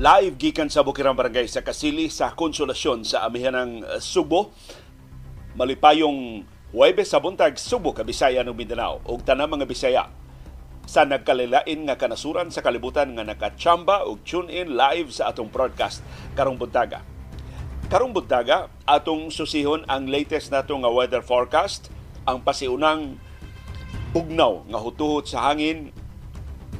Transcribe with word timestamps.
Live 0.00 0.40
gikan 0.40 0.72
sa 0.72 0.80
Bukirang 0.80 1.12
Barangay 1.12 1.44
sa 1.44 1.60
Kasili 1.60 2.08
sa 2.08 2.32
Konsolasyon 2.32 3.04
sa 3.04 3.28
amihan 3.28 3.52
ng 3.52 3.84
uh, 3.84 4.00
Subo. 4.00 4.48
Malipayong 5.52 6.40
Huwebes 6.72 7.12
sa 7.12 7.20
buntag 7.20 7.60
Subo, 7.60 7.92
Kabisaya 7.92 8.40
ng 8.40 8.56
Mindanao 8.56 9.04
ug 9.04 9.20
tanang 9.20 9.52
mga 9.52 9.68
Bisaya 9.68 10.08
sa 10.88 11.04
nagkalilain 11.04 11.84
nga 11.84 12.00
kanasuran 12.00 12.48
sa 12.48 12.64
kalibutan 12.64 13.12
nga 13.12 13.28
nakachamba 13.28 14.08
ug 14.08 14.24
tune 14.24 14.48
in 14.48 14.72
live 14.72 15.12
sa 15.12 15.28
atong 15.28 15.52
broadcast 15.52 16.00
karong 16.32 16.56
buntaga. 16.56 17.04
Karong 17.92 18.16
buntaga 18.16 18.72
atong 18.88 19.28
susihon 19.28 19.84
ang 19.84 20.08
latest 20.08 20.48
nato 20.48 20.80
nga 20.80 20.88
weather 20.88 21.20
forecast, 21.20 21.92
ang 22.24 22.40
pasiunang 22.40 23.20
bugnaw 24.16 24.64
nga 24.64 24.80
hutuhot 24.80 25.28
sa 25.28 25.52
hangin 25.52 25.92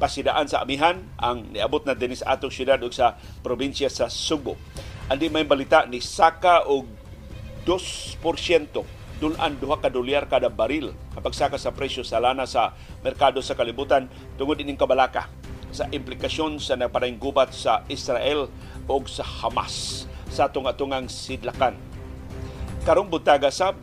pasidaan 0.00 0.48
sa 0.48 0.64
amihan 0.64 0.96
ang 1.20 1.52
niabot 1.52 1.84
na 1.84 1.92
dinis 1.92 2.24
atong 2.24 2.48
syudad 2.48 2.80
ug 2.80 2.88
sa 2.90 3.20
probinsya 3.44 3.92
sa 3.92 4.08
Subo. 4.08 4.56
Andi 5.12 5.28
may 5.28 5.44
balita 5.44 5.84
ni 5.84 6.00
Saka 6.00 6.64
og 6.64 6.88
2% 7.68 8.24
dulan 9.20 9.52
duha 9.60 9.76
ka 9.76 9.92
dolyar 9.92 10.24
kada 10.24 10.48
baril 10.48 10.96
ang 11.12 11.20
pagsaka 11.20 11.60
sa 11.60 11.76
presyo 11.76 12.00
sa 12.00 12.16
lana 12.24 12.48
sa 12.48 12.72
merkado 13.04 13.44
sa 13.44 13.52
kalibutan 13.52 14.08
tungod 14.40 14.56
ining 14.56 14.80
kabalaka 14.80 15.28
sa 15.68 15.84
implikasyon 15.92 16.56
sa 16.56 16.80
naparang 16.80 17.20
gubat 17.20 17.52
sa 17.52 17.84
Israel 17.92 18.48
o 18.88 18.96
sa 19.04 19.22
Hamas 19.22 20.08
sa 20.32 20.48
tunga-tungang 20.48 21.06
sidlakan. 21.06 21.76
Karong 22.82 23.12
buntaga 23.12 23.52
sab 23.52 23.76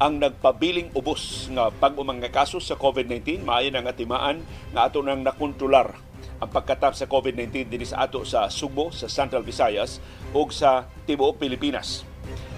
ang 0.00 0.16
nagpabiling 0.16 0.96
ubos 0.96 1.52
nga 1.52 1.68
pag-umang 1.68 2.24
nga 2.24 2.32
kaso 2.32 2.56
sa 2.56 2.72
COVID-19 2.72 3.44
maayo 3.44 3.68
nang 3.68 3.84
atimaan 3.84 4.40
nga 4.72 4.88
ato 4.88 5.04
nang 5.04 5.20
nakontrolar 5.20 5.92
ang 6.40 6.48
pagkatap 6.48 6.96
sa 6.96 7.04
COVID-19 7.04 7.68
dinhi 7.68 7.84
sa 7.84 8.08
ato 8.08 8.24
sa 8.24 8.48
Subo, 8.48 8.88
sa 8.96 9.12
Central 9.12 9.44
Visayas 9.44 10.00
ug 10.32 10.48
sa 10.56 10.88
tibuok 11.04 11.36
Pilipinas. 11.36 12.08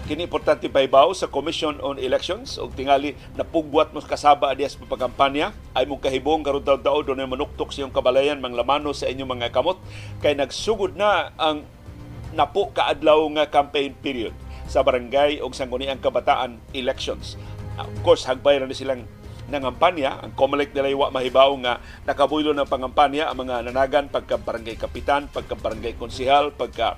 Kini 0.07 0.31
importante 0.31 0.71
paibaw 0.71 1.11
sa 1.19 1.27
Commission 1.27 1.83
on 1.83 1.99
Elections 1.99 2.63
ug 2.63 2.71
tingali 2.79 3.19
napugwat 3.35 3.91
mo 3.91 3.99
kasaba 3.99 4.55
dias 4.55 4.79
pagkampanya. 4.79 5.51
Ay 5.75 5.83
mong 5.83 5.99
kahibong 5.99 6.47
karon 6.47 6.63
taw-taw 6.63 7.03
do 7.03 7.19
manuktok 7.19 7.75
sa 7.75 7.83
iyong 7.83 7.95
kabalayan 7.95 8.39
manglamano 8.39 8.95
sa 8.95 9.11
inyong 9.11 9.35
mga 9.35 9.51
kamot. 9.51 9.83
Kay 10.23 10.39
nagsugod 10.39 10.95
na 10.95 11.35
ang 11.35 11.67
napo 12.39 12.71
kaadlaw 12.71 13.19
nga 13.35 13.51
campaign 13.51 13.99
period 13.99 14.35
sa 14.73 14.81
barangay 14.81 15.45
o 15.45 15.53
sangguniang 15.53 16.01
kabataan 16.01 16.57
elections. 16.73 17.37
Of 17.77 17.93
course, 18.01 18.25
hagbay 18.25 18.57
na 18.57 18.73
silang 18.73 19.05
nangampanya. 19.53 20.25
Ang 20.25 20.33
COMELEC 20.33 20.73
nila 20.73 21.13
mahibaw 21.13 21.53
nga 21.61 21.85
nakabuylo 22.09 22.57
ng 22.57 22.65
pangampanya 22.65 23.29
ang 23.29 23.45
mga 23.45 23.69
nanagan 23.69 24.09
pagka 24.09 24.41
barangay 24.41 24.81
kapitan, 24.81 25.29
pagka 25.29 25.53
barangay 25.53 26.01
konsihal, 26.01 26.57
pagka 26.57 26.97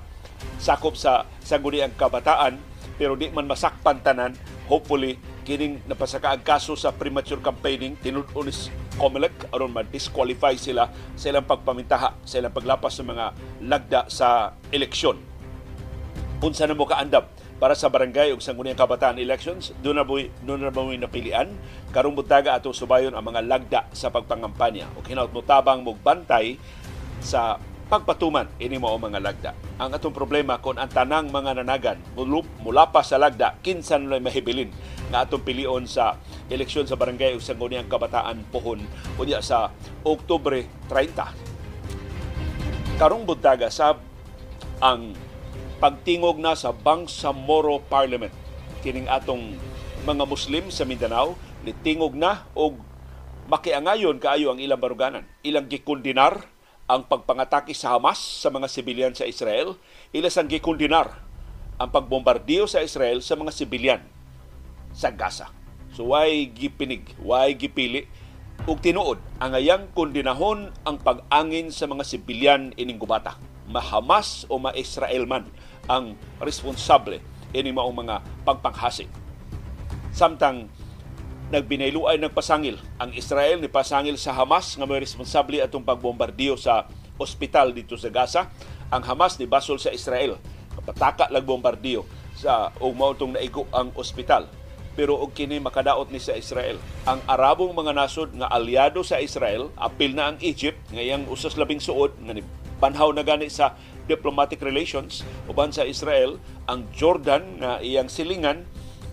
sakop 0.55 0.95
sa 0.95 1.27
sangguniang 1.43 1.91
kabataan 1.99 2.55
pero 2.95 3.19
di 3.19 3.27
man 3.27 3.47
masakpan 3.47 3.99
tanan 3.99 4.31
hopefully 4.71 5.19
kining 5.43 5.83
napasaka 5.83 6.31
ang 6.31 6.43
kaso 6.43 6.79
sa 6.79 6.95
premature 6.95 7.43
campaigning 7.43 7.99
tinud-on 7.99 8.47
COMELEC 8.95 9.51
aron 9.51 9.75
ma-disqualify 9.75 10.55
sila 10.55 10.87
sa 11.19 11.27
ilang 11.27 11.43
pagpamintaha 11.43 12.23
sa 12.23 12.35
ilang 12.39 12.55
paglapas 12.55 12.95
ng 13.03 13.07
mga 13.11 13.25
lagda 13.67 14.01
sa 14.07 14.55
eleksyon. 14.71 15.19
Unsa 16.39 16.63
na 16.69 16.77
mo 16.77 16.87
kaandam 16.87 17.27
para 17.55 17.71
sa 17.71 17.87
barangay 17.87 18.35
ug 18.35 18.43
sangguniang 18.43 18.75
kabataan 18.75 19.15
elections 19.15 19.71
doon 19.79 20.01
na 20.01 20.05
buhi, 20.05 20.27
doon 20.43 20.67
na 20.67 20.75
napilian 20.75 21.55
karong 21.95 22.15
buntaga 22.15 22.55
ato 22.55 22.75
subayon 22.75 23.15
ang 23.15 23.23
mga 23.23 23.41
lagda 23.47 23.81
sa 23.95 24.11
pagpangampanya 24.11 24.91
ug 24.99 25.07
hinaut 25.07 25.31
mo 25.31 25.39
tabang 25.39 25.79
mogbantay 25.79 26.59
sa 27.23 27.55
pagpatuman 27.85 28.49
ini 28.57 28.81
mao 28.81 28.97
mga 28.97 29.21
lagda. 29.21 29.51
Ang 29.77 29.93
atong 29.93 30.11
problema 30.11 30.57
kung 30.57 30.75
ang 30.75 30.89
tanang 30.89 31.29
mga 31.29 31.61
nanagan 31.61 32.01
mulup 32.17 32.43
mula 32.59 32.89
sa 33.05 33.21
lagda 33.21 33.61
kinsan 33.61 34.09
na 34.09 34.17
mahibilin 34.17 34.73
nga 35.13 35.23
atong 35.23 35.45
pilion 35.45 35.85
sa 35.85 36.17
eleksyon 36.49 36.89
sa 36.89 36.97
barangay 36.97 37.37
ug 37.37 37.45
sangguniang 37.45 37.87
kabataan 37.87 38.41
pohon 38.49 38.81
unya 39.21 39.39
sa 39.39 39.69
Oktubre 40.01 40.65
30. 40.89 42.99
Karong 42.99 43.27
buntaga 43.27 43.69
sa 43.69 43.95
ang 44.83 45.15
pagtingog 45.85 46.41
na 46.41 46.57
sa 46.57 46.73
Bangsamoro 46.73 47.77
Parliament. 47.77 48.33
Kining 48.81 49.05
atong 49.05 49.53
mga 50.01 50.25
Muslim 50.25 50.73
sa 50.73 50.81
Mindanao, 50.81 51.37
nitingog 51.61 52.17
na 52.17 52.49
og 52.57 52.81
makiangayon 53.45 54.17
kaayo 54.17 54.49
ang 54.49 54.57
ilang 54.57 54.81
baruganan. 54.81 55.29
Ilang 55.45 55.69
gikundinar 55.69 56.49
ang 56.89 57.05
pagpangatake 57.05 57.77
sa 57.77 57.93
Hamas 57.93 58.17
sa 58.17 58.49
mga 58.49 58.65
sibilyan 58.65 59.13
sa 59.13 59.29
Israel. 59.29 59.77
Ilas 60.09 60.33
ang 60.41 60.49
gikundinar 60.49 61.21
ang 61.77 61.93
pagbombardiyo 61.93 62.65
sa 62.65 62.81
Israel 62.81 63.21
sa 63.21 63.37
mga 63.37 63.53
sibilyan 63.53 64.01
sa 64.89 65.13
Gaza. 65.13 65.53
So 65.93 66.17
why 66.17 66.49
gipinig, 66.49 67.13
why 67.21 67.53
gipili 67.53 68.09
ug 68.65 68.81
tinuod 68.81 69.21
ang 69.37 69.53
ayang 69.53 69.93
kundinahon 69.93 70.73
ang 70.81 70.97
pag-angin 70.97 71.69
sa 71.69 71.85
mga 71.85 72.01
sibilyan 72.09 72.73
ining 72.73 72.97
gubata 72.97 73.37
ma-Hamas 73.69 74.45
o 74.49 74.61
ma-Israel 74.61 75.25
man 75.25 75.49
ang 75.89 76.17
responsable 76.41 77.21
ini 77.55 77.71
mao 77.71 77.87
mga 77.91 78.19
pagpanghasik. 78.43 79.07
Samtang 80.11 80.67
nagbinayluay 81.53 82.17
ng 82.19 82.33
pasangil 82.33 82.81
ang 82.97 83.13
Israel 83.13 83.61
ni 83.61 83.69
pasangil 83.69 84.17
sa 84.17 84.33
Hamas 84.33 84.75
nga 84.75 84.83
may 84.83 84.99
responsable 84.99 85.61
atong 85.61 85.85
pagbombardiyo 85.85 86.57
sa 86.57 86.89
ospital 87.15 87.71
dito 87.71 87.95
sa 87.95 88.09
Gaza. 88.11 88.41
Ang 88.91 89.03
Hamas 89.05 89.39
ni 89.39 89.47
basol 89.47 89.79
sa 89.79 89.93
Israel. 89.93 90.41
Pataka 90.85 91.31
lag 91.33 91.41
bombardiyo 91.41 92.05
sa 92.37 92.69
o 92.77 92.93
mautong 92.93 93.33
naigo 93.33 93.65
ang 93.73 93.89
ospital 93.97 94.45
pero 94.95 95.19
og 95.19 95.35
kini 95.35 95.59
makadaot 95.59 96.07
ni 96.07 96.23
sa 96.23 96.39
Israel. 96.39 96.79
Ang 97.03 97.19
Arabong 97.27 97.75
mga 97.75 97.91
nasod 97.91 98.31
nga 98.31 98.47
aliado 98.47 99.03
sa 99.03 99.19
Israel, 99.19 99.67
apil 99.75 100.15
na 100.15 100.31
ang 100.31 100.37
Egypt 100.39 100.79
ngayang 100.95 101.27
usas 101.27 101.59
labing 101.59 101.83
suod 101.83 102.15
nga 102.23 102.31
ni 102.31 102.41
panhaw 102.79 103.11
na 103.11 103.23
gani 103.27 103.51
sa 103.51 103.75
diplomatic 104.05 104.61
relations 104.61 105.25
uban 105.49 105.73
sa 105.73 105.85
Israel 105.85 106.37
ang 106.69 106.85
Jordan 106.93 107.61
nga 107.61 107.81
iyang 107.81 108.09
silingan 108.09 108.65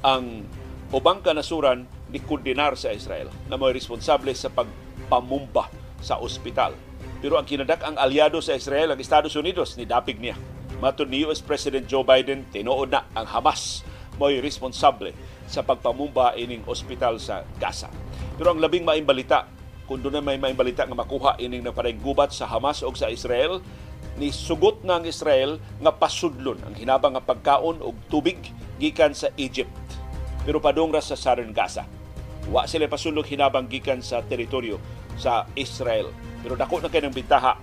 ang 0.05 0.45
ubang 0.93 1.25
kanasuran 1.25 1.89
ni 2.13 2.21
kundinar 2.21 2.77
sa 2.77 2.93
Israel 2.93 3.33
na 3.49 3.57
may 3.57 3.73
responsable 3.73 4.33
sa 4.37 4.53
pagpamumba 4.53 5.73
sa 6.05 6.21
ospital. 6.21 6.77
Pero 7.25 7.41
ang 7.41 7.47
kinadak 7.49 7.81
ang 7.81 7.97
aliado 7.97 8.43
sa 8.45 8.53
Israel, 8.53 8.93
ang 8.93 9.01
Estados 9.01 9.33
Unidos, 9.39 9.79
ni 9.79 9.89
dapig 9.89 10.19
niya. 10.19 10.37
Matod 10.83 11.09
ni 11.09 11.23
US 11.25 11.39
President 11.39 11.87
Joe 11.87 12.03
Biden, 12.03 12.45
tinuod 12.51 12.91
na 12.91 13.07
ang 13.15 13.25
Hamas 13.25 13.87
mo'y 14.21 14.43
responsable 14.45 15.15
sa 15.49 15.65
pagpamumba 15.65 16.37
ining 16.37 16.67
ospital 16.69 17.17
sa 17.17 17.47
Gaza. 17.57 17.89
Pero 18.37 18.53
ang 18.53 18.61
labing 18.61 18.85
maimbalita 18.85 19.49
kung 19.87 20.03
doon 20.03 20.19
na 20.19 20.25
may 20.25 20.39
maimbalita 20.39 20.87
nga 20.87 20.97
makuha 20.97 21.37
ining 21.43 21.63
napareng 21.63 21.99
gubat 21.99 22.33
sa 22.33 22.47
Hamas 22.47 22.81
o 22.81 22.91
sa 22.95 23.11
Israel, 23.11 23.63
ni 24.21 24.29
sugot 24.29 24.85
ang 24.85 25.09
Israel 25.09 25.57
nga 25.81 25.93
pasudlon 25.95 26.61
ang 26.65 26.75
hinabang 26.77 27.17
nga 27.17 27.25
pagkaon 27.25 27.81
og 27.81 27.97
tubig 28.13 28.39
gikan 28.77 29.17
sa 29.17 29.33
Egypt 29.41 29.73
pero 30.43 30.59
padong 30.59 30.91
sa 30.99 31.15
Southern 31.15 31.55
Gaza. 31.55 31.87
Wa 32.51 32.67
sila 32.67 32.91
pasudlog 32.91 33.27
hinabang 33.31 33.71
gikan 33.71 34.03
sa 34.03 34.21
teritoryo 34.27 34.83
sa 35.15 35.47
Israel. 35.55 36.11
Pero 36.43 36.59
dako 36.59 36.83
na 36.83 36.91
kay 36.91 36.99
ng 37.07 37.15
bintaha 37.15 37.55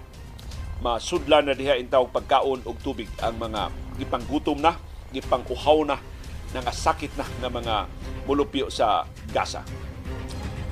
masudlan 0.80 1.44
na 1.44 1.56
diha 1.56 1.76
intaw 1.76 2.08
pagkaon 2.08 2.64
og 2.64 2.80
tubig 2.80 3.12
ang 3.20 3.36
mga 3.36 3.68
gipanggutom 4.00 4.64
na, 4.64 4.80
gipangkuhaw 5.12 5.84
na, 5.84 6.00
nga 6.56 6.72
sakit 6.72 7.20
na 7.20 7.28
nga 7.28 7.50
mga 7.52 7.76
mulupyo 8.24 8.72
sa 8.72 9.04
Gaza. 9.36 9.60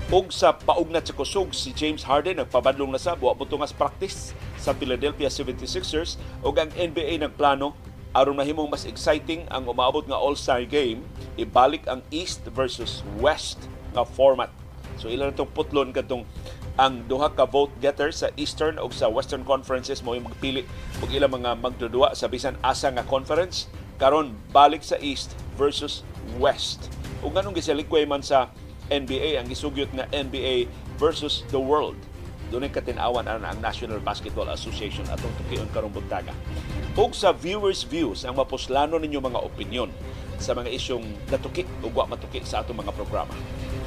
Og 0.08 0.32
sa 0.32 0.56
paugnat 0.56 1.04
sa 1.04 1.12
kusog, 1.12 1.52
si 1.52 1.76
James 1.76 2.08
Harden 2.08 2.40
nagpabadlong 2.40 2.96
na 2.96 3.02
sa 3.02 3.20
buwa 3.20 3.36
butungas 3.36 3.76
practice 3.76 4.32
sa 4.68 4.76
Philadelphia 4.76 5.32
76ers 5.32 6.20
o 6.44 6.52
ang 6.52 6.68
NBA 6.76 7.24
nagplano 7.24 7.72
aron 8.12 8.36
mahimong 8.36 8.68
mas 8.68 8.84
exciting 8.84 9.48
ang 9.48 9.64
umaabot 9.64 10.04
nga 10.04 10.20
All-Star 10.20 10.68
game, 10.68 11.08
ibalik 11.40 11.88
ang 11.88 12.04
East 12.12 12.44
versus 12.52 13.08
West 13.24 13.72
nga 13.96 14.04
format. 14.04 14.52
So 15.00 15.08
ilan 15.08 15.32
itong 15.32 15.54
putlon 15.56 15.96
kadtong 15.96 16.28
ang 16.78 17.06
duha 17.10 17.34
ka 17.34 17.48
vote 17.48 17.74
getters 17.82 18.22
sa 18.22 18.30
Eastern 18.38 18.78
o 18.78 18.90
sa 18.94 19.10
Western 19.10 19.42
Conferences 19.48 20.04
mo 20.06 20.14
magpili 20.14 20.68
og 21.02 21.10
ilang 21.10 21.34
mga 21.34 21.58
magdudua 21.58 22.14
sa 22.14 22.30
bisan 22.30 22.58
asa 22.62 22.92
nga 22.94 23.06
conference 23.06 23.66
karon 23.98 24.34
balik 24.54 24.86
sa 24.86 24.98
East 25.02 25.34
versus 25.58 26.06
West. 26.38 26.94
Ug 27.26 27.34
nganong 27.34 27.58
gisalikway 27.58 28.06
man 28.06 28.22
sa 28.22 28.54
NBA 28.94 29.42
ang 29.42 29.50
gisugyot 29.50 29.90
nga 29.94 30.06
NBA 30.14 30.70
versus 31.02 31.42
the 31.50 31.58
world. 31.58 31.98
Doon 32.48 32.72
katinawan 32.72 33.28
ang, 33.28 33.44
ang 33.44 33.60
National 33.60 34.00
Basketball 34.00 34.48
Association 34.52 35.04
atong 35.12 35.34
tukion 35.44 35.68
karong 35.76 35.92
buntaga. 35.92 36.32
Ug 36.98 37.12
sa 37.12 37.36
viewers 37.36 37.84
views 37.84 38.24
ang 38.24 38.40
mapuslano 38.40 38.96
ninyo 38.96 39.20
mga 39.20 39.44
opinion 39.44 39.92
sa 40.40 40.56
mga 40.56 40.72
isyong 40.72 41.06
natuki 41.28 41.68
o 41.84 41.92
wa 41.92 42.08
matuki 42.08 42.42
sa 42.46 42.64
atong 42.64 42.80
mga 42.80 42.94
programa. 42.96 43.34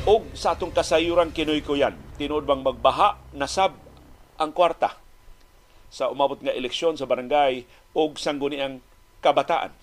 O 0.05 0.25
sa 0.37 0.53
atong 0.53 0.73
kasayuran 0.73 1.33
kinoy 1.33 1.65
ko 1.65 1.77
yan, 1.77 1.97
tinuod 2.21 2.45
bang 2.45 2.61
magbaha 2.61 3.17
nasab 3.33 3.77
ang 4.37 4.53
kwarta 4.53 4.97
sa 5.91 6.09
umabot 6.09 6.39
nga 6.39 6.55
eleksyon 6.55 6.95
sa 6.95 7.05
barangay 7.05 7.67
o 7.93 8.13
sangguniang 8.15 8.79
kabataan. 9.21 9.75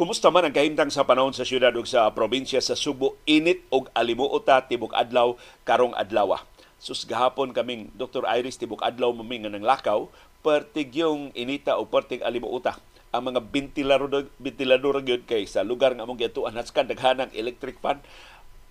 Kumusta 0.00 0.32
man 0.32 0.48
ang 0.48 0.56
kahimtang 0.56 0.88
sa 0.88 1.04
panahon 1.04 1.36
sa 1.36 1.44
syudad 1.44 1.76
ug 1.76 1.84
sa 1.84 2.08
probinsya 2.08 2.56
sa 2.64 2.72
Subo, 2.72 3.20
init 3.28 3.68
og 3.68 3.92
alimuota 3.92 4.56
tibok 4.64 4.96
adlaw 4.96 5.36
karong 5.68 5.92
adlaw. 5.92 6.40
Sus 6.80 7.04
gahapon 7.04 7.52
kaming 7.52 7.92
Dr. 7.92 8.24
Iris 8.24 8.56
tibok 8.56 8.80
adlaw 8.80 9.12
maming 9.12 9.44
nga 9.44 9.60
lakaw, 9.60 10.08
pertig 10.40 10.96
yung 10.96 11.36
inita 11.36 11.76
o 11.76 11.84
pertig 11.84 12.24
alimuota 12.24 12.80
ang 13.12 13.28
mga 13.28 13.44
ventilador 13.44 14.32
ventilador 14.40 15.04
gyud 15.04 15.28
kay 15.28 15.44
sa 15.44 15.60
lugar 15.60 15.92
nga 15.92 16.08
among 16.08 16.16
gituan 16.16 16.56
haskan 16.56 16.88
daghanang 16.88 17.28
electric 17.36 17.76
fan 17.84 18.00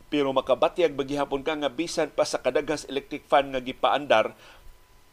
pero 0.10 0.34
makabatyag 0.34 0.98
bagihapon 0.98 1.46
ka 1.46 1.54
nga 1.54 1.70
bisan 1.70 2.10
pa 2.10 2.26
sa 2.26 2.42
kadaghas 2.42 2.90
electric 2.90 3.22
fan 3.30 3.54
nga 3.54 3.62
gipaandar 3.62 4.34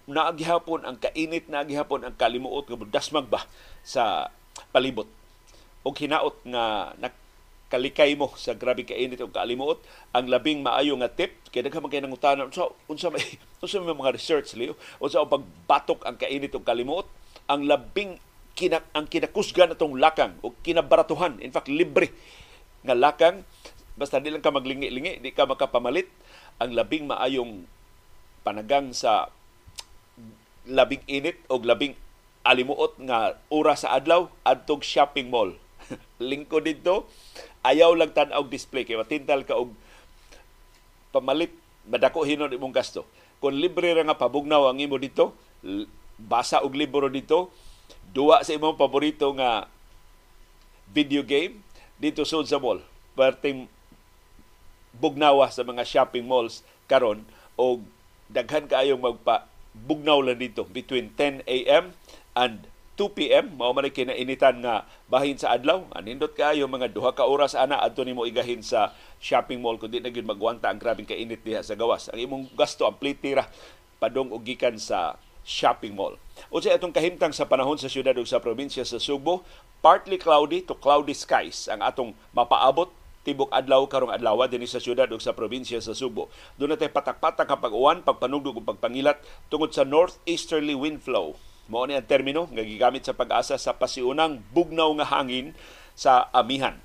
naagihapon 0.09 0.89
ang 0.89 0.97
kainit 0.97 1.45
naagihapon 1.53 2.09
ang 2.09 2.17
kalimuot 2.17 2.73
nga 2.73 2.89
dasmag 2.89 3.29
ba 3.29 3.45
sa 3.85 4.33
palibot 4.73 5.11
og 5.83 5.95
hinaot 5.99 6.37
nga 6.47 6.95
nakalikay 6.97 8.17
mo 8.17 8.33
sa 8.39 8.57
grabe 8.57 8.87
ka 8.87 8.97
init 8.97 9.21
o 9.21 9.29
kaalimuot 9.29 9.83
ang 10.17 10.31
labing 10.31 10.65
maayo 10.65 10.97
nga 11.03 11.11
tip 11.13 11.37
kay 11.53 11.61
daghan 11.61 11.83
man 11.83 11.91
kay 11.93 12.01
nangutana 12.01 12.47
unsa 12.47 12.71
unsa 12.89 13.13
may 13.13 13.23
unsa 13.63 13.83
may 13.83 13.93
mga 13.93 14.15
research 14.17 14.57
liyo 14.57 14.79
unsa 15.03 15.21
ang 15.21 15.31
pagbatok 15.31 16.07
ang 16.07 16.17
kainit 16.17 16.55
o 16.57 16.63
kalimuot 16.63 17.07
ang 17.47 17.63
labing 17.67 18.19
kina, 18.57 18.81
ang 18.97 19.05
kinakusgan 19.07 19.77
atong 19.77 20.01
lakang 20.01 20.41
o 20.41 20.57
kinabaratuhan 20.65 21.39
in 21.45 21.53
fact 21.53 21.69
libre 21.69 22.11
nga 22.83 22.97
lakang 22.97 23.45
basta 23.97 24.21
di 24.21 24.33
lang 24.33 24.45
ka 24.45 24.53
maglingi-lingi 24.53 25.21
di 25.21 25.31
ka 25.33 25.45
makapamalit 25.45 26.09
ang 26.57 26.73
labing 26.73 27.09
maayong 27.09 27.69
panagang 28.41 28.93
sa 28.97 29.29
labing 30.65 31.05
init 31.07 31.37
o 31.53 31.61
labing 31.61 31.95
alimuot 32.47 32.97
nga 33.03 33.37
oras 33.51 33.83
sa 33.83 33.99
adlaw 33.99 34.31
adtog 34.47 34.87
shopping 34.87 35.29
mall 35.29 35.53
lingko 36.31 36.63
dito. 36.63 37.07
Ayaw 37.67 37.95
lang 37.99 38.15
tan-og 38.15 38.51
display 38.51 38.87
kay 38.87 38.99
matintal 38.99 39.43
ka 39.43 39.59
og 39.59 39.75
pamalit. 41.11 41.53
Madako 41.87 42.27
hinon 42.27 42.51
imong 42.51 42.75
gasto. 42.75 43.07
Kung 43.39 43.55
libre 43.55 43.95
ra 43.95 44.03
nga 44.03 44.19
pabugnaw 44.19 44.67
ang 44.67 44.83
imo 44.83 44.99
dito 44.99 45.37
basa 46.17 46.65
og 46.65 46.73
libro 46.73 47.07
dito 47.13 47.53
duwa 48.11 48.41
sa 48.41 48.57
imong 48.57 48.81
paborito 48.81 49.29
nga 49.37 49.69
video 50.91 51.21
game 51.23 51.61
dito 52.01 52.25
sud 52.27 52.49
sa 52.49 52.59
mall. 52.59 52.83
Perting 53.17 53.71
bugnawa 54.97 55.53
sa 55.53 55.63
mga 55.63 55.85
shopping 55.85 56.25
malls 56.25 56.65
karon 56.89 57.23
og 57.61 57.85
daghan 58.33 58.67
kaayong 58.67 59.01
magpa 59.01 59.47
bugnaw 59.77 60.25
lang 60.25 60.41
dito 60.41 60.65
between 60.65 61.13
10 61.15 61.45
a.m. 61.45 61.93
and 62.33 62.65
2 62.97 63.13
p.m. 63.13 63.61
mao 63.61 63.77
man 63.77 63.93
kinainitan 63.93 64.65
nga 64.65 64.89
bahin 65.13 65.37
sa 65.37 65.53
adlaw 65.53 65.85
anindot 65.93 66.33
kaayo 66.33 66.65
mga 66.65 66.97
duha 66.97 67.13
ka 67.13 67.29
oras 67.29 67.53
ana 67.53 67.77
adto 67.85 68.01
nimo 68.01 68.25
igahin 68.25 68.65
sa 68.65 68.97
shopping 69.21 69.61
mall 69.61 69.77
kundi 69.77 70.01
na 70.01 70.09
gyud 70.09 70.25
magwanta 70.25 70.73
ang 70.73 70.81
grabing 70.81 71.05
kainit 71.05 71.45
diha 71.45 71.61
sa 71.61 71.77
gawas 71.77 72.09
ang 72.09 72.17
imong 72.17 72.49
gasto 72.57 72.89
ang 72.89 72.97
plitira 72.97 73.45
padong 74.01 74.33
og 74.33 74.45
sa 74.81 75.21
shopping 75.47 75.95
mall. 75.95 76.19
Unsa 76.51 76.75
atong 76.75 76.91
kahimtang 76.91 77.31
sa 77.31 77.47
panahon 77.47 77.79
sa 77.79 77.87
syudad 77.87 78.19
ug 78.19 78.27
sa 78.27 78.43
probinsya 78.43 78.83
sa 78.83 78.99
Subo, 78.99 79.47
partly 79.79 80.19
cloudy 80.19 80.67
to 80.67 80.75
cloudy 80.75 81.15
skies 81.15 81.71
ang 81.71 81.81
atong 81.87 82.13
mapaabot 82.35 82.91
tibok 83.23 83.51
adlaw 83.55 83.87
karong 83.87 84.11
adlaw 84.11 84.43
dinhi 84.51 84.67
sa 84.67 84.83
syudad 84.83 85.07
ug 85.15 85.23
sa 85.23 85.33
probinsya 85.39 85.79
sa 85.79 85.95
Subo. 85.95 86.29
Doon 86.59 86.75
natay 86.75 86.91
patak-patak 86.91 87.47
nga 87.47 87.63
pag-uwan, 87.63 88.03
pagpanugdog 88.03 88.59
ug 88.59 88.67
pagpangilat 88.67 89.23
tungod 89.47 89.71
sa 89.71 89.87
northeasterly 89.87 90.75
wind 90.75 90.99
flow 90.99 91.39
Mao 91.67 91.83
ni 91.87 91.99
ang 91.99 92.07
termino 92.07 92.47
nga 92.47 92.63
gigamit 92.63 93.03
sa 93.03 93.15
pag-asa 93.17 93.59
sa 93.59 93.75
pasiunang 93.75 94.43
bugnaw 94.55 94.91
nga 95.03 95.07
hangin 95.19 95.55
sa 95.99 96.31
amihan. 96.31 96.79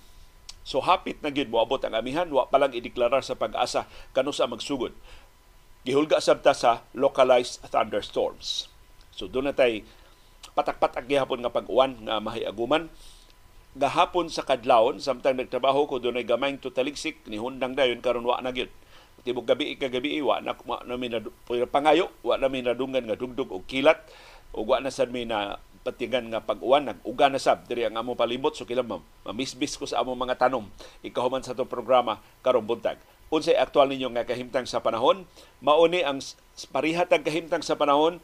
So 0.66 0.81
hapit 0.81 1.22
na 1.22 1.33
gyud 1.33 1.50
moabot 1.50 1.81
ang 1.81 1.98
amihan, 1.98 2.30
wa 2.30 2.50
pa 2.50 2.62
lang 2.62 2.74
ideklarar 2.74 3.25
sa 3.25 3.38
pag-asa 3.38 3.89
kano 4.13 4.33
sa 4.33 4.50
magsugod. 4.50 4.94
Gihulga 5.86 6.22
sabta 6.22 6.54
sa 6.54 6.86
localized 6.94 7.62
thunderstorms. 7.69 8.69
So 9.13 9.25
doon 9.25 9.50
na 9.50 9.57
tay 9.57 9.86
patak-patak 10.54 11.06
gihapon 11.06 11.42
nga 11.42 11.54
pag-uwan 11.54 11.98
nga 12.06 12.18
mahiaguman 12.22 12.89
gahapon 13.72 14.28
sa 14.28 14.44
kadlawon 14.44 15.00
samtang 15.00 15.39
nagtrabaho 15.39 15.88
ko 15.88 15.95
dunay 16.01 16.28
gamayng 16.28 16.60
tutaligsik 16.60 17.24
ni 17.31 17.39
hundang 17.39 17.72
dayon 17.72 18.04
karon 18.04 18.28
wa 18.28 18.42
na 18.44 18.51
gyud 18.51 18.68
tibok 19.22 19.45
gabi 19.45 19.78
kagabi 19.78 20.18
wa 20.19 20.42
na, 20.42 20.57
wa 20.66 20.81
na 20.83 20.98
pangayo 21.69 22.10
wa 22.25 22.36
na 22.36 22.50
minadungan 22.50 23.06
nga 23.06 23.16
dugdug 23.16 23.54
og 23.54 23.63
kilat 23.69 24.01
ug 24.51 24.68
wa 24.68 24.83
na 24.83 24.92
sad 24.92 25.12
mi 25.12 25.24
na 25.24 25.59
patigan 25.81 26.30
nga 26.30 26.45
pag-uwan 26.45 26.94
nag-uga 26.94 27.27
na 27.27 27.42
sab 27.42 27.65
diri 27.65 27.89
ang 27.89 27.98
among 27.98 28.13
palibot 28.13 28.53
so 28.53 28.69
kila 28.69 28.86
mamisbis 29.25 29.75
ko 29.77 29.89
sa 29.89 30.06
among 30.06 30.30
mga 30.30 30.38
tanom. 30.38 30.69
Ikahuman 31.01 31.42
sa 31.42 31.57
itong 31.57 31.69
programa 31.69 32.21
karong 32.45 32.65
buntag. 32.65 33.01
Unsay 33.31 33.56
aktual 33.56 33.88
ninyo 33.88 34.12
nga 34.12 34.27
kahimtang 34.27 34.68
sa 34.68 34.83
panahon? 34.83 35.24
Mauni 35.63 36.03
ang 36.03 36.19
parihat 36.69 37.07
ang 37.09 37.24
kahimtang 37.24 37.63
sa 37.63 37.80
panahon 37.80 38.19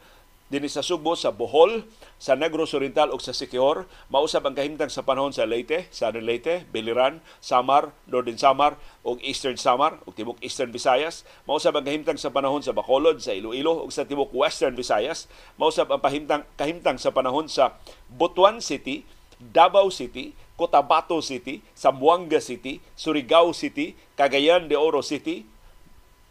dinhi 0.48 0.68
sa 0.72 0.80
Subo, 0.80 1.12
sa 1.12 1.28
Bohol, 1.28 1.84
sa 2.16 2.32
Negros 2.32 2.72
Oriental 2.72 3.12
ug 3.12 3.20
sa 3.20 3.36
Siquijor. 3.36 3.84
Mausab 4.08 4.48
ang 4.48 4.56
kahimtang 4.56 4.88
sa 4.88 5.04
panahon 5.04 5.30
sa 5.30 5.44
Leyte, 5.44 5.86
Southern 5.92 6.24
Leyte, 6.24 6.64
Biliran, 6.72 7.20
Samar, 7.44 7.92
Northern 8.08 8.40
Samar 8.40 8.80
ug 9.04 9.20
Eastern 9.20 9.60
Samar 9.60 10.00
ug 10.08 10.16
tibok 10.16 10.40
Eastern 10.40 10.72
Visayas. 10.72 11.28
Mausab 11.44 11.76
ang 11.76 11.84
kahimtang 11.84 12.16
sa 12.16 12.32
panahon 12.32 12.64
sa 12.64 12.72
Bacolod, 12.72 13.20
sa 13.20 13.36
Iloilo 13.36 13.84
ug 13.84 13.92
sa 13.92 14.08
tibok 14.08 14.32
Western 14.32 14.72
Visayas. 14.72 15.28
Mausab 15.60 15.92
ang 15.92 16.00
pahimtang 16.00 16.48
kahimtang 16.56 16.96
sa 16.96 17.12
panahon 17.12 17.46
sa 17.46 17.76
Butuan 18.08 18.64
City, 18.64 19.04
Davao 19.36 19.92
City, 19.92 20.32
Cotabato 20.58 21.20
City, 21.22 21.62
Zamboanga 21.76 22.42
City, 22.42 22.82
Surigao 22.98 23.54
City, 23.54 23.94
Cagayan 24.18 24.66
de 24.66 24.74
Oro 24.74 25.04
City, 25.04 25.46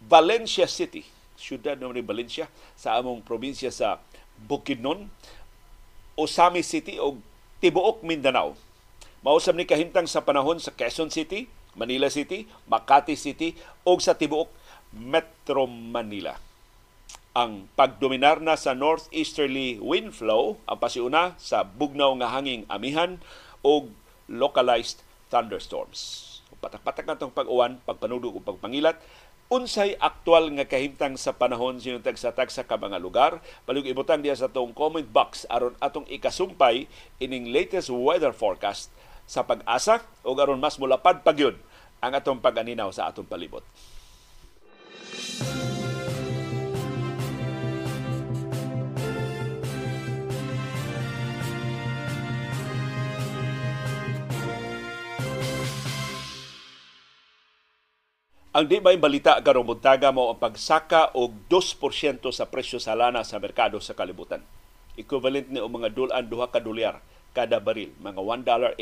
Valencia 0.03 0.67
City 0.67 1.16
syudad 1.37 1.77
ni 1.77 2.01
Valencia 2.01 2.49
sa 2.73 2.97
among 2.97 3.21
probinsya 3.21 3.69
sa 3.69 4.01
Bukidnon, 4.37 5.07
Osami 6.17 6.65
City 6.65 6.97
o 6.97 7.21
Tibuok, 7.61 8.01
Mindanao. 8.01 8.57
Mausap 9.21 9.53
ni 9.57 9.65
kahintang 9.65 10.09
sa 10.09 10.25
panahon 10.25 10.57
sa 10.57 10.73
Quezon 10.73 11.13
City, 11.13 11.49
Manila 11.77 12.09
City, 12.09 12.49
Makati 12.65 13.13
City 13.13 13.53
o 13.85 13.97
sa 14.01 14.17
Tibuok, 14.17 14.49
Metro 14.93 15.69
Manila. 15.69 16.37
Ang 17.37 17.69
pagdominar 17.77 18.41
na 18.41 18.57
sa 18.57 18.73
northeasterly 18.73 19.77
wind 19.77 20.09
flow 20.17 20.57
ang 20.65 20.81
pasiuna 20.81 21.37
sa 21.37 21.61
bugnaw 21.61 22.17
nga 22.17 22.33
hanging 22.33 22.65
amihan 22.65 23.21
o 23.61 23.93
localized 24.25 25.05
thunderstorms. 25.29 26.25
Patak-patak 26.57 27.05
na 27.05 27.13
itong 27.13 27.35
pag-uwan, 27.35 27.77
pagpanudog 27.85 28.33
o 28.33 28.41
pagpangilat, 28.41 28.97
unsay 29.47 29.95
aktual 30.03 30.51
nga 30.59 30.67
kahimtang 30.67 31.15
sa 31.15 31.31
panahon 31.31 31.79
sinong 31.79 32.03
tagsa-tagsa 32.03 32.67
ka 32.67 32.75
mga 32.75 32.99
lugar 32.99 33.39
palug 33.63 33.87
ibutang 33.87 34.19
diya 34.19 34.35
sa 34.35 34.51
tong 34.51 34.75
comment 34.75 35.07
box 35.07 35.47
aron 35.47 35.71
atong 35.79 36.03
ikasumpay 36.11 36.91
ining 37.23 37.55
latest 37.55 37.87
weather 37.87 38.35
forecast 38.35 38.91
sa 39.23 39.47
pag-asa 39.47 40.03
o 40.27 40.35
aron 40.35 40.59
mas 40.59 40.75
mulapad 40.75 41.23
pagyud 41.23 41.55
ang 42.03 42.11
atong 42.11 42.43
pag-aninaw 42.43 42.91
sa 42.93 43.09
atong 43.09 43.25
palibot. 43.25 43.63
Ang 58.57 58.65
di 58.65 58.81
may 58.81 58.97
balita 58.97 59.37
karong 59.37 59.69
buntaga 59.69 60.09
mo 60.09 60.33
ang 60.33 60.41
pagsaka 60.41 61.13
og 61.13 61.45
2% 61.45 61.77
sa 62.33 62.49
presyo 62.49 62.81
sa 62.81 62.97
lana 62.97 63.21
sa 63.21 63.37
merkado 63.37 63.77
sa 63.77 63.93
kalibutan. 63.93 64.41
Equivalent 64.97 65.45
ni 65.45 65.61
mga 65.61 65.93
dulan 65.93 66.25
duha 66.25 66.49
ka 66.49 66.57
dolyar 66.57 66.97
kada 67.37 67.61
baril, 67.61 67.93
mga 68.01 68.17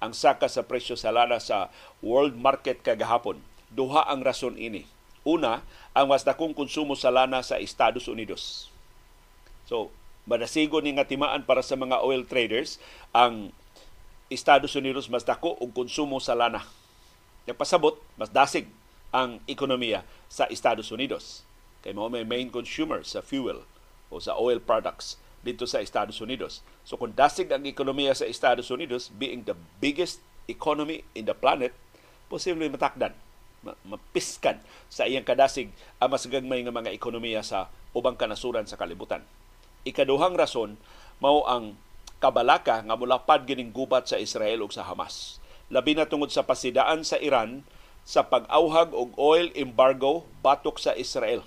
ang 0.00 0.16
saka 0.16 0.48
sa 0.48 0.64
presyo 0.64 0.96
sa 0.96 1.12
lana 1.12 1.36
sa 1.36 1.68
world 2.00 2.32
market 2.32 2.80
kagahapon. 2.80 3.44
Duha 3.68 4.08
ang 4.08 4.24
rason 4.24 4.56
ini. 4.56 4.88
Una, 5.20 5.60
ang 5.92 6.08
mas 6.08 6.24
dakong 6.24 6.56
konsumo 6.56 6.96
sa 6.96 7.12
lana 7.12 7.44
sa 7.44 7.60
Estados 7.60 8.08
Unidos. 8.08 8.72
So, 9.68 9.92
manasigo 10.24 10.80
ni 10.80 10.96
nga 10.96 11.04
timaan 11.04 11.44
para 11.44 11.60
sa 11.60 11.76
mga 11.76 12.00
oil 12.00 12.24
traders 12.24 12.80
ang 13.12 13.52
Estados 14.32 14.72
Unidos 14.80 15.12
mas 15.12 15.28
dako 15.28 15.60
og 15.60 15.76
konsumo 15.76 16.24
sa 16.24 16.32
lana 16.32 16.64
Nagpasabot, 17.48 17.98
mas 18.14 18.30
dasig 18.30 18.70
ang 19.12 19.42
ekonomiya 19.44 20.06
sa 20.30 20.48
Estados 20.48 20.88
Unidos. 20.94 21.44
Kay 21.82 21.92
mao 21.92 22.06
may 22.06 22.22
main 22.22 22.48
consumer 22.48 23.02
sa 23.02 23.20
fuel 23.20 23.66
o 24.08 24.22
sa 24.22 24.38
oil 24.38 24.62
products 24.62 25.18
dito 25.42 25.66
sa 25.66 25.82
Estados 25.82 26.22
Unidos. 26.22 26.62
So 26.86 26.94
kung 26.94 27.12
dasig 27.12 27.50
ang 27.50 27.66
ekonomiya 27.66 28.14
sa 28.14 28.30
Estados 28.30 28.70
Unidos, 28.70 29.10
being 29.10 29.42
the 29.42 29.58
biggest 29.82 30.22
economy 30.46 31.02
in 31.18 31.26
the 31.26 31.34
planet, 31.34 31.74
posible 32.30 32.62
matakdan, 32.70 33.12
mapiskan 33.86 34.62
sa 34.86 35.06
iyang 35.06 35.26
kadasig 35.26 35.70
ang 35.98 36.10
mas 36.10 36.26
gagmay 36.26 36.62
nga 36.62 36.74
mga 36.74 36.94
ekonomiya 36.94 37.42
sa 37.42 37.70
ubang 37.94 38.14
kanasuran 38.14 38.66
sa 38.66 38.78
kalibutan. 38.78 39.22
Ikaduhang 39.82 40.38
rason 40.38 40.78
mao 41.18 41.42
ang 41.46 41.74
kabalaka 42.22 42.86
nga 42.86 42.94
mulapad 42.94 43.42
gining 43.46 43.74
gubat 43.74 44.06
sa 44.06 44.18
Israel 44.18 44.62
ug 44.62 44.70
sa 44.70 44.86
Hamas. 44.86 45.41
Labi 45.72 45.96
na 45.96 46.04
tungod 46.04 46.28
sa 46.28 46.44
pasidaan 46.44 47.00
sa 47.00 47.16
Iran 47.16 47.64
sa 48.04 48.28
pag-auhag 48.28 48.92
og 48.92 49.16
oil 49.16 49.48
embargo 49.56 50.28
batok 50.44 50.76
sa 50.76 50.92
Israel. 50.92 51.40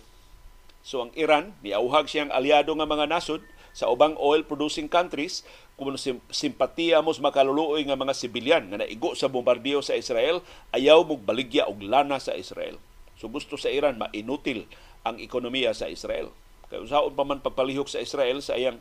So 0.81 1.05
ang 1.05 1.13
Iran, 1.13 1.53
niauhag 1.61 2.09
siyang 2.09 2.33
aliado 2.33 2.73
nga 2.73 2.89
mga 2.89 3.05
nasod 3.05 3.45
sa 3.75 3.91
ubang 3.91 4.17
oil 4.17 4.41
producing 4.41 4.89
countries 4.89 5.45
kung 5.75 5.91
simpatiya 6.31 7.03
mos 7.03 7.19
makaluluoy 7.19 7.83
nga 7.83 7.99
mga 7.99 8.15
sibilyan 8.15 8.63
nga 8.71 8.79
naigo 8.79 9.11
sa 9.13 9.27
bombardiyo 9.27 9.83
sa 9.83 9.93
Israel 9.99 10.39
ayaw 10.71 11.03
mo 11.03 11.19
baligya 11.19 11.67
og 11.67 11.83
lana 11.83 12.15
sa 12.17 12.31
Israel. 12.33 12.79
So 13.19 13.27
gusto 13.27 13.59
sa 13.59 13.67
Iran 13.67 13.99
mainutil 13.99 14.65
ang 15.03 15.19
ekonomiya 15.19 15.75
sa 15.75 15.91
Israel. 15.91 16.31
Kay 16.71 16.81
usaon 16.81 17.13
pa 17.13 17.27
man 17.27 17.43
pagpalihok 17.43 17.91
sa 17.91 17.99
Israel 17.99 18.39
sa 18.39 18.55
iyang 18.55 18.79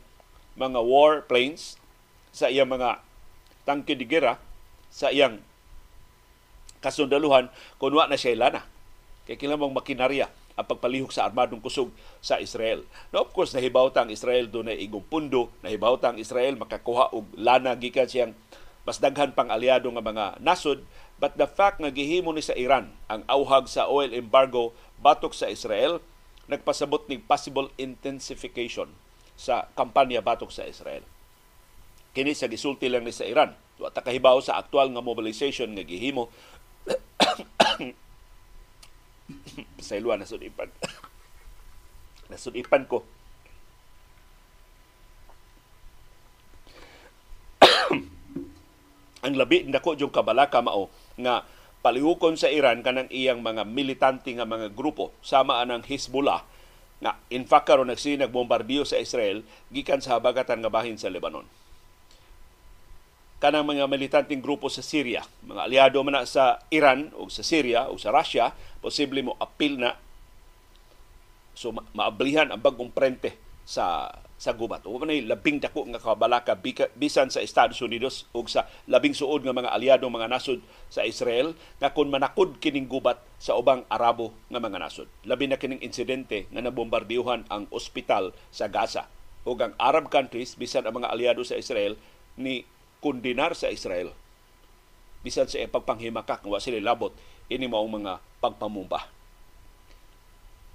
mga 0.55 0.79
war 0.81 1.27
planes, 1.27 1.77
sa 2.31 2.47
iyang 2.47 2.71
mga 2.71 3.03
tangke 3.67 3.99
de 3.99 4.07
gera, 4.07 4.39
sa 4.95 5.11
iyang 5.11 5.43
kasundaluhan 6.79 7.51
kung 7.83 7.91
na 7.91 8.15
siya 8.15 8.39
lana. 8.39 8.63
Kay 9.27 9.35
kilamang 9.35 9.75
makinarya 9.75 10.31
ang 10.55 10.67
pagpalihok 10.71 11.11
sa 11.11 11.27
armadong 11.27 11.59
kusog 11.59 11.91
sa 12.23 12.39
Israel. 12.39 12.87
Now, 13.11 13.27
of 13.27 13.35
course, 13.35 13.51
nahibawta 13.51 14.07
ang 14.07 14.11
Israel 14.15 14.47
doon 14.47 14.71
na 14.71 14.79
igong 14.79 15.03
pundo, 15.03 15.51
nahibawta 15.67 16.15
ang 16.15 16.19
Israel 16.23 16.55
makakuha 16.55 17.11
og 17.11 17.27
lana 17.35 17.75
gikan 17.75 18.07
siyang 18.07 18.33
mas 18.87 19.03
daghan 19.03 19.35
pang 19.35 19.51
aliado 19.51 19.89
nga 19.91 20.05
mga 20.05 20.27
nasod, 20.45 20.85
but 21.19 21.35
the 21.41 21.49
fact 21.49 21.81
nga 21.81 21.91
gihimo 21.91 22.31
ni 22.31 22.45
sa 22.45 22.55
Iran 22.55 22.93
ang 23.09 23.25
auhag 23.27 23.67
sa 23.67 23.89
oil 23.89 24.13
embargo 24.13 24.77
batok 25.01 25.35
sa 25.35 25.51
Israel, 25.51 25.99
nagpasabot 26.47 27.09
ni 27.09 27.17
possible 27.19 27.73
intensification 27.81 28.93
sa 29.35 29.67
kampanya 29.75 30.21
batok 30.23 30.53
sa 30.53 30.69
Israel. 30.69 31.03
Kini 32.15 32.37
sa 32.37 32.47
gisulti 32.47 32.87
lang 32.87 33.03
ni 33.03 33.11
sa 33.11 33.27
Iran. 33.27 33.57
Wa 33.79 33.91
ta 33.91 34.03
kahibaw 34.03 34.39
sa 34.39 34.57
aktual 34.61 34.91
nga 34.95 35.03
mobilization 35.03 35.75
nga 35.75 35.83
gihimo 35.83 36.31
sa 39.87 39.97
iluan 39.99 40.23
na 40.23 40.29
sudipan. 40.29 40.71
Nasudipan 42.31 42.87
ko. 42.89 43.05
ang 49.25 49.35
labi 49.35 49.65
nako 49.65 49.97
yung 49.97 50.13
kabalaka 50.13 50.61
mao 50.61 50.91
nga 51.17 51.45
palihukon 51.85 52.41
sa 52.41 52.49
Iran 52.49 52.81
kanang 52.81 53.13
iyang 53.13 53.45
mga 53.45 53.69
militante 53.69 54.33
nga 54.33 54.49
mga 54.49 54.73
grupo 54.73 55.13
sama 55.21 55.61
anang 55.61 55.85
Hezbollah 55.85 56.41
nga 57.05 57.21
in 57.29 57.45
fact 57.45 57.69
karon 57.69 57.93
nagsi 57.93 58.17
nagbombardiyo 58.17 58.89
sa 58.89 58.97
Israel 58.97 59.45
gikan 59.69 60.01
sa 60.01 60.17
habagatan 60.17 60.65
nga 60.65 60.73
bahin 60.73 60.97
sa 60.97 61.13
Lebanon 61.13 61.45
kanang 63.45 63.69
mga 63.69 63.85
militanteng 63.85 64.41
grupo 64.41 64.73
sa 64.73 64.81
Syria, 64.81 65.21
mga 65.45 65.69
aliado 65.69 66.01
man 66.01 66.17
na 66.17 66.25
sa 66.25 66.65
Iran 66.73 67.13
o 67.13 67.29
sa 67.29 67.45
Syria 67.45 67.93
o 67.93 68.01
sa 68.01 68.09
Russia, 68.09 68.57
posible 68.81 69.21
mo 69.21 69.37
apil 69.37 69.77
na 69.77 70.01
so 71.53 71.69
ma- 71.69 71.85
maablihan 71.93 72.49
ang 72.49 72.65
bagong 72.65 72.89
prente 72.89 73.37
sa 73.69 74.09
sa 74.41 74.57
gubat. 74.57 74.89
O 74.89 74.97
manay 74.97 75.21
labing 75.21 75.61
dako 75.61 75.85
nga 75.93 76.01
kabalaka 76.01 76.57
bisan 76.97 77.29
sa 77.29 77.45
Estados 77.45 77.77
Unidos 77.85 78.25
ug 78.33 78.49
sa 78.49 78.65
labing 78.89 79.13
suod 79.13 79.45
nga 79.45 79.53
mga 79.53 79.77
aliado 79.77 80.09
mga 80.09 80.33
nasod 80.33 80.65
sa 80.89 81.05
Israel 81.05 81.53
nga 81.85 81.93
kun 81.93 82.09
manakod 82.09 82.57
kining 82.65 82.89
gubat 82.89 83.21
sa 83.37 83.61
ubang 83.61 83.85
Arabo 83.93 84.33
nga 84.49 84.57
mga 84.57 84.81
nasod. 84.81 85.09
Labi 85.29 85.53
na 85.53 85.61
kining 85.61 85.85
insidente 85.85 86.49
nga 86.49 86.65
nabombardiyuhan 86.65 87.45
ang 87.53 87.69
ospital 87.69 88.33
sa 88.49 88.73
Gaza 88.73 89.05
ug 89.45 89.61
ang 89.61 89.77
Arab 89.77 90.09
countries 90.09 90.57
bisan 90.57 90.89
ang 90.89 90.97
mga 90.97 91.13
aliado 91.13 91.45
sa 91.45 91.61
Israel 91.61 92.01
ni 92.41 92.65
kondinar 93.05 93.53
sa 93.53 93.69
Israel 93.69 94.17
bisan 95.21 95.49
sa 95.49 95.61
pagpanghimakak 95.61 96.45
wa 96.45 96.57
sila 96.57 96.81
labot 96.81 97.13
ini 97.53 97.69
mao 97.69 97.85
mga 97.85 98.21
pagpamumba. 98.41 99.09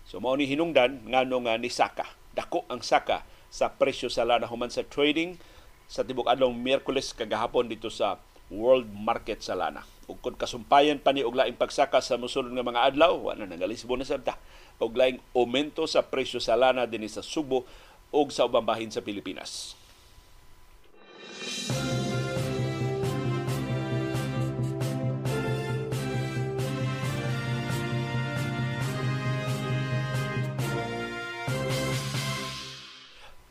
So 0.09 0.17
mao 0.17 0.38
ni 0.38 0.50
hinungdan 0.50 1.05
ngano 1.05 1.38
nga 1.45 1.57
ni 1.57 1.69
Saka. 1.69 2.05
Dako 2.33 2.65
ang 2.69 2.81
Saka 2.81 3.25
sa 3.50 3.69
presyo 3.74 4.09
sa 4.09 4.25
lana 4.25 4.50
human 4.50 4.69
sa 4.69 4.86
trading 4.86 5.38
sa 5.89 6.05
tibok 6.05 6.29
adlaw 6.29 6.50
Miyerkules 6.53 7.13
kagahapon 7.17 7.69
dito 7.69 7.89
sa 7.89 8.21
world 8.50 8.89
market 8.89 9.41
sa 9.45 9.53
lana. 9.53 9.86
Ug 10.09 10.17
kung 10.21 10.38
kasumpayan 10.38 10.98
pa 10.98 11.13
ni 11.13 11.21
og 11.21 11.38
laing 11.38 11.57
pagsaka 11.57 12.01
sa 12.01 12.17
mosunod 12.17 12.50
nga 12.53 12.65
mga 12.65 12.93
adlaw, 12.93 13.13
wala 13.13 13.45
na 13.45 13.53
nagalisbo 13.53 13.93
na 13.93 14.05
sabta. 14.05 14.38
Og 14.81 14.98
laing 14.98 15.21
aumento 15.38 15.86
sa 15.86 16.01
presyo 16.01 16.41
sa 16.41 16.57
lana 16.57 16.89
dinhi 16.89 17.09
sa 17.09 17.21
Subo 17.21 17.69
ug 18.09 18.33
sa 18.33 18.50
ubang 18.50 18.65
bahin 18.65 18.89
sa 18.89 19.05
Pilipinas. 19.05 19.77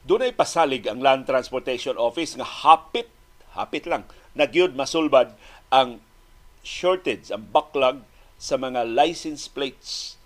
Dunay 0.08 0.32
pasalig 0.32 0.88
ang 0.88 1.04
Land 1.04 1.28
Transportation 1.28 2.00
Office 2.00 2.32
nga 2.32 2.48
hapit, 2.64 3.12
hapit 3.52 3.84
lang, 3.84 4.08
nagyud 4.32 4.72
masulbad 4.72 5.36
ang 5.68 6.00
shortage, 6.64 7.28
ang 7.28 7.44
backlog 7.52 8.00
sa 8.40 8.56
mga 8.56 8.88
license 8.88 9.52
plates 9.52 10.16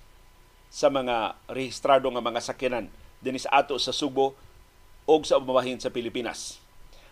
sa 0.71 0.87
mga 0.87 1.35
rehistrado 1.51 2.07
nga 2.15 2.23
mga 2.23 2.41
sakyanan 2.47 2.87
dinhi 3.19 3.43
sa 3.43 3.59
ato 3.59 3.75
sa 3.75 3.91
Subo 3.91 4.39
o 5.03 5.13
sa 5.27 5.43
umabahin 5.43 5.83
sa 5.83 5.91
Pilipinas. 5.91 6.63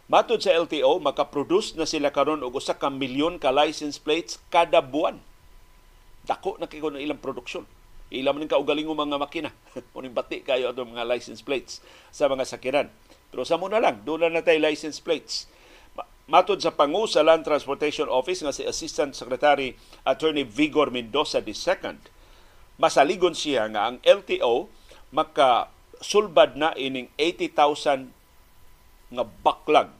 Matod 0.06 0.38
sa 0.38 0.54
LTO, 0.54 1.02
makaproduce 1.02 1.74
na 1.74 1.90
sila 1.90 2.14
karon 2.14 2.46
og 2.46 2.54
usa 2.54 2.78
ka 2.78 2.86
milyon 2.86 3.42
ka 3.42 3.50
license 3.50 3.98
plates 3.98 4.38
kada 4.46 4.78
buwan. 4.78 5.18
Dako 6.22 6.54
na 6.62 6.70
kay 6.70 6.78
ilang 6.78 7.18
produksyon 7.18 7.66
Ilam 8.10 8.42
ning 8.42 8.50
kaugaling 8.50 8.90
mga 8.90 9.22
makina. 9.22 9.50
Uning 9.96 10.14
bati 10.14 10.42
kayo 10.42 10.74
atong 10.74 10.90
mga 10.90 11.06
license 11.06 11.46
plates 11.46 11.78
sa 12.10 12.26
mga 12.26 12.42
sakiran. 12.42 12.90
Pero 13.30 13.46
sa 13.46 13.54
muna 13.54 13.78
lang, 13.78 14.02
doon 14.02 14.26
na 14.26 14.42
natay 14.42 14.58
license 14.58 14.98
plates. 14.98 15.46
Matod 16.30 16.62
sa 16.62 16.74
pangu 16.74 17.10
sa 17.10 17.26
Land 17.26 17.46
Transportation 17.46 18.06
Office 18.06 18.42
nga 18.42 18.54
si 18.54 18.62
Assistant 18.62 19.14
Secretary 19.14 19.74
Attorney 20.06 20.46
Vigor 20.46 20.90
Mendoza 20.94 21.42
II, 21.42 21.98
masaligon 22.78 23.34
siya 23.34 23.66
nga 23.70 23.90
ang 23.90 23.98
LTO 24.02 24.70
maka 25.10 25.70
sulbad 25.98 26.54
na 26.54 26.70
ining 26.78 27.10
80,000 27.18 28.14
nga 29.10 29.24
backlog 29.26 29.90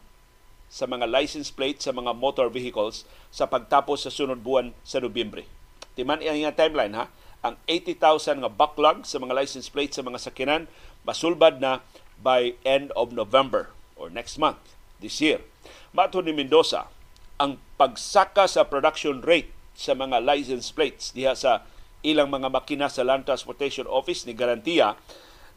sa 0.71 0.87
mga 0.87 1.11
license 1.11 1.51
plates 1.51 1.83
sa 1.83 1.91
mga 1.91 2.15
motor 2.15 2.47
vehicles 2.47 3.03
sa 3.35 3.51
pagtapos 3.51 4.07
sa 4.07 4.15
sunod 4.15 4.39
buwan 4.39 4.71
sa 4.87 5.03
Nobyembre. 5.03 5.51
Timan 5.99 6.23
iya 6.23 6.55
timeline 6.55 6.95
ha 6.95 7.11
ang 7.41 7.57
80,000 7.65 8.45
nga 8.45 8.53
backlog 8.53 9.09
sa 9.09 9.17
mga 9.17 9.33
license 9.33 9.73
plates 9.73 9.97
sa 9.97 10.05
mga 10.05 10.21
sakinan 10.21 10.69
masulbad 11.09 11.57
na 11.57 11.81
by 12.21 12.53
end 12.69 12.93
of 12.93 13.17
November 13.17 13.73
or 13.97 14.13
next 14.13 14.37
month 14.37 14.61
this 15.01 15.25
year. 15.25 15.41
Mato 15.97 16.21
ni 16.21 16.37
Mendoza, 16.37 16.93
ang 17.41 17.57
pagsaka 17.81 18.45
sa 18.45 18.69
production 18.69 19.25
rate 19.25 19.49
sa 19.73 19.97
mga 19.97 20.21
license 20.21 20.69
plates 20.69 21.17
diha 21.17 21.33
sa 21.33 21.65
ilang 22.05 22.29
mga 22.29 22.53
makina 22.53 22.93
sa 22.93 23.01
Land 23.01 23.25
Transportation 23.25 23.89
Office 23.89 24.29
ni 24.29 24.37
garantiya 24.37 24.97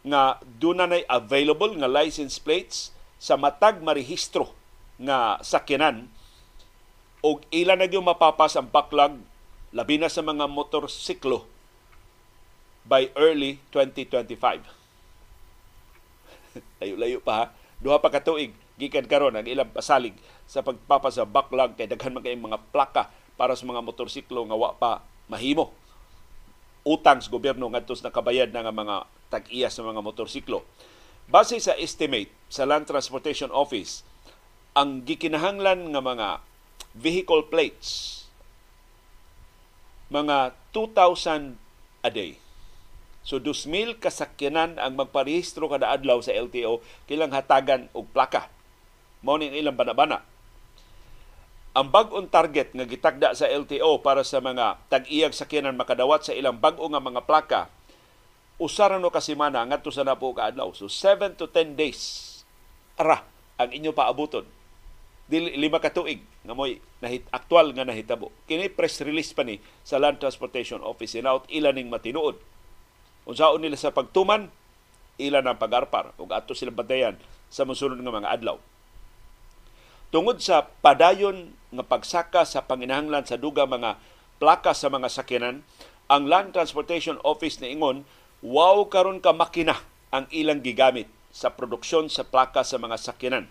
nga 0.04 0.40
dunay 0.40 1.04
available 1.08 1.72
nga 1.80 1.92
license 1.92 2.40
plates 2.40 2.96
sa 3.20 3.36
matag 3.36 3.84
marehistro 3.84 4.52
nga 5.00 5.40
sakyanan 5.44 6.08
og 7.24 7.44
ilan 7.56 7.80
na 7.80 7.88
gyud 7.88 8.04
mapapas 8.04 8.60
ang 8.60 8.68
backlog 8.68 9.16
labi 9.72 9.96
na 9.96 10.12
sa 10.12 10.20
mga 10.20 10.48
motorsiklo 10.52 11.48
by 12.84 13.10
early 13.16 13.60
2025. 13.72 14.63
Layo-layo 16.80 17.20
pa 17.24 17.34
ha. 17.34 17.46
Duha 17.84 18.00
pa 18.00 18.12
katuig 18.12 18.56
gikan 18.80 19.06
karon 19.06 19.36
ang 19.38 19.46
ilang 19.46 19.70
pasalig 19.70 20.16
sa 20.50 20.66
pagpapa 20.66 21.13
sa 21.13 21.28
backlog 21.28 21.78
kay 21.78 21.86
daghan 21.86 22.16
man 22.16 22.25
mga 22.25 22.60
plaka 22.74 23.10
para 23.38 23.54
sa 23.54 23.66
mga 23.66 23.82
motorsiklo 23.86 24.46
nga 24.50 24.58
wa 24.58 24.72
pa 24.75 25.02
mahimo. 25.30 25.74
Utang 26.84 27.24
sa 27.24 27.32
gobyerno 27.32 27.72
ngadto 27.72 27.96
sa 27.96 28.12
nakabayad 28.12 28.52
na 28.52 28.66
nga 28.68 28.74
mga 28.75 28.96
tag-iya 29.32 29.72
sa 29.72 29.88
mga 29.88 30.04
motorsiklo. 30.04 30.68
Base 31.32 31.56
sa 31.63 31.74
estimate 31.80 32.28
sa 32.52 32.68
Land 32.68 32.92
Transportation 32.92 33.48
Office, 33.56 34.04
ang 34.75 35.08
gikinahanglan 35.08 35.96
nga 35.96 36.04
mga 36.04 36.28
vehicle 36.94 37.48
plates 37.48 38.22
mga 40.13 40.54
2,000 40.75 41.58
a 42.06 42.12
day 42.13 42.43
So 43.24 43.39
2,000 43.39 44.03
kasakyanan 44.03 44.75
ang 44.75 45.00
magparehistro 45.00 45.72
kada 45.72 45.96
adlaw 45.96 46.20
sa 46.20 46.36
LTO 46.36 46.84
kilang 47.08 47.32
hatagan 47.32 47.88
og 47.96 48.12
plaka. 48.12 48.51
Mao 49.24 49.39
ning 49.39 49.56
ilang 49.56 49.80
banabana. 49.80 50.27
Ang 51.74 51.89
bag-ong 51.89 52.30
target 52.30 52.75
nga 52.75 52.86
gitagda 52.86 53.34
sa 53.34 53.50
LTO 53.50 54.03
para 54.03 54.22
sa 54.22 54.44
mga 54.44 54.77
tag-iyag 54.92 55.34
sakyanan 55.34 55.80
makadawat 55.80 56.22
sa 56.27 56.36
ilang 56.36 56.60
bag-o 56.60 56.86
nga 56.86 57.01
mga 57.01 57.24
plaka 57.25 57.62
usa 58.62 58.86
no 58.96 59.10
kasimana 59.10 59.65
ngadto 59.65 59.89
sa 59.89 60.06
napo 60.06 60.30
ka 60.36 60.53
adlaw. 60.53 60.70
So 60.77 60.86
7 60.86 61.39
to 61.39 61.50
10 61.50 61.74
days 61.74 62.01
ara 63.00 63.25
ang 63.58 63.74
inyo 63.74 63.92
paabuton. 63.96 64.46
Dili 65.25 65.56
lima 65.58 65.80
ka 65.80 65.89
tuig 65.89 66.22
nga 66.44 66.53
moy 66.53 66.77
nahit 67.01 67.25
aktual 67.34 67.74
nga 67.74 67.88
nahitabo. 67.88 68.30
Kini 68.46 68.70
press 68.70 69.01
release 69.01 69.34
pa 69.34 69.42
ni 69.42 69.58
sa 69.82 69.98
Land 69.98 70.22
Transportation 70.22 70.84
Office 70.86 71.18
inaut 71.18 71.48
ilan 71.50 71.74
ning 71.74 71.89
matinuod. 71.89 72.38
Unsaon 73.24 73.63
nila 73.63 73.80
sa 73.80 73.96
pagtuman 73.96 74.51
ilan 75.22 75.46
ang 75.46 75.60
pagarpar 75.62 76.12
ug 76.18 76.34
ato 76.34 76.58
sila 76.58 76.74
batayan 76.74 77.15
sa 77.48 77.63
mosunod 77.63 78.01
nga 78.01 78.13
mga 78.13 78.34
adlaw. 78.34 78.58
Tungod 80.10 80.42
sa 80.42 80.70
padayon 80.82 81.53
nga 81.74 81.86
pagsaka 81.86 82.46
sa 82.46 82.65
panginahanglan 82.65 83.25
sa 83.25 83.38
duga 83.38 83.65
mga 83.65 83.98
plaka 84.38 84.74
sa 84.74 84.89
mga 84.89 85.10
sakyanan, 85.10 85.65
ang 86.12 86.24
Land 86.30 86.53
Transportation 86.53 87.18
Office 87.25 87.58
ni 87.63 87.74
Ingon, 87.74 88.06
wow 88.44 88.86
karon 88.89 89.24
ka 89.24 89.32
makina 89.32 89.80
ang 90.13 90.30
ilang 90.30 90.62
gigamit 90.62 91.10
sa 91.34 91.50
produksyon 91.50 92.12
sa 92.12 92.22
plaka 92.22 92.62
sa 92.62 92.77
mga 92.77 92.98
sakyanan 93.00 93.50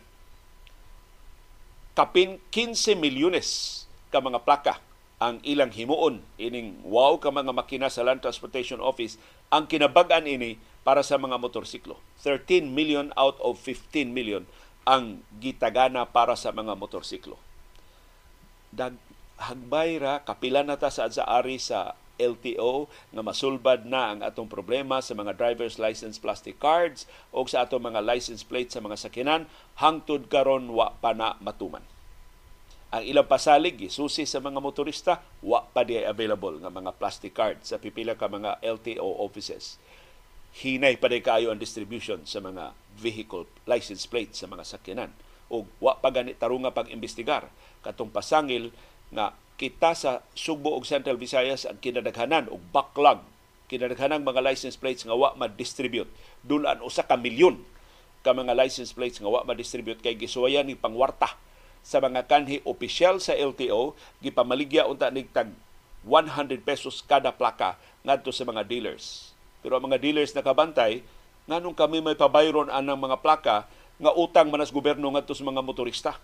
kapin 1.93 2.41
15 2.49 2.97
milyones 2.97 3.85
ka 4.09 4.21
mga 4.21 4.41
plaka 4.45 4.81
ang 5.21 5.39
ilang 5.45 5.69
himuon 5.69 6.25
ining 6.41 6.81
wow 6.89 7.21
ka 7.21 7.29
mga 7.29 7.53
makina 7.53 7.93
sa 7.93 8.01
Land 8.01 8.25
Transportation 8.25 8.81
Office 8.81 9.21
ang 9.53 9.69
kinabag-an 9.69 10.25
ini 10.25 10.57
para 10.81 11.05
sa 11.05 11.21
mga 11.21 11.37
motorsiklo. 11.37 12.01
13 12.25 12.73
million 12.73 13.13
out 13.21 13.37
of 13.45 13.61
15 13.61 14.09
million 14.09 14.49
ang 14.89 15.21
gitagana 15.39 16.09
para 16.09 16.35
sa 16.35 16.51
mga 16.51 16.75
motorsiklo. 16.75 17.37
Dag 18.73 18.97
hagbay 19.43 20.01
ra 20.01 20.23
kapila 20.25 20.65
na 20.65 20.79
ta 20.81 20.89
sa 20.89 21.11
ari 21.27 21.59
sa 21.61 21.99
LTO 22.17 22.87
nga 23.11 23.23
masulbad 23.25 23.83
na 23.85 24.15
ang 24.15 24.19
atong 24.23 24.47
problema 24.47 25.03
sa 25.03 25.19
mga 25.19 25.35
driver's 25.35 25.83
license 25.83 26.17
plastic 26.17 26.57
cards 26.63 27.11
o 27.35 27.43
sa 27.45 27.67
atong 27.67 27.83
mga 27.83 28.01
license 28.05 28.47
plate 28.47 28.71
sa 28.71 28.79
mga 28.79 28.97
sakinan 28.97 29.51
hangtod 29.83 30.31
karon 30.31 30.71
wa 30.71 30.95
pa 31.03 31.13
na 31.13 31.35
matuman. 31.43 31.83
Ang 32.93 33.09
ilang 33.09 33.25
pasalig 33.25 33.89
susi 33.89 34.29
sa 34.29 34.37
mga 34.45 34.61
motorista 34.61 35.25
wa 35.41 35.65
pa 35.65 35.81
di 35.81 35.97
available 35.97 36.61
nga 36.61 36.69
mga 36.69 36.93
plastic 37.01 37.33
cards 37.33 37.73
sa 37.73 37.81
pipila 37.81 38.21
ka 38.21 38.29
mga 38.29 38.61
LTO 38.61 39.25
offices. 39.25 39.81
Hinay 40.61 41.01
pa 41.01 41.09
di 41.09 41.25
kayo 41.25 41.49
ang 41.49 41.57
distribution 41.57 42.21
sa 42.29 42.45
mga 42.45 42.77
vehicle 43.01 43.49
license 43.65 44.05
plate 44.05 44.37
sa 44.37 44.45
mga 44.45 44.69
sakyanan. 44.69 45.09
O 45.49 45.65
wa 45.81 45.97
pa 45.97 46.13
gani 46.13 46.37
tarunga 46.37 46.69
pag-imbestigar. 46.69 47.49
Katong 47.81 48.13
pasangil 48.13 48.69
nga 49.09 49.33
kita 49.57 49.97
sa 49.97 50.21
Sugbo 50.37 50.77
ug 50.77 50.85
Central 50.85 51.17
Visayas 51.17 51.65
ang 51.65 51.81
kinadaghanan 51.81 52.53
og 52.53 52.61
backlog. 52.77 53.25
Kinadaghanang 53.73 54.21
mga 54.21 54.45
license 54.45 54.77
plates 54.77 55.09
nga 55.09 55.17
wa 55.17 55.33
ma-distribute. 55.33 56.13
Dulan 56.45 56.85
usa 56.85 57.09
ka 57.09 57.17
milyon 57.17 57.57
ka 58.21 58.37
mga 58.37 58.53
license 58.53 58.93
plates 58.93 59.17
nga 59.17 59.33
wa 59.33 59.49
ma-distribute. 59.49 60.05
Kay 60.05 60.21
gisuwayan 60.21 60.69
ni 60.69 60.77
pangwarta 60.77 61.41
sa 61.83 61.99
mga 61.99 62.25
kanhi 62.31 62.63
opisyal 62.63 63.19
sa 63.19 63.35
LTO 63.35 63.99
gipamaligya 64.23 64.87
unta 64.87 65.11
nig 65.11 65.29
tag 65.35 65.51
100 66.07 66.63
pesos 66.63 67.03
kada 67.03 67.35
plaka 67.35 67.79
ngadto 68.07 68.31
sa 68.31 68.47
mga 68.47 68.63
dealers 68.67 69.35
pero 69.63 69.79
ang 69.79 69.87
mga 69.91 69.99
dealers 69.99 70.35
nakabantay 70.35 71.03
nganong 71.47 71.75
kami 71.75 71.99
may 71.99 72.15
pabayron 72.15 72.71
anang 72.71 72.99
mga 72.99 73.19
plaka 73.19 73.67
nga 73.99 74.13
utang 74.15 74.51
manas 74.51 74.71
gobyerno 74.71 75.11
ngadto 75.11 75.35
sa 75.35 75.47
mga 75.47 75.63
motorista 75.63 76.19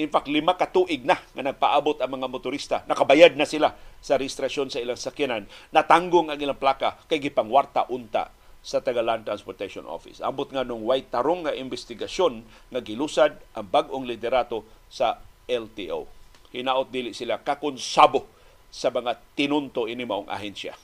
In 0.00 0.08
fact, 0.08 0.24
lima 0.24 0.56
ka 0.56 0.64
tuig 0.72 1.04
na 1.04 1.20
nga 1.20 1.42
nagpaabot 1.44 2.00
ang 2.00 2.16
mga 2.16 2.24
motorista. 2.24 2.80
Nakabayad 2.88 3.36
na 3.36 3.44
sila 3.44 3.76
sa 4.00 4.16
registrasyon 4.16 4.72
sa 4.72 4.80
ilang 4.80 4.96
sakyanan. 4.96 5.44
Natanggong 5.68 6.32
ang 6.32 6.40
ilang 6.40 6.56
plaka 6.56 6.96
kay 7.12 7.20
gipangwarta 7.20 7.84
unta 7.92 8.32
sa 8.62 8.78
Tagalan 8.78 9.26
Transportation 9.26 9.84
Office. 9.90 10.22
Ambot 10.22 10.46
nga 10.48 10.62
nung 10.62 10.86
white 10.86 11.10
tarong 11.10 11.44
nga 11.44 11.52
investigasyon 11.52 12.46
nga 12.70 12.80
gilusad 12.80 13.34
ang 13.58 13.66
bagong 13.66 14.06
liderato 14.06 14.62
sa 14.86 15.18
LTO. 15.50 16.06
Hinaot 16.54 16.88
dili 16.88 17.10
sila 17.10 17.42
kakonsabo 17.42 18.24
sa 18.70 18.88
mga 18.94 19.18
tinunto 19.34 19.90
ini 19.90 20.06
maong 20.06 20.30
ahensya. 20.30 20.78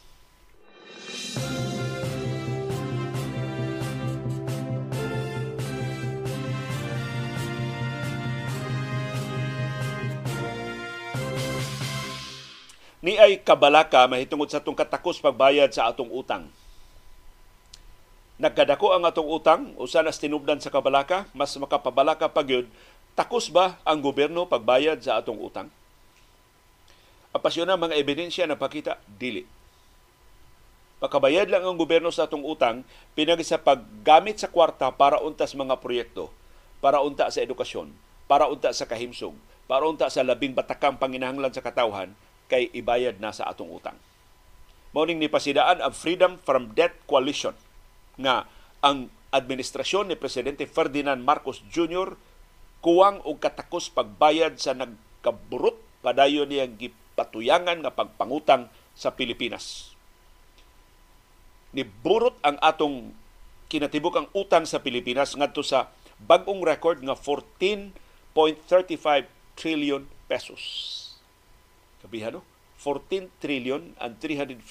ni 12.98 13.14
ay 13.14 13.40
kabalaka 13.40 14.04
mahitungod 14.10 14.50
sa 14.50 14.58
atong 14.58 14.76
katakos 14.76 15.22
pagbayad 15.22 15.70
sa 15.70 15.88
atong 15.88 16.10
utang. 16.10 16.44
Nagkadako 18.38 18.94
ang 18.94 19.02
atong 19.02 19.26
utang, 19.26 19.74
usa 19.82 19.98
na 19.98 20.14
tinubdan 20.14 20.62
sa 20.62 20.70
kabalaka, 20.70 21.26
mas 21.34 21.50
makapabalaka 21.58 22.30
pa 22.30 22.46
gyud 22.46 22.70
takos 23.18 23.50
ba 23.50 23.82
ang 23.82 23.98
gobyerno 23.98 24.46
pagbayad 24.46 25.02
sa 25.02 25.18
atong 25.18 25.42
utang? 25.42 25.66
Apasyon 27.34 27.74
mga 27.74 27.98
ebidensya 27.98 28.46
na 28.46 28.54
pakita 28.54 29.02
dili. 29.10 29.42
Pakabayad 31.02 31.50
lang 31.50 31.66
ang 31.66 31.74
gobyerno 31.74 32.14
sa 32.14 32.30
atong 32.30 32.46
utang 32.46 32.86
pinagi 33.18 33.42
sa 33.42 33.58
paggamit 33.58 34.38
sa 34.38 34.46
kwarta 34.46 34.94
para 34.94 35.18
untas 35.18 35.58
mga 35.58 35.82
proyekto, 35.82 36.30
para 36.78 37.02
unta 37.02 37.26
sa 37.26 37.42
edukasyon, 37.42 37.90
para 38.30 38.46
unta 38.46 38.70
sa 38.70 38.86
kahimsog, 38.86 39.34
para 39.66 39.82
unta 39.82 40.06
sa 40.06 40.22
labing 40.22 40.54
batakang 40.54 40.94
panginahanglan 40.94 41.50
sa 41.50 41.62
katawhan, 41.62 42.14
kay 42.46 42.70
ibayad 42.70 43.18
na 43.18 43.34
sa 43.34 43.50
atong 43.50 43.70
utang. 43.70 43.98
Morning 44.94 45.18
ni 45.18 45.26
pasidaan 45.26 45.82
ang 45.82 45.92
Freedom 45.92 46.38
from 46.38 46.70
Debt 46.74 46.94
Coalition 47.04 47.52
nga 48.18 48.44
ang 48.84 49.08
administrasyon 49.30 50.12
ni 50.12 50.16
Presidente 50.18 50.66
Ferdinand 50.66 51.20
Marcos 51.20 51.62
Jr. 51.70 52.16
kuwang 52.82 53.20
og 53.26 53.40
katakos 53.42 53.90
pagbayad 53.90 54.58
sa 54.58 54.74
nagkaburot 54.74 55.76
padayon 56.02 56.48
niya 56.48 56.66
gipatuyangan 56.70 57.82
nga 57.82 57.92
pagpangutang 57.92 58.70
sa 58.94 59.10
Pilipinas. 59.14 59.94
Ni 61.74 61.84
burot 61.84 62.34
ang 62.42 62.56
atong 62.58 63.12
kinatibuk 63.68 64.16
ang 64.16 64.28
utang 64.32 64.64
sa 64.64 64.80
Pilipinas 64.80 65.36
ngadto 65.36 65.60
sa 65.60 65.92
bag-ong 66.18 66.64
record 66.64 67.04
nga 67.04 67.14
14.35 67.14 69.28
trillion 69.54 70.02
pesos 70.26 70.62
Kabihan 72.00 72.40
no? 72.40 72.42
14 72.80 73.28
trillion 73.42 73.92
and 73.98 74.12
350 74.22 74.62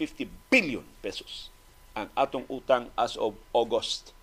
billion 0.50 0.84
pesos 1.04 1.52
ang 1.98 2.14
atong 2.14 2.46
utang 2.46 2.94
as 2.94 3.18
of 3.18 3.34
August 3.58 4.14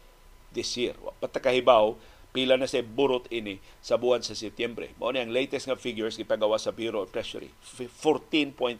this 0.54 0.78
year. 0.78 0.94
Patakahibaw, 1.18 1.98
pila 2.30 2.54
na 2.54 2.70
sa 2.70 2.78
burot 2.82 3.26
ini 3.34 3.58
sa 3.82 3.98
buwan 3.98 4.22
sa 4.22 4.38
Setyembre. 4.38 4.94
Mao 5.02 5.10
ni 5.10 5.18
ang 5.18 5.34
latest 5.34 5.66
nga 5.66 5.74
figures 5.74 6.14
gipagawa 6.14 6.54
sa 6.58 6.70
Bureau 6.70 7.02
of 7.02 7.10
Treasury. 7.10 7.50
14.35 7.74 8.78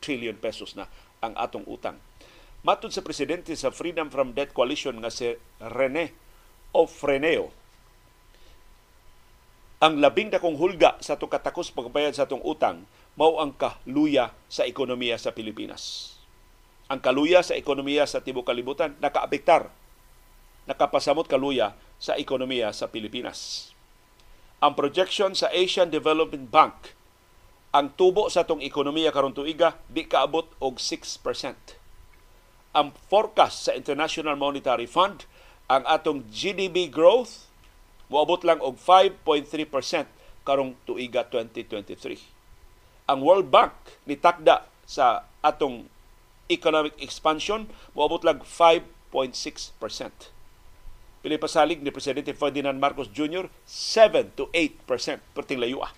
trillion 0.00 0.36
pesos 0.36 0.72
na 0.72 0.88
ang 1.20 1.36
atong 1.36 1.64
utang. 1.68 2.00
Matod 2.64 2.90
sa 2.90 3.04
presidente 3.04 3.52
sa 3.54 3.70
Freedom 3.72 4.08
from 4.08 4.32
Debt 4.32 4.56
Coalition 4.56 4.96
nga 5.04 5.12
si 5.12 5.36
Rene 5.60 6.12
Ofreneo, 6.72 7.52
ang 9.76 10.00
labing 10.00 10.32
dakong 10.32 10.56
hulga 10.56 10.96
sa 11.04 11.20
itong 11.20 11.28
katakos 11.28 11.68
pagbayad 11.68 12.16
sa 12.16 12.24
itong 12.24 12.40
utang 12.40 12.88
mao 13.16 13.40
ang 13.40 13.52
kaluya 13.52 14.32
sa 14.48 14.64
ekonomiya 14.64 15.20
sa 15.20 15.32
Pilipinas. 15.32 16.15
Ang 16.86 17.02
kaluya 17.02 17.42
sa 17.42 17.58
ekonomiya 17.58 18.06
sa 18.06 18.22
tibuok 18.22 18.46
kalibutan 18.46 18.94
nakaapektar 19.02 19.70
nakapasamot 20.66 21.30
kaluya 21.30 21.78
sa 21.96 22.18
ekonomiya 22.18 22.74
sa 22.74 22.90
Pilipinas. 22.90 23.70
Ang 24.58 24.74
projection 24.74 25.32
sa 25.32 25.46
Asian 25.54 25.88
Development 25.88 26.50
Bank 26.50 26.96
ang 27.70 27.92
tubo 27.94 28.26
sa 28.32 28.42
itong 28.42 28.64
ekonomiya 28.64 29.14
karon 29.14 29.36
tuiga 29.36 29.78
di 29.86 30.06
kaabot 30.08 30.48
og 30.58 30.80
6%. 30.80 31.22
Ang 32.76 32.92
forecast 33.08 33.68
sa 33.68 33.72
International 33.76 34.36
Monetary 34.36 34.88
Fund 34.88 35.24
ang 35.66 35.82
atong 35.84 36.24
GDP 36.30 36.86
growth 36.86 37.50
moabot 38.06 38.42
lang 38.46 38.62
og 38.62 38.78
5.3% 38.78 40.06
karong 40.46 40.78
tuiga 40.86 41.26
2023. 41.26 43.10
Ang 43.10 43.18
World 43.22 43.50
Bank 43.50 43.74
ni 44.06 44.14
takda 44.18 44.66
sa 44.86 45.26
atong 45.42 45.90
economic 46.48 46.94
expansion 47.02 47.70
moabot 47.92 48.22
lang 48.22 48.42
5.6%. 48.42 50.32
Pilipasalig 51.26 51.82
ni 51.82 51.90
Presidente 51.90 52.30
Ferdinand 52.38 52.78
Marcos 52.78 53.10
Jr. 53.10 53.50
7 53.66 54.38
to 54.38 54.46
8% 54.54 54.86
perting 55.34 55.58
layua. 55.58 55.90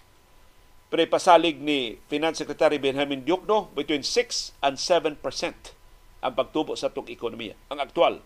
Pilipasalig 0.88 1.60
ni 1.60 2.00
Finance 2.08 2.40
Secretary 2.40 2.80
Benjamin 2.80 3.20
Diokno 3.20 3.68
between 3.76 4.00
6 4.00 4.56
and 4.64 4.80
7% 4.80 5.20
ang 6.18 6.32
pagtubo 6.34 6.72
sa 6.74 6.88
itong 6.88 7.12
ekonomiya. 7.12 7.54
Ang 7.68 7.78
aktual, 7.84 8.24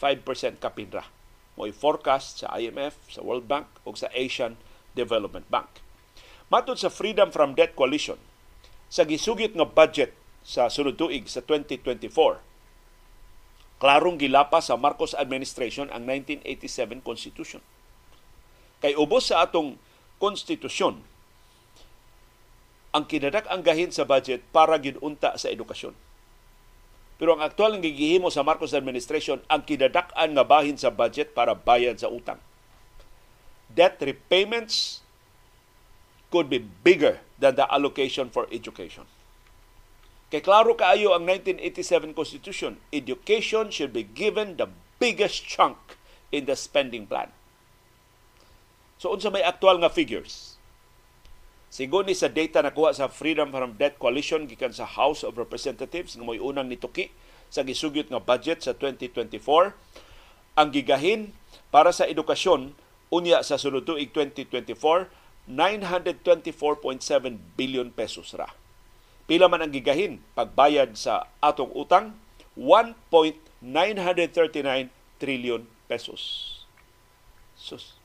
5% 0.00 0.58
kapinra. 0.58 1.04
Mo'y 1.60 1.74
forecast 1.74 2.42
sa 2.42 2.56
IMF, 2.56 2.96
sa 3.10 3.20
World 3.20 3.44
Bank 3.44 3.68
o 3.84 3.92
sa 3.92 4.08
Asian 4.14 4.56
Development 4.96 5.44
Bank. 5.52 5.68
Matod 6.48 6.80
sa 6.80 6.88
Freedom 6.88 7.28
from 7.28 7.52
Debt 7.52 7.76
Coalition, 7.76 8.16
sa 8.88 9.04
gisugit 9.04 9.52
nga 9.52 9.68
budget 9.68 10.16
sa 10.48 10.72
sunod 10.72 10.96
tuig 10.96 11.28
sa 11.28 11.44
2024, 11.44 12.40
klarong 13.76 14.16
gilapa 14.16 14.64
sa 14.64 14.80
Marcos 14.80 15.12
administration 15.12 15.92
ang 15.92 16.08
1987 16.08 17.04
Constitution. 17.04 17.60
Kay 18.80 18.96
ubos 18.96 19.28
sa 19.28 19.44
atong 19.44 19.76
konstitusyon, 20.16 21.04
ang 22.96 23.04
kinadak 23.04 23.44
ang 23.52 23.60
gahin 23.60 23.92
sa 23.92 24.08
budget 24.08 24.40
para 24.48 24.80
ginunta 24.80 25.36
sa 25.36 25.52
edukasyon. 25.52 25.92
Pero 27.20 27.36
ang 27.36 27.44
aktual 27.44 27.76
nga 27.76 27.84
gigihimo 27.84 28.32
sa 28.32 28.40
Marcos 28.40 28.72
administration 28.72 29.44
ang 29.52 29.66
kidadak-an 29.68 30.32
nga 30.32 30.48
bahin 30.48 30.80
sa 30.80 30.88
budget 30.88 31.36
para 31.36 31.52
bayad 31.52 32.00
sa 32.00 32.08
utang. 32.08 32.40
Debt 33.68 34.00
repayments 34.00 35.04
could 36.32 36.48
be 36.48 36.62
bigger 36.62 37.20
than 37.36 37.52
the 37.52 37.68
allocation 37.68 38.32
for 38.32 38.48
education. 38.48 39.04
Kay 40.28 40.44
klaro 40.44 40.76
kaayo 40.76 41.16
ang 41.16 41.24
1987 41.24 42.12
Constitution, 42.12 42.76
education 42.92 43.72
should 43.72 43.96
be 43.96 44.04
given 44.04 44.60
the 44.60 44.68
biggest 45.00 45.48
chunk 45.48 45.96
in 46.28 46.44
the 46.44 46.52
spending 46.52 47.08
plan. 47.08 47.32
So 49.00 49.14
unsa 49.14 49.32
may 49.32 49.40
aktual 49.40 49.80
nga 49.80 49.88
figures? 49.88 50.60
Sigon 51.72 52.08
ni 52.08 52.16
sa 52.16 52.28
data 52.28 52.60
na 52.60 52.72
kuha 52.72 52.92
sa 52.92 53.08
Freedom 53.08 53.52
from 53.52 53.76
Debt 53.76 53.96
Coalition 53.96 54.48
gikan 54.48 54.72
sa 54.72 54.88
House 54.88 55.24
of 55.24 55.40
Representatives 55.40 56.16
nga 56.16 56.24
moy 56.24 56.40
unang 56.40 56.68
nituki 56.68 57.12
sa 57.48 57.64
gisugyot 57.64 58.12
nga 58.12 58.20
budget 58.20 58.60
sa 58.60 58.76
2024, 58.76 59.72
ang 60.58 60.68
gigahin 60.68 61.32
para 61.72 61.92
sa 61.92 62.04
edukasyon 62.04 62.76
unya 63.08 63.40
sa 63.40 63.56
sunod 63.56 63.88
tuig 63.88 64.12
2024 64.12 65.08
924.7 65.48 67.56
billion 67.56 67.88
pesos 67.88 68.36
ra. 68.36 68.52
Pila 69.28 69.44
man 69.44 69.60
ang 69.60 69.68
gigahin 69.68 70.24
pagbayad 70.32 70.96
sa 70.96 71.28
atong 71.44 71.68
utang 71.76 72.16
1.939 72.56 73.60
trillion 75.20 75.68
pesos. 75.84 76.64
Sus. 77.52 78.00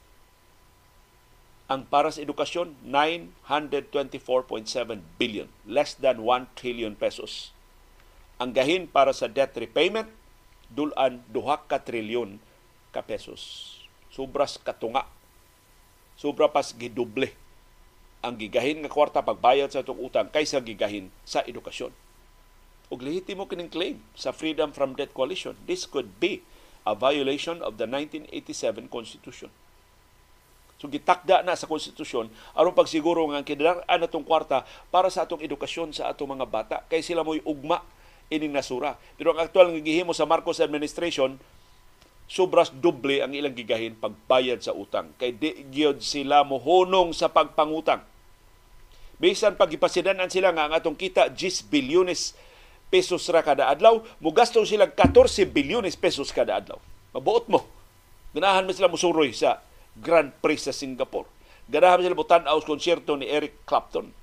Ang 1.72 1.88
para 1.88 2.12
sa 2.12 2.20
edukasyon 2.20 2.76
924.7 2.84 4.68
billion, 5.16 5.48
less 5.64 5.96
than 5.96 6.28
1 6.28 6.60
trillion 6.60 6.92
pesos. 6.92 7.56
Ang 8.36 8.52
gahin 8.52 8.92
para 8.92 9.16
sa 9.16 9.32
debt 9.32 9.56
repayment 9.56 10.12
dulan 10.68 11.24
duha 11.32 11.64
ka 11.64 11.80
trilyon 11.80 12.36
ka 12.92 13.00
pesos. 13.00 13.72
Sobras 14.12 14.60
katunga 14.60 15.08
sobra 16.18 16.50
pas 16.50 16.74
giduble 16.74 17.34
ang 18.24 18.40
gigahin 18.40 18.80
nga 18.80 18.90
kwarta 18.90 19.20
pagbayad 19.20 19.68
sa 19.68 19.84
itong 19.84 20.00
utang 20.00 20.32
kaysa 20.32 20.64
gigahin 20.64 21.12
sa 21.28 21.44
edukasyon. 21.44 21.92
Og 22.88 23.04
lehitimo 23.04 23.52
kining 23.52 23.68
claim 23.68 24.00
sa 24.16 24.32
Freedom 24.32 24.72
from 24.72 24.96
Debt 24.96 25.12
Coalition, 25.12 25.60
this 25.68 25.84
could 25.84 26.08
be 26.24 26.40
a 26.88 26.96
violation 26.96 27.60
of 27.60 27.76
the 27.76 27.84
1987 27.84 28.88
Constitution. 28.88 29.52
So 30.80 30.92
gitakda 30.92 31.48
na 31.48 31.56
sa 31.56 31.68
konstitusyon 31.68 32.28
aron 32.60 32.76
pagsiguro 32.76 33.24
nga 33.32 33.44
kinadaan 33.44 34.04
natong 34.04 34.28
kwarta 34.28 34.68
para 34.92 35.08
sa 35.08 35.24
atong 35.24 35.40
edukasyon 35.40 35.96
sa 35.96 36.12
atong 36.12 36.36
mga 36.36 36.48
bata 36.48 36.78
kay 36.92 37.00
sila 37.00 37.24
mo'y 37.24 37.40
ugma 37.48 37.80
ining 38.28 38.52
nasura. 38.52 39.00
Pero 39.16 39.32
ang 39.32 39.40
aktual 39.40 39.72
nga 39.72 39.80
gihimo 39.80 40.12
sa 40.12 40.28
Marcos 40.28 40.60
administration 40.60 41.40
sobras 42.28 42.68
doble 42.72 43.24
ang 43.24 43.32
ilang 43.32 43.56
gigahin 43.56 43.96
pagbayad 43.96 44.60
sa 44.60 44.76
utang 44.76 45.12
kay 45.16 45.32
di 45.32 45.68
gyud 45.72 46.04
sila 46.04 46.44
mohunong 46.44 47.16
sa 47.16 47.32
pagpangutang 47.32 48.04
bisan 49.22 49.58
pagipasidanan 49.58 50.30
sila 50.30 50.54
nga 50.54 50.70
ang 50.70 50.74
atong 50.74 50.98
kita 50.98 51.30
10 51.32 51.70
bilyones 51.70 52.34
pesos 52.94 53.26
ra 53.34 53.42
kada 53.42 53.70
adlaw 53.70 54.02
mugasto 54.22 54.62
sila 54.66 54.90
14 54.90 55.50
bilyones 55.50 55.98
pesos 55.98 56.30
kada 56.30 56.62
adlaw 56.62 56.78
mabuot 57.14 57.50
mo 57.50 57.66
ganahan 58.34 58.66
mo 58.66 58.72
sila 58.74 58.90
musuroy 58.90 59.34
sa 59.34 59.62
Grand 59.94 60.34
Prix 60.42 60.70
sa 60.70 60.74
Singapore 60.74 61.30
ganahan 61.70 62.02
mo 62.02 62.04
sila 62.06 62.18
butan-aw 62.18 62.58
sa 62.62 62.70
konsyerto 62.70 63.18
ni 63.18 63.30
Eric 63.30 63.66
Clapton 63.66 64.14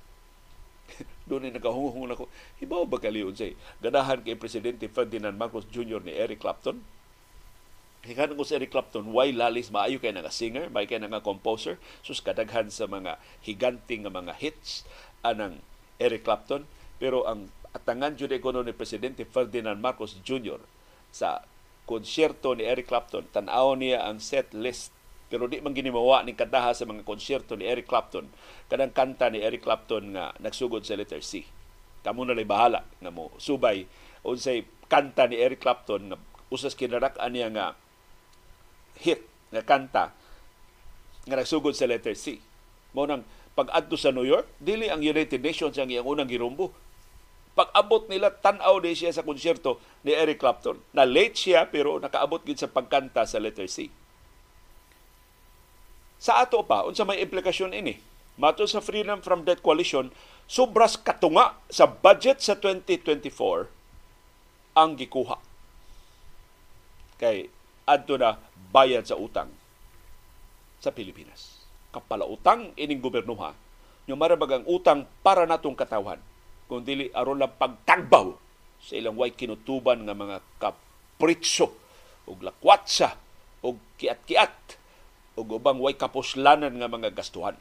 doon 1.29 1.47
ay 1.47 1.53
nakahungahungan 1.55 2.15
ako. 2.15 2.25
Hibaw 2.59 2.83
ba 2.87 2.97
kaliyon 2.99 3.31
say? 3.35 3.55
Ganahan 3.79 4.19
kay 4.21 4.35
Presidente 4.35 4.91
Ferdinand 4.91 5.35
Marcos 5.35 5.67
Jr. 5.69 6.03
ni 6.03 6.11
Eric 6.11 6.43
Clapton? 6.43 6.81
Hikan 8.01 8.33
ko 8.33 8.41
si 8.41 8.57
Eric 8.57 8.73
Clapton, 8.73 9.13
why 9.13 9.29
lalis? 9.29 9.69
Maayo 9.69 10.01
kay 10.01 10.09
nga 10.09 10.33
singer, 10.33 10.73
may 10.73 10.89
kay 10.89 10.97
nga 10.97 11.21
composer, 11.21 11.77
sus 12.01 12.17
kadaghan 12.17 12.73
sa 12.73 12.89
mga 12.89 13.21
higanting 13.45 14.09
nga 14.09 14.13
mga 14.13 14.33
hits 14.41 14.89
anang 15.21 15.61
Eric 16.01 16.25
Clapton, 16.25 16.65
pero 16.97 17.29
ang 17.29 17.53
atangan 17.77 18.17
jud 18.17 18.33
kono 18.41 18.65
ni 18.65 18.73
presidente 18.73 19.21
Ferdinand 19.21 19.77
Marcos 19.77 20.17
Jr. 20.25 20.57
sa 21.13 21.45
konsyerto 21.85 22.57
ni 22.57 22.65
Eric 22.65 22.89
Clapton, 22.89 23.29
tan-aw 23.29 23.77
niya 23.77 24.09
ang 24.09 24.17
set 24.17 24.49
list. 24.57 24.89
Pero 25.31 25.47
di 25.47 25.61
man 25.63 25.77
ginimawa 25.77 26.25
ni 26.25 26.35
kadaha 26.35 26.75
sa 26.75 26.83
mga 26.89 27.07
konsyerto 27.07 27.55
ni 27.55 27.63
Eric 27.63 27.87
Clapton. 27.87 28.27
Kadang 28.67 28.91
kanta 28.91 29.31
ni 29.31 29.39
Eric 29.39 29.63
Clapton 29.63 30.17
nga 30.17 30.35
nagsugod 30.43 30.83
sa 30.83 30.99
letter 30.99 31.23
C. 31.23 31.47
Kamo 32.03 32.27
na 32.27 32.35
bahala 32.43 32.83
nga 32.99 33.13
mo 33.13 33.31
subay. 33.39 33.87
Unsay 34.27 34.67
kanta 34.91 35.31
ni 35.31 35.39
Eric 35.39 35.63
Clapton 35.63 36.11
nga 36.11 36.17
usas 36.51 36.75
kinarak-an 36.75 37.31
niya 37.31 37.47
nga 37.47 37.79
hit 39.01 39.25
nga 39.49 39.65
kanta 39.65 40.13
nga 41.25 41.35
nagsugod 41.37 41.73
sa 41.73 41.89
letter 41.89 42.13
C. 42.13 42.37
Mao 42.93 43.05
nang 43.05 43.25
pag-adto 43.51 43.99
sa 43.99 44.15
New 44.15 44.25
York, 44.25 44.47
dili 44.57 44.87
ang 44.87 45.03
United 45.03 45.43
Nations 45.43 45.75
ang 45.75 45.91
iyang 45.91 46.07
unang 46.07 46.29
girumbo. 46.29 46.71
Pag-abot 47.51 48.07
nila, 48.07 48.31
tan-aw 48.31 48.79
din 48.79 48.95
siya 48.95 49.11
sa 49.11 49.27
konsyerto 49.27 49.77
ni 50.07 50.15
Eric 50.15 50.39
Clapton. 50.39 50.79
Na 50.95 51.03
late 51.03 51.35
siya 51.35 51.67
pero 51.67 51.99
nakaabot 51.99 52.39
gid 52.47 52.57
sa 52.57 52.71
pagkanta 52.71 53.27
sa 53.27 53.43
letter 53.43 53.67
C. 53.67 53.91
Sa 56.21 56.39
ato 56.39 56.63
pa, 56.63 56.85
unsa 56.87 57.03
may 57.03 57.19
implikasyon 57.19 57.75
ini? 57.75 57.99
Mato 58.39 58.63
sa 58.69 58.79
Freedom 58.79 59.19
from 59.19 59.43
Debt 59.43 59.59
Coalition, 59.59 60.13
sobras 60.47 60.95
katunga 60.95 61.59
sa 61.67 61.89
budget 61.89 62.39
sa 62.39 62.55
2024 62.55 63.67
ang 64.77 64.95
gikuha. 64.95 65.37
Kay 67.19 67.51
adto 67.83 68.15
na 68.15 68.39
bayad 68.71 69.03
sa 69.03 69.19
utang 69.19 69.51
sa 70.81 70.89
Pilipinas. 70.89 71.61
Kapala 71.91 72.25
utang 72.25 72.71
ining 72.79 73.03
gobernuha, 73.03 73.51
nyo 74.07 74.15
marabag 74.17 74.63
ang 74.63 74.65
utang 74.65 75.05
para 75.21 75.45
natong 75.45 75.77
katawan, 75.77 76.17
kung 76.65 76.81
dili 76.81 77.11
aron 77.11 77.37
lang 77.37 77.53
pagtagbaw 77.59 78.31
sa 78.81 78.97
ilang 78.97 79.19
way 79.19 79.35
kinutuban 79.35 80.07
nga 80.07 80.15
mga 80.15 80.41
kapritso 80.57 81.69
ug 82.25 82.41
lakwatsa 82.41 83.13
ug 83.61 83.77
kiat-kiat 83.99 84.79
ug 85.37 85.47
ubang 85.51 85.77
way 85.77 85.93
kapuslanan 85.93 86.73
nga 86.79 86.89
mga 86.89 87.13
gastuhan. 87.13 87.53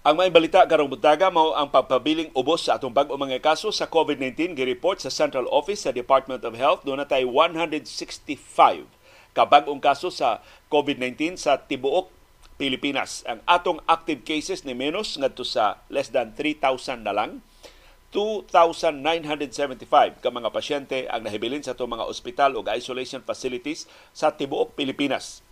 Ang 0.00 0.16
may 0.16 0.32
balita 0.32 0.64
karong 0.64 0.88
buntaga 0.88 1.28
mao 1.28 1.52
ang 1.52 1.68
pagpabiling 1.68 2.32
ubos 2.32 2.64
sa 2.64 2.80
atong 2.80 2.88
bag-o 2.88 3.20
mga 3.20 3.36
kaso 3.36 3.68
sa 3.68 3.84
COVID-19 3.84 4.56
gi-report 4.56 4.96
sa 4.96 5.12
Central 5.12 5.44
Office 5.52 5.84
sa 5.84 5.92
Department 5.92 6.40
of 6.40 6.56
Health 6.56 6.88
do 6.88 6.96
natay 6.96 7.20
165 7.28 7.84
ka 9.36 9.44
bag-ong 9.44 9.76
kaso 9.76 10.08
sa 10.08 10.40
COVID-19 10.72 11.36
sa 11.36 11.60
tibuok 11.60 12.08
Pilipinas. 12.56 13.28
Ang 13.28 13.44
atong 13.44 13.84
active 13.84 14.24
cases 14.24 14.64
ni 14.64 14.72
menos 14.72 15.20
ngadto 15.20 15.44
sa 15.44 15.84
less 15.92 16.08
than 16.08 16.32
3,000 16.32 17.04
na 17.04 17.12
lang. 17.12 17.44
2,975 18.16 19.84
ka 20.24 20.28
mga 20.32 20.48
pasyente 20.48 21.12
ang 21.12 21.28
nahibilin 21.28 21.60
sa 21.60 21.76
itong 21.76 22.00
mga 22.00 22.08
ospital 22.08 22.56
o 22.56 22.64
isolation 22.72 23.20
facilities 23.20 23.84
sa 24.16 24.32
tibuok 24.32 24.72
Pilipinas. 24.72 25.44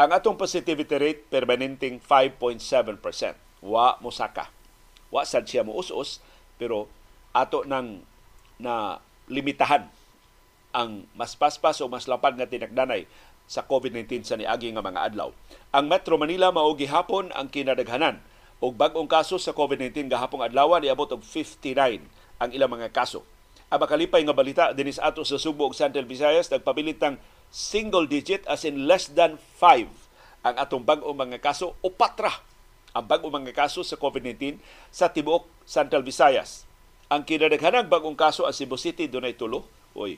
Ang 0.00 0.16
atong 0.16 0.40
positivity 0.40 0.96
rate 0.96 1.28
permanenteng 1.28 2.00
5.7% 2.00 3.51
wa 3.62 3.96
mosaka. 4.02 4.50
Wa 5.08 5.22
sad 5.22 5.46
siya 5.46 5.62
mo 5.62 5.78
us 5.78 6.18
pero 6.58 6.90
ato 7.32 7.64
nang 7.64 8.02
na 8.60 9.00
limitahan 9.30 9.88
ang 10.72 11.06
mas 11.16 11.38
paspas 11.38 11.80
o 11.80 11.88
mas 11.88 12.10
lapad 12.10 12.36
nga 12.36 12.48
tinagdanay 12.48 13.06
sa 13.46 13.64
COVID-19 13.64 14.24
sa 14.24 14.38
niagi 14.38 14.72
nga 14.72 14.84
mga 14.84 15.12
adlaw. 15.12 15.30
Ang 15.72 15.84
Metro 15.88 16.16
Manila 16.16 16.50
mao 16.50 16.72
gihapon 16.72 17.30
ang 17.36 17.48
kinadaghanan 17.48 18.20
og 18.62 18.78
bag-ong 18.78 19.10
kaso 19.10 19.36
sa 19.36 19.52
COVID-19 19.52 20.08
gahapong 20.08 20.40
adlaw 20.40 20.78
niabot 20.78 21.10
og 21.10 21.22
59 21.26 22.02
ang 22.40 22.50
ilang 22.50 22.70
mga 22.72 22.90
kaso. 22.90 23.22
ang 23.72 23.80
makalipay 23.80 24.20
nga 24.20 24.36
balita 24.36 24.64
dinis 24.76 25.00
ato 25.00 25.24
sa 25.24 25.40
Subo 25.40 25.64
ug 25.64 25.72
Central 25.72 26.04
Visayas 26.04 26.52
nagpabilit 26.52 27.00
ng 27.00 27.16
single 27.48 28.04
digit 28.04 28.44
as 28.44 28.68
in 28.68 28.84
less 28.84 29.08
than 29.08 29.40
5 29.60 29.88
ang 30.44 30.54
atong 30.60 30.84
bag-o 30.84 31.12
mga 31.16 31.40
kaso 31.40 31.76
o 31.80 31.88
patra 31.88 32.51
ang 32.92 33.04
bag-o 33.08 33.32
mga 33.32 33.56
kaso 33.56 33.80
sa 33.80 33.96
COVID-19 33.96 34.60
sa 34.92 35.08
tibuok 35.08 35.48
Central 35.64 36.04
Visayas. 36.04 36.68
Ang 37.08 37.24
kinadaghanang 37.24 37.88
bagong 37.88 38.16
kaso 38.16 38.44
sa 38.44 38.52
Cebu 38.52 38.76
City 38.80 39.08
dunay 39.08 39.36
tulo. 39.36 39.68
Oy, 39.92 40.16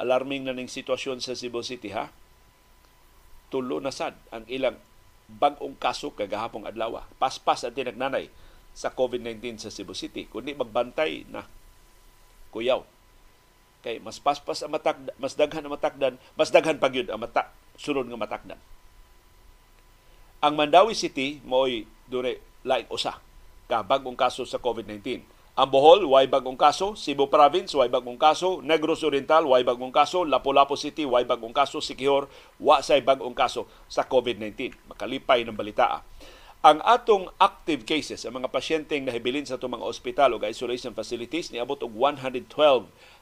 alarming 0.00 0.48
na 0.48 0.52
ning 0.56 0.68
sitwasyon 0.68 1.20
sa 1.20 1.36
Cebu 1.36 1.64
City 1.64 1.92
ha. 1.92 2.12
Tulo 3.48 3.80
na 3.80 3.92
sad 3.92 4.16
ang 4.28 4.44
ilang 4.48 4.76
bagong 5.28 5.76
kaso 5.76 6.12
kagahapong 6.12 6.68
adlaw. 6.68 7.04
Paspas 7.20 7.64
ang 7.64 7.76
tinagnanay 7.76 8.28
sa 8.72 8.92
COVID-19 8.92 9.60
sa 9.60 9.72
Cebu 9.72 9.92
City. 9.92 10.28
Kundi 10.28 10.56
magbantay 10.56 11.28
na 11.28 11.44
kuyaw. 12.52 12.84
Kay 13.84 14.00
mas 14.00 14.18
paspas 14.18 14.64
ang 14.64 14.72
matak 14.74 14.98
mas 15.20 15.36
daghan 15.38 15.62
ang 15.62 15.72
matakdan, 15.76 16.14
mas 16.34 16.50
daghan 16.50 16.80
pa 16.80 16.90
gyud 16.90 17.08
ang 17.12 17.20
mata 17.20 17.52
sunod 17.78 18.08
nga 18.08 18.18
matakdan. 18.18 18.60
Ang 20.42 20.54
Mandawi 20.54 20.94
City 20.94 21.38
mo'y 21.46 21.86
dure 22.08 22.40
laing 22.64 22.88
usa 22.90 23.20
ka 23.68 23.84
bagong 23.84 24.16
kaso 24.16 24.48
sa 24.48 24.56
COVID-19. 24.56 25.20
Ang 25.58 25.68
Bohol, 25.68 26.06
way 26.08 26.24
bagong 26.30 26.56
kaso. 26.56 26.96
Cebu 26.96 27.28
Province, 27.28 27.74
way 27.76 27.90
bagong 27.92 28.16
kaso. 28.16 28.64
Negros 28.64 29.04
Oriental, 29.04 29.44
way 29.44 29.60
bagong 29.60 29.92
kaso. 29.92 30.24
Lapu-Lapu 30.24 30.78
City, 30.78 31.04
way 31.04 31.28
bagong 31.28 31.52
kaso. 31.52 31.82
Sikihor, 31.82 32.30
wa 32.62 32.80
say 32.80 33.04
bagong 33.04 33.34
kaso 33.36 33.68
sa 33.90 34.06
COVID-19. 34.06 34.72
Makalipay 34.88 35.44
ng 35.44 35.52
balita. 35.52 36.00
Ang 36.62 36.82
atong 36.82 37.30
active 37.38 37.86
cases, 37.86 38.26
ang 38.26 38.38
mga 38.38 38.50
pasyenteng 38.50 39.06
nahibilin 39.06 39.46
sa 39.46 39.58
itong 39.58 39.78
mga 39.78 39.86
ospital 39.86 40.34
o 40.34 40.42
isolation 40.42 40.90
facilities, 40.90 41.54
niabot 41.54 41.78
og 41.86 41.92
112 41.94 42.50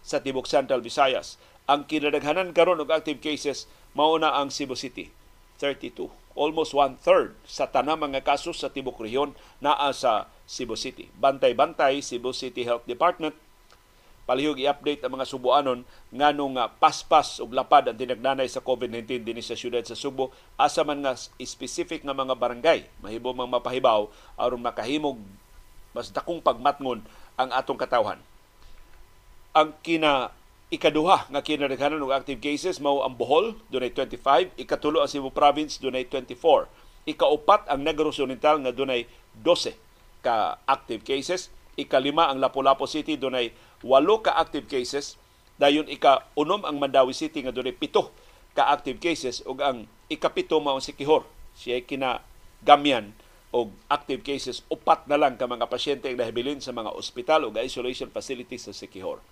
sa 0.01 0.21
Tibok 0.21 0.49
Central 0.49 0.81
Visayas. 0.81 1.37
Ang 1.69 1.85
kinadaghanan 1.85 2.57
karon 2.57 2.81
og 2.81 2.89
active 2.89 3.21
cases, 3.21 3.69
mauna 3.93 4.33
ang 4.41 4.49
Cebu 4.49 4.73
City, 4.73 5.13
32 5.61 6.26
almost 6.37 6.77
one-third 6.77 7.33
sa 7.49 7.65
tanang 7.67 7.99
mga 7.99 8.23
kaso 8.23 8.53
sa 8.53 8.69
Tibok 8.69 9.01
Rehiyon 9.01 9.33
naa 9.59 9.91
sa 9.97 10.29
Cebu 10.45 10.77
City. 10.77 11.09
Bantay-bantay, 11.17 12.05
Cebu 12.05 12.31
City 12.37 12.63
Health 12.63 12.85
Department, 12.85 13.35
palihog 14.27 14.59
i-update 14.59 15.07
ang 15.07 15.17
mga 15.17 15.27
Subuanon 15.27 15.87
nga 16.13 16.67
paspas 16.69 17.39
ug 17.39 17.55
lapad 17.55 17.87
ang 17.87 17.97
dinagnanay 17.97 18.51
sa 18.51 18.59
COVID-19 18.59 19.23
dinhi 19.23 19.41
sa 19.41 19.55
syudad 19.55 19.87
sa 19.87 19.95
Subo 19.95 20.35
asa 20.59 20.83
man 20.83 20.99
nga 20.99 21.15
specific 21.47 22.03
nga 22.03 22.11
mga 22.11 22.35
barangay 22.35 22.91
mahibo 22.99 23.31
mang 23.31 23.47
mapahibaw 23.47 24.11
aron 24.35 24.59
makahimog 24.59 25.15
mas 25.95 26.11
dakong 26.11 26.43
pagmatngon 26.43 27.01
ang 27.41 27.51
atong 27.55 27.79
katawhan. 27.81 28.21
Ang 29.57 29.73
kina 29.81 30.35
Ikaduha 30.67 31.31
nga 31.31 31.41
kinadaghanan 31.47 32.03
og 32.03 32.11
active 32.11 32.43
cases 32.43 32.83
mao 32.83 33.07
ang 33.07 33.15
Bohol 33.15 33.55
dunay 33.71 33.95
25, 33.95 34.51
ikatulo 34.59 34.99
ang 34.99 35.07
Cebu 35.07 35.31
Province 35.31 35.79
dunay 35.79 36.11
24. 36.11 36.67
Ikaupat 37.07 37.71
ang 37.71 37.87
Negros 37.87 38.19
Oriental 38.19 38.59
nga 38.59 38.75
dunay 38.75 39.07
12 39.47 39.79
ka 40.27 40.59
active 40.67 41.07
cases. 41.07 41.55
Ikalima 41.79 42.27
ang 42.27 42.43
Lapu-Lapu 42.43 42.91
City 42.91 43.15
dunay 43.15 43.55
8 43.79 44.27
ka 44.27 44.35
active 44.35 44.67
cases. 44.67 45.15
Dayon 45.55 45.87
ika-unom 45.87 46.67
ang 46.67 46.83
Mandawi 46.83 47.15
City 47.15 47.47
nga 47.47 47.55
dunay 47.55 47.71
7 47.71 48.59
ka 48.59 48.67
active 48.67 48.99
cases 48.99 49.47
ug 49.47 49.63
ang 49.63 49.87
ikapito 50.11 50.59
mao 50.59 50.83
si 50.83 50.91
Kihor. 50.99 51.31
Siya 51.55 51.79
kina 51.87 52.27
gamyan 52.67 53.15
og 53.55 53.71
active 53.87 54.27
cases 54.27 54.67
upat 54.67 55.07
na 55.07 55.15
lang 55.15 55.39
ka 55.39 55.47
mga 55.47 55.71
pasyente 55.71 56.11
ang 56.11 56.19
nahibilin 56.19 56.59
sa 56.59 56.75
mga 56.75 56.91
ospital 56.91 57.47
o 57.47 57.55
isolation 57.55 58.11
facilities 58.11 58.67
sa 58.67 58.75
Sikihor. 58.75 59.23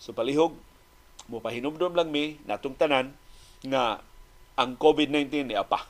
So 0.00 0.16
palihog, 0.16 0.56
mo 1.28 1.44
pahinumdom 1.44 1.92
lang 1.92 2.08
mi 2.08 2.40
natong 2.48 2.74
tanan 2.74 3.12
nga 3.60 4.00
ang 4.56 4.74
COVID-19 4.80 5.52
ni 5.52 5.56
apa. 5.56 5.84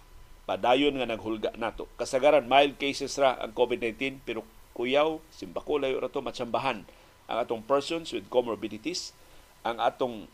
Padayon 0.51 0.99
nga 0.99 1.07
naghulga 1.07 1.55
nato. 1.55 1.87
Kasagaran 1.94 2.51
mild 2.51 2.75
cases 2.75 3.14
ra 3.23 3.38
ang 3.38 3.55
COVID-19 3.55 4.27
pero 4.27 4.42
kuyaw, 4.75 5.23
simbako 5.31 5.79
layo 5.79 6.03
ra 6.03 6.11
to 6.11 6.18
matsambahan 6.18 6.83
ang 7.31 7.38
atong 7.38 7.62
persons 7.62 8.11
with 8.11 8.27
comorbidities, 8.27 9.14
ang 9.62 9.79
atong 9.79 10.27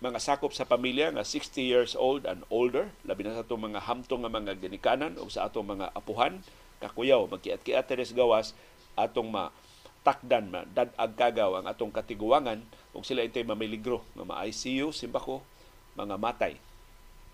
mga 0.00 0.16
sakop 0.16 0.56
sa 0.56 0.64
pamilya 0.64 1.12
nga 1.12 1.20
60 1.20 1.60
years 1.60 1.92
old 1.92 2.24
and 2.24 2.40
older, 2.48 2.88
labi 3.04 3.28
na 3.28 3.36
sa 3.36 3.44
atong 3.44 3.68
mga 3.68 3.84
hamtong 3.84 4.24
nga 4.24 4.32
mga 4.32 4.56
ginikanan 4.56 5.12
o 5.20 5.28
sa 5.28 5.44
atong 5.44 5.76
mga 5.76 5.92
apuhan, 5.92 6.40
kakuyaw, 6.80 7.28
magkiat-kiat 7.28 7.92
gawas, 8.16 8.56
atong 8.96 9.28
ma 9.28 9.52
takdan 10.06 10.54
ma 10.54 10.62
dadag 10.62 11.18
kagaw 11.18 11.58
ang 11.58 11.66
atong 11.66 11.90
katiguangan 11.90 12.62
ug 12.94 13.02
sila 13.02 13.26
intay 13.26 13.42
mamiligro. 13.42 14.06
Nga 14.14 14.22
ma-ICU 14.22 14.94
simbako 14.94 15.42
mga 15.98 16.14
matay. 16.14 16.54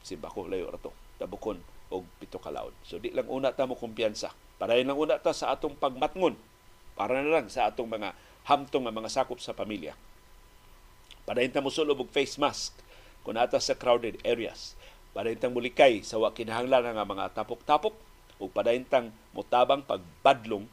Simbako 0.00 0.48
layo 0.48 0.72
ra 0.72 0.80
to. 0.80 0.88
Tabukon 1.20 1.60
og 1.92 2.08
pito 2.16 2.40
ka 2.40 2.48
laod 2.48 2.72
so 2.88 2.96
di 2.96 3.12
lang 3.12 3.28
una 3.28 3.52
ta 3.52 3.68
mo 3.68 3.76
kumpiyansa. 3.76 4.32
Para 4.56 4.80
lang 4.80 4.96
una 4.96 5.20
ta 5.20 5.36
sa 5.36 5.52
atong 5.52 5.76
pagmatngon 5.76 6.40
para 6.96 7.20
na 7.20 7.28
lang 7.28 7.52
sa 7.52 7.68
atong 7.68 7.92
mga 7.92 8.16
hamtong 8.48 8.88
mga 8.88 9.12
sakop 9.12 9.36
sa 9.36 9.52
pamilya. 9.52 9.92
Para 11.28 11.44
ta 11.52 11.60
mo 11.60 11.68
sulob 11.68 12.00
og 12.00 12.08
face 12.08 12.40
mask 12.40 12.72
kung 13.22 13.38
ata 13.38 13.60
sa 13.62 13.78
crowded 13.78 14.18
areas. 14.26 14.74
Para 15.12 15.28
intang 15.28 15.52
mulikay 15.52 16.00
sa 16.00 16.16
wa 16.16 16.32
kinahanglan 16.32 16.96
nga 16.96 17.04
mga 17.04 17.26
tapok-tapok. 17.36 17.94
Ug 18.42 18.50
padayntang 18.50 19.14
mutabang 19.30 19.86
pagbadlong 19.86 20.66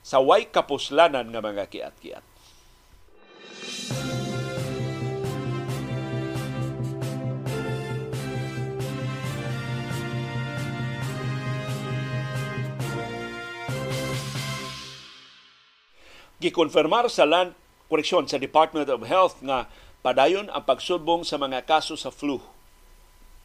sa 0.00 0.18
way 0.20 0.48
kapuslanan 0.48 1.28
nga 1.28 1.40
mga 1.44 1.64
kiat-kiat. 1.68 2.24
Gikonfirmar 16.40 17.04
sa 17.12 17.28
land 17.28 17.52
koreksyon 17.92 18.24
sa 18.24 18.40
Department 18.40 18.88
of 18.88 19.04
Health 19.04 19.44
nga 19.44 19.68
padayon 20.00 20.48
ang 20.48 20.64
pagsubong 20.64 21.20
sa 21.20 21.36
mga 21.36 21.68
kaso 21.68 22.00
sa 22.00 22.08
flu 22.08 22.40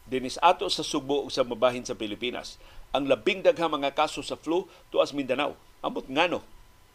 dinis 0.06 0.38
ato 0.38 0.70
sa 0.70 0.86
Subo 0.86 1.26
ug 1.26 1.34
sa 1.34 1.42
mabahin 1.42 1.82
sa 1.82 1.98
Pilipinas. 1.98 2.62
Ang 2.94 3.10
labing 3.10 3.42
daghang 3.42 3.74
mga 3.74 3.92
kaso 3.92 4.22
sa 4.22 4.38
flu 4.38 4.70
tuas 4.88 5.10
Mindanao 5.10 5.58
Ambot 5.84 6.06
ngano 6.08 6.44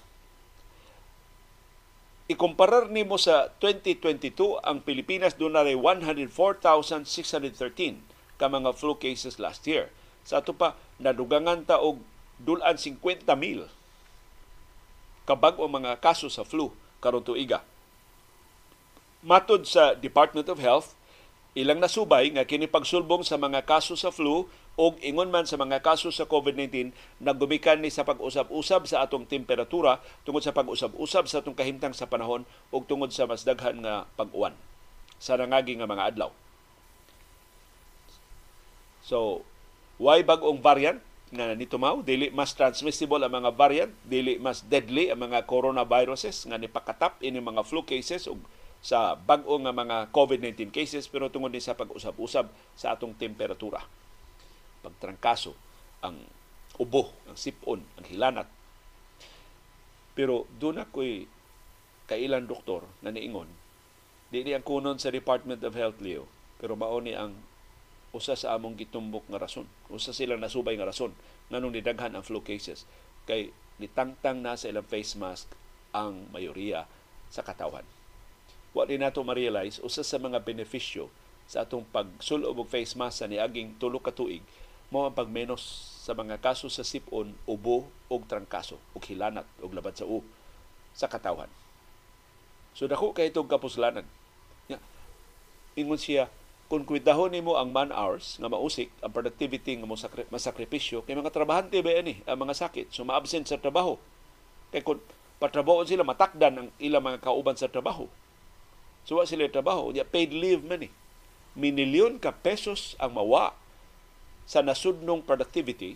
ikumparar 2.31 2.87
nimo 2.87 3.19
sa 3.19 3.51
2022 3.59 4.63
ang 4.63 4.79
Pilipinas 4.79 5.35
na 5.35 5.67
104,613 5.67 7.99
ka 8.39 8.47
mga 8.47 8.71
flu 8.73 8.95
cases 8.95 9.39
last 9.39 9.67
year. 9.67 9.91
Sa 10.23 10.39
ato 10.39 10.55
pa 10.55 10.79
nadugangan 11.03 11.67
ta 11.67 11.83
og 11.83 11.99
dulan 12.39 12.79
50,000 12.79 13.27
kabag 15.23 15.55
o 15.59 15.67
mga 15.67 15.99
kaso 16.03 16.27
sa 16.27 16.43
flu 16.43 16.71
karon 17.03 17.23
tuiga. 17.23 17.63
Matod 19.23 19.63
sa 19.63 19.95
Department 19.95 20.51
of 20.51 20.59
Health, 20.59 20.95
ilang 21.53 21.77
nasubay 21.81 22.33
nga 22.33 22.45
kini 22.45 22.65
pagsulbong 22.65 23.21
sa 23.21 23.37
mga 23.37 23.65
kaso 23.65 23.93
sa 23.93 24.09
flu 24.09 24.49
o 24.73 24.83
ingon 25.05 25.29
man 25.29 25.45
sa 25.45 25.57
mga 25.57 25.85
kaso 25.85 26.09
sa 26.09 26.25
COVID-19 26.25 26.93
naggumikan 27.21 27.77
ni 27.77 27.93
sa 27.93 28.01
pag-usab-usab 28.01 28.89
sa 28.89 29.05
atong 29.05 29.29
temperatura 29.29 30.01
tungod 30.25 30.41
sa 30.41 30.53
pag-usab-usab 30.53 31.29
sa 31.29 31.45
atong 31.45 31.53
kahimtang 31.53 31.93
sa 31.93 32.09
panahon 32.09 32.41
o 32.73 32.81
tungod 32.81 33.13
sa 33.13 33.29
mas 33.29 33.45
daghan 33.45 33.85
nga 33.85 34.09
pag-uwan 34.17 34.57
sa 35.21 35.37
nangagi 35.37 35.77
nga 35.77 35.85
mga 35.85 36.09
adlaw. 36.09 36.31
So, 39.05 39.45
Why 40.01 40.25
bag-ong 40.25 40.59
variant 40.61 40.99
nga 41.33 41.53
nitumaw 41.53 42.05
dili 42.05 42.29
mas 42.29 42.53
transmissible 42.53 43.21
ang 43.21 43.33
mga 43.33 43.55
variant, 43.57 43.93
dili 44.05 44.37
mas 44.37 44.61
deadly 44.65 45.09
ang 45.09 45.25
mga 45.25 45.45
coronaviruses 45.49 46.45
nga 46.45 46.57
nipakatap 46.57 47.17
ini 47.21 47.41
mga 47.41 47.65
flu 47.65 47.81
cases 47.85 48.29
ug 48.29 48.37
sa 48.83 49.15
bag-o 49.15 49.55
nga 49.63 49.71
mga 49.71 50.11
COVID-19 50.11 50.75
cases 50.75 51.07
pero 51.07 51.31
tungod 51.31 51.55
ni 51.55 51.63
sa 51.63 51.71
pag-usab-usab 51.71 52.51
sa 52.75 52.91
atong 52.91 53.15
temperatura. 53.15 53.79
Pagtrangkaso 54.83 55.55
ang 56.03 56.19
ubo, 56.75 57.15
ang 57.23 57.39
sipon, 57.39 57.79
ang 57.95 58.05
hilanat. 58.11 58.51
Pero 60.11 60.51
doon 60.59 60.83
ako'y 60.83 61.25
kailan 62.11 62.43
doktor 62.43 62.83
na 62.99 63.15
niingon, 63.15 63.47
di 64.27 64.43
ang 64.51 64.65
kunon 64.65 64.99
sa 64.99 65.13
Department 65.13 65.63
of 65.63 65.79
Health, 65.79 66.03
Leo, 66.03 66.27
pero 66.59 66.75
mao 66.75 66.99
ni 66.99 67.15
ang 67.15 67.39
usa 68.13 68.35
sa 68.35 68.53
among 68.53 68.77
gitumbok 68.77 69.25
nga 69.31 69.41
rason. 69.41 69.65
Usa 69.89 70.11
silang 70.13 70.43
nasubay 70.43 70.75
nga 70.77 70.89
rason 70.89 71.15
nganong 71.49 71.73
nidaghan 71.73 72.13
ang 72.13 72.25
flu 72.25 72.43
cases 72.43 72.85
kay 73.25 73.55
nitangtang 73.81 74.43
na 74.43 74.53
sa 74.53 74.69
ilang 74.69 74.85
face 74.85 75.17
mask 75.17 75.49
ang 75.95 76.29
mayoriya 76.29 76.85
sa 77.29 77.41
katawan. 77.41 77.85
Wa 78.73 78.89
din 78.89 79.05
nato 79.05 79.21
ma-realize 79.21 79.79
usa 79.85 80.01
sa 80.01 80.17
mga 80.17 80.41
benepisyo 80.41 81.07
sa 81.45 81.61
atong 81.61 81.85
pagsulob 81.93 82.57
og 82.57 82.69
face 82.69 82.97
mask 82.97 83.21
sa 83.21 83.29
niaging 83.29 83.77
tulo 83.77 84.01
ka 84.01 84.09
tuig 84.09 84.41
mao 84.89 85.09
ang 85.09 85.15
pagmenos 85.17 85.89
sa 86.05 86.13
mga 86.13 86.37
kaso 86.37 86.69
sa 86.69 86.85
sipon, 86.85 87.33
ubo 87.49 87.89
ug 88.11 88.21
trangkaso 88.29 88.77
ug 88.93 89.01
hilanat 89.01 89.47
ug 89.63 89.73
labat 89.73 89.97
sa 89.97 90.05
u 90.05 90.21
sa 90.93 91.09
katawan. 91.09 91.49
So 92.77 92.85
dako 92.85 93.13
kay 93.17 93.33
itong 93.33 93.49
kapuslanan. 93.49 94.05
Ingon 95.73 95.97
siya, 95.97 96.29
kung 96.69 96.85
kwidahon 96.85 97.33
nimo 97.33 97.57
ang 97.57 97.69
man 97.73 97.89
hours 97.93 98.37
nga 98.41 98.49
mausik 98.49 98.89
ang 99.01 99.13
productivity 99.13 99.77
nga 99.77 99.85
mo 99.89 99.97
masakripisyo 100.33 101.05
kay 101.05 101.13
mga 101.13 101.29
trabahante 101.29 101.77
ba 101.85 101.93
ani 101.93 102.25
ang 102.25 102.39
mga 102.39 102.65
sakit 102.65 102.89
so 102.89 103.05
ma-absent 103.05 103.45
sa 103.45 103.61
trabaho 103.61 103.99
kay 104.73 104.81
kung 104.81 104.97
patrabaho 105.37 105.85
sila 105.85 106.01
matakdan 106.01 106.53
ang 106.57 106.67
ilang 106.81 107.05
mga 107.05 107.21
kauban 107.21 107.53
sa 107.53 107.69
trabaho 107.69 108.09
so 109.03 109.19
wa 109.19 109.25
sila 109.27 109.47
trabaho 109.51 109.91
ya 109.91 110.07
paid 110.07 110.31
leave 110.31 110.63
man 110.63 110.87
eh. 110.87 110.93
minilyon 111.53 112.17
ka 112.17 112.33
pesos 112.33 112.97
ang 112.97 113.15
mawa 113.15 113.55
sa 114.43 114.59
nasudnong 114.59 115.23
productivity 115.23 115.95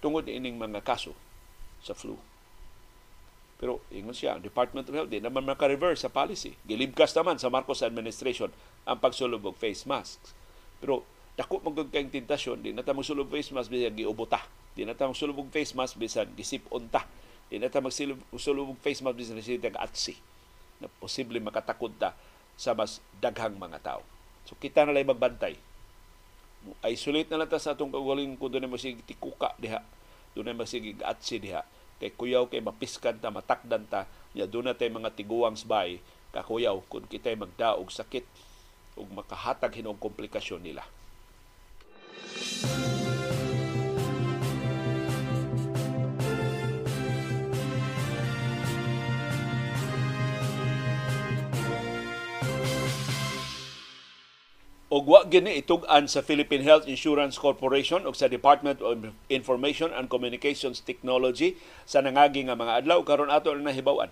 tungod 0.00 0.28
ining 0.28 0.56
mga 0.56 0.84
kaso 0.84 1.16
sa 1.80 1.96
flu 1.96 2.20
pero 3.60 3.84
ingon 3.92 4.16
siya, 4.16 4.40
ang 4.40 4.42
Department 4.42 4.88
of 4.88 4.96
Health, 4.96 5.12
di 5.12 5.20
naman 5.20 5.44
maka-reverse 5.44 6.00
sa 6.00 6.08
policy. 6.08 6.56
Gilibkas 6.64 7.12
naman 7.12 7.36
sa 7.36 7.52
Marcos 7.52 7.84
administration 7.84 8.48
ang 8.88 8.96
pagsulog 8.96 9.44
og 9.44 9.52
face 9.60 9.84
masks. 9.84 10.32
Pero 10.80 11.04
dako 11.36 11.60
magud 11.60 11.92
kayong 11.92 12.08
tentasyon, 12.08 12.64
di 12.64 12.72
na 12.72 12.80
ta 12.80 12.96
magsulog 12.96 13.28
face 13.28 13.52
mask 13.52 13.68
bisan 13.68 13.92
giubuta. 13.92 14.40
Di 14.72 14.88
na 14.88 14.96
ta 14.96 15.12
magsulog 15.12 15.36
og 15.44 15.52
face 15.52 15.76
mask 15.76 16.00
bisan 16.00 16.32
gisipon 16.32 16.88
ta. 16.88 17.04
Di 17.52 17.60
na 17.60 17.68
ta 17.68 17.84
magsulog 17.84 18.16
og 18.72 18.80
face 18.80 19.04
mask 19.04 19.20
bisan 19.20 19.36
sila 19.44 19.76
atsi. 19.76 20.16
Na 20.80 20.88
posible 20.96 21.36
makatakod 21.44 21.92
ta 22.00 22.16
sa 22.60 22.76
mas 22.76 23.00
daghang 23.24 23.56
mga 23.56 23.80
tao. 23.80 24.04
So 24.44 24.52
kita 24.60 24.84
na 24.84 24.92
lang 24.92 25.08
magbantay. 25.08 25.56
Isolate 26.84 27.32
na 27.32 27.40
lang 27.40 27.48
ta 27.48 27.56
sa 27.56 27.72
atong 27.72 27.88
kagaling 27.88 28.36
kung 28.36 28.52
doon 28.52 28.68
na 28.68 28.76
masig 28.76 29.00
tikuka 29.08 29.56
diha. 29.56 29.80
Doon 30.36 30.52
na 30.52 30.60
masig 30.60 31.00
atsi 31.00 31.40
diha 31.40 31.64
kay 32.00 32.12
kuyaw 32.12 32.48
kay 32.48 32.64
mapiskan 32.64 33.16
ta 33.20 33.28
matakdan 33.28 33.84
ta 33.88 34.08
nya 34.32 34.48
doon 34.48 34.72
na 34.72 34.76
tay 34.76 34.88
mga 34.88 35.12
tiguang 35.12 35.52
sbay 35.52 36.00
kakuyaw 36.32 36.80
kung 36.88 37.04
kitay 37.04 37.36
magdaog 37.36 37.92
sakit 37.92 38.24
ug 38.96 39.08
makahatag 39.12 39.72
hinog 39.76 40.00
komplikasyon 40.00 40.64
nila. 40.64 40.84
Og 54.90 55.06
wa 55.06 55.22
gini 55.22 55.62
itug-an 55.62 56.10
sa 56.10 56.18
Philippine 56.18 56.66
Health 56.66 56.90
Insurance 56.90 57.38
Corporation 57.38 58.02
ug 58.02 58.18
sa 58.18 58.26
Department 58.26 58.82
of 58.82 59.14
Information 59.30 59.94
and 59.94 60.10
Communications 60.10 60.82
Technology 60.82 61.54
sa 61.86 62.02
nangagi 62.02 62.42
nga 62.50 62.58
mga 62.58 62.82
adlaw 62.82 62.98
karon 63.06 63.30
ato 63.30 63.54
na 63.54 63.70
nahibaw-an. 63.70 64.10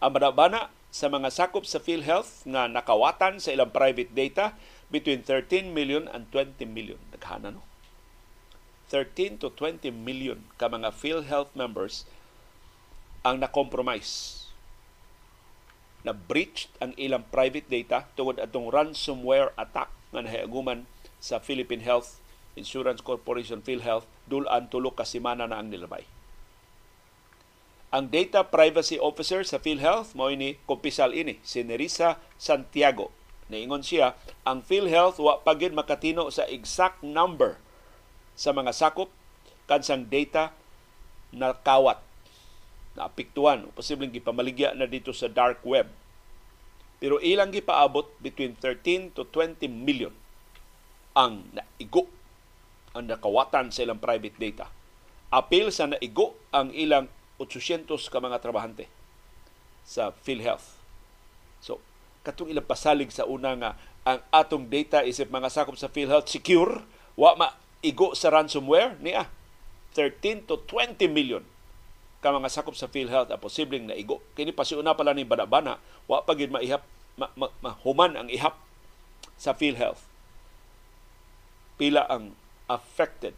Ang 0.00 0.10
madabana 0.16 0.72
sa 0.88 1.12
mga 1.12 1.28
sakop 1.28 1.68
sa 1.68 1.76
PhilHealth 1.76 2.48
nga 2.48 2.72
nakawatan 2.72 3.36
sa 3.36 3.52
ilang 3.52 3.68
private 3.68 4.16
data 4.16 4.56
between 4.88 5.20
13 5.20 5.76
million 5.76 6.08
and 6.08 6.24
20 6.32 6.56
million. 6.64 6.96
Naghana 7.12 7.60
no? 7.60 7.62
13 8.88 9.44
to 9.44 9.52
20 9.52 9.92
million 9.92 10.40
ka 10.56 10.72
mga 10.72 10.88
PhilHealth 10.88 11.52
members 11.52 12.08
ang 13.28 13.44
na-compromise 13.44 14.41
na 16.02 16.10
breached 16.10 16.70
ang 16.82 16.94
ilang 16.98 17.22
private 17.30 17.66
data 17.70 18.10
tungod 18.18 18.42
atong 18.42 18.70
ransomware 18.70 19.54
attack 19.54 19.90
nga 20.10 20.20
nahiaguman 20.22 20.86
sa 21.22 21.38
Philippine 21.38 21.86
Health 21.86 22.18
Insurance 22.58 23.00
Corporation 23.00 23.62
PhilHealth 23.62 24.04
dulan 24.28 24.68
tulo 24.68 24.92
ka 24.92 25.06
semana 25.06 25.48
na 25.48 25.62
ang 25.62 25.70
nilabay. 25.70 26.04
Ang 27.92 28.08
Data 28.08 28.40
Privacy 28.48 28.96
Officer 28.96 29.44
sa 29.44 29.60
PhilHealth 29.60 30.16
mo 30.16 30.32
ini 30.32 30.56
kompisal 30.64 31.12
ini 31.12 31.36
si 31.44 31.60
Nerissa 31.60 32.16
Santiago. 32.40 33.12
Naingon 33.52 33.84
siya, 33.84 34.16
ang 34.48 34.64
PhilHealth 34.64 35.20
wa 35.20 35.44
pagin 35.44 35.76
makatino 35.76 36.32
sa 36.32 36.48
exact 36.48 37.04
number 37.04 37.60
sa 38.32 38.56
mga 38.56 38.72
sakop 38.72 39.12
kansang 39.68 40.08
data 40.08 40.56
na 41.32 41.52
kawat 41.52 42.00
naapektuhan 42.92 43.68
o 43.68 43.72
posibleng 43.72 44.12
gipamaligya 44.12 44.76
na 44.76 44.84
dito 44.84 45.10
sa 45.16 45.28
dark 45.28 45.64
web. 45.64 45.88
Pero 47.02 47.18
ilang 47.18 47.50
gipaabot 47.50 48.06
between 48.22 48.54
13 48.54 49.16
to 49.16 49.26
20 49.26 49.66
million 49.66 50.14
ang 51.12 51.44
naigo 51.50 52.08
ang 52.92 53.08
nakawatan 53.08 53.72
sa 53.72 53.82
ilang 53.82 53.98
private 53.98 54.36
data. 54.36 54.66
Apil 55.32 55.72
sa 55.72 55.88
naigo 55.88 56.36
ang 56.52 56.68
ilang 56.76 57.08
800 57.40 57.88
ka 57.88 58.20
mga 58.20 58.38
trabahante 58.38 58.86
sa 59.82 60.12
PhilHealth. 60.12 60.78
So, 61.58 61.80
katong 62.22 62.52
ilang 62.52 62.68
pasalig 62.68 63.10
sa 63.10 63.24
una 63.26 63.56
nga 63.56 63.70
ang 64.04 64.20
atong 64.30 64.68
data 64.68 65.02
isip 65.02 65.32
mga 65.32 65.48
sakop 65.50 65.74
sa 65.74 65.90
PhilHealth 65.90 66.28
secure, 66.28 66.84
wa 67.16 67.34
maigo 67.34 68.12
sa 68.12 68.30
ransomware 68.30 69.00
niya. 69.00 69.26
13 69.96 70.48
to 70.48 70.56
20 70.68 71.04
million 71.12 71.44
ka 72.22 72.30
mga 72.30 72.54
sakop 72.54 72.78
sa 72.78 72.86
PhilHealth 72.86 73.34
ang 73.34 73.42
posibleng 73.42 73.90
naigo. 73.90 74.22
Kini 74.38 74.54
pasiuna 74.54 74.94
pala 74.94 75.10
ni 75.10 75.26
Banabana, 75.26 75.82
wa 76.06 76.22
pa 76.22 76.38
gid 76.38 76.54
maihap 76.54 76.86
ma, 77.18 77.26
ma, 77.34 77.50
mahuman 77.58 78.14
ang 78.14 78.28
ihap 78.30 78.54
sa 79.34 79.50
PhilHealth. 79.50 80.06
Pila 81.76 82.06
ang 82.06 82.38
affected. 82.70 83.34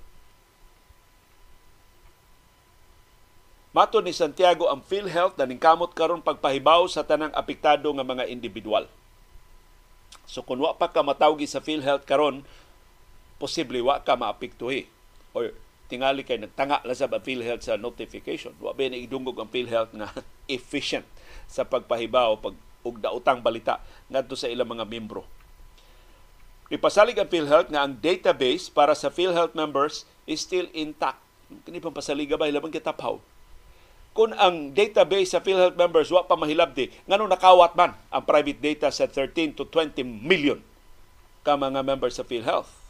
Mato 3.75 3.99
ni 3.99 4.15
Santiago 4.15 4.71
ang 4.71 4.85
PhilHealth 4.85 5.35
na 5.35 5.49
kamot 5.59 5.97
karon 5.97 6.23
pagpahibaw 6.23 6.87
sa 6.87 7.03
tanang 7.03 7.35
apektado 7.35 7.91
nga 7.91 8.07
mga 8.07 8.31
individual. 8.31 8.87
So 10.29 10.47
kung 10.47 10.63
wa 10.63 10.77
pa 10.77 10.93
ka 10.93 11.03
matawgi 11.03 11.49
sa 11.49 11.59
PhilHealth 11.59 12.07
karon, 12.07 12.47
posible 13.41 13.81
wa 13.83 13.99
ka 13.99 14.15
maapektuhi 14.15 14.87
or 15.35 15.51
tingali 15.87 16.25
kay 16.25 16.41
nagtanga 16.41 16.81
la 16.83 16.97
sa 16.97 17.09
PhilHealth 17.09 17.65
sa 17.65 17.77
notification. 17.77 18.57
Wa 18.59 18.73
ba 18.73 18.89
idungog 18.89 19.37
ang 19.37 19.51
PhilHealth 19.51 19.93
nga 19.93 20.09
efficient 20.49 21.05
sa 21.49 21.65
pagpahibaw 21.65 22.41
pag 22.41 22.57
ug 22.85 23.01
daotang 23.01 23.41
balita 23.41 23.81
ngadto 24.13 24.37
sa 24.37 24.49
ilang 24.49 24.69
mga 24.69 24.85
membro. 24.85 25.25
Ipasalig 26.69 27.17
ang 27.17 27.29
PhilHealth 27.29 27.73
nga 27.73 27.85
ang 27.85 27.97
database 27.97 28.69
para 28.69 28.93
sa 28.97 29.13
PhilHealth 29.13 29.57
members 29.57 30.09
is 30.25 30.41
still 30.41 30.69
intact. 30.73 31.21
Kini 31.65 31.81
pang 31.81 31.97
pasaliga 31.97 32.37
ba 32.37 32.49
ilabang 32.49 32.73
kitaphaw. 32.73 33.21
Kung 34.15 34.31
ang 34.37 34.71
database 34.73 35.35
sa 35.35 35.43
PhilHealth 35.43 35.77
members 35.77 36.09
wa 36.09 36.25
pa 36.25 36.39
mahilabdi, 36.39 36.89
ngano 37.09 37.27
nakawat 37.27 37.75
man 37.75 37.99
ang 38.09 38.23
private 38.23 38.61
data 38.63 38.89
sa 38.89 39.11
13 39.11 39.59
to 39.59 39.67
20 39.69 40.01
million 40.07 40.61
ka 41.45 41.59
mga 41.59 41.85
members 41.85 42.17
sa 42.17 42.25
PhilHealth 42.25 42.84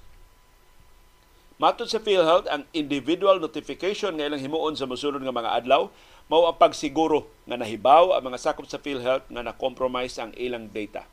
Matod 1.54 1.86
sa 1.86 2.02
PhilHealth, 2.02 2.50
ang 2.50 2.66
individual 2.74 3.38
notification 3.38 4.18
nga 4.18 4.26
ilang 4.26 4.42
himuon 4.42 4.74
sa 4.74 4.90
mosunod 4.90 5.22
nga 5.22 5.30
mga 5.30 5.54
adlaw 5.62 5.86
mao 6.26 6.50
ang 6.50 6.58
pagsiguro 6.58 7.30
nga 7.46 7.54
nahibaw 7.54 8.16
ang 8.16 8.26
mga 8.26 8.42
sakop 8.42 8.66
sa 8.66 8.80
PhilHealth 8.80 9.30
nga 9.30 9.44
na-compromise 9.44 10.18
ang 10.18 10.34
ilang 10.34 10.66
data. 10.72 11.06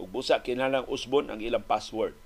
Ug 0.00 0.08
busa 0.08 0.40
kinahanglang 0.40 0.88
usbon 0.88 1.28
ang 1.28 1.42
ilang 1.44 1.60
password. 1.60 2.16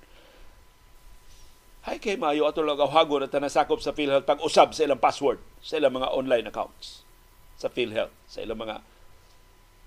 Hay 1.82 1.98
kay 1.98 2.14
maayo 2.14 2.46
ato 2.46 2.62
lang 2.62 2.78
hago 2.78 3.18
na 3.18 3.26
tanasakop 3.26 3.82
sa 3.82 3.90
PhilHealth 3.90 4.28
pag 4.28 4.38
usab 4.44 4.70
sa 4.70 4.86
ilang 4.86 5.02
password 5.02 5.42
sa 5.58 5.82
ilang 5.82 5.98
mga 5.98 6.14
online 6.14 6.46
accounts 6.46 7.02
sa 7.58 7.66
PhilHealth, 7.66 8.14
sa 8.30 8.46
ilang 8.46 8.62
mga 8.62 8.78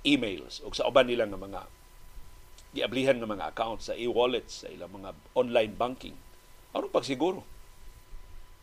emails 0.03 0.59
o 0.67 0.73
sa 0.75 0.91
uban 0.91 1.07
nilang 1.07 1.31
mga 1.31 1.63
giablihan 2.75 3.15
ng 3.15 3.31
mga 3.39 3.55
accounts 3.55 3.87
sa 3.87 3.95
e-wallets, 3.95 4.65
sa 4.65 4.67
ilang 4.67 4.91
mga 4.91 5.15
online 5.31 5.71
banking 5.79 6.17
Anong 6.75 6.91
pagsiguro 6.91 7.55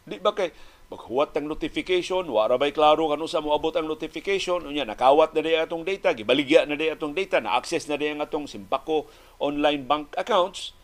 Di 0.03 0.19
ba 0.19 0.35
kay 0.35 0.51
maghuwat 0.91 1.33
ang 1.39 1.49
notification, 1.49 2.27
wala 2.29 2.61
ba'y 2.61 2.75
klaro 2.75 3.09
kanu 3.09 3.25
sa 3.25 3.41
moabot 3.41 3.73
ang 3.73 3.89
notification, 3.89 4.61
unya 4.67 4.85
nakawat 4.85 5.33
na 5.33 5.41
di 5.41 5.57
atong 5.57 5.89
data, 5.89 6.13
gibaligya 6.13 6.69
na 6.69 6.77
di 6.77 6.93
atong 6.93 7.17
data, 7.17 7.41
na-access 7.41 7.89
na 7.89 7.97
di 7.97 8.13
ang 8.13 8.21
atong 8.21 8.45
simpako 8.45 9.09
online 9.41 9.89
bank 9.89 10.13
accounts, 10.21 10.77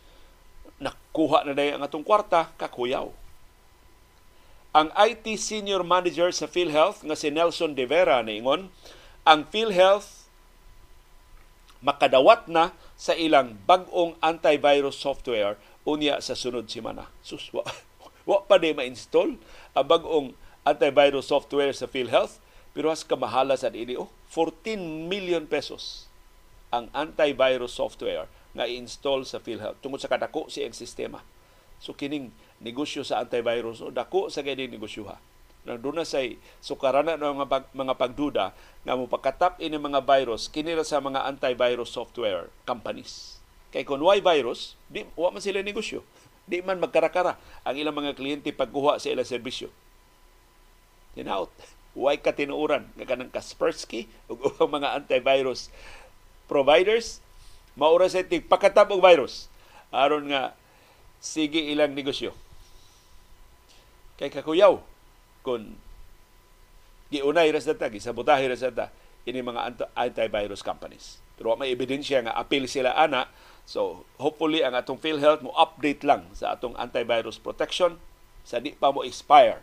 nakuha 0.81 1.45
na 1.45 1.53
di 1.53 1.69
ang 1.69 1.85
atong 1.85 2.01
kwarta, 2.01 2.49
kakuyaw. 2.57 3.11
Ang 4.73 4.89
IT 4.97 5.29
Senior 5.37 5.85
Manager 5.85 6.33
sa 6.33 6.49
PhilHealth 6.49 7.05
nga 7.05 7.17
si 7.17 7.29
Nelson 7.29 7.77
De 7.77 7.85
Vera 7.85 8.23
niingon, 8.25 8.73
ang 9.27 9.45
PhilHealth 9.45 10.25
makadawat 11.85 12.49
na 12.49 12.73
sa 12.97 13.13
ilang 13.13 13.55
bag-ong 13.69 14.17
antivirus 14.25 14.97
software 14.97 15.55
unya 15.89 16.21
sa 16.21 16.37
sunod 16.37 16.69
semana. 16.69 17.09
Sus, 17.25 17.49
wa, 17.49 17.65
wa 18.29 18.45
pa 18.45 18.61
di 18.61 18.77
ma-install 18.77 19.41
ang 19.73 19.85
bag-ong 19.89 20.27
antivirus 20.61 21.33
software 21.33 21.73
sa 21.73 21.89
PhilHealth 21.89 22.37
pero 22.69 22.93
has 22.93 23.01
kamahala 23.01 23.57
sa 23.57 23.73
ini 23.73 23.97
oh, 23.97 24.13
14 24.29 24.77
million 25.09 25.49
pesos 25.49 26.05
ang 26.69 26.85
antivirus 26.93 27.73
software 27.73 28.29
nga 28.53 28.69
i-install 28.69 29.25
sa 29.25 29.41
PhilHealth 29.41 29.81
tungod 29.81 29.97
sa 29.97 30.11
kadako 30.11 30.45
siyang 30.45 30.77
sistema. 30.77 31.25
So 31.81 31.97
kining 31.97 32.29
negosyo 32.61 33.01
sa 33.01 33.25
antivirus, 33.25 33.81
oh, 33.81 33.89
dako 33.89 34.29
sa 34.29 34.45
kini 34.45 34.69
negosyo 34.69 35.09
ha 35.09 35.17
doon 35.65 36.01
na 36.01 36.07
say 36.07 36.39
sukarana 36.63 37.19
ng 37.19 37.43
mga, 37.43 37.49
pag, 37.51 37.65
mga 37.75 37.93
pagduda 37.99 38.45
nga 38.87 38.95
mo 38.95 39.05
pagkatap 39.05 39.59
ini 39.59 39.75
mga 39.75 40.01
virus 40.01 40.47
kinira 40.47 40.87
sa 40.87 41.03
mga 41.03 41.27
antivirus 41.27 41.91
software 41.91 42.47
companies. 42.63 43.38
Kay 43.69 43.85
kung 43.85 44.01
why 44.01 44.17
virus, 44.21 44.73
di 44.89 45.05
wa 45.13 45.29
man 45.29 45.41
sila 45.41 45.61
negosyo. 45.61 46.01
Di 46.49 46.65
man 46.65 46.81
magkarakara 46.81 47.37
ang 47.61 47.75
ilang 47.77 47.93
mga 47.93 48.17
kliyente 48.17 48.49
pagkuha 48.49 48.97
sa 48.97 49.13
ilang 49.13 49.27
serbisyo. 49.27 49.69
Tinaot. 51.13 51.53
Why 51.93 52.17
ka 52.21 52.33
tinuuran 52.33 52.89
nga 52.97 53.05
kanang 53.05 53.33
Kaspersky 53.33 54.09
ug 54.29 54.41
mga 54.57 55.03
antivirus 55.03 55.73
providers 56.49 57.21
maura 57.77 58.09
sa 58.09 58.25
tig 58.25 58.45
pagkatap 58.49 58.89
og 58.89 59.01
virus 59.01 59.49
aron 59.93 60.29
nga 60.29 60.53
sige 61.19 61.59
ilang 61.59 61.93
negosyo. 61.93 62.33
Kay 64.19 64.29
kakuyaw, 64.31 64.83
kung 65.43 65.79
giunay 67.07 67.49
ras 67.55 67.63
data, 67.63 67.87
gisabotahe 67.87 68.51
ras 68.51 68.63
data, 68.63 68.91
ini 69.23 69.39
mga 69.39 69.79
antivirus 69.95 70.59
companies. 70.59 71.23
Pero 71.39 71.55
may 71.55 71.71
ebidensya 71.71 72.27
nga 72.27 72.35
apil 72.35 72.67
sila 72.67 72.95
ana. 72.99 73.31
So, 73.69 74.01
hopefully, 74.17 74.65
ang 74.65 74.73
atong 74.73 74.97
PhilHealth 74.97 75.45
mo 75.45 75.53
update 75.53 76.01
lang 76.01 76.25
sa 76.33 76.57
atong 76.57 76.73
antivirus 76.73 77.37
protection. 77.37 78.01
Sa 78.41 78.57
di 78.57 78.73
pa 78.73 78.89
mo 78.89 79.05
expire 79.05 79.61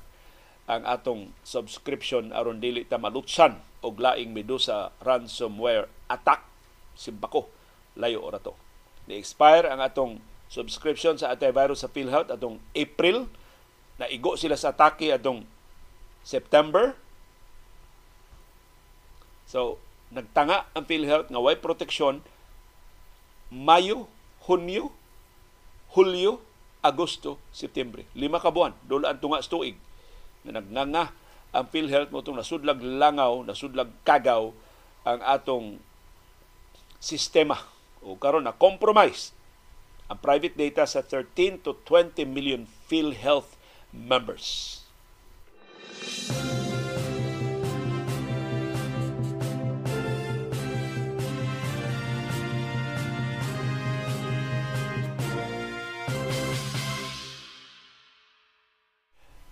ang 0.71 0.87
atong 0.87 1.35
subscription 1.43 2.31
aron 2.31 2.63
dili 2.63 2.87
ta 2.87 3.03
malutsan 3.03 3.59
og 3.83 3.99
laing 3.99 4.31
medusa 4.31 4.95
ransomware 5.03 5.91
attack. 6.07 6.47
Simbako 6.95 7.51
layo 7.99 8.23
ora 8.23 8.39
to. 8.39 8.55
Ni 9.11 9.19
expire 9.19 9.67
ang 9.67 9.83
atong 9.83 10.23
subscription 10.47 11.19
sa 11.19 11.35
antivirus 11.35 11.83
sa 11.83 11.91
PhilHealth 11.91 12.31
atong 12.31 12.63
April. 12.79 13.27
Na 13.99 14.07
igo 14.07 14.39
sila 14.39 14.55
sa 14.55 14.71
atake 14.71 15.11
atong 15.11 15.43
September. 16.23 16.95
So, 19.51 19.83
nagtanga 20.15 20.71
ang 20.79 20.87
PhilHealth 20.87 21.27
nga 21.27 21.43
way 21.43 21.59
proteksyon 21.59 22.23
Mayo, 23.51 24.11
Hunyo, 24.47 24.91
Hulyo, 25.95 26.43
Agosto, 26.83 27.39
September. 27.51 28.03
Lima 28.15 28.39
ka 28.39 28.51
buwan, 28.51 28.75
doon 28.87 29.07
ang 29.07 29.19
tunga 29.19 29.43
tuig 29.43 29.79
na 30.47 30.63
nagnanga 30.63 31.11
ang 31.51 31.67
PhilHealth 31.73 32.13
mo 32.13 32.21
itong 32.21 32.39
nasudlag 32.39 32.79
langaw, 32.79 33.43
nasudlag 33.43 33.91
kagaw 34.05 34.53
ang 35.07 35.21
atong 35.25 35.67
sistema 37.01 37.59
o 38.05 38.19
karon 38.19 38.45
na 38.45 38.55
compromise 38.55 39.33
ang 40.07 40.19
private 40.23 40.55
data 40.55 40.87
sa 40.87 41.03
13 41.03 41.65
to 41.65 41.75
20 41.83 42.23
million 42.29 42.63
PhilHealth 42.87 43.59
members. 43.91 44.79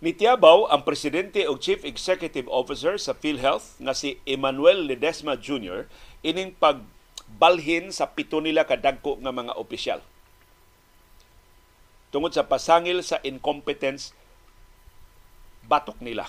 Mitiabaw 0.04 0.68
ang 0.68 0.84
presidente 0.84 1.48
o 1.48 1.56
chief 1.56 1.80
executive 1.80 2.44
officer 2.52 3.00
sa 3.00 3.16
PhilHealth 3.16 3.80
nga 3.80 3.96
si 3.96 4.20
Emmanuel 4.28 4.84
Ledesma 4.84 5.32
Jr. 5.32 5.88
ining 6.20 6.52
pagbalhin 6.60 7.88
sa 7.88 8.12
pito 8.12 8.36
nila 8.36 8.68
kadagko 8.68 9.16
nga 9.16 9.32
mga 9.32 9.56
opisyal. 9.56 10.04
Tungod 12.12 12.36
sa 12.36 12.44
pasangil 12.44 13.00
sa 13.00 13.16
incompetence 13.24 14.12
batok 15.64 15.96
nila. 16.04 16.28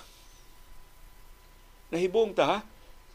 Nahibong 1.91 2.31
ta 2.31 2.47
ha? 2.47 2.59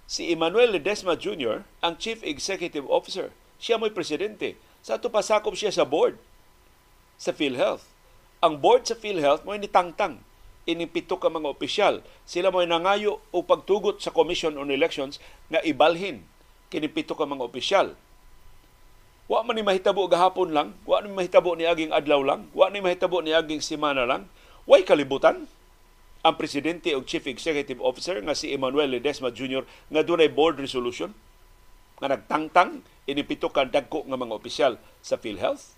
Si 0.05 0.29
Emmanuel 0.29 0.77
Ledesma 0.77 1.17
Jr., 1.17 1.65
ang 1.81 1.97
Chief 1.97 2.21
Executive 2.21 2.85
Officer. 2.93 3.33
Siya 3.57 3.81
mo'y 3.81 3.97
presidente. 3.97 4.61
Sa 4.85 5.01
ito 5.01 5.09
pasakop 5.09 5.57
siya 5.57 5.73
sa 5.73 5.89
board 5.89 6.21
sa 7.17 7.33
PhilHealth. 7.33 7.89
Ang 8.45 8.61
board 8.61 8.85
sa 8.85 8.93
PhilHealth 8.93 9.49
mo'y 9.49 9.57
nitangtang 9.57 10.21
inipito 10.71 11.19
ka 11.19 11.27
mga 11.27 11.51
opisyal. 11.51 12.01
Sila 12.23 12.55
mo'y 12.55 12.71
nangayo 12.71 13.19
o 13.35 13.43
pagtugot 13.43 13.99
sa 13.99 14.15
Commission 14.15 14.55
on 14.55 14.71
Elections 14.71 15.19
nga 15.51 15.59
ibalhin 15.67 16.23
kinipito 16.71 17.19
ka 17.19 17.27
mga 17.27 17.43
opisyal. 17.43 17.99
Wa 19.31 19.47
man 19.47 19.59
ni 19.59 19.63
mahitabo 19.63 20.07
gahapon 20.11 20.51
lang, 20.51 20.75
wa 20.83 20.99
ni 21.03 21.11
mahitabo 21.11 21.55
ni 21.55 21.63
aging 21.63 21.95
adlaw 21.95 22.19
lang, 22.23 22.51
wa 22.51 22.67
ni 22.67 22.83
mahitabo 22.83 23.23
ni 23.23 23.31
aging 23.31 23.63
semana 23.63 24.03
lang. 24.03 24.27
Way 24.67 24.83
kalibutan 24.83 25.47
ang 26.21 26.35
presidente 26.37 26.93
o 26.93 27.03
chief 27.07 27.27
executive 27.31 27.79
officer 27.81 28.19
nga 28.21 28.35
si 28.35 28.51
Emmanuel 28.51 28.91
Ledesma 28.91 29.33
Jr. 29.33 29.65
nga 29.89 30.03
dunay 30.03 30.29
board 30.29 30.61
resolution 30.61 31.15
nga 32.01 32.13
nagtangtang 32.13 32.85
inipito 33.07 33.49
ka 33.53 33.65
dagko 33.65 34.05
nga 34.09 34.19
mga 34.19 34.35
opisyal 34.37 34.73
sa 35.01 35.17
PhilHealth. 35.17 35.77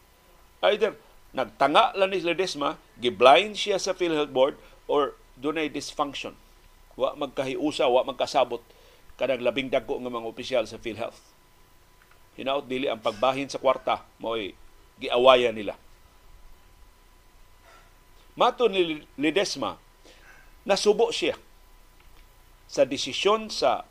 Either 0.62 0.96
nagtanga 1.36 1.92
lang 1.98 2.10
ni 2.12 2.24
Ledesma, 2.24 2.78
giblind 2.98 3.58
siya 3.58 3.76
sa 3.76 3.92
PhilHealth 3.92 4.32
board 4.32 4.54
or 4.88 5.16
dunay 5.38 5.68
dysfunction. 5.68 6.36
Wa 6.94 7.16
magkahiusa, 7.16 7.88
wa 7.88 8.04
magkasabot 8.04 8.60
kanang 9.16 9.44
labing 9.44 9.68
dagko 9.68 10.00
nga 10.00 10.12
mga 10.12 10.28
opisyal 10.28 10.64
sa 10.66 10.80
PhilHealth. 10.80 11.20
Hinaot 12.36 12.64
dili 12.64 12.88
ang 12.88 13.00
pagbahin 13.00 13.48
sa 13.48 13.60
kwarta 13.60 14.02
mo'y 14.18 14.56
giawaya 14.96 15.52
nila. 15.52 15.76
Mato 18.32 18.64
ni 18.72 19.04
Ledesma, 19.20 19.76
nasubo 20.64 21.12
siya 21.12 21.36
sa 22.64 22.88
desisyon 22.88 23.52
sa 23.52 23.84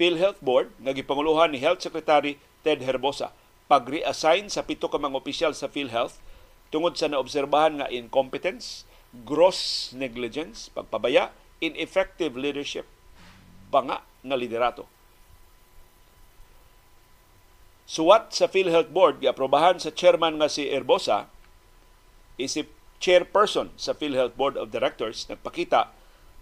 PhilHealth 0.00 0.40
Board 0.40 0.72
nga 0.80 0.96
gipanguluhan 0.96 1.52
ni 1.52 1.60
Health 1.60 1.84
Secretary 1.84 2.40
Ted 2.64 2.80
Herbosa 2.80 3.36
pag-reassign 3.64 4.52
sa 4.52 4.64
pito 4.64 4.92
ka 4.92 5.00
mga 5.00 5.16
opisyal 5.16 5.52
sa 5.56 5.68
PhilHealth 5.68 6.20
tungod 6.68 6.96
sa 7.00 7.08
naobserbahan 7.08 7.80
nga 7.80 7.88
incompetence, 7.88 8.84
gross 9.22 9.94
negligence, 9.94 10.66
pagpabaya, 10.74 11.30
ineffective 11.62 12.34
leadership, 12.34 12.90
banga 13.70 14.02
nga 14.26 14.36
liderato. 14.36 14.90
Suwat 17.86 18.34
sa 18.34 18.50
PhilHealth 18.50 18.90
Board, 18.90 19.22
giaprobahan 19.22 19.78
sa 19.78 19.94
chairman 19.94 20.42
nga 20.42 20.50
si 20.50 20.66
Erbosa, 20.66 21.30
isip 22.40 22.72
chairperson 22.98 23.70
sa 23.78 23.94
PhilHealth 23.94 24.34
Board 24.34 24.58
of 24.58 24.74
Directors, 24.74 25.30
nagpakita 25.30 25.92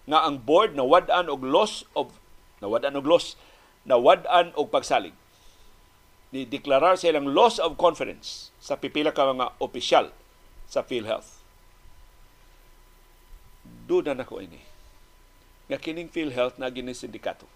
nga 0.06 0.18
ang 0.26 0.42
board 0.42 0.74
na 0.74 0.86
wad-an 0.86 1.30
og 1.30 1.42
loss 1.46 1.86
of 1.94 2.14
na 2.58 2.70
wad-an 2.70 2.98
og 2.98 3.06
loss 3.06 3.38
na 3.86 3.98
wad-an 3.98 4.54
og 4.58 4.70
pagsalig 4.70 5.14
ni 6.32 6.48
deklarar 6.48 6.96
sa 6.96 7.12
ilang 7.12 7.30
loss 7.30 7.60
of 7.62 7.76
confidence 7.76 8.50
sa 8.58 8.78
pipila 8.78 9.12
ka 9.12 9.28
mga 9.28 9.52
opisyal 9.62 10.10
sa 10.66 10.82
PhilHealth 10.82 11.41
duda 13.86 14.14
na 14.14 14.26
ko 14.26 14.38
ini. 14.38 14.60
Nga 15.70 15.78
kining 15.78 16.10
PhilHealth 16.10 16.58
na 16.58 16.70
gini 16.70 16.94
sindikato. 16.94 17.46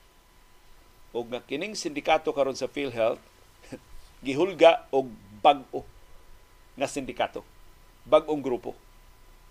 O 1.14 1.22
nga 1.26 1.42
kining 1.42 1.78
sindikato 1.78 2.34
karon 2.34 2.58
sa 2.58 2.70
PhilHealth 2.70 3.22
gihulga 4.26 4.86
og 4.90 5.10
bag-o 5.40 5.82
nga 6.76 6.88
sindikato. 6.90 7.42
Bag-ong 8.06 8.42
grupo. 8.42 8.74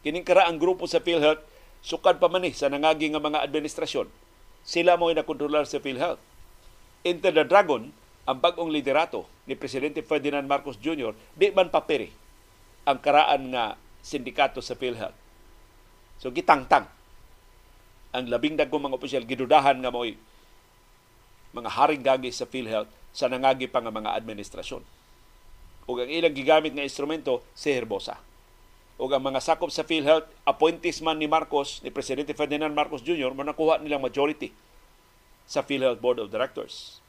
Kining 0.06 0.24
karaang 0.24 0.62
grupo 0.62 0.86
sa 0.86 1.02
PhilHealth 1.02 1.42
sukad 1.86 2.18
pa 2.18 2.30
man 2.30 2.46
sa 2.54 2.70
nangagi 2.70 3.10
nga 3.12 3.22
mga 3.22 3.44
administrasyon 3.46 4.10
sila 4.66 4.98
mo 4.98 5.14
nakontrolar 5.14 5.70
sa 5.70 5.78
PhilHealth. 5.78 6.22
Enter 7.06 7.30
the 7.30 7.46
Dragon 7.46 7.94
ang 8.26 8.38
bagong 8.42 8.74
liderato 8.74 9.30
ni 9.46 9.54
Presidente 9.54 10.02
Ferdinand 10.02 10.50
Marcos 10.50 10.82
Jr. 10.82 11.14
di 11.38 11.54
man 11.54 11.70
papere 11.70 12.10
ang 12.86 12.98
karaan 12.98 13.54
nga 13.54 13.78
sindikato 14.02 14.62
sa 14.66 14.74
PhilHealth 14.74 15.25
So 16.20 16.32
gitangtang 16.32 16.88
ang 18.16 18.26
labing 18.32 18.56
dagkong 18.56 18.88
mga 18.88 18.96
opisyal 18.96 19.24
gidudahan 19.28 19.76
nga 19.84 19.92
mo'y 19.92 20.16
mga 21.52 21.70
haring 21.72 22.04
gagi 22.04 22.32
sa 22.32 22.48
PhilHealth 22.48 22.92
sa 23.16 23.32
nangagi 23.32 23.68
pa 23.72 23.80
nga 23.80 23.92
mga 23.92 24.16
administrasyon. 24.16 24.84
Ug 25.86 25.98
ang 26.02 26.12
ilang 26.12 26.36
gigamit 26.36 26.76
nga 26.76 26.84
instrumento 26.84 27.44
si 27.56 27.72
Herbosa. 27.72 28.20
Ug 28.96 29.12
ang 29.12 29.24
mga 29.24 29.44
sakop 29.44 29.72
sa 29.72 29.84
PhilHealth 29.84 30.28
appointees 30.48 31.04
man 31.04 31.20
ni 31.20 31.28
Marcos, 31.28 31.84
ni 31.84 31.92
Presidente 31.92 32.32
Ferdinand 32.32 32.72
Marcos 32.72 33.04
Jr., 33.04 33.32
manakuha 33.36 33.80
nilang 33.80 34.04
majority 34.04 34.52
sa 35.48 35.64
PhilHealth 35.64 36.00
Board 36.00 36.20
of 36.24 36.32
Directors. 36.32 37.00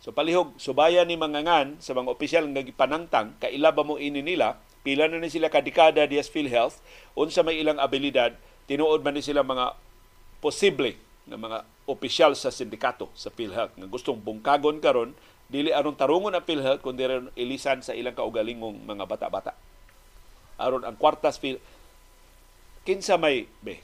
So 0.00 0.16
palihog, 0.16 0.56
subayan 0.56 1.04
ni 1.04 1.20
mangangan 1.20 1.76
sa 1.80 1.92
mga 1.92 2.08
opisyal 2.08 2.44
nga 2.48 2.64
gipanangtang, 2.64 3.36
kaila 3.36 3.68
ba 3.72 3.84
mo 3.84 4.00
ini 4.00 4.24
nila, 4.24 4.56
pila 4.80 5.08
na 5.08 5.20
ni 5.20 5.28
sila 5.28 5.52
kadikada 5.52 6.08
diya 6.08 6.24
sa 6.24 6.32
PhilHealth, 6.32 6.80
unsa 7.12 7.44
may 7.44 7.60
ilang 7.60 7.76
abilidad, 7.76 8.36
tinuod 8.64 9.04
man 9.04 9.16
ni 9.16 9.24
sila 9.24 9.44
mga 9.44 9.76
posible 10.40 10.96
nga 11.28 11.36
mga 11.36 11.58
opisyal 11.84 12.32
sa 12.34 12.48
sindikato 12.48 13.12
sa 13.12 13.28
PhilHealth. 13.28 13.76
Nga 13.76 13.86
gustong 13.92 14.18
bungkagon 14.18 14.80
karon 14.80 15.12
dili 15.50 15.74
aron 15.74 15.98
tarungon 15.98 16.32
ang 16.32 16.46
PhilHealth 16.46 16.80
kundi 16.80 17.04
ron 17.04 17.28
ilisan 17.34 17.82
sa 17.82 17.92
ilang 17.92 18.14
kaugalingong 18.14 18.86
mga 18.86 19.04
bata-bata. 19.04 19.52
Aron 20.56 20.86
ang 20.86 20.96
kwartas 20.96 21.36
Phil 21.36 21.58
kinsa 22.86 23.20
may 23.20 23.50
be? 23.60 23.82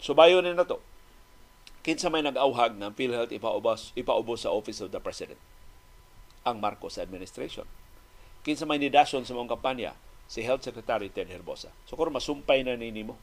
Subayon 0.00 0.46
ni 0.46 0.54
nato 0.54 0.80
kinsa 1.82 2.08
may 2.08 2.24
nag-auhag 2.24 2.78
ng 2.78 2.94
PhilHealth 2.94 3.34
ipaubos 3.34 3.92
ipaubos 3.98 4.46
sa 4.46 4.54
Office 4.54 4.80
of 4.80 4.94
the 4.94 5.02
President? 5.02 5.40
Ang 6.46 6.62
Marcos 6.62 6.96
administration. 6.96 7.66
Kinsa 8.46 8.64
may 8.64 8.80
nidason 8.80 9.26
sa 9.26 9.34
mong 9.36 9.50
kampanya 9.50 9.92
si 10.28 10.44
Health 10.44 10.62
Secretary 10.62 11.08
Ted 11.08 11.32
Herbosa. 11.32 11.72
So 11.88 11.96
kung 11.96 12.12
masumpay 12.12 12.62
na 12.62 12.76
ni 12.76 12.92
nimo 12.92 13.16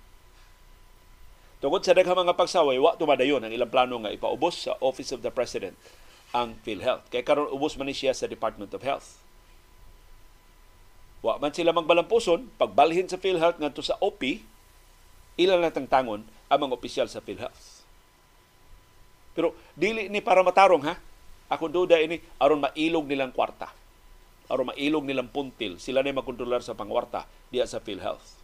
Tungod 1.66 1.82
sa 1.82 1.96
daghang 1.96 2.20
mga 2.20 2.36
pagsaway, 2.36 2.78
wa 2.78 2.94
tumadayon 2.94 3.42
ang 3.42 3.50
ilang 3.50 3.72
plano 3.72 3.98
nga 4.04 4.12
ipaubos 4.12 4.68
sa 4.68 4.78
Office 4.84 5.16
of 5.16 5.24
the 5.24 5.32
President 5.32 5.74
ang 6.36 6.60
PhilHealth. 6.62 7.08
Kay 7.08 7.24
karon 7.24 7.48
ubos 7.48 7.80
man 7.80 7.88
siya 7.90 8.12
sa 8.12 8.28
Department 8.28 8.76
of 8.76 8.84
Health. 8.84 9.24
Wa 11.24 11.40
man 11.40 11.56
sila 11.56 11.72
magbalampuson, 11.72 12.54
pagbalhin 12.60 13.08
sa 13.08 13.18
PhilHealth 13.18 13.58
ngadto 13.58 13.82
sa 13.82 13.96
OP, 14.04 14.22
ilan 15.40 15.64
na 15.64 15.72
tangtangon 15.72 16.28
ang 16.28 16.60
mga 16.60 16.76
opisyal 16.76 17.08
sa 17.10 17.24
PhilHealth. 17.24 17.88
Pero 19.34 19.56
dili 19.74 20.12
ni 20.12 20.20
para 20.20 20.44
matarong 20.46 20.86
ha. 20.86 20.96
Ako 21.46 21.70
duda 21.70 21.98
ini 21.98 22.22
aron 22.42 22.62
mailog 22.62 23.10
nilang 23.10 23.34
kwarta. 23.34 23.70
Aron 24.46 24.70
mailog 24.70 25.06
nilang 25.06 25.34
puntil, 25.34 25.82
sila 25.82 26.06
na 26.06 26.14
magkontrolar 26.14 26.62
sa 26.62 26.78
pangwarta 26.78 27.26
diya 27.50 27.66
sa 27.66 27.82
PhilHealth. 27.82 28.38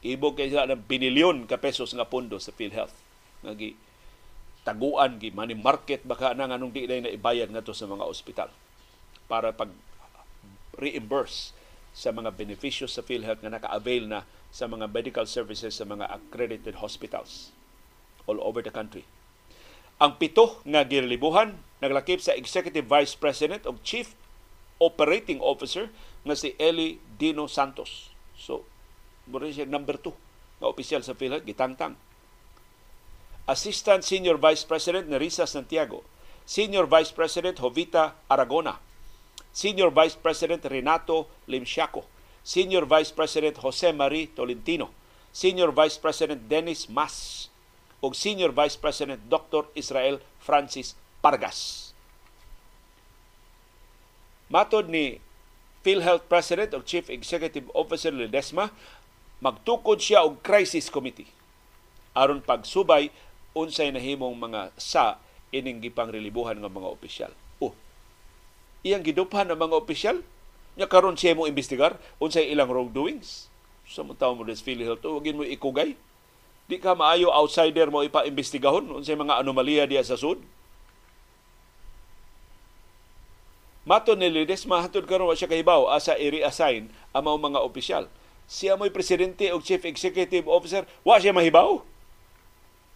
Ibog 0.00 0.38
kay 0.38 0.48
sila 0.48 0.68
ng 0.70 0.86
binilyon 0.88 1.44
ka 1.44 1.60
pesos 1.60 1.92
nga 1.92 2.08
pondo 2.08 2.40
sa 2.40 2.54
PhilHealth. 2.56 2.94
Nga 3.44 3.52
taguan 4.66 5.22
gi 5.22 5.30
money 5.30 5.54
market 5.54 6.02
baka 6.02 6.34
na 6.34 6.50
nganong 6.50 6.74
di 6.74 6.90
na 6.90 7.14
ibayad 7.14 7.54
ngadto 7.54 7.70
sa 7.70 7.86
mga 7.86 8.02
ospital 8.02 8.50
para 9.30 9.54
pag 9.54 9.70
reimburse 10.74 11.54
sa 11.94 12.10
mga 12.10 12.34
benepisyo 12.34 12.90
sa 12.90 13.00
PhilHealth 13.06 13.40
nga 13.40 13.54
naka-avail 13.54 14.10
na 14.10 14.26
sa 14.50 14.66
mga 14.66 14.90
medical 14.90 15.24
services 15.24 15.78
sa 15.78 15.86
mga 15.86 16.10
accredited 16.10 16.82
hospitals 16.82 17.54
all 18.26 18.42
over 18.42 18.60
the 18.60 18.74
country. 18.74 19.06
Ang 20.02 20.18
pito 20.20 20.60
nga 20.66 20.84
girelibuhan 20.84 21.56
naglakip 21.80 22.20
sa 22.20 22.36
Executive 22.36 22.84
Vice 22.84 23.16
President 23.16 23.64
o 23.64 23.78
Chief 23.80 24.12
Operating 24.78 25.40
Officer 25.40 25.88
nga 26.26 26.34
si 26.36 26.52
Eli 26.60 27.00
Dino 27.16 27.48
Santos. 27.48 28.12
So, 28.36 28.66
mura 29.26 29.48
siya 29.48 29.64
number 29.64 29.96
2 29.98 30.12
nga 30.60 30.66
opisyal 30.68 31.04
sa 31.04 31.16
PhilHealth, 31.16 31.44
gitangtang. 31.44 31.96
Assistant 33.46 34.02
Senior 34.02 34.42
Vice 34.42 34.66
President 34.66 35.06
Nerissa 35.06 35.46
Santiago, 35.46 36.02
Senior 36.42 36.90
Vice 36.90 37.14
President 37.14 37.54
Jovita 37.62 38.18
Aragona, 38.26 38.82
Senior 39.54 39.94
Vice 39.94 40.18
President 40.18 40.66
Renato 40.66 41.30
Limsiaco, 41.46 42.02
Senior 42.42 42.90
Vice 42.90 43.14
President 43.14 43.54
Jose 43.62 43.94
Marie 43.94 44.26
Tolentino, 44.34 44.90
Senior 45.30 45.70
Vice 45.70 45.98
President 46.02 46.50
Dennis 46.50 46.90
Mas, 46.90 47.46
ug 48.02 48.14
Senior 48.14 48.50
Vice 48.50 48.76
President 48.76 49.22
Dr. 49.30 49.70
Israel 49.78 50.18
Francis 50.42 50.98
Pargas. 51.22 51.85
Matod 54.46 54.86
ni 54.86 55.18
PhilHealth 55.82 56.26
President 56.30 56.74
o 56.74 56.82
Chief 56.82 57.06
Executive 57.10 57.66
Officer 57.74 58.14
Ledesma, 58.14 58.70
magtukod 59.42 59.98
siya 60.02 60.22
og 60.22 60.40
crisis 60.40 60.90
committee 60.90 61.28
aron 62.16 62.40
pagsubay 62.40 63.12
unsay 63.52 63.92
nahimong 63.92 64.32
mga 64.32 64.72
sa 64.80 65.20
ining 65.52 65.84
gipangrelibuhan 65.84 66.56
ng 66.56 66.72
mga 66.72 66.88
opisyal. 66.88 67.32
Oh, 67.60 67.76
iyang 68.80 69.04
giduphan 69.04 69.52
ang 69.52 69.60
mga 69.60 69.76
opisyal 69.76 70.24
nya 70.76 70.84
karon 70.84 71.16
siya 71.16 71.32
mo 71.32 71.48
imbestigar 71.48 71.96
unsay 72.20 72.52
ilang 72.52 72.68
wrongdoings. 72.68 73.48
Sa 73.88 74.04
mga 74.04 74.20
tawo 74.20 74.32
mo 74.36 74.42
des 74.44 74.60
PhilHealth, 74.60 75.00
oh, 75.08 75.22
mo 75.22 75.42
ikugay. 75.46 75.96
Di 76.66 76.76
ka 76.76 76.92
maayo 76.92 77.32
outsider 77.32 77.88
mo 77.88 78.04
ipa-imbestigahon 78.04 78.92
unsay 78.92 79.16
mga 79.16 79.40
anomalya 79.40 79.88
diya 79.88 80.04
sa 80.04 80.18
sud. 80.20 80.42
Mato 83.86 84.18
ni 84.18 84.26
Lides, 84.26 84.66
mahatod 84.66 85.06
karon 85.06 85.30
wa 85.30 85.38
siya 85.38 85.46
kahibaw 85.46 85.86
asa 85.94 86.18
i-reassign 86.18 86.90
ang 87.14 87.24
mga 87.38 87.62
opisyal 87.62 88.10
siya 88.46 88.78
mo'y 88.78 88.94
presidente 88.94 89.50
o 89.50 89.58
chief 89.58 89.82
executive 89.82 90.46
officer, 90.46 90.86
wa 91.02 91.18
siya 91.18 91.34
mahibaw. 91.34 91.82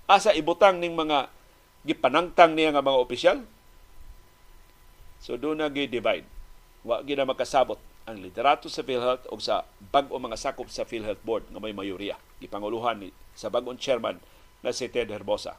Asa 0.06 0.34
ibutang 0.34 0.78
ning 0.78 0.94
mga 0.94 1.26
gipanangtang 1.82 2.54
niya 2.54 2.70
nga 2.74 2.86
mga 2.86 3.02
opisyal. 3.02 3.38
So 5.18 5.34
doon 5.34 5.58
na 5.58 5.70
gi-divide. 5.70 6.26
Wa 6.86 7.02
gina 7.02 7.26
makasabot 7.26 7.76
ang 8.08 8.22
liderato 8.22 8.70
sa 8.70 8.86
PhilHealth 8.86 9.28
o 9.28 9.36
sa 9.42 9.66
bag-o 9.92 10.16
mga 10.16 10.38
sakop 10.38 10.70
sa 10.70 10.86
PhilHealth 10.86 11.22
Board 11.26 11.44
nga 11.50 11.60
may 11.60 11.74
mayoriya. 11.74 12.16
Gipanguluhan 12.40 13.02
ni 13.02 13.08
sa 13.36 13.52
bagong 13.52 13.76
chairman 13.76 14.22
na 14.64 14.70
si 14.70 14.86
Ted 14.88 15.10
Herbosa. 15.10 15.58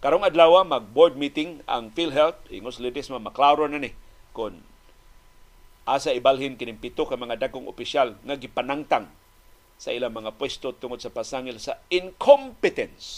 Karong 0.00 0.24
adlaw 0.24 0.60
mag-board 0.64 1.16
meeting 1.16 1.60
ang 1.68 1.92
PhilHealth, 1.92 2.48
ingos 2.52 2.80
lidis 2.80 3.12
maklaro 3.12 3.68
na 3.68 3.80
ni 3.80 3.92
kon 4.30 4.60
asa 5.88 6.14
ibalhin 6.14 6.54
kining 6.54 6.78
pito 6.78 7.02
ka 7.02 7.18
mga 7.18 7.48
dagkong 7.48 7.66
opisyal 7.66 8.14
nga 8.22 8.38
gipanangtang 8.38 9.10
sa 9.80 9.96
ilang 9.96 10.12
mga 10.12 10.36
pwesto 10.36 10.76
tungod 10.76 11.00
sa 11.00 11.08
pasangil 11.08 11.56
sa 11.56 11.80
incompetence, 11.88 13.08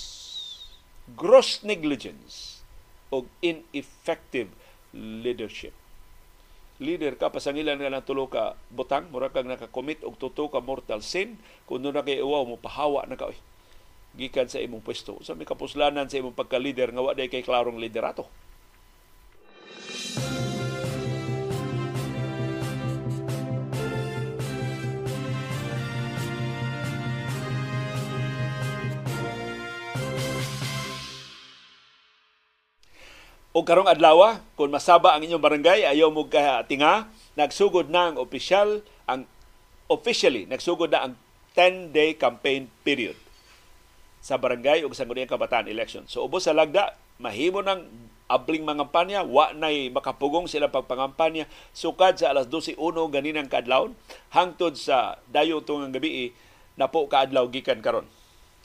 gross 1.19 1.67
negligence 1.67 2.63
o 3.11 3.27
ineffective 3.43 4.47
leadership. 4.95 5.75
Leader 6.79 7.19
ka, 7.19 7.35
pasangilan 7.35 7.83
nga 7.83 7.91
ng 7.91 8.07
tulo 8.07 8.31
ka 8.31 8.55
butang, 8.71 9.11
mura 9.11 9.35
kang 9.35 9.51
nakakomit 9.51 10.07
og 10.07 10.15
tuto 10.23 10.47
ka 10.55 10.63
mortal 10.63 11.03
sin, 11.03 11.35
kung 11.67 11.83
na 11.83 12.03
kay 12.03 12.23
uwaw 12.23 12.47
mo, 12.47 12.57
pahawa 12.59 13.11
na 13.11 13.19
ka, 13.19 13.35
gikan 14.15 14.47
sa 14.47 14.63
imong 14.63 14.83
pwesto. 14.83 15.19
Sa 15.27 15.35
may 15.35 15.47
kapuslanan 15.47 16.07
sa 16.07 16.23
imong 16.23 16.35
pagka-leader, 16.35 16.95
nga 16.95 17.03
waday 17.03 17.27
kay 17.27 17.43
klarong 17.43 17.79
liderato. 17.83 18.27
O 33.53 33.61
karong 33.69 33.85
adlaw, 33.85 34.41
kung 34.57 34.73
masaba 34.73 35.13
ang 35.13 35.21
inyong 35.29 35.45
barangay, 35.45 35.85
ayaw 35.85 36.09
mo 36.09 36.25
tinga, 36.65 37.05
nagsugod 37.37 37.93
na 37.93 38.09
ang 38.09 38.17
opisyal, 38.17 38.81
ang 39.05 39.29
officially, 39.93 40.49
nagsugod 40.49 40.89
na 40.89 41.05
ang 41.05 41.13
10-day 41.53 42.17
campaign 42.17 42.73
period 42.81 43.13
sa 44.25 44.41
barangay 44.41 44.89
o 44.89 44.93
sa 44.97 45.05
Nguniyang 45.05 45.29
Kabataan 45.29 45.69
election. 45.69 46.09
So 46.09 46.25
ubos 46.25 46.49
sa 46.49 46.57
lagda, 46.57 46.97
mahimo 47.21 47.61
ng 47.61 47.93
abling 48.25 48.65
mga 48.65 48.89
kampanya, 48.89 49.21
wa 49.21 49.53
nay 49.53 49.93
makapugong 49.93 50.49
sila 50.49 50.73
pagpangampanya, 50.73 51.45
sukad 51.77 52.17
sa 52.17 52.33
alas 52.33 52.49
12.1 52.49 52.81
ganinang 53.13 53.53
kadlawon, 53.53 53.93
hangtod 54.33 54.81
sa 54.81 55.21
dayo 55.29 55.61
tungang 55.61 55.93
gabi, 55.93 56.33
napo 56.81 57.05
kaadlaw 57.05 57.45
gikan 57.53 57.85
karon 57.85 58.09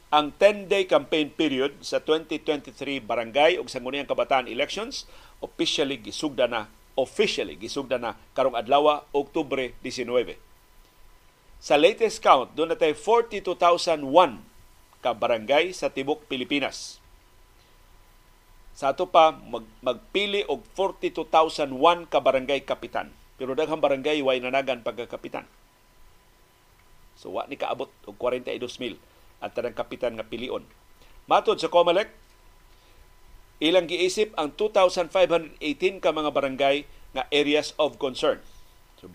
ang 0.08 0.32
10-day 0.40 0.88
campaign 0.88 1.36
period 1.36 1.76
sa 1.84 2.00
2023 2.00 3.04
barangay 3.04 3.60
ug 3.60 3.68
sangguniang 3.68 4.08
kabataan 4.08 4.48
elections 4.48 5.04
officially 5.44 6.00
gisugda 6.00 6.48
na 6.48 6.72
officially 6.96 7.60
gisugda 7.60 8.00
na 8.00 8.16
karong 8.32 8.56
adlaw 8.56 9.04
Oktubre 9.12 9.76
19. 9.84 10.08
Sa 11.60 11.76
latest 11.76 12.24
count, 12.24 12.56
doon 12.56 12.72
natay 12.72 12.96
42,001 12.96 13.52
ka 15.04 15.12
barangay 15.12 15.76
sa 15.76 15.92
tibok 15.92 16.24
Pilipinas. 16.26 17.04
Sa 18.78 18.94
ato 18.94 19.10
pa 19.10 19.34
mag, 19.34 19.66
magpili 19.82 20.46
og 20.46 20.62
42,001 20.72 22.08
ka 22.08 22.22
barangay 22.22 22.62
kapitan. 22.62 23.10
Pero 23.36 23.58
daghang 23.58 23.82
barangay 23.82 24.22
way 24.22 24.38
nanagan 24.38 24.86
pagkakapitan. 24.86 25.50
So 27.18 27.34
wa 27.36 27.50
ni 27.50 27.58
kaabot 27.58 27.90
og 28.06 28.16
42,000 28.22 29.17
ang 29.44 29.52
tanang 29.54 29.78
kapitan 29.78 30.18
nga 30.18 30.26
pilion. 30.26 30.66
Matod 31.28 31.60
sa 31.60 31.68
COMELEC, 31.68 32.10
ilang 33.60 33.90
giisip 33.90 34.32
ang 34.38 34.54
2,518 34.56 36.00
ka 36.00 36.10
mga 36.14 36.32
barangay 36.32 36.86
nga 37.14 37.24
areas 37.34 37.74
of 37.82 37.98
concern. 37.98 38.40
So, 39.02 39.10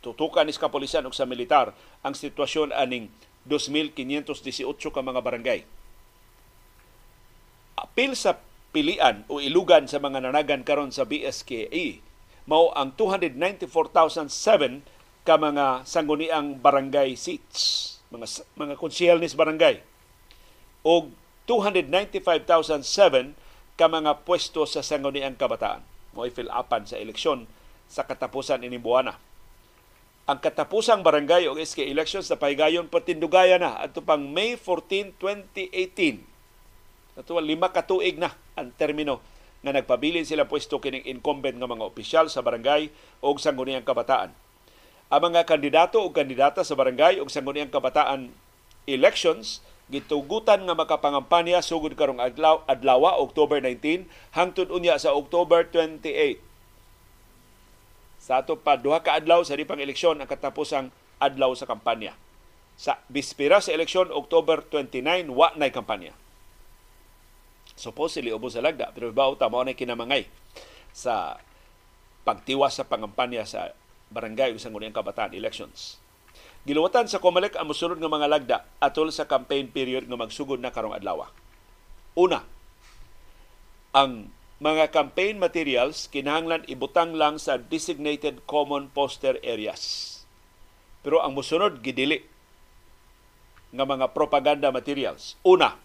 tutukan 0.00 0.46
is 0.46 0.60
kapolisan 0.60 1.06
ug 1.06 1.14
sa 1.14 1.26
militar 1.26 1.74
ang 2.06 2.14
sitwasyon 2.14 2.70
aning 2.72 3.10
2,518 3.50 4.94
ka 4.94 5.00
mga 5.02 5.20
barangay. 5.20 5.60
Apil 7.78 8.14
sa 8.18 8.38
pilian 8.70 9.24
o 9.26 9.40
ilugan 9.40 9.88
sa 9.88 9.98
mga 9.98 10.22
nanagan 10.28 10.62
karon 10.62 10.92
sa 10.92 11.08
BSKE 11.08 12.04
mao 12.48 12.72
ang 12.72 12.96
294,007 12.96 14.80
ka 15.28 15.36
mga 15.36 15.84
sangguniang 15.84 16.56
barangay 16.56 17.12
seats, 17.12 17.97
mga 18.08 18.26
mga 18.56 18.74
konsyel 18.80 19.20
nis 19.20 19.36
barangay. 19.36 19.80
O 20.84 21.10
295,007 21.48 23.32
ka 23.78 23.86
mga 23.88 24.24
pwesto 24.24 24.64
sa 24.68 24.84
sangguniang 24.84 25.36
kabataan. 25.36 25.80
Mo 26.12 26.24
fill 26.28 26.50
upan 26.50 26.84
sa 26.84 26.96
eleksyon 27.00 27.46
sa 27.88 28.04
katapusan 28.04 28.64
ini 28.64 28.76
buwana. 28.76 29.16
Ang 30.28 30.44
katapusang 30.44 31.00
barangay 31.00 31.48
o 31.48 31.56
SK 31.56 31.88
elections 31.88 32.28
na 32.28 32.36
pahigayon 32.36 32.84
patindugaya 32.92 33.56
na 33.56 33.80
ato 33.80 34.04
pang 34.04 34.20
May 34.20 34.60
14, 34.60 35.16
2018. 35.16 36.20
Ato 37.16 37.32
lima 37.40 37.72
ka 37.72 37.80
tuig 37.88 38.20
na 38.20 38.36
ang 38.52 38.68
termino 38.76 39.24
nga 39.64 39.72
nagpabilin 39.72 40.28
sila 40.28 40.44
pwesto 40.44 40.84
kining 40.84 41.08
incumbent 41.08 41.56
nga 41.56 41.64
mga 41.64 41.80
opisyal 41.80 42.26
sa 42.28 42.44
barangay 42.44 42.92
o 43.24 43.32
sangguniang 43.40 43.88
kabataan. 43.88 44.28
Ang 45.08 45.32
mga 45.32 45.48
kandidato 45.48 46.04
o 46.04 46.12
kandidata 46.12 46.60
sa 46.60 46.76
barangay 46.76 47.20
o 47.20 47.28
sangguniang 47.28 47.72
kabataan 47.72 48.28
elections 48.84 49.64
gitugutan 49.88 50.68
nga 50.68 50.76
makapangampanya 50.76 51.64
sugod 51.64 51.96
karong 51.96 52.20
adlaw 52.20 52.60
adlaw 52.68 53.16
October 53.24 53.56
19 53.56 54.04
hangtod 54.36 54.68
unya 54.68 55.00
sa 55.00 55.16
October 55.16 55.64
28. 55.64 56.36
Sa 58.20 58.44
ato 58.44 58.60
pa 58.60 58.76
duha 58.76 59.00
ka 59.00 59.16
adlaw 59.16 59.40
sa 59.48 59.56
dipang 59.56 59.80
eleksyon 59.80 60.20
ang 60.20 60.28
katapusang 60.28 60.92
adlaw 61.16 61.56
sa 61.56 61.64
kampanya. 61.64 62.12
Sa 62.76 63.00
bispera 63.08 63.64
sa 63.64 63.72
eleksyon 63.72 64.12
October 64.12 64.60
29 64.60 65.32
wa 65.32 65.56
nay 65.56 65.72
kampanya 65.72 66.12
supposedly 67.78 68.34
ubos 68.34 68.58
sa 68.58 68.60
lagda 68.60 68.90
pero 68.90 69.14
bao 69.14 69.38
ta 69.38 69.46
mao 69.46 69.62
na 69.62 69.72
kinamangay 69.72 70.26
sa 70.90 71.38
pagtiwas 72.26 72.74
sa 72.74 72.84
pangampanya 72.84 73.46
sa 73.46 73.70
barangay 74.12 74.52
ug 74.54 74.60
sangguniang 74.60 74.96
kabataan 74.96 75.36
elections. 75.36 76.00
Giluwatan 76.68 77.08
sa 77.08 77.22
COMELEC 77.22 77.56
ang 77.56 77.70
mosunod 77.70 77.96
nga 77.96 78.12
mga 78.12 78.28
lagda 78.28 78.58
atol 78.76 79.08
sa 79.08 79.24
campaign 79.24 79.72
period 79.72 80.04
nga 80.04 80.20
magsugod 80.20 80.60
na 80.60 80.68
karong 80.68 80.92
adlaw. 80.92 81.24
Una, 82.18 82.44
ang 83.96 84.28
mga 84.58 84.90
campaign 84.90 85.38
materials 85.38 86.10
kinahanglan 86.10 86.66
ibutang 86.66 87.14
lang 87.14 87.38
sa 87.38 87.56
designated 87.56 88.42
common 88.44 88.90
poster 88.90 89.38
areas. 89.46 90.04
Pero 91.06 91.22
ang 91.22 91.32
mosunod 91.32 91.78
gidili 91.78 92.26
nga 93.70 93.86
mga 93.86 94.10
propaganda 94.12 94.74
materials. 94.74 95.38
Una, 95.46 95.78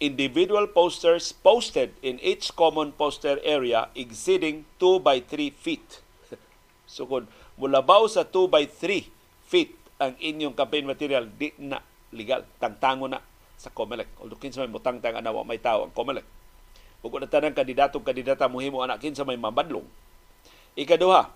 individual 0.00 0.64
posters 0.72 1.30
posted 1.30 1.92
in 2.00 2.16
each 2.24 2.56
common 2.56 2.96
poster 2.96 3.36
area 3.44 3.92
exceeding 3.92 4.64
2 4.80 5.04
by 5.04 5.20
3 5.20 5.52
feet. 5.52 6.00
so 6.88 7.04
mulabaw 7.60 8.08
sa 8.08 8.24
2 8.24 8.48
by 8.48 8.64
3 8.64 9.04
feet 9.44 9.76
ang 10.00 10.16
inyong 10.16 10.56
campaign 10.56 10.88
material, 10.88 11.28
di 11.28 11.52
na 11.60 11.84
legal. 12.16 12.48
Tangtango 12.56 13.04
na 13.04 13.20
sa 13.60 13.68
COMELEC. 13.68 14.08
Although 14.24 14.40
kinsa 14.40 14.64
may 14.64 14.72
mutangtang 14.72 15.20
ana 15.20 15.28
may 15.44 15.60
tao 15.60 15.84
ang 15.84 15.92
COMELEC. 15.92 16.24
Ug 17.04 17.12
na 17.20 17.28
tanang 17.28 17.52
kandidato 17.52 18.00
kandidata 18.00 18.48
muhimo 18.48 18.80
ana 18.80 18.96
kinsa 18.96 19.28
may 19.28 19.36
mabadlong. 19.36 19.84
Ikaduha, 20.72 21.28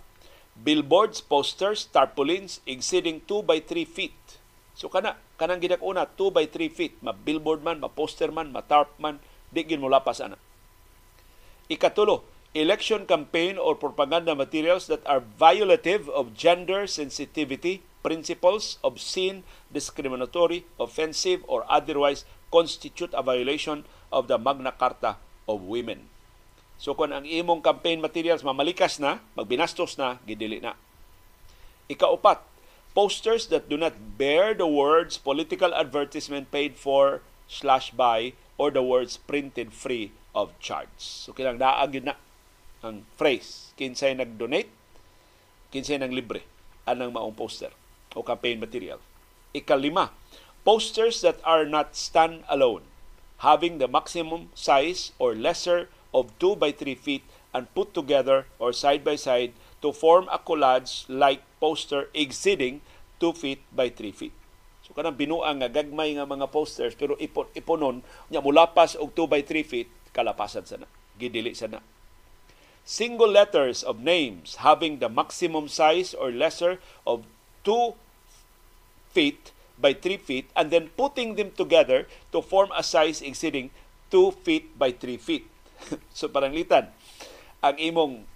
billboards, 0.57 1.20
posters, 1.20 1.85
tarpaulins 1.93 2.64
exceeding 2.64 3.20
2 3.29 3.45
by 3.45 3.61
3 3.61 3.85
feet. 3.85 4.16
So 4.72 4.89
kana 4.89 5.20
kanang 5.37 5.61
gidak-una 5.61 6.09
2 6.09 6.33
by 6.33 6.49
3 6.49 6.72
feet, 6.72 6.95
ma 7.05 7.12
billboard 7.12 7.61
man, 7.61 7.85
ma 7.85 7.93
poster 7.93 8.33
man, 8.33 8.49
ma 8.49 8.64
tarp 8.64 8.97
man, 8.97 9.20
di 9.53 9.61
gin 9.61 9.85
mo 9.85 9.93
lapas 9.93 10.25
ana. 10.25 10.41
Ikatulo, 11.68 12.25
election 12.55 13.02
campaign 13.05 13.59
or 13.59 13.74
propaganda 13.74 14.34
materials 14.34 14.86
that 14.86 15.02
are 15.05 15.18
violative 15.20 16.09
of 16.09 16.38
gender 16.38 16.86
sensitivity 16.86 17.82
principles, 18.05 18.78
obscene, 18.84 19.42
discriminatory, 19.72 20.62
offensive, 20.78 21.42
or 21.48 21.66
otherwise 21.66 22.24
constitute 22.52 23.11
a 23.12 23.24
violation 23.24 23.82
of 24.12 24.28
the 24.28 24.38
Magna 24.38 24.70
Carta 24.70 25.16
of 25.50 25.66
Women. 25.66 26.07
So 26.78 26.94
kung 26.94 27.11
ang 27.11 27.26
imong 27.26 27.64
campaign 27.64 27.98
materials 27.98 28.46
mamalikas 28.46 29.02
na, 29.02 29.18
magbinastos 29.34 29.98
na, 29.98 30.22
gidili 30.22 30.62
na. 30.62 30.78
Ikaupat, 31.90 32.44
posters 32.94 33.50
that 33.50 33.66
do 33.66 33.74
not 33.74 33.96
bear 34.14 34.55
the 34.55 34.68
words 34.68 35.18
political 35.18 35.74
advertisement 35.74 36.52
paid 36.55 36.78
for 36.78 37.24
slash 37.50 37.90
by 37.90 38.38
or 38.55 38.70
the 38.70 38.84
words 38.84 39.18
printed 39.18 39.74
free 39.74 40.14
of 40.36 40.55
charge. 40.62 40.92
So 40.98 41.34
kilang 41.34 41.59
daag 41.59 41.98
na 42.05 42.14
ang 42.85 43.09
phrase. 43.16 43.72
Kinsay 43.80 44.12
nag-donate, 44.12 44.68
kinsay 45.72 45.97
nang 45.97 46.12
libre 46.12 46.45
anang 46.85 47.16
maong 47.16 47.32
poster 47.32 47.72
o 48.12 48.20
campaign 48.20 48.61
material. 48.61 49.01
Ikalima, 49.57 50.12
posters 50.62 51.24
that 51.24 51.41
are 51.41 51.64
not 51.64 51.97
stand 51.97 52.45
alone, 52.47 52.85
having 53.41 53.80
the 53.80 53.89
maximum 53.89 54.53
size 54.53 55.16
or 55.16 55.32
lesser 55.32 55.89
of 56.12 56.28
2 56.39 56.61
by 56.61 56.70
3 56.70 56.95
feet 56.95 57.24
and 57.57 57.72
put 57.72 57.97
together 57.97 58.45
or 58.61 58.76
side 58.76 59.01
by 59.01 59.16
side 59.16 59.57
to 59.80 59.91
form 59.91 60.28
a 60.28 60.39
collage 60.39 61.09
like 61.09 61.41
poster 61.59 62.12
exceeding 62.12 62.85
2 63.18 63.32
feet 63.32 63.61
by 63.72 63.89
3 63.89 64.12
feet. 64.12 64.35
So 64.85 64.93
kanang 64.93 65.16
binuang 65.16 65.64
nga 65.64 65.72
gagmay 65.72 66.12
nga 66.20 66.28
mga 66.28 66.53
posters 66.53 66.93
pero 66.93 67.16
ipon 67.16 67.49
iponon 67.57 68.05
nya 68.28 68.45
mulapas 68.45 69.01
og 69.01 69.16
2 69.16 69.32
by 69.32 69.41
3 69.41 69.64
feet 69.64 69.89
kalapasan 70.12 70.68
sana. 70.68 70.85
Gidili 71.16 71.57
sana. 71.57 71.93
Single 72.85 73.32
letters 73.32 73.82
of 73.82 74.05
names 74.05 74.61
having 74.61 75.01
the 75.01 75.09
maximum 75.09 75.72
size 75.72 76.12
or 76.12 76.28
lesser 76.28 76.78
of 77.09 77.24
2 77.64 77.97
feet 79.16 79.57
by 79.80 79.97
3 79.97 80.20
feet 80.20 80.47
and 80.53 80.68
then 80.68 80.93
putting 80.93 81.35
them 81.35 81.51
together 81.51 82.07
to 82.30 82.45
form 82.45 82.68
a 82.76 82.85
size 82.85 83.24
exceeding 83.24 83.72
2 84.12 84.45
feet 84.45 84.76
by 84.76 84.93
3 84.93 85.16
feet. 85.16 85.49
so 86.16 86.28
parang 86.28 86.53
litan 86.53 86.93
ang 87.64 87.80
imong 87.80 88.28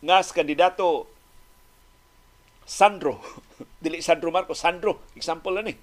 ngas 0.00 0.32
kandidato 0.32 1.04
Sandro. 2.64 3.20
Dili 3.84 4.00
Sandro 4.00 4.32
Marcos, 4.32 4.64
Sandro. 4.64 5.04
Example 5.12 5.52
lang 5.52 5.68
ni. 5.68 5.76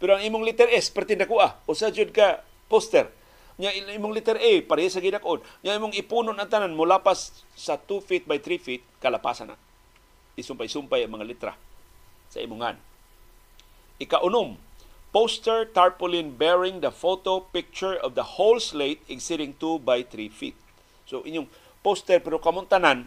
Pero 0.00 0.16
ang 0.16 0.24
imong 0.24 0.46
letter 0.46 0.72
S, 0.72 0.88
perti 0.88 1.18
na 1.18 1.28
kuha. 1.28 1.60
Usa 1.68 1.92
jud 1.92 2.16
ka 2.16 2.40
poster. 2.72 3.12
Nya 3.54 3.70
imong 3.70 4.14
letter 4.14 4.34
A, 4.34 4.52
pareha 4.66 4.90
sa 4.90 4.98
ginakon. 4.98 5.38
Nya 5.62 5.78
imong 5.78 5.94
ipunon 5.94 6.34
ang 6.34 6.50
tanan 6.50 6.74
mulapas 6.74 7.46
sa 7.54 7.78
2 7.78 8.02
feet 8.02 8.24
by 8.26 8.42
3 8.42 8.58
feet, 8.58 8.82
kalapasan 8.98 9.54
na. 9.54 9.56
Isumpay-sumpay 10.34 11.06
ang 11.06 11.14
mga 11.14 11.26
litra 11.26 11.52
sa 12.26 12.42
imongan. 12.42 12.74
Ikaunom, 14.02 14.58
poster 15.14 15.70
tarpaulin 15.70 16.34
bearing 16.34 16.82
the 16.82 16.90
photo 16.90 17.38
picture 17.54 17.94
of 18.02 18.18
the 18.18 18.34
whole 18.34 18.58
slate 18.58 18.98
exceeding 19.06 19.54
2 19.62 19.78
by 19.86 20.02
3 20.02 20.26
feet. 20.26 20.58
So 21.06 21.22
inyong 21.22 21.46
poster 21.86 22.18
pero 22.18 22.42
kamuntanan 22.42 23.06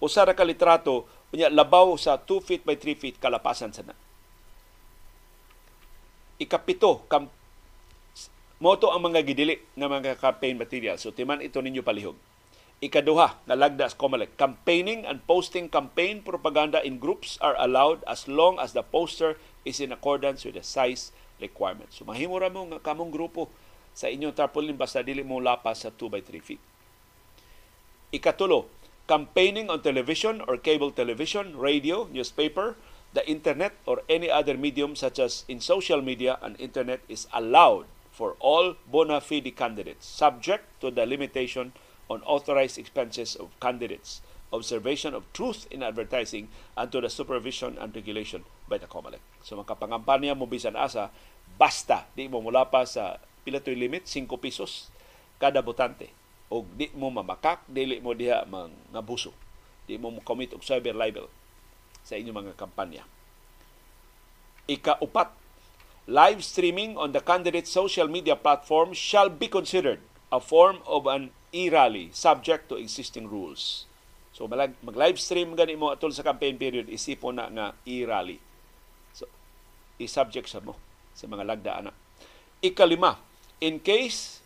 usa 0.00 0.24
ra 0.24 0.32
ka 0.32 0.48
litrato 0.48 1.04
unya 1.28 1.52
labaw 1.52 1.92
sa 2.00 2.16
2 2.16 2.40
feet 2.40 2.62
by 2.64 2.80
3 2.80 2.96
feet 2.96 3.16
kalapasan 3.20 3.76
sa 3.76 3.84
na. 3.84 3.92
Ikapito, 6.40 7.04
kam, 7.12 7.28
moto 8.62 8.94
ang 8.94 9.10
mga 9.10 9.26
gidili 9.26 9.58
ng 9.74 9.90
mga 9.90 10.22
campaign 10.22 10.54
material. 10.54 10.94
So 10.94 11.10
timan 11.10 11.42
ito 11.42 11.58
ninyo 11.58 11.82
palihog. 11.82 12.14
Ikaduha, 12.78 13.42
nalagda 13.50 13.90
sa 13.90 13.98
COMELEC, 13.98 14.38
campaigning 14.38 15.02
and 15.02 15.18
posting 15.26 15.66
campaign 15.66 16.22
propaganda 16.22 16.78
in 16.86 17.02
groups 17.02 17.42
are 17.42 17.58
allowed 17.58 18.06
as 18.06 18.30
long 18.30 18.62
as 18.62 18.70
the 18.70 18.86
poster 18.86 19.34
is 19.66 19.82
in 19.82 19.90
accordance 19.90 20.46
with 20.46 20.54
the 20.54 20.62
size 20.62 21.10
requirements. 21.42 21.98
So 21.98 22.06
mahimo 22.06 22.38
ra 22.38 22.54
mo 22.54 22.62
nga 22.70 22.78
kamong 22.78 23.10
grupo 23.10 23.50
sa 23.98 24.06
inyong 24.06 24.34
tarpaulin 24.34 24.78
basta 24.78 25.02
dili 25.02 25.26
mo 25.26 25.42
lapas 25.42 25.82
sa 25.82 25.90
2 25.90 26.06
by 26.06 26.22
3 26.22 26.38
feet. 26.38 26.62
Ikatulo, 28.14 28.70
campaigning 29.10 29.74
on 29.74 29.82
television 29.82 30.38
or 30.46 30.54
cable 30.54 30.94
television, 30.94 31.58
radio, 31.58 32.06
newspaper, 32.14 32.78
the 33.10 33.26
internet, 33.26 33.74
or 33.90 34.06
any 34.06 34.30
other 34.30 34.54
medium 34.54 34.94
such 34.94 35.18
as 35.18 35.42
in 35.50 35.58
social 35.58 35.98
media 35.98 36.38
and 36.46 36.54
internet 36.62 37.02
is 37.10 37.26
allowed 37.34 37.90
for 38.12 38.36
all 38.38 38.76
bona 38.84 39.24
fide 39.24 39.56
candidates, 39.56 40.04
subject 40.04 40.68
to 40.84 40.92
the 40.92 41.08
limitation 41.08 41.72
on 42.12 42.20
authorized 42.28 42.76
expenses 42.76 43.34
of 43.34 43.48
candidates, 43.56 44.20
observation 44.52 45.16
of 45.16 45.24
truth 45.32 45.64
in 45.72 45.80
advertising, 45.80 46.52
and 46.76 46.92
to 46.92 47.00
the 47.00 47.08
supervision 47.08 47.80
and 47.80 47.96
regulation 47.96 48.44
by 48.68 48.76
the 48.76 48.86
COMELEC. 48.86 49.24
So 49.40 49.56
makapangampanya 49.56 50.36
mo 50.36 50.44
bisan 50.44 50.76
asa, 50.76 51.08
basta 51.56 52.04
di 52.12 52.28
mo 52.28 52.44
mula 52.44 52.68
pa 52.68 52.84
sa 52.84 53.16
pila 53.42 53.64
limit 53.64 54.04
5 54.04 54.28
pesos 54.36 54.92
kada 55.40 55.64
botante. 55.64 56.12
O 56.52 56.68
di 56.76 56.92
mo 56.92 57.08
mamakak 57.08 57.64
dili 57.64 57.96
mo 57.98 58.12
diha 58.12 58.44
mga 58.44 59.00
buso 59.00 59.32
di 59.88 59.96
mo 59.96 60.12
commit 60.22 60.52
og 60.52 60.62
cyber 60.62 60.94
libel 60.94 61.26
sa 62.04 62.14
inyong 62.20 62.44
mga 62.44 62.54
kampanya. 62.60 63.02
Ikaupat 64.68 65.41
live 66.06 66.42
streaming 66.42 66.96
on 66.96 67.12
the 67.12 67.20
candidate's 67.20 67.70
social 67.70 68.08
media 68.08 68.34
platform 68.34 68.92
shall 68.92 69.28
be 69.28 69.46
considered 69.46 70.00
a 70.32 70.40
form 70.40 70.78
of 70.86 71.06
an 71.06 71.30
e-rally 71.52 72.10
subject 72.12 72.68
to 72.68 72.76
existing 72.76 73.28
rules. 73.28 73.86
So 74.32 74.48
mag-live 74.48 75.20
stream 75.20 75.54
gani 75.54 75.76
mo 75.76 75.92
atol 75.92 76.10
sa 76.10 76.24
campaign 76.24 76.56
period 76.56 76.88
isipon 76.88 77.36
na 77.36 77.46
nga 77.52 77.66
e-rally. 77.84 78.40
So 79.12 79.28
i-subject 80.00 80.48
sa 80.48 80.64
mo 80.64 80.74
sa 81.12 81.28
mga 81.28 81.44
lagda 81.44 81.72
ana. 81.84 81.92
Ikalima, 82.64 83.20
in 83.60 83.78
case 83.78 84.40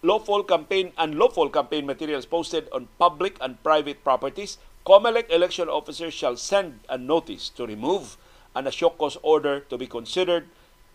lawful 0.00 0.42
campaign 0.48 0.96
and 0.96 1.20
lawful 1.20 1.52
campaign 1.52 1.84
materials 1.84 2.24
posted 2.24 2.64
on 2.72 2.88
public 2.96 3.36
and 3.44 3.60
private 3.60 4.00
properties, 4.02 4.56
COMELEC 4.88 5.28
election 5.28 5.68
officers 5.68 6.16
shall 6.16 6.40
send 6.40 6.80
a 6.88 6.96
notice 6.96 7.52
to 7.52 7.68
remove 7.68 8.16
and 8.54 8.66
a 8.66 8.72
show 8.74 8.90
cause 8.90 9.16
order 9.22 9.62
to 9.66 9.78
be 9.78 9.86
considered 9.86 10.50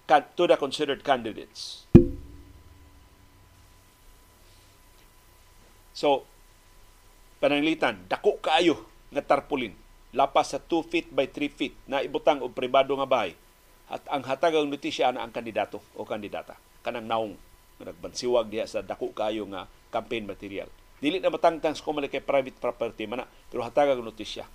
to 0.07 0.43
the 0.45 0.57
considered 0.59 1.01
candidates. 1.01 1.87
So, 5.95 6.27
pananglitan, 7.39 8.05
dako 8.11 8.43
kaayo 8.43 8.83
nga 9.15 9.23
tarpulin. 9.23 9.71
Lapas 10.11 10.51
sa 10.51 10.59
2 10.59 10.91
feet 10.91 11.07
by 11.11 11.27
3 11.31 11.47
feet 11.51 11.75
na 11.87 12.03
ibutang 12.03 12.43
o 12.43 12.51
pribado 12.51 12.91
nga 12.99 13.07
bahay. 13.07 13.35
At 13.87 14.03
ang 14.11 14.23
hatagang 14.27 14.67
notisya 14.67 15.15
na 15.15 15.23
ang 15.23 15.31
kandidato 15.31 15.79
o 15.95 16.03
kandidata. 16.03 16.59
Kanang 16.83 17.07
naong 17.07 17.33
nagbansiwag 17.79 18.51
diha 18.51 18.67
sa 18.67 18.83
dako 18.83 19.15
kaayo 19.15 19.47
nga 19.51 19.67
campaign 19.91 20.27
material. 20.27 20.67
Dili 20.99 21.19
na 21.19 21.31
matangtang 21.31 21.75
sa 21.75 21.83
kay 21.83 22.23
private 22.23 22.59
property 22.59 23.03
man 23.07 23.27
pero 23.51 23.63
hatagang 23.63 24.03
notisya 24.03 24.47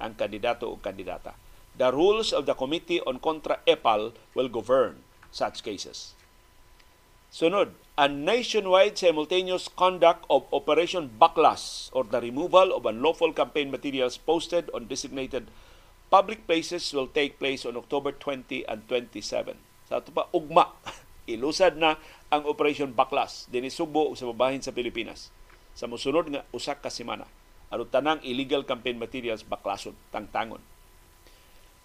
ang 0.00 0.12
kandidato 0.16 0.68
o 0.68 0.76
kandidata. 0.80 1.36
The 1.76 1.92
rules 1.92 2.32
of 2.32 2.48
the 2.48 2.56
Committee 2.56 3.04
on 3.04 3.20
Contra 3.20 3.60
EPAL 3.68 4.16
will 4.32 4.48
govern 4.48 5.04
such 5.28 5.60
cases. 5.60 6.16
Sunod, 7.28 7.76
a 8.00 8.08
nationwide 8.08 8.96
simultaneous 8.96 9.68
conduct 9.68 10.24
of 10.32 10.48
Operation 10.56 11.12
Backlash 11.20 11.92
or 11.92 12.08
the 12.08 12.20
removal 12.24 12.72
of 12.72 12.88
unlawful 12.88 13.36
campaign 13.36 13.68
materials 13.68 14.16
posted 14.16 14.72
on 14.72 14.88
designated 14.88 15.52
public 16.08 16.46
places 16.46 16.86
will 16.96 17.10
take 17.10 17.36
place 17.36 17.66
on 17.66 17.76
October 17.76 18.14
20 18.14 18.64
and 18.64 18.80
27. 18.88 19.58
Sa 19.90 20.00
ito 20.00 20.10
pa, 20.16 20.32
ugma. 20.32 20.72
Ilusad 21.26 21.74
na 21.74 21.98
ang 22.30 22.46
Operation 22.46 22.94
Backlash 22.94 23.50
din 23.50 23.66
sa 23.66 23.84
babahin 24.30 24.62
sa 24.62 24.70
Pilipinas. 24.70 25.34
Sa 25.74 25.90
musunod 25.90 26.30
nga 26.30 26.46
usak 26.54 26.80
ka 26.80 26.88
semana. 26.88 27.26
Aron 27.68 27.90
tanang 27.90 28.22
illegal 28.22 28.62
campaign 28.62 28.94
materials 28.94 29.42
baklason, 29.42 29.98
tangtangon. 30.14 30.62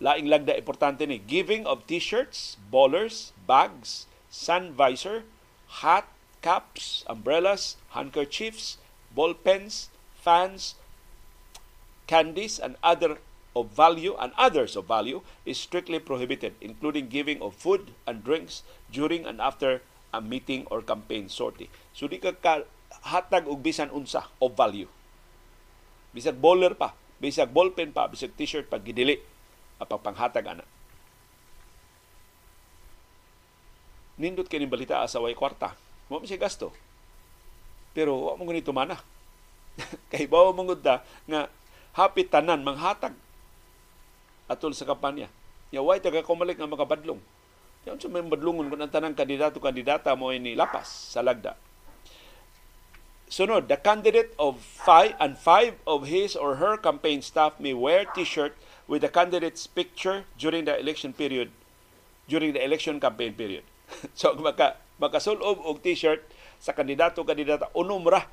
Laing 0.02 0.26
lagda 0.26 0.58
importante 0.58 1.06
ni 1.06 1.22
giving 1.22 1.70
of 1.70 1.86
t-shirts, 1.86 2.58
bowlers, 2.74 3.38
bags, 3.46 4.10
sun 4.34 4.74
visor, 4.74 5.22
hat, 5.86 6.10
caps, 6.42 7.06
umbrellas, 7.06 7.78
handkerchiefs, 7.94 8.82
ball 9.14 9.38
pens, 9.38 9.94
fans, 10.18 10.74
candies, 12.10 12.58
and 12.58 12.82
other 12.82 13.22
of 13.54 13.70
value 13.76 14.16
and 14.18 14.32
others 14.40 14.80
of 14.80 14.88
value 14.88 15.22
is 15.46 15.60
strictly 15.60 16.00
prohibited, 16.00 16.56
including 16.62 17.12
giving 17.12 17.38
of 17.44 17.54
food 17.54 17.92
and 18.08 18.24
drinks 18.24 18.64
during 18.90 19.28
and 19.28 19.38
after 19.38 19.84
a 20.14 20.20
meeting 20.20 20.66
or 20.72 20.82
campaign 20.82 21.30
sortie. 21.30 21.70
So 21.94 22.08
di 22.08 22.18
ka, 22.18 22.34
hatag 23.06 23.48
og 23.48 23.62
bisan 23.64 23.92
unsa 23.92 24.28
of 24.42 24.56
value. 24.56 24.88
Bisag 26.12 26.40
bowler 26.40 26.76
pa, 26.76 26.96
bisag 27.22 27.54
ballpen 27.54 27.96
pa, 27.96 28.08
bisag 28.08 28.36
t-shirt 28.36 28.68
pa 28.68 28.80
gidili 28.80 29.20
ang 29.90 30.06
panghatag 30.06 30.46
ana. 30.46 30.66
nindot 34.22 34.46
kini 34.46 34.70
balita 34.70 35.02
sa 35.10 35.18
way 35.18 35.34
kwarta. 35.34 35.74
Mo 36.06 36.22
siya 36.22 36.38
gasto. 36.38 36.70
Pero 37.98 38.30
wa 38.30 38.38
mo 38.38 38.46
ganito 38.46 38.70
mana. 38.70 39.02
Kay 40.14 40.30
bawa 40.30 40.54
mo 40.54 40.70
nga 40.70 41.50
hapit 41.98 42.30
tanan 42.30 42.62
manghatag 42.62 43.18
atol 44.46 44.78
sa 44.78 44.86
kampanya. 44.86 45.26
Ya 45.74 45.82
way 45.82 45.98
taga 45.98 46.22
kumalik 46.22 46.62
nga 46.62 46.70
makabadlong. 46.70 47.20
Yan 47.90 47.98
sa 47.98 48.14
may 48.14 48.22
badlongon 48.22 48.70
kung 48.70 48.78
ang 48.78 48.94
tanang 48.94 49.18
kandidato 49.18 49.58
kandidata 49.58 50.14
mo 50.14 50.30
ini 50.30 50.54
lapas 50.54 50.86
sa 50.86 51.26
lagda. 51.26 51.58
Sunod, 53.32 53.72
the 53.72 53.80
candidate 53.80 54.36
of 54.36 54.60
five 54.60 55.16
and 55.16 55.40
five 55.40 55.80
of 55.88 56.04
his 56.04 56.36
or 56.36 56.60
her 56.60 56.76
campaign 56.76 57.24
staff 57.24 57.56
may 57.64 57.72
wear 57.72 58.04
t-shirt 58.12 58.54
with 58.92 59.08
the 59.08 59.08
candidate's 59.08 59.72
picture 59.72 60.28
during 60.36 60.68
the 60.68 60.76
election 60.76 61.16
period, 61.16 61.48
during 62.28 62.52
the 62.52 62.60
election 62.60 63.00
campaign 63.00 63.32
period. 63.32 63.64
so 64.20 64.36
maka 64.36 64.76
makasulob 65.00 65.64
og 65.64 65.80
t-shirt 65.80 66.20
sa 66.60 66.76
kandidato 66.76 67.24
kandidata 67.24 67.72
unom 67.72 68.04
ra 68.04 68.28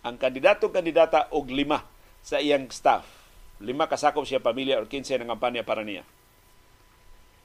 ang 0.00 0.16
kandidato 0.16 0.72
kandidata 0.72 1.28
og 1.36 1.52
lima 1.52 1.84
sa 2.24 2.40
iyang 2.40 2.72
staff. 2.72 3.04
Lima 3.60 3.84
kasakop 3.84 4.24
siya 4.24 4.40
pamilya 4.40 4.80
or 4.80 4.88
15 4.88 5.20
ng 5.20 5.28
kampanya 5.36 5.60
para 5.60 5.84
niya. 5.84 6.08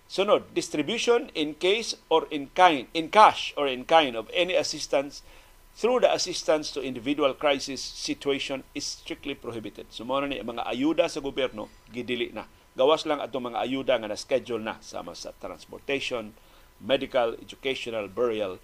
Sunod, 0.08 0.48
distribution 0.54 1.28
in 1.34 1.58
case 1.58 1.98
or 2.08 2.30
in 2.30 2.54
kind, 2.54 2.88
in 2.94 3.10
cash 3.10 3.52
or 3.58 3.66
in 3.66 3.84
kind 3.84 4.14
of 4.14 4.30
any 4.32 4.54
assistance 4.54 5.26
through 5.74 6.06
the 6.06 6.12
assistance 6.14 6.70
to 6.72 6.86
individual 6.86 7.34
crisis 7.34 7.82
situation 7.82 8.64
is 8.78 8.86
strictly 8.86 9.34
prohibited. 9.34 9.90
Sumuna 9.90 10.30
ni 10.30 10.38
mga 10.42 10.66
ayuda 10.70 11.10
sa 11.10 11.20
gobyerno 11.20 11.70
gidili 11.90 12.30
na. 12.30 12.46
Gawas 12.74 13.06
lang 13.06 13.22
ato 13.22 13.38
mga 13.38 13.62
ayuda 13.62 13.94
nga 14.02 14.10
na 14.10 14.18
schedule 14.18 14.62
na 14.62 14.78
sama 14.82 15.14
sa 15.14 15.34
transportation, 15.38 16.34
medical, 16.82 17.38
educational, 17.42 18.10
burial 18.10 18.58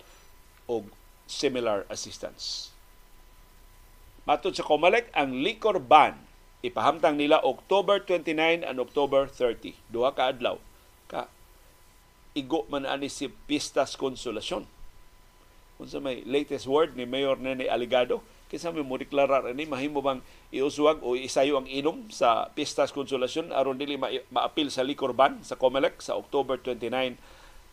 o 0.65 0.85
similar 1.29 1.85
assistance. 1.89 2.73
Matod 4.25 4.53
sa 4.53 4.65
Comelec, 4.65 5.09
ang 5.13 5.41
liquor 5.41 5.81
ban 5.81 6.17
ipahamtang 6.61 7.17
nila 7.17 7.41
October 7.41 8.01
29 8.01 8.65
and 8.65 8.77
October 8.77 9.25
30. 9.25 9.73
Duha 9.89 10.13
ka 10.13 10.29
adlaw. 10.29 10.61
Ka 11.09 11.29
igo 12.37 12.69
man 12.69 12.85
ani 12.85 13.09
si 13.09 13.29
Pistas 13.49 13.97
Konsolasyon. 13.97 14.78
Kung 15.79 15.87
sa 15.87 16.03
may 16.03 16.27
latest 16.27 16.67
word 16.67 16.99
ni 16.99 17.07
Mayor 17.07 17.39
Nene 17.39 17.71
Aligado, 17.71 18.19
kinsa 18.51 18.67
may 18.67 18.83
mo 18.83 18.99
deklarar 18.99 19.47
ani 19.47 19.63
mahimo 19.63 20.03
bang 20.03 20.19
iuswag 20.51 20.99
o 20.99 21.15
isayo 21.15 21.55
ang 21.55 21.71
inom 21.71 22.11
sa 22.11 22.51
Pistas 22.51 22.91
Konsolasyon 22.91 23.55
aron 23.55 23.79
dili 23.79 23.95
ma- 23.95 24.11
maapil 24.27 24.67
sa 24.75 24.83
liquor 24.83 25.15
ban 25.15 25.39
sa 25.39 25.55
Comelec 25.55 26.03
sa 26.03 26.19
October 26.19 26.59
29 26.59 27.15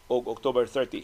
o 0.06 0.22
October 0.22 0.70
30. 0.70 1.02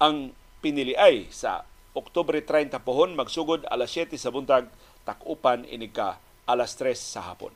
Ang 0.00 0.32
pinili 0.64 0.96
ay 0.96 1.28
sa 1.28 1.68
Oktubre 1.92 2.40
30 2.40 2.72
pohon 2.80 3.12
magsugod 3.12 3.68
alas 3.68 3.92
7 3.92 4.16
sa 4.16 4.32
buntag 4.32 4.72
takupan 5.04 5.68
inig 5.68 5.92
ka 5.92 6.16
alas 6.48 6.72
3 6.80 6.96
sa 6.96 7.20
hapon. 7.20 7.52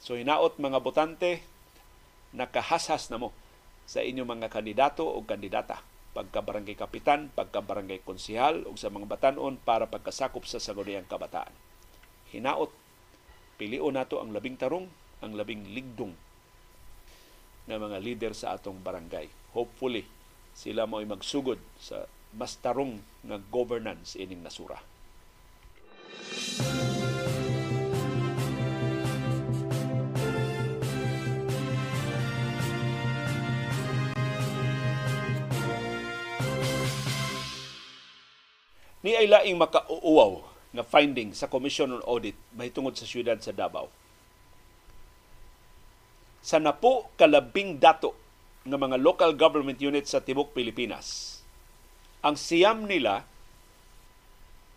So 0.00 0.16
hinaot 0.16 0.56
mga 0.56 0.80
botante 0.80 1.44
nakahashas 2.32 3.12
na 3.12 3.20
mo 3.20 3.36
sa 3.84 4.00
inyong 4.00 4.40
mga 4.40 4.48
kandidato 4.48 5.04
o 5.04 5.20
kandidata 5.20 5.84
pagka 6.18 6.42
barangay 6.42 6.74
kapitan, 6.74 7.30
pagka 7.30 7.62
barangay 7.62 8.02
konsihal 8.02 8.66
o 8.66 8.74
sa 8.74 8.90
mga 8.90 9.06
batanon 9.06 9.54
para 9.62 9.86
pagkasakop 9.86 10.42
sa 10.50 10.58
sagunayang 10.58 11.06
kabataan. 11.06 11.54
Hinaot 12.34 12.74
pilion 13.54 13.94
nato 13.94 14.18
ang 14.18 14.34
labing 14.34 14.58
tarong, 14.58 14.90
ang 15.22 15.38
labing 15.38 15.70
ligdong 15.70 16.18
ng 17.70 17.78
mga 17.78 17.98
leader 18.02 18.32
sa 18.34 18.58
atong 18.58 18.82
barangay. 18.82 19.30
Hopefully, 19.54 20.02
sila 20.58 20.90
mo 20.90 20.98
magsugod 20.98 21.62
sa 21.78 22.10
mas 22.34 22.58
tarong 22.58 22.98
nga 23.22 23.38
governance 23.38 24.18
ining 24.18 24.42
nasura. 24.42 24.82
Ni 39.02 39.14
ay 39.14 39.30
laing 39.30 39.58
makauuaw 39.58 40.42
nga 40.74 40.84
finding 40.84 41.32
sa 41.32 41.46
Commission 41.46 41.94
on 41.94 42.04
Audit 42.04 42.34
mahitungod 42.52 42.98
sa 42.98 43.08
siyudad 43.08 43.38
sa 43.38 43.54
Davao 43.54 43.88
sa 46.48 46.56
napo 46.56 47.10
kalabing 47.20 47.76
dato 47.76 48.14
ng 48.64 48.78
mga 48.78 48.96
local 49.04 49.36
government 49.36 49.80
units 49.84 50.16
sa 50.16 50.24
Tibok 50.24 50.56
Pilipinas. 50.56 51.40
Ang 52.24 52.40
siyam 52.40 52.88
nila 52.88 53.28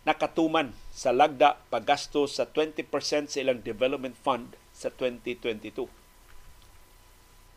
nakatuman 0.04 0.74
sa 0.92 1.14
lagda 1.14 1.62
paggasto 1.72 2.28
sa 2.28 2.44
20% 2.44 2.84
sa 3.30 3.38
ilang 3.40 3.64
development 3.64 4.18
fund 4.20 4.52
sa 4.74 4.92
2022. 4.92 5.88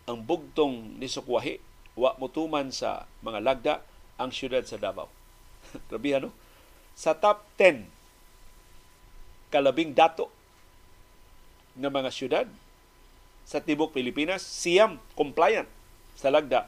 ang 0.06 0.22
bugtong 0.22 1.02
ni 1.02 1.10
Sukwahi 1.10 1.58
wa 1.98 2.14
motuman 2.22 2.70
sa 2.70 3.10
mga 3.26 3.40
lagda 3.42 3.74
ang 4.22 4.30
syudad 4.30 4.62
sa 4.62 4.78
Davao. 4.78 5.10
Grabe 5.90 6.14
ano? 6.14 6.30
Sa 6.96 7.14
top 7.14 7.44
10 7.60 7.92
kalabing 9.52 9.92
dato 9.96 10.32
ng 11.76 11.92
mga 11.92 12.12
syudad 12.12 12.48
sa 13.46 13.62
tibok 13.62 13.94
Pilipinas, 13.94 14.42
siyam 14.42 14.98
compliant 15.14 15.70
sa 16.18 16.34
lagda. 16.34 16.66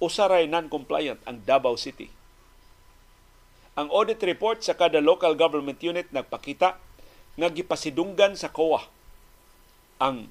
Usaray 0.00 0.48
non-compliant 0.48 1.20
ang 1.28 1.44
Davao 1.44 1.76
City. 1.76 2.08
Ang 3.76 3.92
audit 3.92 4.18
report 4.24 4.64
sa 4.64 4.72
kada 4.72 4.98
local 4.98 5.36
government 5.36 5.78
unit 5.84 6.08
nagpakita 6.08 6.80
nga 7.36 7.48
gipasidunggan 7.52 8.34
sa 8.34 8.48
COA 8.48 8.82
ang 10.00 10.26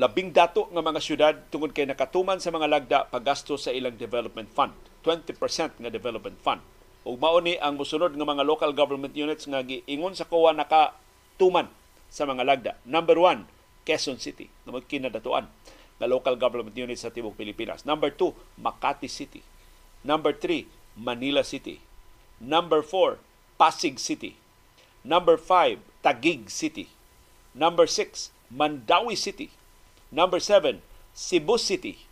labing 0.00 0.32
dato 0.32 0.72
nga 0.72 0.80
mga 0.80 1.00
syudad 1.04 1.34
tungod 1.52 1.76
kay 1.76 1.84
nakatuman 1.84 2.40
sa 2.40 2.48
mga 2.48 2.66
lagda 2.66 2.98
paggasto 3.12 3.60
sa 3.60 3.70
ilang 3.70 3.94
development 4.00 4.48
fund. 4.48 4.72
20% 5.04 5.36
nga 5.84 5.90
development 5.92 6.40
fund. 6.40 6.64
Ug 7.06 7.22
mao 7.22 7.38
ni 7.38 7.54
ang 7.62 7.78
musunod 7.78 8.10
nga 8.18 8.26
mga 8.26 8.42
local 8.42 8.74
government 8.74 9.14
units 9.14 9.46
nga 9.46 9.62
giingon 9.62 10.18
sa 10.18 10.26
COA 10.26 10.50
nakatuman 10.58 11.70
sa 12.10 12.26
mga 12.26 12.42
lagda. 12.42 12.72
Number 12.82 13.14
one, 13.14 13.46
Quezon 13.86 14.18
City 14.18 14.50
na 14.66 14.74
magkinadatuan 14.74 15.46
na 16.02 16.10
local 16.10 16.34
government 16.34 16.74
unit 16.74 16.98
sa 16.98 17.14
Tibok 17.14 17.38
Pilipinas. 17.38 17.86
Number 17.86 18.10
two, 18.10 18.34
Makati 18.58 19.06
City. 19.06 19.46
Number 20.02 20.34
three, 20.34 20.66
Manila 20.98 21.46
City. 21.46 21.78
Number 22.42 22.82
four, 22.82 23.22
Pasig 23.54 24.02
City. 24.02 24.34
Number 25.06 25.38
five, 25.38 25.78
Taguig 26.02 26.50
City. 26.50 26.90
Number 27.54 27.86
six, 27.86 28.34
Mandawi 28.50 29.14
City. 29.14 29.54
Number 30.10 30.42
seven, 30.42 30.82
Cebu 31.14 31.56
City. 31.56 32.04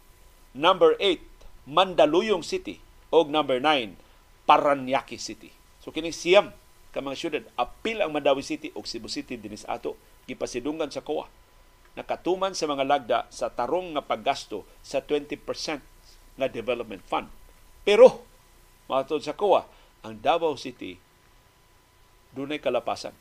Number 0.54 0.94
eight, 1.02 1.26
Mandaluyong 1.66 2.46
City. 2.46 2.78
O 3.10 3.26
number 3.26 3.58
nine, 3.58 3.98
Paranaque 4.44 5.16
City. 5.20 5.50
So 5.80 5.92
kini 5.92 6.12
siyam 6.12 6.52
ka 6.94 7.02
mga 7.02 7.18
syudad 7.18 7.44
apil 7.58 8.00
ang 8.00 8.14
Mandawi 8.14 8.44
City 8.46 8.70
o 8.76 8.84
Cebu 8.86 9.10
City 9.10 9.34
dinis 9.34 9.66
ato 9.66 9.98
gipasidungan 10.30 10.88
sa 10.88 11.02
COA 11.02 11.26
nakatuman 11.94 12.52
sa 12.52 12.66
mga 12.66 12.84
lagda 12.84 13.18
sa 13.30 13.50
tarong 13.50 13.94
nga 13.94 14.02
paggasto 14.02 14.66
sa 14.82 15.02
20% 15.02 15.38
nga 16.34 16.46
development 16.50 17.02
fund. 17.06 17.30
Pero, 17.86 18.26
matod 18.90 19.22
sa 19.22 19.34
COA, 19.38 19.62
ang 20.02 20.18
Davao 20.18 20.58
City 20.58 20.98
dunay 22.34 22.58
kalapasan. 22.58 23.14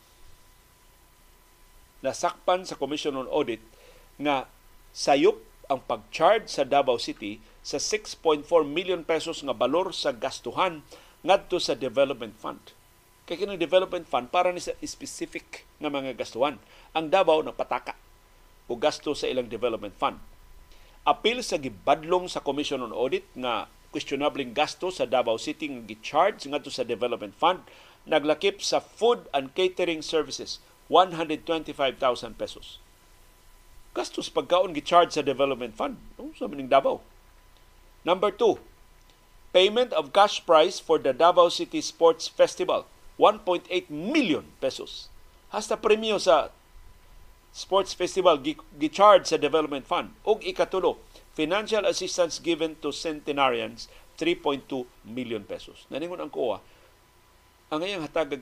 Nasakpan 2.02 2.66
sa 2.66 2.76
Commission 2.76 3.16
on 3.16 3.30
Audit 3.30 3.62
nga 4.18 4.50
sayop 4.92 5.40
ang 5.70 5.80
pag-charge 5.86 6.50
sa 6.50 6.66
Davao 6.66 6.98
City 7.00 7.40
sa 7.64 7.80
6.4 7.80 8.44
million 8.68 9.06
pesos 9.06 9.40
nga 9.46 9.56
balor 9.56 9.96
sa 9.96 10.12
gastuhan 10.12 10.84
ngadto 11.24 11.58
sa 11.58 11.74
development 11.74 12.36
fund. 12.36 12.76
Kay 13.24 13.40
kinang 13.40 13.60
development 13.60 14.04
fund 14.06 14.28
para 14.28 14.52
ni 14.52 14.60
sa 14.60 14.76
specific 14.84 15.64
nga 15.80 15.88
mga 15.88 16.20
gastuhan. 16.20 16.60
Ang 16.92 17.08
Davao 17.08 17.40
na 17.40 17.56
pataka 17.56 17.96
o 18.68 18.76
gasto 18.76 19.16
sa 19.16 19.32
ilang 19.32 19.48
development 19.48 19.96
fund. 19.96 20.20
Apil 21.04 21.44
sa 21.44 21.60
gibadlong 21.60 22.28
sa 22.28 22.44
Commission 22.44 22.84
on 22.84 22.96
Audit 22.96 23.28
nga 23.36 23.68
questionable 23.92 24.44
gasto 24.52 24.92
sa 24.92 25.08
Davao 25.08 25.40
City 25.40 25.72
nga 25.72 25.84
gi-charge 25.84 26.48
ngadto 26.48 26.72
sa 26.72 26.84
development 26.88 27.36
fund 27.36 27.64
naglakip 28.04 28.60
sa 28.60 28.84
food 28.84 29.28
and 29.32 29.56
catering 29.56 30.04
services 30.04 30.60
125,000 30.92 32.36
pesos. 32.36 32.84
Gastos 33.96 34.28
pagkaon 34.28 34.76
gi-charge 34.76 35.16
sa 35.16 35.24
development 35.24 35.78
fund 35.78 35.96
no, 36.20 36.34
sa 36.36 36.50
mining 36.52 36.68
Davao. 36.68 37.00
Number 38.04 38.34
two, 38.36 38.60
payment 39.54 39.94
of 39.94 40.12
cash 40.12 40.42
prize 40.42 40.82
for 40.82 40.98
the 40.98 41.14
Davao 41.14 41.48
City 41.48 41.80
Sports 41.80 42.26
Festival 42.26 42.90
1.8 43.22 43.70
million 43.94 44.44
pesos. 44.58 45.08
Hasta 45.54 45.78
premyo 45.78 46.18
sa 46.18 46.50
Sports 47.54 47.94
Festival 47.94 48.42
gi-charge 48.42 49.30
sa 49.30 49.38
Development 49.38 49.86
Fund. 49.86 50.18
Ug 50.26 50.42
ikatulo, 50.42 50.98
financial 51.38 51.86
assistance 51.86 52.42
given 52.42 52.74
to 52.82 52.90
centenarians 52.90 53.86
3.2 54.18 54.90
million 55.06 55.46
pesos. 55.46 55.86
Naningon 55.94 56.18
ang 56.18 56.34
COA, 56.34 56.58
ang 57.70 57.86
ngayong 57.86 58.06
hatag 58.10 58.42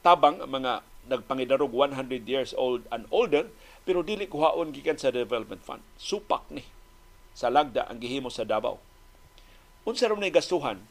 tabang 0.00 0.40
ang 0.40 0.48
mga 0.48 0.80
nagpangidarog 1.12 1.72
100 1.72 2.24
years 2.24 2.56
old 2.56 2.84
and 2.88 3.04
older 3.12 3.48
pero 3.84 4.00
dili 4.00 4.28
kuhaon 4.28 4.72
gikan 4.72 4.96
sa 4.96 5.12
development 5.12 5.60
fund. 5.60 5.84
Supak 6.00 6.48
ni 6.48 6.64
sa 7.36 7.52
lagda 7.52 7.84
ang 7.88 8.00
gihimo 8.00 8.32
sa 8.32 8.48
Davao. 8.48 8.80
Unsa 9.88 10.12
ron 10.12 10.20
gastuhan 10.28 10.84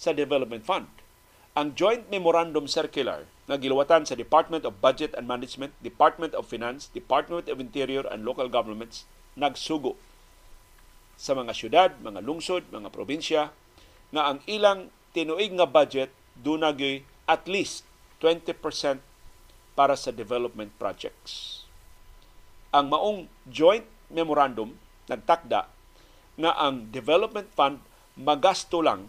sa 0.00 0.16
development 0.16 0.64
fund? 0.64 0.88
Ang 1.52 1.76
Joint 1.76 2.08
Memorandum 2.08 2.64
Circular 2.64 3.28
nga 3.44 3.60
giluwatan 3.60 4.08
sa 4.08 4.16
Department 4.16 4.64
of 4.64 4.80
Budget 4.80 5.12
and 5.12 5.28
Management, 5.28 5.76
Department 5.84 6.32
of 6.32 6.48
Finance, 6.48 6.88
Department 6.96 7.44
of 7.52 7.60
Interior 7.60 8.08
and 8.08 8.24
Local 8.24 8.48
Governments 8.48 9.04
nagsugo 9.36 10.00
sa 11.20 11.36
mga 11.36 11.52
syudad, 11.52 11.90
mga 12.00 12.24
lungsod, 12.24 12.64
mga 12.72 12.88
probinsya 12.88 13.52
nga 14.12 14.22
ang 14.32 14.40
ilang 14.48 14.88
tinuig 15.12 15.52
nga 15.52 15.68
budget 15.68 16.08
dunagay 16.40 17.04
at 17.28 17.44
least 17.44 17.84
20% 18.24 18.56
para 19.76 19.92
sa 19.92 20.08
development 20.08 20.72
projects. 20.80 21.64
Ang 22.72 22.88
maong 22.88 23.28
joint 23.44 23.84
memorandum 24.08 24.72
nagtakda 25.04 25.68
nga 26.40 26.52
ang 26.56 26.88
development 26.88 27.52
fund 27.52 27.80
magasto 28.18 28.84
lang 28.84 29.08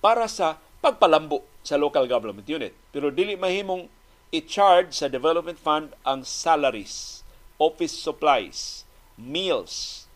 para 0.00 0.30
sa 0.30 0.56
pagpalambo 0.80 1.44
sa 1.60 1.76
local 1.76 2.08
government 2.08 2.48
unit. 2.48 2.72
Pero 2.90 3.12
dili 3.12 3.36
mahimong 3.36 3.86
i-charge 4.32 4.96
sa 4.96 5.10
development 5.10 5.60
fund 5.60 5.92
ang 6.06 6.24
salaries, 6.24 7.20
office 7.60 7.92
supplies, 7.92 8.88
meals, 9.18 10.06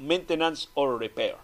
maintenance 0.00 0.66
or 0.74 0.98
repair. 0.98 1.38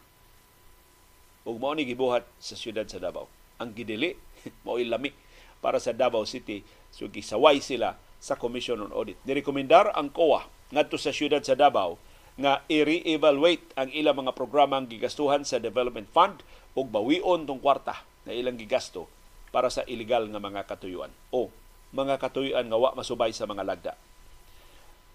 Ug 1.46 1.56
mao 1.62 1.72
gibuhat 1.78 2.26
sa 2.42 2.58
siyudad 2.58 2.84
sa 2.90 2.98
Davao. 2.98 3.30
Ang 3.62 3.72
gidili 3.72 4.18
mao 4.66 4.76
lami 4.76 5.14
para 5.62 5.78
sa 5.78 5.94
Davao 5.94 6.26
City 6.26 6.66
so 6.90 7.06
gisaway 7.06 7.62
sila 7.62 7.94
sa 8.18 8.34
Commission 8.34 8.82
on 8.82 8.90
Audit. 8.90 9.16
Nirekomendar 9.22 9.94
ang 9.94 10.10
COA 10.10 10.50
ngadto 10.74 10.98
sa 10.98 11.14
siyudad 11.14 11.40
sa 11.46 11.54
Davao 11.54 11.96
nga 12.38 12.62
i-re-evaluate 12.70 13.74
ang 13.74 13.90
ilang 13.90 14.22
mga 14.22 14.32
programa 14.38 14.78
ang 14.78 14.86
gigastuhan 14.86 15.42
sa 15.42 15.58
Development 15.58 16.06
Fund 16.14 16.46
ug 16.78 16.86
bawion 16.86 17.42
tong 17.42 17.58
kwarta 17.58 18.06
na 18.22 18.30
ilang 18.30 18.54
gigasto 18.54 19.10
para 19.50 19.66
sa 19.66 19.82
ilegal 19.90 20.30
nga 20.30 20.38
mga 20.38 20.62
katuyuan 20.70 21.10
o 21.34 21.50
mga 21.90 22.14
katuyuan 22.22 22.70
nga 22.70 22.78
wa 22.78 22.94
masubay 22.94 23.34
sa 23.34 23.42
mga 23.50 23.66
lagda. 23.66 23.92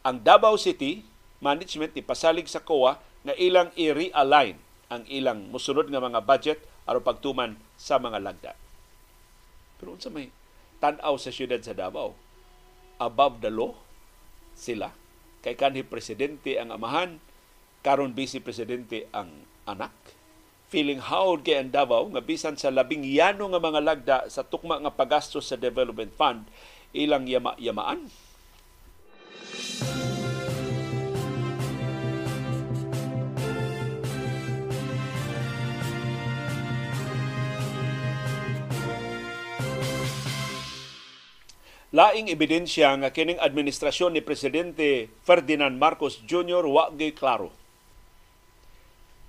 Ang 0.03 0.19
Davao 0.19 0.59
City 0.59 0.99
management 1.39 1.95
ipasalig 1.95 2.51
sa 2.51 2.59
COA 2.59 2.99
nga 3.23 3.33
ilang 3.39 3.71
i-realign 3.79 4.59
ang 4.91 5.07
ilang 5.07 5.47
musunod 5.47 5.87
nga 5.87 6.03
mga 6.03 6.19
budget 6.27 6.59
aron 6.83 7.07
pagtuman 7.07 7.55
sa 7.79 7.95
mga 8.03 8.19
lagda. 8.19 8.51
Pero 9.79 9.95
unsa 9.95 10.11
may 10.11 10.27
tan-aw 10.83 11.15
sa 11.15 11.31
siyudad 11.31 11.63
sa 11.63 11.71
Davao? 11.71 12.11
Above 12.99 13.39
the 13.39 13.47
law 13.47 13.79
sila 14.59 14.91
kay 15.43 15.59
kanhi 15.59 15.83
presidente 15.83 16.55
ang 16.55 16.71
amahan 16.71 17.19
karon 17.83 18.15
vice 18.15 18.39
presidente 18.39 19.11
ang 19.11 19.43
anak 19.67 19.91
feeling 20.73 20.97
howd 20.97 21.45
kay 21.45 21.61
ang 21.61 21.69
Davao 21.69 22.09
nga 22.09 22.23
bisan 22.25 22.57
sa 22.57 22.73
labing 22.73 23.05
yano 23.05 23.45
nga 23.53 23.61
mga 23.61 23.81
lagda 23.85 24.17
sa 24.25 24.41
tukma 24.41 24.81
nga 24.81 24.89
paggastos 24.89 25.45
sa 25.45 25.59
development 25.59 26.09
fund 26.17 26.49
ilang 26.97 27.29
yama-yamaan. 27.29 28.09
Laing 41.93 42.25
ebidensya 42.25 42.89
nga 42.97 43.13
kining 43.13 43.37
administrasyon 43.37 44.17
ni 44.17 44.25
Presidente 44.25 45.13
Ferdinand 45.21 45.77
Marcos 45.77 46.25
Jr. 46.25 46.65
wa 46.65 46.89
klaro 47.13 47.53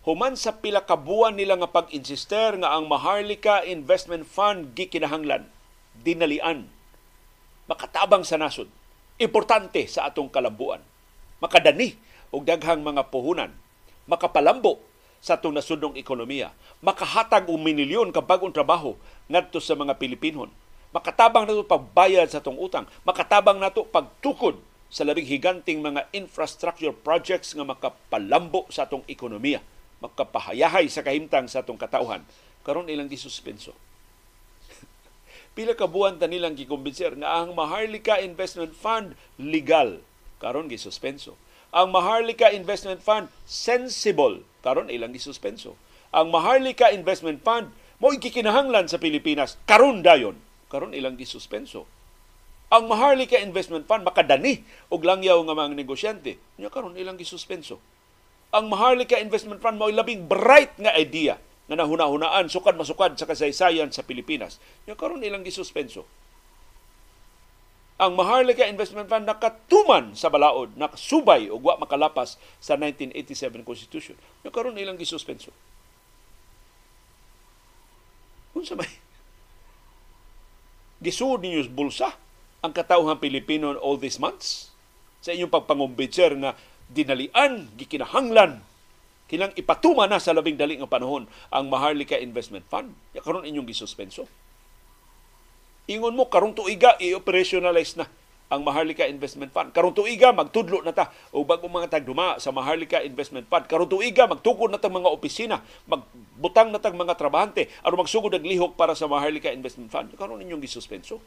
human 0.08 0.32
sa 0.32 0.56
pila 0.56 0.80
ka 0.80 0.96
buwan 0.96 1.36
nila 1.36 1.60
nga 1.60 1.68
pag-insister 1.68 2.56
nga 2.56 2.72
ang 2.72 2.88
Maharlika 2.88 3.68
Investment 3.68 4.24
Fund 4.24 4.72
gikinahanglan 4.72 5.44
dinalian 6.00 6.72
makatabang 7.68 8.24
sa 8.24 8.40
nasod 8.40 8.72
importante 9.20 9.84
sa 9.84 10.08
atong 10.08 10.32
kalambuan 10.32 10.80
makadani 11.44 12.00
og 12.32 12.48
daghang 12.48 12.80
mga 12.80 13.12
puhunan 13.12 13.52
makapalambo 14.08 14.80
sa 15.20 15.36
atong 15.36 15.52
nasudnong 15.52 16.00
ekonomiya 16.00 16.48
makahatag 16.80 17.44
og 17.44 17.60
minilyon 17.60 18.08
ka 18.08 18.24
bag-ong 18.24 18.56
trabaho 18.56 18.96
ngadto 19.28 19.60
sa 19.60 19.76
mga 19.76 20.00
Pilipinon 20.00 20.48
makatabang 20.94 21.42
nato 21.42 21.66
pagbayad 21.66 22.30
sa 22.30 22.38
atong 22.38 22.54
utang. 22.54 22.86
Makatabang 23.02 23.58
nato 23.58 23.82
pagtukod 23.82 24.62
sa 24.86 25.02
labing 25.02 25.26
higanting 25.26 25.82
mga 25.82 26.06
infrastructure 26.14 26.94
projects 26.94 27.50
nga 27.50 27.66
makapalambo 27.66 28.70
sa 28.70 28.86
atong 28.86 29.02
ekonomiya, 29.10 29.58
makapahayahay 29.98 30.86
sa 30.86 31.02
kahimtang 31.02 31.50
sa 31.50 31.66
atong 31.66 31.74
katauhan, 31.74 32.22
karon 32.62 32.86
ilang 32.86 33.10
gisuspenso. 33.10 33.74
Pila 35.58 35.74
ka 35.74 35.90
buwan 35.90 36.22
ta 36.22 36.30
nilang 36.30 36.54
gikumbinser 36.54 37.18
nga 37.18 37.42
ang 37.42 37.58
Maharlika 37.58 38.22
Investment 38.22 38.78
Fund 38.78 39.18
legal. 39.34 39.98
Karon 40.38 40.70
gisuspenso. 40.70 41.34
Ang 41.74 41.90
Maharlika 41.90 42.54
Investment 42.54 43.02
Fund 43.02 43.26
sensible. 43.42 44.46
Karon 44.62 44.94
ilang 44.94 45.10
gisuspenso. 45.10 45.74
Ang 46.14 46.30
Maharlika 46.30 46.94
Investment 46.94 47.42
Fund 47.42 47.74
mo 47.98 48.14
ikikinahanglan 48.14 48.86
sa 48.86 49.02
Pilipinas. 49.02 49.58
Karon 49.66 50.06
dayon 50.06 50.38
karon 50.68 50.96
ilang 50.96 51.18
gisuspenso 51.18 51.84
ang 52.74 52.90
Maharlika 52.90 53.38
Investment 53.38 53.86
Fund 53.86 54.02
makadani 54.02 54.66
og 54.90 55.06
langyaw 55.06 55.38
nga 55.46 55.54
mga 55.54 55.78
negosyante. 55.78 56.42
Nya 56.58 56.72
karon 56.74 56.98
ilang 56.98 57.14
gisuspenso. 57.14 57.78
Ang 58.50 58.66
Maharlika 58.66 59.14
Investment 59.22 59.62
Fund 59.62 59.78
mao 59.78 59.86
labing 59.86 60.26
bright 60.26 60.74
nga 60.74 60.90
idea 60.98 61.38
nga 61.70 61.76
nahuna-hunaan 61.78 62.50
sukad 62.50 62.74
masukad 62.74 63.14
sa 63.14 63.30
kasaysayan 63.30 63.94
sa 63.94 64.02
Pilipinas. 64.02 64.58
Nya 64.90 64.98
karon 64.98 65.22
ilang 65.22 65.46
gisuspenso. 65.46 66.02
Ang 67.94 68.18
Maharlika 68.18 68.66
Investment 68.66 69.06
Fund 69.06 69.22
nakatuman 69.22 70.18
sa 70.18 70.26
balaod, 70.26 70.74
nakasubay 70.74 71.46
og 71.46 71.62
wa 71.62 71.78
makalapas 71.78 72.42
sa 72.58 72.74
1987 72.74 73.62
Constitution. 73.62 74.18
Nya 74.42 74.50
karon 74.50 74.74
ilang 74.74 74.98
gisuspenso. 74.98 75.54
Unsa 78.50 78.74
may 78.74 78.90
gisud 81.04 81.44
ninyo 81.44 81.68
bulsa 81.68 82.16
ang 82.64 82.72
katauhan 82.72 83.20
Pilipino 83.20 83.76
all 83.76 84.00
these 84.00 84.16
months? 84.16 84.72
Sa 85.20 85.36
inyong 85.36 85.52
pagpangumbitser 85.52 86.32
nga 86.40 86.56
dinalian, 86.88 87.68
gikinahanglan, 87.76 88.64
kinang 89.28 89.52
ipatuma 89.56 90.08
na 90.08 90.20
sa 90.20 90.32
labing 90.32 90.56
dali 90.56 90.80
nga 90.80 90.88
panahon 90.88 91.28
ang 91.52 91.64
Maharlika 91.68 92.16
Investment 92.16 92.64
Fund. 92.68 92.96
Ya 93.12 93.20
karon 93.20 93.44
inyong 93.44 93.68
gisuspenso. 93.68 94.24
Ingon 95.84 96.16
mo 96.16 96.32
karong 96.32 96.56
tuiga 96.56 96.96
i-operationalize 96.96 98.00
na 98.00 98.08
ang 98.54 98.62
Maharlika 98.62 99.04
Investment 99.10 99.50
Fund. 99.50 99.74
Karong 99.74 99.92
tuiga 99.92 100.30
magtudlo 100.30 100.80
na 100.80 100.94
ta 100.94 101.10
o 101.34 101.42
bago 101.42 101.66
mga 101.66 101.90
tagduma 101.90 102.38
sa 102.38 102.54
Maharlika 102.54 103.02
Investment 103.02 103.50
Fund. 103.50 103.66
Karong 103.66 103.90
tuiga 103.90 104.24
magtukod 104.30 104.70
na 104.70 104.78
tang 104.78 104.94
mga 104.94 105.10
opisina, 105.10 105.60
magbutang 105.90 106.70
na 106.70 106.78
tang 106.78 106.94
mga 106.94 107.18
trabahante 107.18 107.68
aron 107.82 108.00
magsugod 108.00 108.32
og 108.32 108.46
lihok 108.46 108.78
para 108.78 108.94
sa 108.94 109.10
Maharlika 109.10 109.50
Investment 109.50 109.90
Fund. 109.90 110.14
Karon 110.14 110.40
inyong 110.40 110.62
gisuspenso. 110.62 111.18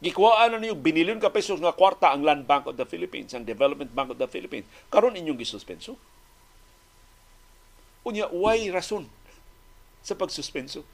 Gikuhaan 0.00 0.56
na 0.56 0.58
niyo 0.60 0.76
binilyon 0.80 1.20
ka 1.20 1.28
pesos 1.28 1.60
nga 1.60 1.76
kwarta 1.76 2.08
ang 2.08 2.24
Land 2.24 2.48
Bank 2.48 2.64
of 2.64 2.80
the 2.80 2.88
Philippines, 2.88 3.36
ang 3.36 3.44
Development 3.44 3.92
Bank 3.92 4.16
of 4.16 4.18
the 4.20 4.28
Philippines. 4.28 4.64
Karon 4.88 5.12
inyong 5.12 5.36
gisuspenso. 5.36 6.00
Unya, 8.00 8.24
why 8.32 8.56
rason 8.72 9.04
sa 10.00 10.16
pagsuspenso? 10.16 10.88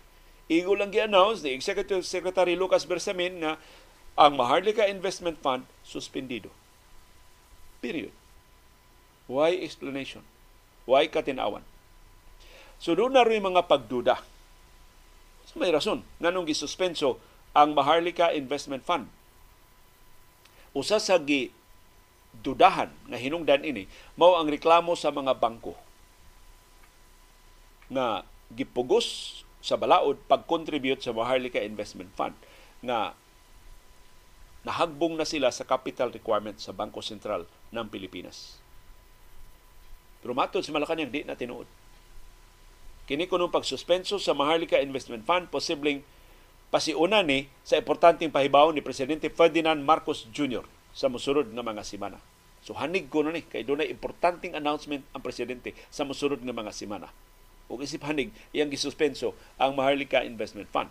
Igo 0.47 0.75
lang 0.79 0.95
gi-announce 0.95 1.43
ni 1.43 1.55
Executive 1.55 2.07
Secretary 2.07 2.55
Lucas 2.55 2.87
Bersamin 2.87 3.43
nga 3.43 3.59
ang 4.17 4.33
Maharlika 4.41 4.89
Investment 4.89 5.37
Fund 5.45 5.69
suspendido. 5.85 6.49
Period. 7.85 8.13
Why 9.29 9.61
explanation? 9.61 10.25
Why 10.89 11.13
katinawan? 11.13 11.61
So 12.81 12.97
doon 12.97 13.13
na 13.13 13.29
rin 13.29 13.45
mga 13.45 13.69
pagduda. 13.69 14.25
So 15.45 15.61
may 15.61 15.69
rason. 15.69 16.01
Nganong 16.21 16.49
gisuspenso 16.49 17.21
ang 17.53 17.77
Maharlika 17.77 18.33
Investment 18.33 18.85
Fund. 18.89 19.13
Usa 20.73 20.97
sa 20.97 21.21
gi 21.21 21.53
dudahan 22.37 22.93
nga 23.09 23.17
hinungdan 23.17 23.65
ini 23.65 23.89
mao 24.13 24.37
ang 24.37 24.45
reklamo 24.45 24.93
sa 24.93 25.09
mga 25.09 25.41
bangko 25.41 25.73
na 27.89 28.29
gipugos 28.53 29.41
sa 29.65 29.81
balaod 29.81 30.21
pag-contribute 30.29 31.01
sa 31.01 31.17
Maharlika 31.17 31.65
Investment 31.65 32.13
Fund 32.13 32.37
nga 32.85 33.17
nahagbong 34.67 35.15
na 35.15 35.23
sila 35.23 35.55
sa 35.55 35.63
capital 35.63 36.11
requirement 36.11 36.59
sa 36.59 36.75
Bangko 36.75 36.99
Sentral 36.99 37.47
ng 37.71 37.87
Pilipinas. 37.87 38.59
Pero 40.19 40.35
matod 40.35 40.67
sa 40.67 40.75
Malacanang 40.75 41.07
di 41.07 41.23
na 41.23 41.39
tinuod. 41.39 41.71
Kini 43.07 43.31
kunong 43.31 43.55
pagsuspenso 43.55 44.19
sa 44.19 44.35
Maharlika 44.35 44.83
Investment 44.83 45.23
Fund 45.23 45.47
posibleng 45.55 46.03
pasiuna 46.75 47.23
ni 47.23 47.47
sa 47.63 47.79
importanteng 47.79 48.35
pahibaw 48.35 48.75
ni 48.75 48.83
Presidente 48.83 49.31
Ferdinand 49.31 49.79
Marcos 49.79 50.27
Jr. 50.35 50.67
sa 50.91 51.07
musurod 51.07 51.47
nga 51.55 51.63
mga 51.63 51.87
semana. 51.87 52.19
So 52.67 52.75
hanig 52.75 53.07
ko 53.07 53.23
ni 53.23 53.47
kay 53.47 53.63
dunay 53.63 53.87
importanteng 53.87 54.59
announcement 54.59 55.07
ang 55.15 55.23
presidente 55.23 55.79
sa 55.95 56.03
musurod 56.03 56.43
nga 56.43 56.51
mga 56.51 56.75
semana. 56.75 57.15
Ug 57.71 57.79
isip 57.87 58.03
hanig 58.03 58.35
iyang 58.51 58.75
gisuspenso 58.75 59.39
ang 59.55 59.79
Maharlika 59.79 60.27
Investment 60.27 60.67
Fund. 60.75 60.91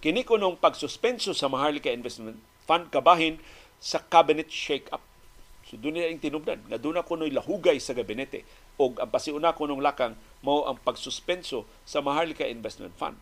Kini 0.00 0.24
ko 0.24 0.40
nung 0.40 0.56
pagsuspenso 0.56 1.36
sa 1.36 1.52
Maharlika 1.52 1.92
Investment 1.92 2.40
Fund 2.64 2.88
kabahin 2.88 3.36
sa 3.76 4.00
cabinet 4.00 4.48
shake-up. 4.48 5.04
So 5.68 5.76
doon 5.76 6.00
nila 6.00 6.08
yung 6.08 6.24
tinubdan 6.24 6.60
nga 6.64 6.80
doon 6.80 6.96
ako 6.96 7.20
no'y 7.20 7.32
lahugay 7.36 7.76
sa 7.76 7.92
gabinete. 7.92 8.48
O 8.80 8.96
ang 8.96 9.12
pasiuna 9.12 9.52
ko 9.52 9.68
nung 9.68 9.84
lakang 9.84 10.16
mao 10.40 10.64
ang 10.64 10.80
pagsuspenso 10.80 11.68
sa 11.84 12.00
Maharlika 12.00 12.48
Investment 12.48 12.96
Fund. 12.96 13.20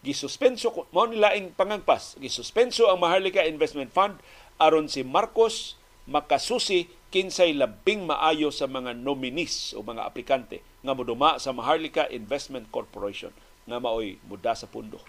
Gisuspenso 0.00 0.72
mao 0.88 1.04
nila 1.04 1.36
ing 1.36 1.52
pangangpas. 1.52 2.16
Gisuspenso 2.16 2.88
ang 2.88 3.04
Maharlika 3.04 3.44
Investment 3.44 3.92
Fund 3.92 4.16
aron 4.56 4.88
si 4.88 5.04
Marcos 5.04 5.76
makasusi 6.08 6.88
kinsay 7.12 7.52
labing 7.52 8.08
maayo 8.08 8.48
sa 8.48 8.64
mga 8.64 8.96
nominees 8.96 9.76
o 9.76 9.84
mga 9.84 10.04
aplikante 10.04 10.64
nga 10.80 10.96
moduma 10.96 11.36
sa 11.36 11.52
Maharlika 11.52 12.08
Investment 12.08 12.72
Corporation 12.72 13.32
nga 13.64 13.78
maoy 13.80 14.20
muda 14.28 14.52
sa 14.52 14.68
pundo. 14.68 15.00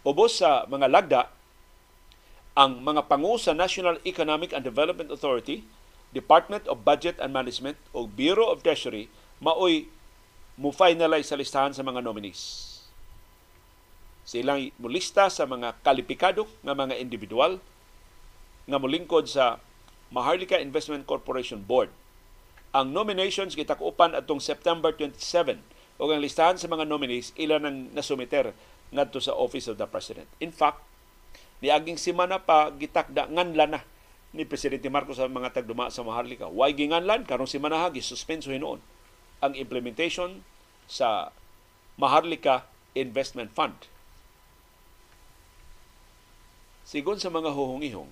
Ubos 0.00 0.40
sa 0.40 0.64
mga 0.64 0.88
lagda, 0.88 1.22
ang 2.56 2.80
mga 2.80 3.06
pangu 3.06 3.36
sa 3.36 3.52
National 3.52 4.00
Economic 4.02 4.50
and 4.56 4.64
Development 4.64 5.12
Authority, 5.12 5.62
Department 6.10 6.66
of 6.66 6.82
Budget 6.82 7.20
and 7.22 7.30
Management 7.30 7.78
o 7.94 8.10
Bureau 8.10 8.50
of 8.50 8.66
Treasury 8.66 9.06
maoy 9.38 9.86
mo 10.58 10.74
finalize 10.74 11.30
sa 11.30 11.38
listahan 11.38 11.72
sa 11.72 11.86
mga 11.86 12.02
nominees 12.02 12.68
Silang 14.30 14.70
mulista 14.78 15.26
sa 15.26 15.42
mga 15.42 15.74
kalipikado 15.82 16.46
nga 16.62 16.70
mga 16.70 17.02
individual 17.02 17.58
nga 18.68 18.78
mulingkod 18.78 19.26
sa 19.26 19.58
Maharlika 20.14 20.62
Investment 20.62 21.02
Corporation 21.02 21.66
Board. 21.66 21.90
Ang 22.70 22.94
nominations 22.94 23.58
gitakupan 23.58 24.14
atong 24.14 24.38
September 24.38 24.94
27 24.94 25.58
o 26.00 26.08
ang 26.08 26.24
listahan 26.24 26.56
sa 26.56 26.64
mga 26.66 26.88
nominees 26.88 27.36
ilan 27.36 27.68
ang 27.68 27.76
nasumiter 27.92 28.56
ngadto 28.90 29.20
sa 29.20 29.36
Office 29.36 29.68
of 29.68 29.76
the 29.76 29.84
President. 29.84 30.26
In 30.40 30.50
fact, 30.50 30.80
niaging 31.60 32.00
semana 32.00 32.40
pa 32.40 32.72
gitakda 32.72 33.28
nganlan 33.28 33.76
na 33.76 33.80
ni 34.32 34.48
Presidente 34.48 34.88
Marcos 34.88 35.20
sa 35.20 35.28
mga 35.28 35.52
tagduma 35.60 35.92
sa 35.92 36.00
Maharlika. 36.00 36.48
Why 36.48 36.72
ginganlan? 36.72 37.28
Karong 37.28 37.50
semana 37.50 37.84
ha, 37.84 37.92
gisuspenso 37.92 38.48
hinuon 38.48 38.80
ang 39.44 39.52
implementation 39.52 40.40
sa 40.88 41.34
Maharlika 42.00 42.64
Investment 42.96 43.52
Fund 43.52 43.76
Sigon 46.90 47.22
sa 47.22 47.30
mga 47.30 47.54
huhungihong 47.54 48.10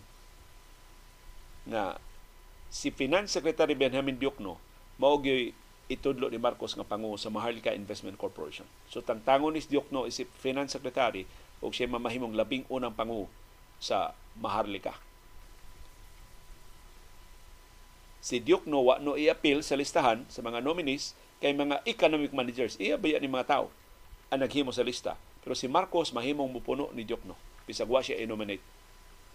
na 1.67 1.99
si 2.71 2.95
Finance 2.95 3.35
Secretary 3.35 3.75
Benjamin 3.75 4.15
Diokno 4.15 4.55
mao 5.03 5.19
itudlo 5.89 6.29
ni 6.29 6.37
Marcos 6.37 6.77
nga 6.77 6.85
pangu 6.85 7.17
sa 7.17 7.33
Maharlika 7.33 7.73
Investment 7.73 8.21
Corporation. 8.21 8.69
So 8.93 9.01
tangtangon 9.01 9.57
ni 9.57 9.65
Diokno 9.65 10.05
is 10.05 10.21
si 10.21 10.29
Finance 10.29 10.77
Secretary 10.77 11.25
ug 11.65 11.73
siya 11.73 11.89
mamahimong 11.89 12.37
labing 12.37 12.69
unang 12.69 12.93
pangu 12.93 13.25
sa 13.81 14.13
Maharlika. 14.37 14.93
Si 18.21 18.45
Diokno 18.45 18.85
wa 18.85 19.01
no 19.01 19.17
i-appeal 19.17 19.65
sa 19.65 19.81
listahan 19.81 20.29
sa 20.29 20.45
mga 20.45 20.61
nominees 20.61 21.17
kay 21.41 21.57
mga 21.57 21.81
economic 21.89 22.37
managers. 22.37 22.77
Iya 22.77 23.01
ba 23.01 23.17
ni 23.17 23.31
mga 23.31 23.49
tao 23.49 23.67
ang 24.29 24.45
naghimo 24.45 24.69
sa 24.71 24.85
lista. 24.85 25.17
Pero 25.41 25.57
si 25.57 25.65
Marcos 25.65 26.13
mahimong 26.13 26.53
mupuno 26.53 26.93
ni 26.93 27.09
Diokno 27.09 27.35
bisag 27.69 27.89
wa 27.89 28.01
siya 28.01 28.17
i-nominate 28.25 28.65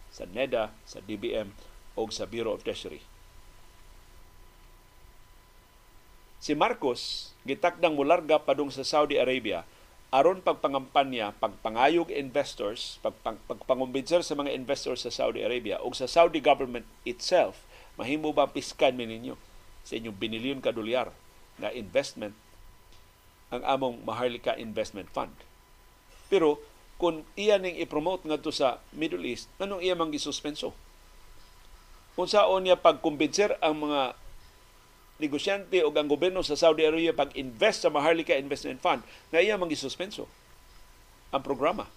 sa 0.10 0.26
NEDA, 0.26 0.74
sa 0.86 1.01
DBM 1.01 1.54
o 1.93 2.10
sa 2.10 2.26
Bureau 2.26 2.58
of 2.58 2.66
Treasury. 2.66 3.12
Si 6.44 6.52
Marcos 6.60 7.32
gitakdang 7.48 7.96
mularga 7.96 8.36
padung 8.36 8.68
sa 8.68 8.84
Saudi 8.84 9.16
Arabia 9.16 9.64
aron 10.12 10.44
pagpangampanya, 10.44 11.32
pagpangayog 11.39 12.12
investors, 12.12 13.00
pagpang, 13.00 13.39
pagpangumbinser 13.48 14.28
sa 14.28 14.36
mga 14.36 14.52
investors 14.52 15.08
sa 15.08 15.12
Saudi 15.16 15.39
Arabia 15.39 15.80
o 15.80 15.96
sa 15.96 16.04
Saudi 16.04 16.44
government 16.44 16.84
itself, 17.08 17.64
mahimo 17.96 18.36
ba 18.36 18.52
piskan 18.52 18.91
mi 18.91 19.08
ninyo 19.08 19.39
sa 19.88 19.96
inyong 19.96 20.20
binilyon 20.20 20.60
ka 20.60 20.76
dolyar 20.76 21.16
na 21.64 21.72
investment 21.72 22.36
ang 23.48 23.64
among 23.64 24.04
Maharlika 24.04 24.60
Investment 24.60 25.08
Fund. 25.16 25.32
Pero 26.28 26.60
kung 27.00 27.24
iya 27.39 27.56
ning 27.56 27.80
i-promote 27.80 28.28
ngadto 28.28 28.52
sa 28.52 28.84
Middle 28.91 29.24
East, 29.24 29.48
anong 29.64 29.80
iya 29.80 29.96
mang 29.96 30.12
gisuspenso? 30.12 30.76
Unsaon 32.20 32.68
niya 32.68 32.76
pagkumbinser 32.76 33.56
ang 33.64 33.80
mga 33.80 34.20
negosyante 35.22 35.82
o 35.86 35.93
ang 35.93 36.09
gobyerno 36.09 36.41
sa 36.41 36.57
Saudi 36.57 36.86
Arabia 36.86 37.14
pag-invest 37.14 37.86
sa 37.86 37.93
Maharlika 37.93 38.34
Investment 38.34 38.82
Fund 38.82 39.01
na 39.30 39.39
iya 39.39 39.57
mang 39.57 39.70
gisuspenso 39.70 40.26
ang 41.34 41.41
programa. 41.41 41.89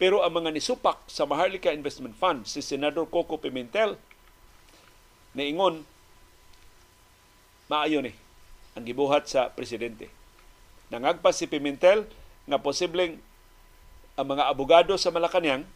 Pero 0.00 0.24
ang 0.24 0.32
mga 0.32 0.50
nisupak 0.56 0.96
sa 1.06 1.28
Maharlika 1.28 1.70
Investment 1.70 2.16
Fund, 2.16 2.48
si 2.48 2.64
Senador 2.64 3.04
Coco 3.04 3.36
Pimentel, 3.36 4.00
naingon, 5.36 5.84
maayo 7.68 8.00
ni 8.00 8.16
ang 8.74 8.82
gibuhat 8.86 9.28
sa 9.28 9.52
presidente. 9.52 10.08
Nangagpas 10.88 11.38
si 11.38 11.46
Pimentel 11.46 12.08
nga 12.48 12.58
posibleng 12.58 13.20
ang 14.18 14.26
mga 14.26 14.48
abogado 14.48 14.96
sa 14.96 15.12
Malacanang 15.12 15.68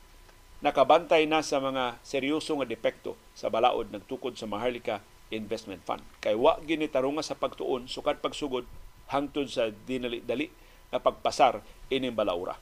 nakabantay 0.65 1.29
na 1.29 1.45
sa 1.45 1.61
mga 1.61 2.01
seryoso 2.01 2.57
nga 2.57 2.65
depekto 2.65 3.21
sa 3.37 3.53
balaod 3.53 3.93
nagtukod 3.93 4.33
sa 4.41 4.49
Maharlika 4.49 5.05
Investment 5.29 5.85
Fund. 5.85 6.01
Kay 6.25 6.33
wa 6.33 6.57
gini 6.65 6.89
tarunga 6.89 7.21
sa 7.21 7.37
pagtuon 7.37 7.85
sukat 7.85 8.25
pagsugod 8.25 8.65
hangtod 9.12 9.45
sa 9.53 9.69
dinali-dali 9.69 10.49
na 10.89 10.97
pagpasar 10.97 11.61
ining 11.93 12.17
balaura. 12.17 12.57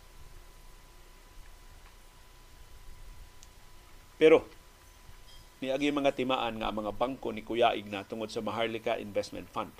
Pero 4.18 4.50
niagi 5.62 5.94
mga 5.94 6.18
timaan 6.18 6.58
nga 6.58 6.74
mga 6.74 6.90
bangko 6.98 7.30
ni 7.30 7.46
Kuya 7.46 7.78
Igna 7.78 8.02
tungod 8.02 8.34
sa 8.34 8.42
Maharlika 8.42 8.98
Investment 8.98 9.46
Fund 9.46 9.70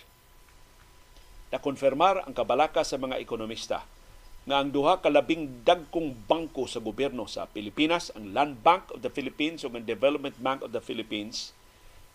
na 1.51 1.59
konfirmar 1.59 2.23
ang 2.23 2.31
kabalaka 2.31 2.87
sa 2.87 3.03
mga 3.03 3.18
ekonomista 3.18 3.83
nga 4.43 4.59
ang 4.59 4.74
duha 4.74 4.99
ka 4.99 5.07
labing 5.07 5.62
dagkong 5.62 6.26
bangko 6.26 6.66
sa 6.66 6.82
gobyerno 6.82 7.30
sa 7.30 7.47
Pilipinas, 7.47 8.11
ang 8.18 8.34
Land 8.34 8.59
Bank 8.66 8.90
of 8.90 8.99
the 8.99 9.12
Philippines 9.12 9.62
ug 9.62 9.78
ang 9.78 9.86
Development 9.86 10.34
Bank 10.43 10.66
of 10.66 10.74
the 10.74 10.82
Philippines, 10.82 11.55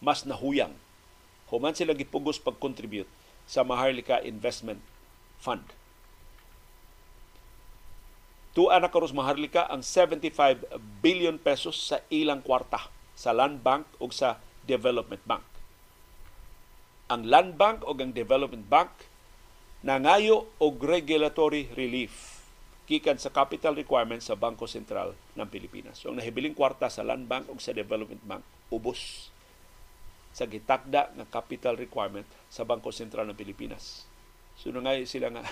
mas 0.03 0.27
nahuyang. 0.27 0.75
Human 1.47 1.71
sila 1.71 1.95
gipugos 1.95 2.35
pag-contribute 2.43 3.07
sa 3.47 3.63
Maharlika 3.63 4.19
Investment 4.27 4.83
Fund. 5.39 5.63
Tuan 8.51 8.83
na 8.83 8.91
karos 8.91 9.15
Maharlika 9.15 9.69
ang 9.71 9.79
75 9.79 10.67
billion 10.99 11.39
pesos 11.39 11.79
sa 11.79 12.03
ilang 12.11 12.43
kwarta 12.43 12.91
sa 13.15 13.31
Land 13.31 13.63
Bank 13.63 13.87
ug 14.03 14.11
sa 14.11 14.41
Development 14.67 15.23
Bank. 15.23 15.45
Ang 17.07 17.23
Land 17.31 17.55
Bank 17.55 17.87
ug 17.87 17.95
ang 18.03 18.11
Development 18.11 18.67
Bank 18.67 18.91
nangayo 19.85 20.49
og 20.57 20.81
regulatory 20.81 21.69
relief 21.77 22.37
gikan 22.87 23.19
sa 23.19 23.29
capital 23.29 23.75
requirements 23.75 24.31
sa 24.31 24.39
Bangko 24.39 24.63
Sentral 24.63 25.11
ng 25.35 25.47
Pilipinas. 25.51 25.99
So 25.99 26.09
ang 26.09 26.23
nahibiling 26.23 26.55
kwarta 26.55 26.87
sa 26.87 27.03
Land 27.03 27.27
Bank 27.27 27.51
ug 27.51 27.59
sa 27.59 27.75
Development 27.75 28.23
Bank 28.23 28.43
ubos 28.71 29.27
sa 30.31 30.47
gitakda 30.47 31.11
nga 31.11 31.25
capital 31.27 31.75
requirement 31.75 32.23
sa 32.47 32.63
Bangko 32.63 32.95
Sentral 32.95 33.27
ng 33.27 33.35
Pilipinas. 33.35 34.07
So 34.55 34.71
ngay 34.71 35.03
sila 35.03 35.35
nga 35.35 35.43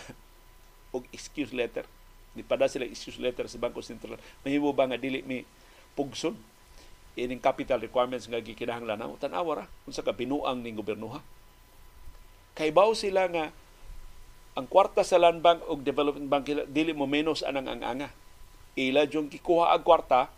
og 0.96 1.04
excuse 1.12 1.52
letter. 1.52 1.84
Nipada 2.40 2.72
sila 2.72 2.88
excuse 2.88 3.20
letter 3.20 3.52
sa 3.52 3.60
Bangko 3.60 3.84
Sentral. 3.84 4.16
Mahimo 4.48 4.72
ba 4.72 4.88
nga 4.88 4.96
dili 4.96 5.20
mi 5.28 5.44
pugson 5.92 6.40
ining 7.20 7.44
capital 7.44 7.84
requirements 7.84 8.32
nga 8.32 8.40
gikinahanglan 8.40 9.00
namo 9.00 9.16
tan-awa 9.20 9.64
ra 9.64 9.66
unsa 9.88 10.04
ka 10.04 10.16
binuang 10.16 10.64
ning 10.64 10.80
gobyerno 10.80 11.20
ha. 11.20 11.22
Kay 12.56 12.72
baw 12.72 12.96
sila 12.96 13.28
nga 13.28 13.52
ang 14.56 14.72
kwarta 14.72 15.04
sa 15.04 15.20
Land 15.20 15.44
Bank 15.44 15.68
ug 15.68 15.84
Development 15.84 16.32
Bank 16.32 16.48
dili 16.72 16.96
mo 16.96 17.04
menos 17.04 17.44
anang 17.44 17.68
ang 17.68 17.84
anga. 17.84 18.10
Ila 18.80 19.04
jung 19.08 19.28
gikuha 19.28 19.76
ang 19.76 19.84
kwarta 19.84 20.32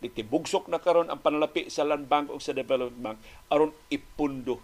bugsok 0.00 0.72
na 0.72 0.80
karon 0.80 1.12
ang 1.12 1.20
panalapi 1.20 1.68
sa 1.68 1.84
Land 1.84 2.08
Bank 2.08 2.32
ug 2.32 2.40
sa 2.40 2.56
Development 2.56 3.00
Bank 3.00 3.18
aron 3.48 3.72
ipundo 3.92 4.60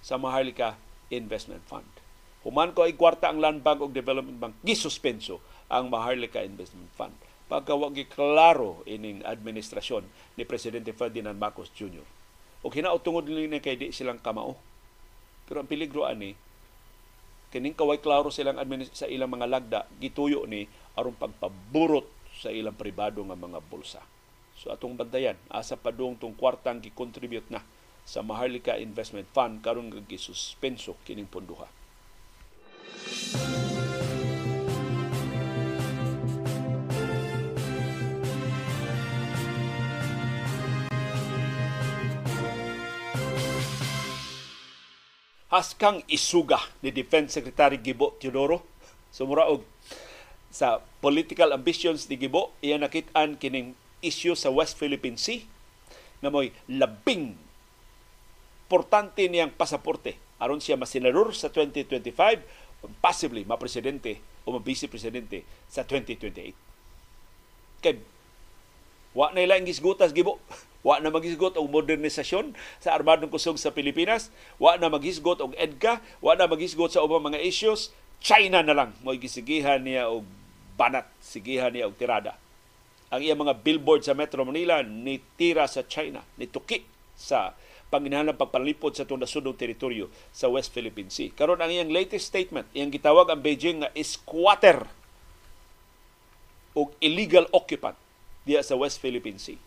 sa 0.00 0.16
Maharlika 0.16 0.76
Investment 1.12 1.64
Fund. 1.68 1.88
Human 2.44 2.72
ko 2.72 2.84
ay 2.84 2.96
kwarta 2.96 3.28
ang 3.28 3.40
Land 3.40 3.60
Bank 3.64 3.84
ug 3.84 3.92
Development 3.92 4.36
Bank, 4.36 4.54
gisuspenso 4.64 5.40
ang 5.68 5.88
Maharlika 5.92 6.44
Investment 6.44 6.92
Fund. 6.96 7.16
Pagkawag 7.46 7.94
klaro 8.10 8.82
ining 8.88 9.22
administrasyon 9.22 10.02
ni 10.34 10.42
Presidente 10.48 10.90
Ferdinand 10.96 11.38
Marcos 11.38 11.70
Jr. 11.72 12.02
O 12.66 12.72
kinautungod 12.72 13.28
nila 13.28 13.62
kay 13.62 13.78
di 13.78 13.94
silang 13.94 14.18
kamao. 14.18 14.58
Pero 15.46 15.62
ang 15.62 15.70
peligro 15.70 16.02
ani, 16.02 16.34
kining 17.50 17.76
kaway 17.78 18.02
klaro 18.02 18.28
silang 18.28 18.58
sa 18.90 19.06
ilang 19.06 19.30
mga 19.32 19.46
lagda 19.46 19.80
gituyo 20.02 20.44
ni 20.44 20.66
aron 20.98 21.14
pagpaburot 21.14 22.06
sa 22.36 22.52
ilang 22.52 22.76
pribado 22.76 23.22
nga 23.24 23.38
mga 23.38 23.60
bulsa. 23.64 24.02
So 24.56 24.72
atong 24.72 24.96
bantayan 24.96 25.36
asa 25.52 25.76
padung 25.76 26.16
tong 26.16 26.36
kwartang 26.36 26.80
gi-contribute 26.80 27.48
na 27.52 27.60
sa 28.06 28.22
Maharlika 28.22 28.78
Investment 28.78 29.28
Fund 29.34 29.60
karon 29.60 29.92
gisuspenso 30.08 30.96
kining 31.04 31.28
ponduha. 31.28 31.68
Haskang 45.46 46.02
isuga 46.10 46.58
ni 46.82 46.90
Defense 46.90 47.38
Secretary 47.38 47.78
Gibo 47.78 48.18
Teodoro. 48.18 48.62
Sumura 49.14 49.48
og 49.48 49.64
sa 50.52 50.82
political 51.00 51.52
ambitions 51.54 52.08
ni 52.10 52.18
Gibo 52.18 52.52
iya 52.60 52.76
nakit-an 52.76 53.38
kining 53.38 53.76
issue 54.02 54.34
sa 54.36 54.52
West 54.52 54.76
Philippine 54.76 55.16
Sea 55.16 55.44
nga 56.20 56.32
mo'y 56.32 56.50
labing 56.68 57.36
importante 58.66 59.22
niyang 59.30 59.54
pasaporte. 59.54 60.18
Aron 60.42 60.60
siya 60.60 60.76
masenador 60.76 61.32
sa 61.32 61.48
2025 61.48 62.42
possibly 63.00 63.46
mapresidente 63.48 64.20
o 64.44 64.52
mabisi 64.52 64.86
presidente 64.90 65.42
sa 65.70 65.82
2028 65.86 66.66
kay 67.82 68.00
wa 69.16 69.32
na 69.32 69.40
ilang 69.40 69.64
gisgutas 69.64 70.12
gibo 70.12 70.36
Wa 70.86 71.02
na 71.02 71.10
maghisgot 71.10 71.58
og 71.58 71.66
modernisasyon 71.66 72.54
sa 72.78 72.94
armadong 72.94 73.26
kusog 73.26 73.58
sa 73.58 73.74
Pilipinas. 73.74 74.30
Wa 74.62 74.78
na 74.78 74.86
maghisgot 74.86 75.42
og 75.42 75.58
EDCA. 75.58 75.98
Wa 76.22 76.38
na 76.38 76.46
maghisgot 76.46 76.94
sa 76.94 77.02
ubang 77.02 77.26
mga 77.26 77.42
issues. 77.42 77.90
China 78.22 78.62
na 78.62 78.70
lang 78.70 78.90
mo 79.02 79.10
gisigihan 79.18 79.82
niya 79.82 80.06
og 80.06 80.22
banat, 80.78 81.10
sigihan 81.18 81.74
niya 81.74 81.90
og 81.90 81.98
tirada. 81.98 82.38
Ang 83.10 83.26
iyang 83.26 83.42
mga 83.42 83.66
billboard 83.66 84.06
sa 84.06 84.14
Metro 84.14 84.46
Manila 84.46 84.86
ni 84.86 85.18
tira 85.34 85.66
sa 85.66 85.82
China, 85.82 86.22
ni 86.38 86.46
tuki 86.46 86.86
sa 87.18 87.58
panginahanang 87.90 88.38
pagpalipod 88.38 88.94
sa 88.94 89.06
itong 89.06 89.22
nasudong 89.22 89.58
teritoryo 89.58 90.06
sa 90.30 90.46
West 90.46 90.70
Philippine 90.70 91.10
Sea. 91.10 91.34
Karon 91.34 91.58
ang 91.58 91.70
iyang 91.70 91.90
latest 91.90 92.30
statement, 92.30 92.70
iyang 92.74 92.94
gitawag 92.94 93.26
ang 93.26 93.42
Beijing 93.42 93.82
nga 93.82 93.90
squatter 94.06 94.86
o 96.78 96.94
illegal 97.02 97.46
occupant 97.50 97.98
diya 98.46 98.62
sa 98.62 98.78
West 98.78 99.02
Philippine 99.02 99.42
Sea. 99.42 99.58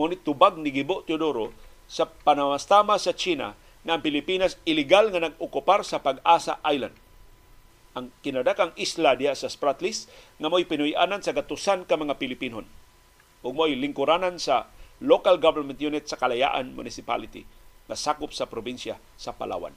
Ngunit 0.00 0.24
tubag 0.24 0.56
ni 0.56 0.72
Gibo 0.72 1.04
Teodoro 1.04 1.52
sa 1.84 2.08
panamastama 2.08 2.96
sa 2.96 3.12
China 3.12 3.52
nga 3.84 3.92
ang 3.94 4.02
Pilipinas 4.02 4.56
illegal 4.64 5.12
nga 5.12 5.28
nag-okupar 5.28 5.84
sa 5.84 6.00
Pag-asa 6.00 6.56
Island. 6.64 6.96
Ang 7.92 8.08
kinadakang 8.24 8.72
isla 8.80 9.12
diya 9.12 9.36
sa 9.36 9.52
Spratlys 9.52 10.08
nga 10.40 10.48
mo'y 10.48 10.64
pinuyanan 10.64 11.20
sa 11.20 11.36
gatusan 11.36 11.84
ka 11.84 12.00
mga 12.00 12.16
Pilipinon. 12.16 12.64
ug 13.42 13.52
mo'y 13.58 13.74
lingkuranan 13.74 14.38
sa 14.38 14.70
local 15.02 15.36
government 15.36 15.82
unit 15.82 16.06
sa 16.06 16.14
Kalayaan 16.14 16.78
Municipality 16.78 17.42
na 17.90 17.98
sakop 17.98 18.30
sa 18.30 18.46
probinsya 18.46 18.96
sa 19.18 19.34
Palawan. 19.34 19.74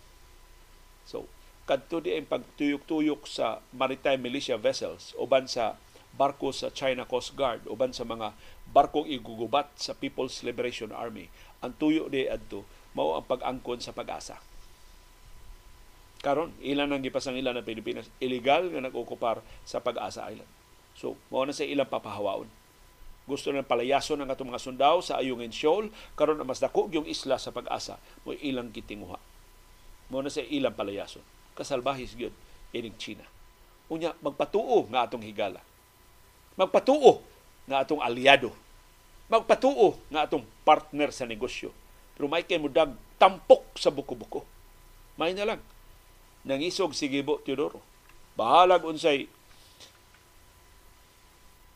So, 1.09 1.25
kadto 1.65 1.97
di 1.97 2.13
ang 2.13 2.29
pagtuyok-tuyok 2.29 3.25
sa 3.25 3.59
maritime 3.73 4.21
militia 4.21 4.53
vessels 4.61 5.17
uban 5.17 5.49
sa 5.49 5.81
barko 6.15 6.55
sa 6.55 6.71
China 6.71 7.03
Coast 7.03 7.35
Guard 7.35 7.67
uban 7.67 7.91
sa 7.91 8.07
mga 8.07 8.31
barkong 8.71 9.07
igugubat 9.07 9.67
sa 9.75 9.91
People's 9.91 10.41
Liberation 10.47 10.95
Army. 10.95 11.27
Ang 11.59 11.75
tuyo 11.75 12.07
di 12.07 12.27
adto 12.27 12.63
mao 12.95 13.19
ang 13.19 13.27
pag-angkon 13.27 13.83
sa 13.83 13.91
pag-asa. 13.91 14.39
Karon 16.23 16.55
ilan 16.63 16.89
ang 16.89 17.03
gipasang 17.03 17.37
ilan 17.37 17.59
ng 17.59 17.67
Pilipinas? 17.67 18.07
Illegal 18.23 18.71
nga 18.71 18.81
nag-okupar 18.81 19.45
sa 19.67 19.83
Pag-asa 19.83 20.25
Island. 20.31 20.49
So 20.95 21.19
mao 21.29 21.43
na 21.43 21.53
sa 21.53 21.67
ilang 21.67 21.91
papahawaon. 21.91 22.47
Gusto 23.25 23.51
na 23.51 23.65
palayason 23.65 24.21
ang 24.21 24.31
atong 24.31 24.49
mga 24.53 24.63
sundao 24.63 25.01
sa 25.03 25.19
Ayungin 25.19 25.51
Shoal 25.53 25.91
karon 26.15 26.41
mas 26.45 26.63
dako 26.63 26.87
yung 26.89 27.05
isla 27.05 27.35
sa 27.37 27.51
Pag-asa 27.51 27.99
mo 28.23 28.33
ilang 28.33 28.71
gitinguha 28.71 29.19
mo 30.05 30.21
na 30.21 30.29
sa 30.29 30.45
ilang 30.45 30.73
palayason. 30.73 31.25
Kasalbahis 31.57 32.13
gyud 32.15 32.33
ining 32.71 32.95
China. 33.01 33.25
Unya 33.89 34.13
magpatuo 34.21 34.85
nga 34.89 35.05
atong 35.05 35.25
higala 35.25 35.61
magpatuo 36.55 37.23
nga 37.67 37.83
atong 37.83 38.01
aliado. 38.01 38.51
Magpatuo 39.31 39.99
nga 40.11 40.27
atong 40.27 40.43
partner 40.63 41.11
sa 41.11 41.27
negosyo. 41.27 41.71
Pero 42.15 42.31
may 42.31 42.47
kay 42.47 42.59
mudag 42.59 42.95
tampok 43.19 43.75
sa 43.75 43.91
buko-buko. 43.91 44.43
May 45.19 45.35
na 45.35 45.55
lang. 45.55 45.61
nangisog 46.45 46.93
si 46.93 47.09
Gibo 47.09 47.41
Teodoro. 47.41 47.81
Bahalag 48.37 48.85
unsay 48.85 49.25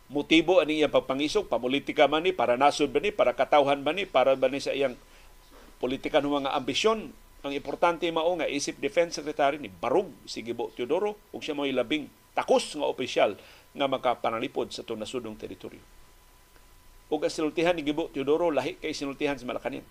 motibo 0.10 0.62
ani 0.62 0.82
iyang 0.82 0.94
pagpangisog, 0.94 1.50
pamulitika 1.50 2.06
man 2.06 2.26
ni, 2.26 2.34
para 2.34 2.54
nasod 2.54 2.94
ba 2.94 3.02
ni, 3.02 3.10
para 3.10 3.34
katawhan 3.34 3.82
ba 3.82 3.94
ni, 3.94 4.06
para 4.06 4.38
ba 4.38 4.46
ni 4.46 4.62
sa 4.62 4.74
iyang 4.74 4.94
politika 5.82 6.22
ng 6.22 6.46
mga 6.46 6.54
ambisyon. 6.54 7.14
Ang 7.42 7.54
importante 7.56 8.06
mao 8.12 8.30
nga 8.36 8.50
isip 8.50 8.78
Defense 8.78 9.16
Secretary 9.18 9.58
ni 9.58 9.72
Barug 9.72 10.12
si 10.28 10.44
Gibo 10.44 10.70
Teodoro 10.76 11.16
ug 11.32 11.40
siya 11.40 11.56
mo'y 11.56 11.72
labing 11.72 12.12
takos 12.36 12.76
nga 12.76 12.84
opisyal 12.84 13.40
nga 13.80 13.88
makapanalipod 13.88 14.76
sa 14.76 14.84
itong 14.84 15.00
nasudong 15.00 15.40
teritoryo. 15.40 15.80
Ug 17.10 17.24
ang 17.24 17.32
sinultihan 17.32 17.74
ni 17.74 17.82
Gibo 17.82 18.12
Teodoro 18.12 18.52
lahi 18.52 18.76
kay 18.78 18.92
sinultihan 18.92 19.40
sa 19.40 19.48
Malacañang. 19.48 19.88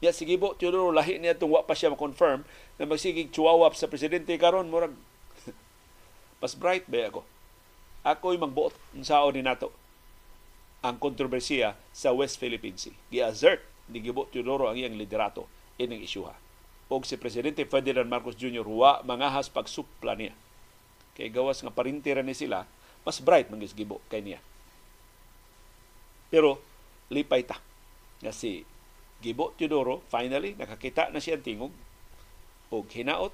Ya 0.00 0.10
si 0.10 0.24
Gibo 0.24 0.56
Teodoro 0.56 0.90
lahi 0.90 1.20
niya 1.20 1.36
itong 1.36 1.52
wa 1.52 1.62
pa 1.62 1.76
siya 1.76 1.92
ma-confirm 1.92 2.42
na 2.80 2.88
magsigig 2.88 3.30
chuwawap 3.30 3.76
sa 3.76 3.86
presidente 3.86 4.32
karon 4.40 4.72
murag 4.72 4.96
mas 6.42 6.56
bright 6.56 6.88
ba 6.88 7.12
ako 7.12 7.22
ako'y 8.08 8.40
magbuot 8.40 8.72
sao 9.04 9.28
ni 9.34 9.44
nato 9.44 9.68
ang 10.80 10.96
kontrobersiya 10.96 11.74
sa 11.90 12.14
West 12.14 12.38
Philippine 12.38 12.78
Sea. 12.78 12.94
Gi-assert 13.10 13.62
ni 13.90 13.98
Gibo 13.98 14.30
Teodoro 14.30 14.70
ang 14.70 14.78
iyang 14.78 14.94
liderato 14.94 15.50
ining 15.78 16.06
isyuha. 16.06 16.34
Og 16.88 17.04
si 17.04 17.18
Presidente 17.20 17.66
Ferdinand 17.66 18.06
Marcos 18.08 18.38
Jr. 18.38 18.64
wa 18.64 19.02
mangahas 19.02 19.50
pagsupla 19.50 20.14
niya. 20.14 20.32
Kay 21.18 21.34
gawas 21.34 21.60
nga 21.60 21.74
parintira 21.74 22.22
ni 22.22 22.32
sila, 22.32 22.64
mas 23.08 23.24
bright 23.24 23.48
man 23.48 23.64
Gibo 23.64 24.04
kay 24.12 24.20
niya. 24.20 24.36
Pero 26.28 26.60
lipay 27.08 27.40
ta 27.48 27.56
nga 28.20 28.36
si 28.36 28.68
Gibo 29.24 29.56
Teodoro 29.56 30.04
finally 30.12 30.52
nakakita 30.52 31.08
na 31.08 31.16
siya 31.16 31.40
tingog 31.40 31.72
og 32.68 32.84
hinaot 32.92 33.32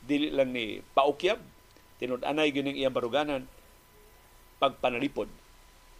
dili 0.00 0.32
lang 0.32 0.56
ni 0.56 0.80
paukyab 0.96 1.36
tinud-anay 2.00 2.48
gyud 2.56 2.72
iyang 2.72 2.96
baruganan 2.96 3.44
pagpanalipod 4.56 5.28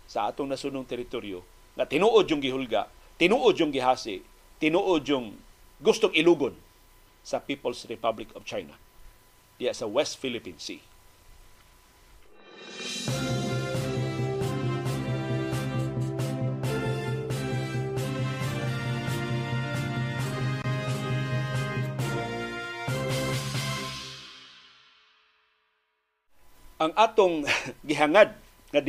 sa 0.09 0.32
atong 0.32 0.48
nasunong 0.48 0.89
teritoryo 0.89 1.44
nga 1.77 1.85
tinuod 1.85 2.24
yung 2.24 2.40
gihulga, 2.40 2.89
tinuod 3.20 3.60
yung 3.60 3.68
gihasi, 3.68 4.24
tinuod 4.56 5.05
yung 5.05 5.36
gustong 5.85 6.16
ilugon 6.16 6.56
sa 7.20 7.36
People's 7.44 7.85
Republic 7.85 8.32
of 8.32 8.48
China 8.48 8.73
diya 9.60 9.77
sa 9.77 9.85
West 9.85 10.16
Philippine 10.16 10.56
Sea. 10.56 10.81
Ang 26.76 26.92
atong 26.92 27.48
gihangad 27.88 28.36
nga 28.74 28.82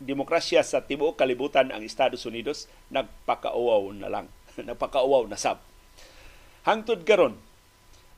demokrasya 0.00 0.62
sa 0.62 0.80
tibuok 0.80 1.18
kalibutan 1.18 1.68
ang 1.68 1.82
Estados 1.84 2.24
Unidos 2.24 2.70
nagpakauaw 2.88 3.92
na 3.92 4.08
lang. 4.08 4.26
Nagpakauaw 4.56 5.28
na 5.28 5.36
sab. 5.36 5.60
Hangtod 6.64 7.04
karon 7.04 7.36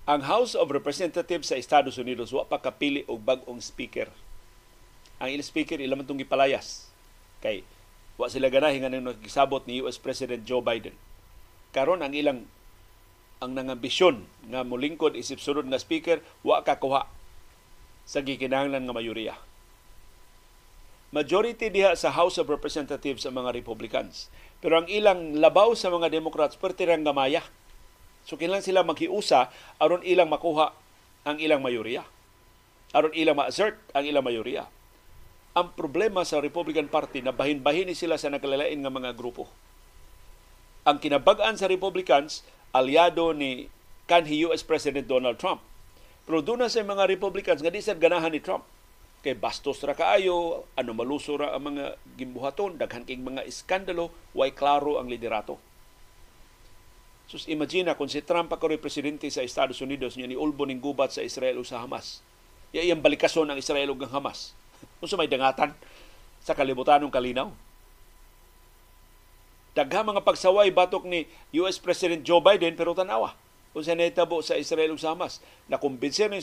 ang 0.08 0.24
House 0.24 0.54
of 0.54 0.70
Representatives 0.70 1.50
sa 1.50 1.58
Estados 1.58 1.98
Unidos 1.98 2.30
wa 2.30 2.46
pa 2.46 2.62
kapili 2.62 3.02
og 3.10 3.20
bag-ong 3.24 3.60
speaker. 3.60 4.08
Ang 5.18 5.34
ilang 5.34 5.48
speaker 5.48 5.76
ilang 5.82 6.06
tong 6.06 6.20
gipalayas. 6.20 6.88
Kay 7.42 7.66
wa 8.20 8.30
sila 8.30 8.48
ganahin 8.48 8.86
nga 8.86 8.92
nagisabot 8.92 9.66
ni 9.66 9.82
US 9.82 9.98
President 9.98 10.46
Joe 10.46 10.62
Biden. 10.62 10.94
Karon 11.74 12.04
ang 12.04 12.14
ilang 12.14 12.46
ang 13.38 13.54
nangambisyon 13.54 14.26
nga 14.50 14.62
molingkod 14.62 15.14
isip 15.18 15.42
sunod 15.42 15.66
nga 15.66 15.78
speaker 15.78 16.22
wa 16.46 16.62
kakuha 16.62 17.17
sa 18.09 18.24
gikinahanglan 18.24 18.89
nga 18.89 18.97
mayoriya 18.97 19.36
majority 21.09 21.72
diha 21.72 21.97
sa 21.97 22.12
House 22.12 22.36
of 22.36 22.52
Representatives 22.52 23.24
sa 23.24 23.32
mga 23.32 23.56
Republicans. 23.56 24.28
Pero 24.60 24.82
ang 24.82 24.89
ilang 24.90 25.39
labaw 25.39 25.72
sa 25.72 25.89
mga 25.89 26.12
Democrats 26.12 26.59
perti 26.59 26.85
rang 26.85 27.06
gamaya. 27.06 27.40
So 28.28 28.36
kinahanglan 28.36 28.66
sila 28.66 28.85
maghiusa 28.85 29.48
aron 29.80 30.05
ilang 30.05 30.28
makuha 30.28 30.74
ang 31.24 31.36
ilang 31.40 31.64
mayoriya. 31.64 32.05
Aron 32.93 33.12
ilang 33.16 33.40
ma-assert 33.40 33.80
ang 33.97 34.05
ilang 34.05 34.24
mayoriya. 34.24 34.68
Ang 35.56 35.72
problema 35.74 36.22
sa 36.28 36.44
Republican 36.44 36.93
Party 36.93 37.24
na 37.24 37.32
bahin-bahin 37.32 37.89
sila 37.97 38.20
sa 38.20 38.28
nakalalain 38.28 38.78
nga 38.78 38.93
mga 38.93 39.16
grupo. 39.16 39.48
Ang 40.85 41.01
kinabag-an 41.01 41.56
sa 41.56 41.68
Republicans, 41.68 42.44
aliado 42.72 43.32
ni 43.36 43.68
kanhi 44.09 44.44
US 44.48 44.64
President 44.64 45.05
Donald 45.05 45.36
Trump. 45.36 45.60
Pero 46.28 46.44
doon 46.44 46.60
na 46.60 46.68
sa 46.68 46.84
mga 46.84 47.09
Republicans 47.09 47.64
nga 47.64 47.72
di 47.72 47.80
sa 47.80 47.96
ganahan 47.96 48.28
ni 48.28 48.44
Trump 48.44 48.68
kay 49.18 49.34
bastos 49.34 49.82
ra 49.82 49.98
kaayo 49.98 50.62
ano 50.78 50.94
maluso 50.94 51.34
ra 51.34 51.56
ang 51.56 51.74
mga 51.74 51.98
gimbuhaton 52.14 52.78
daghan 52.78 53.02
kay 53.02 53.18
mga 53.18 53.42
iskandalo 53.50 54.14
way 54.30 54.55
klaro 54.55 55.02
ang 55.02 55.10
liderato 55.10 55.59
Sus 57.28 57.44
imagine 57.44 57.92
kung 57.92 58.09
si 58.09 58.24
Trump 58.24 58.48
ako 58.48 58.72
presidente 58.80 59.28
sa 59.28 59.44
Estados 59.44 59.84
Unidos 59.84 60.16
niya 60.16 60.24
ni 60.24 60.36
ulbo 60.38 60.64
ning 60.64 60.80
gubat 60.80 61.12
sa 61.12 61.20
Israel 61.20 61.60
o 61.60 61.62
sa 61.64 61.84
Hamas. 61.84 62.24
Ya 62.72 62.80
iyang 62.80 63.05
balikason 63.05 63.44
ang 63.44 63.60
Israel 63.60 63.92
ug 63.92 64.00
ang 64.00 64.16
Hamas. 64.16 64.56
Unsa 65.05 65.20
may 65.20 65.28
dangatan 65.28 65.76
sa 66.40 66.56
kalibutanong 66.56 67.12
kalinaw. 67.12 67.52
Dagha 69.76 70.00
mga 70.00 70.24
pagsaway 70.24 70.72
batok 70.72 71.05
ni 71.05 71.28
US 71.60 71.76
President 71.76 72.24
Joe 72.24 72.40
Biden 72.40 72.80
pero 72.80 72.96
tanawa 72.96 73.36
kung 73.72 73.84
sa 73.84 73.94
netabo 73.94 74.40
sa 74.40 74.56
Israel 74.56 74.96
ug 74.96 75.00
Hamas. 75.00 75.44
Nakumbinse 75.68 76.26
ni 76.28 76.40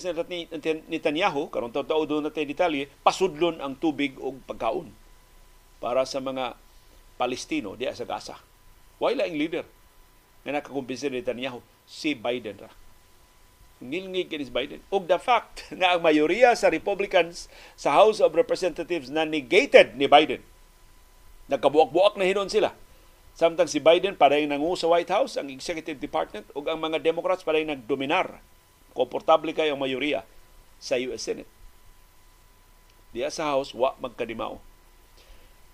Netanyahu, 0.88 1.50
karon 1.50 1.74
taw-taw 1.74 2.06
doon 2.06 2.30
natin 2.30 2.46
detalye, 2.46 2.88
pasudlon 3.02 3.58
ang 3.60 3.76
tubig 3.76 4.16
og 4.22 4.40
pagkaon 4.46 4.90
para 5.82 6.06
sa 6.06 6.22
mga 6.22 6.56
Palestino 7.18 7.74
diya 7.74 7.98
sa 7.98 8.06
Gaza. 8.06 8.38
Wala 9.02 9.28
ang 9.28 9.36
leader 9.36 9.66
nga 10.46 10.62
nakakumbinse 10.62 11.10
ni 11.10 11.20
Netanyahu, 11.20 11.60
si 11.90 12.14
Biden 12.14 12.62
ra. 12.62 12.72
Ngilngig 13.84 14.32
kini 14.32 14.48
Biden. 14.48 14.80
Og 14.88 15.04
the 15.10 15.20
fact 15.20 15.68
na 15.80 15.98
ang 15.98 16.02
mayoriya 16.06 16.56
sa 16.56 16.72
Republicans 16.72 17.52
sa 17.76 17.92
House 17.92 18.24
of 18.24 18.32
Representatives 18.38 19.12
na 19.12 19.28
negated 19.28 20.00
ni 20.00 20.08
Biden. 20.08 20.40
Nagkabuak-buak 21.52 22.16
na 22.16 22.26
hinon 22.26 22.48
sila 22.48 22.72
Samtang 23.36 23.68
si 23.68 23.84
Biden 23.84 24.16
paday 24.16 24.48
nangu 24.48 24.80
sa 24.80 24.88
White 24.88 25.12
House, 25.12 25.36
ang 25.36 25.52
Executive 25.52 26.00
Department 26.00 26.48
ug 26.56 26.72
ang 26.72 26.80
mga 26.80 27.04
Democrats 27.04 27.44
paday 27.44 27.68
nagdominar. 27.68 28.40
Komportable 28.96 29.52
kayo 29.52 29.76
ang 29.76 29.84
mayoriya 29.84 30.24
sa 30.80 30.96
US 31.04 31.28
Senate. 31.28 31.52
Diya 33.12 33.28
sa 33.28 33.52
House, 33.52 33.76
wa 33.76 33.92
magkadimao. 34.00 34.64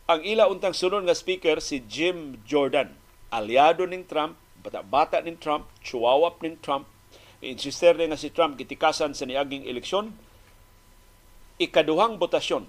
Ang 0.09 0.25
ila 0.25 0.49
untang 0.49 0.73
sunod 0.73 1.05
nga 1.05 1.13
speaker 1.13 1.61
si 1.61 1.85
Jim 1.85 2.41
Jordan, 2.49 2.97
aliado 3.29 3.85
ning 3.85 4.09
Trump, 4.09 4.41
bata-bata 4.65 5.21
ning 5.21 5.37
Trump, 5.37 5.69
chuwawap 5.85 6.41
ning 6.41 6.57
Trump, 6.65 6.89
insister 7.45 7.93
nga 7.93 8.17
si 8.17 8.33
Trump 8.33 8.57
gitikasan 8.57 9.13
sa 9.13 9.29
niaging 9.29 9.69
eleksyon, 9.69 10.17
ikaduhang 11.61 12.17
botasyon 12.17 12.65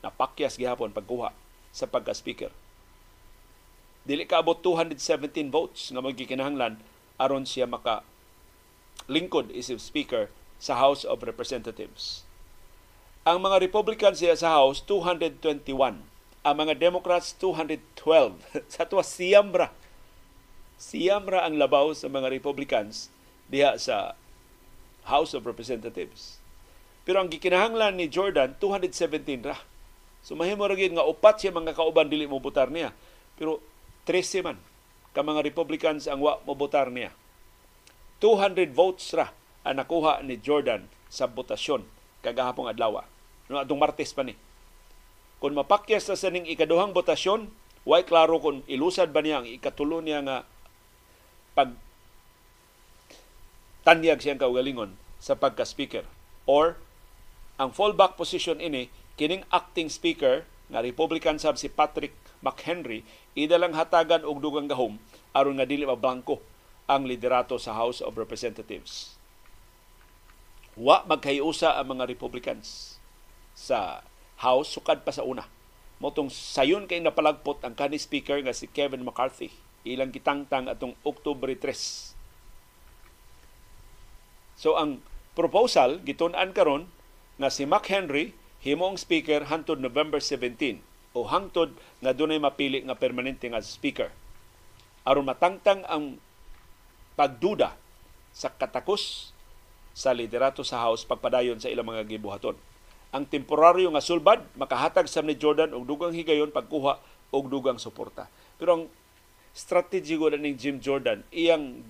napakyas 0.00 0.56
gihapon 0.56 0.96
pagkuha 0.96 1.36
sa 1.68 1.84
pagka-speaker 1.84 2.48
dili 4.06 4.22
kaabot 4.22 4.62
217 4.62 5.50
votes 5.50 5.90
nga 5.90 5.98
magikinahanglan 5.98 6.78
aron 7.18 7.42
siya 7.42 7.66
maka 7.66 8.06
lingkod 9.10 9.50
isip 9.50 9.82
speaker 9.82 10.30
sa 10.56 10.78
House 10.78 11.02
of 11.04 11.20
Representatives. 11.26 12.24
Ang 13.26 13.42
mga 13.42 13.58
Republicans 13.66 14.22
siya 14.22 14.38
sa 14.38 14.54
House 14.56 14.80
221, 14.86 15.98
ang 16.46 16.54
mga 16.54 16.78
Democrats 16.78 17.34
212. 17.42 18.38
sa 18.72 18.86
tuwa 18.86 19.02
siyambra. 19.02 19.74
Siyambra 20.78 21.42
ang 21.42 21.58
labaw 21.58 21.90
sa 21.90 22.06
mga 22.06 22.30
Republicans 22.30 23.10
diha 23.50 23.74
sa 23.82 24.14
House 25.10 25.34
of 25.34 25.42
Representatives. 25.42 26.38
Pero 27.06 27.22
ang 27.22 27.30
gikinahanglan 27.30 27.98
ni 27.98 28.06
Jordan 28.06 28.54
217 28.58 29.46
ra. 29.46 29.58
So 30.22 30.34
mahimo 30.34 30.66
ra 30.66 30.74
nga 30.74 31.06
upat 31.06 31.42
siya 31.42 31.54
mga 31.54 31.74
kauban 31.74 32.10
dili 32.10 32.26
mo 32.26 32.42
butar 32.42 32.70
niya. 32.70 32.90
Pero 33.38 33.62
13 34.06 34.46
man 34.46 34.58
ka 35.10 35.20
mga 35.20 35.42
Republicans 35.42 36.06
ang 36.06 36.22
wa 36.22 36.38
mobotar 36.46 36.88
niya. 36.88 37.10
200 38.22 38.72
votes 38.72 39.12
ra 39.12 39.34
ang 39.66 39.76
nakuha 39.82 40.22
ni 40.22 40.38
Jordan 40.38 40.86
sa 41.10 41.26
botasyon 41.26 41.82
kagahapong 42.22 42.70
adlaw. 42.70 43.02
No 43.50 43.58
atong 43.58 43.82
Martes 43.82 44.14
pa 44.14 44.22
ni. 44.22 44.38
Kung 45.42 45.52
mapakyas 45.52 46.08
sa 46.08 46.30
ning 46.32 46.48
ikaduhang 46.48 46.96
botasyon, 46.96 47.52
way 47.84 48.02
klaro 48.02 48.40
kung 48.40 48.64
ilusad 48.66 49.12
ba 49.12 49.20
niya 49.20 49.44
ang 49.44 49.46
ikatulo 49.46 50.00
niya 50.00 50.24
nga 50.24 50.48
pag 51.52 51.76
tanyag 53.86 54.18
siyang 54.18 54.42
kaugalingon 54.42 54.98
sa 55.22 55.38
pagka-speaker. 55.38 56.02
Or, 56.50 56.74
ang 57.56 57.70
fallback 57.70 58.18
position 58.18 58.58
ini, 58.58 58.90
kining 59.14 59.46
acting 59.54 59.86
speaker 59.86 60.42
nga 60.66 60.82
Republican 60.82 61.38
sab 61.38 61.54
si 61.54 61.70
Patrick 61.70 62.12
McHenry 62.44 63.06
idalang 63.36 63.76
hatagan 63.76 64.24
og 64.24 64.40
dugang 64.40 64.68
gahom 64.68 65.00
aron 65.36 65.60
nga 65.60 65.68
dili 65.68 65.84
mabangko 65.84 66.40
ang 66.86 67.04
liderato 67.04 67.58
sa 67.58 67.74
House 67.74 68.00
of 68.00 68.16
Representatives. 68.16 69.16
wa 70.76 71.00
magkayusa 71.08 71.80
ang 71.80 71.96
mga 71.96 72.04
Republicans 72.04 73.00
sa 73.56 74.04
House 74.44 74.68
sukad 74.76 75.00
pa 75.00 75.16
sa 75.16 75.24
una. 75.24 75.48
Motong 75.96 76.28
sayon 76.28 76.84
kay 76.84 77.00
napalagpot 77.00 77.64
ang 77.64 77.72
kani 77.72 77.96
speaker 77.96 78.36
nga 78.44 78.52
si 78.52 78.68
Kevin 78.68 79.00
McCarthy. 79.00 79.48
Ilang 79.88 80.12
kitangtang 80.12 80.68
atong 80.68 80.92
Oktubre 81.00 81.48
3. 81.56 82.12
So 84.60 84.76
ang 84.76 85.00
proposal 85.32 86.04
gitun-an 86.04 86.52
karon 86.52 86.92
nga 87.40 87.48
si 87.48 87.64
Mac 87.64 87.88
Henry 87.88 88.36
himong 88.60 89.00
speaker 89.00 89.48
hangtod 89.48 89.80
November 89.80 90.20
17 90.20 90.84
o 91.16 91.24
hangtod 91.24 91.72
nga 92.04 92.12
dunay 92.12 92.36
mapili 92.36 92.84
nga 92.84 92.92
permanente 92.92 93.48
nga 93.48 93.64
speaker. 93.64 94.12
aron 95.06 95.24
matangtang 95.24 95.86
ang 95.88 96.20
pagduda 97.16 97.72
sa 98.36 98.52
katakos 98.52 99.32
sa 99.96 100.12
liderato 100.12 100.60
sa 100.60 100.84
House 100.84 101.08
pagpadayon 101.08 101.56
sa 101.56 101.72
ilang 101.72 101.88
mga 101.88 102.04
gibuhaton. 102.04 102.52
Ang 103.16 103.24
temporaryo 103.24 103.88
nga 103.96 104.04
sulbad 104.04 104.44
makahatag 104.60 105.08
sa 105.08 105.24
ni 105.24 105.38
Jordan 105.40 105.72
og 105.72 105.88
dugang 105.88 106.12
higayon 106.12 106.52
pagkuha 106.52 107.00
og 107.32 107.44
dugang 107.48 107.80
suporta. 107.80 108.28
Pero 108.60 108.76
ang 108.76 108.84
strategy 109.56 110.20
ko 110.20 110.28
ni 110.36 110.52
Jim 110.52 110.84
Jordan 110.84 111.24
iyang 111.32 111.80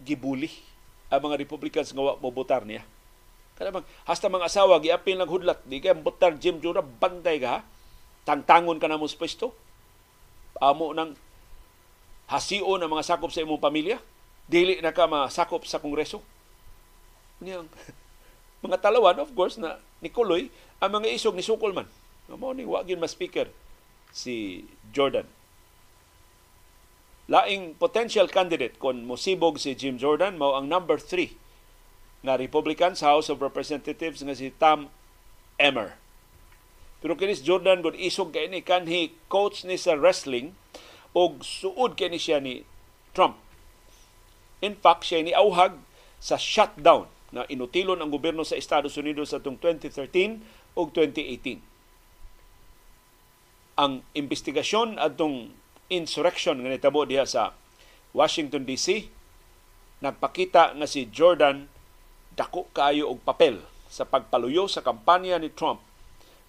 gibuli 0.00 0.48
ang 1.12 1.20
mga 1.20 1.36
Republicans 1.36 1.92
nga 1.92 2.00
wa 2.00 2.16
mo 2.16 2.32
botar 2.32 2.64
niya. 2.64 2.80
Kada 3.60 3.70
bang 3.70 3.84
hasta 4.08 4.32
mga 4.32 4.48
asawa 4.48 4.80
giapil 4.80 5.20
lang 5.20 5.28
hudlat 5.28 5.60
di 5.68 5.84
kay 5.84 5.92
botar 5.92 6.32
Jim 6.40 6.64
Jordan 6.64 6.86
bantay 6.96 7.36
ka 7.42 7.60
ha? 7.60 7.73
Tangtangon 8.24 8.80
ka 8.80 8.88
na 8.88 9.00
mo 9.00 9.08
sa 9.08 9.20
pwesto. 9.20 9.52
Amo 10.60 10.92
nang 10.96 11.12
hasiyon 12.28 12.80
ang 12.80 12.90
mga 12.92 13.04
sakop 13.04 13.30
sa 13.32 13.44
imong 13.44 13.60
pamilya. 13.60 14.00
Dili 14.44 14.80
na 14.80 14.92
ka 14.92 15.08
masakop 15.08 15.64
sa 15.64 15.80
kongreso 15.80 16.20
niyang 17.42 17.68
mga 18.64 18.80
talawan 18.80 19.20
of 19.20 19.32
course 19.36 19.60
na 19.60 19.76
ni 20.00 20.08
Kuloy 20.12 20.48
ang 20.80 20.90
mga 20.96 21.12
isog 21.12 21.36
ni 21.36 21.44
Sukol 21.44 21.76
man. 21.76 21.88
Mao 22.32 22.56
ni 22.56 22.64
wa 22.64 22.80
mas 22.96 23.12
speaker 23.12 23.52
si 24.14 24.64
Jordan. 24.94 25.28
Laing 27.28 27.76
potential 27.76 28.28
candidate 28.28 28.76
kon 28.80 29.04
mosibog 29.04 29.60
si 29.60 29.76
Jim 29.76 30.00
Jordan 30.00 30.36
mao 30.40 30.56
ang 30.56 30.68
number 30.68 31.00
3 31.00 32.24
nga 32.24 32.40
Republican 32.40 32.96
sa 32.96 33.12
House 33.12 33.28
of 33.28 33.44
Representatives 33.44 34.24
nga 34.24 34.36
si 34.36 34.48
Tom 34.56 34.88
Emmer. 35.60 36.00
Pero 37.04 37.20
kinis 37.20 37.44
Jordan 37.44 37.84
gud 37.84 37.92
isog 38.00 38.32
kay 38.32 38.48
ni 38.48 38.64
kanhi 38.64 39.12
coach 39.28 39.68
ni 39.68 39.76
sa 39.76 39.92
wrestling 39.92 40.56
og 41.12 41.44
suod 41.44 42.00
kay 42.00 42.08
ni 42.08 42.16
siya 42.16 42.40
ni 42.40 42.64
Trump. 43.12 43.36
In 44.64 44.72
fact, 44.72 45.04
siya 45.04 45.20
ni 45.20 45.36
auhag 45.36 45.76
sa 46.16 46.40
shutdown 46.40 47.04
na 47.28 47.44
inutilon 47.52 48.00
ang 48.00 48.08
gobyerno 48.08 48.40
sa 48.40 48.56
Estados 48.56 48.96
Unidos 48.96 49.36
sa 49.36 49.38
2013 49.44 50.40
o 50.72 50.88
2018. 50.88 51.60
Ang 53.76 54.00
investigasyon 54.16 54.96
atong 54.96 55.52
insurrection 55.92 56.56
nga 56.64 56.72
nitabo 56.72 57.04
diha 57.04 57.28
sa 57.28 57.52
Washington 58.16 58.64
DC 58.64 59.12
nagpakita 60.00 60.72
nga 60.72 60.88
si 60.88 61.12
Jordan 61.12 61.68
dako 62.32 62.72
kaayo 62.72 63.12
og 63.12 63.20
papel 63.28 63.60
sa 63.92 64.08
pagpaluyo 64.08 64.72
sa 64.72 64.80
kampanya 64.80 65.36
ni 65.36 65.52
Trump 65.52 65.84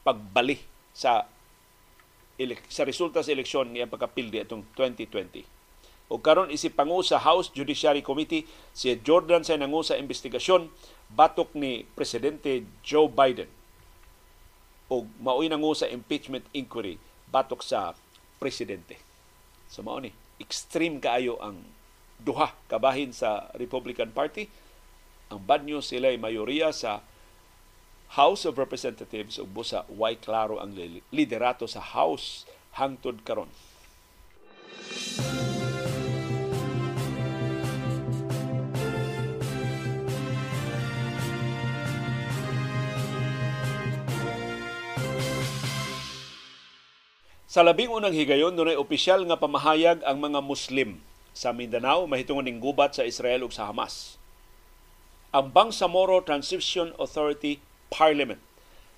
pagbali 0.06 0.61
sa 0.94 1.26
sa 2.69 2.84
resulta 2.86 3.26
sa 3.26 3.32
eleksyon 3.34 3.73
niya 3.73 3.90
pagkapildi 3.90 4.44
atong 4.44 4.61
2020. 4.77 5.48
O 6.11 6.22
karon 6.22 6.53
isip 6.53 6.77
pangu 6.77 7.02
sa 7.02 7.18
House 7.18 7.49
Judiciary 7.49 8.06
Committee 8.06 8.45
si 8.77 8.94
Jordan 9.02 9.41
sa 9.41 9.57
nangu 9.57 9.82
sa 9.82 9.98
investigasyon 9.98 10.69
batok 11.10 11.57
ni 11.57 11.88
presidente 11.98 12.61
Joe 12.86 13.10
Biden. 13.10 13.49
O 14.91 15.10
maoy 15.18 15.49
nangu 15.49 15.73
sa 15.73 15.90
impeachment 15.90 16.45
inquiry 16.53 17.02
batok 17.34 17.65
sa 17.65 17.98
presidente. 18.38 19.02
So 19.72 19.82
mao 19.82 19.98
ni 19.98 20.14
extreme 20.38 21.02
kaayo 21.02 21.41
ang 21.41 21.65
duha 22.22 22.53
kabahin 22.69 23.10
sa 23.10 23.49
Republican 23.57 24.14
Party. 24.14 24.45
Ang 25.34 25.41
bad 25.41 25.65
news 25.65 25.90
sila 25.90 26.14
ay 26.14 26.22
mayoriya 26.22 26.69
sa 26.69 27.02
House 28.16 28.48
of 28.48 28.56
Representatives 28.56 29.36
ug 29.36 29.52
busa 29.52 29.84
way 29.92 30.16
klaro 30.16 30.56
ang 30.56 30.72
liderato 31.12 31.68
sa 31.68 31.84
House 31.84 32.48
hangtod 32.80 33.20
karon. 33.28 33.52
Sa 47.52 47.64
labing 47.68 47.92
unang 47.92 48.16
higayon, 48.16 48.56
dunay 48.56 48.80
opisyal 48.80 49.28
nga 49.28 49.36
pamahayag 49.36 50.00
ang 50.08 50.24
mga 50.24 50.40
Muslim 50.40 51.04
sa 51.36 51.52
Mindanao 51.52 52.08
mahitungon 52.08 52.48
ning 52.48 52.64
gubat 52.64 52.96
sa 52.96 53.04
Israel 53.04 53.44
ug 53.44 53.52
sa 53.52 53.68
Hamas. 53.68 54.16
Ang 55.36 55.52
Bangsamoro 55.52 56.24
Transition 56.24 56.96
Authority 56.96 57.60
Parliament 57.94 58.41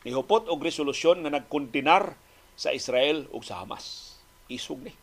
nihupot 0.08 0.48
og 0.48 0.64
resolusyon 0.64 1.20
nga 1.28 1.36
nagkondinar 1.36 2.16
sa 2.56 2.72
Israel 2.72 3.28
ug 3.36 3.44
sa 3.44 3.60
Hamas. 3.60 4.16
Isog 4.48 4.80
ni 4.80 4.96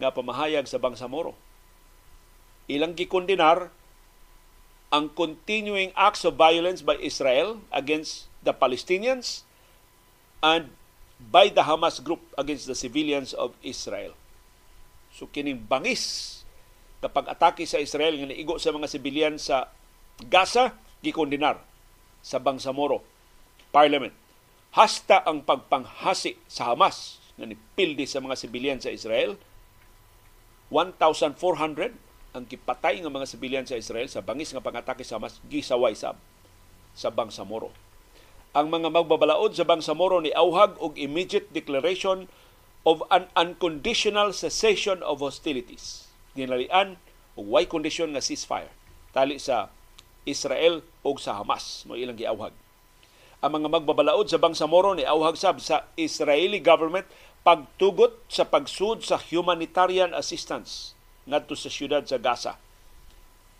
nga 0.00 0.08
pamahayag 0.08 0.64
sa 0.64 0.80
Bangsamoro. 0.80 1.36
Ilang 2.64 2.96
gikondinar 2.96 3.68
ang 4.88 5.12
continuing 5.12 5.92
acts 5.92 6.24
of 6.24 6.40
violence 6.40 6.80
by 6.80 6.96
Israel 7.04 7.60
against 7.76 8.32
the 8.40 8.56
Palestinians 8.56 9.44
and 10.40 10.72
by 11.20 11.52
the 11.52 11.68
Hamas 11.68 12.00
group 12.00 12.24
against 12.40 12.64
the 12.64 12.78
civilians 12.78 13.36
of 13.36 13.52
Israel. 13.60 14.16
So 15.12 15.28
kining 15.28 15.68
bangis 15.68 16.40
kapag 17.04 17.28
atake 17.28 17.68
sa 17.68 17.82
Israel 17.82 18.16
nga 18.16 18.32
niigo 18.32 18.56
sa 18.56 18.72
mga 18.72 18.88
sibilyan 18.88 19.36
sa 19.36 19.68
Gaza 20.24 20.72
gikondinar 21.04 21.60
sa 22.24 22.40
Bangsamoro 22.40 23.17
Parliament. 23.74 24.14
Hasta 24.74 25.24
ang 25.24 25.42
pagpanghasi 25.42 26.36
sa 26.46 26.72
Hamas 26.72 27.18
nga 27.38 27.46
nipildi 27.48 28.04
sa 28.04 28.20
mga 28.20 28.36
sibilyan 28.36 28.80
sa 28.82 28.92
Israel 28.92 29.38
1,400 30.68 31.96
ang 32.36 32.44
kipatay 32.44 33.00
nga 33.00 33.08
mga 33.08 33.30
sibilyan 33.30 33.64
sa 33.64 33.80
Israel 33.80 34.10
sa 34.12 34.20
bangis 34.20 34.52
nga 34.52 34.60
pangatake 34.60 35.06
sa 35.06 35.16
Hamas 35.16 35.40
gisaway 35.48 35.96
sab 35.96 36.20
sa 36.92 37.08
Bangsamoro 37.08 37.72
ang 38.56 38.72
mga 38.72 38.88
magbabalaod 38.88 39.52
sa 39.52 39.62
Bangsamoro 39.62 40.18
ni 40.18 40.32
auhag 40.32 40.74
og 40.80 40.96
immediate 40.96 41.52
declaration 41.52 42.26
of 42.88 43.04
an 43.12 43.28
unconditional 43.36 44.32
cessation 44.32 45.04
of 45.04 45.20
hostilities. 45.20 46.08
Ginalian 46.32 46.96
og 47.36 47.44
way 47.44 47.68
condition 47.68 48.10
nga 48.16 48.24
ceasefire 48.24 48.72
tali 49.12 49.36
sa 49.36 49.68
Israel 50.24 50.82
o 51.04 51.14
sa 51.20 51.38
Hamas 51.38 51.84
mo 51.84 51.94
ilang 51.94 52.16
giauhag. 52.16 52.52
Ang 53.38 53.62
mga 53.62 53.70
magbabalaod 53.70 54.26
sa 54.26 54.42
Bangsamoro 54.42 54.98
ni 54.98 55.06
auhag 55.06 55.38
sab 55.38 55.62
sa 55.62 55.86
Israeli 55.94 56.58
government 56.58 57.06
pagtugot 57.46 58.26
sa 58.26 58.42
pagsud 58.42 59.06
sa 59.06 59.14
humanitarian 59.14 60.10
assistance 60.10 60.98
ngadto 61.22 61.54
sa 61.54 61.70
siyudad 61.70 62.02
sa 62.02 62.18
Gaza. 62.18 62.58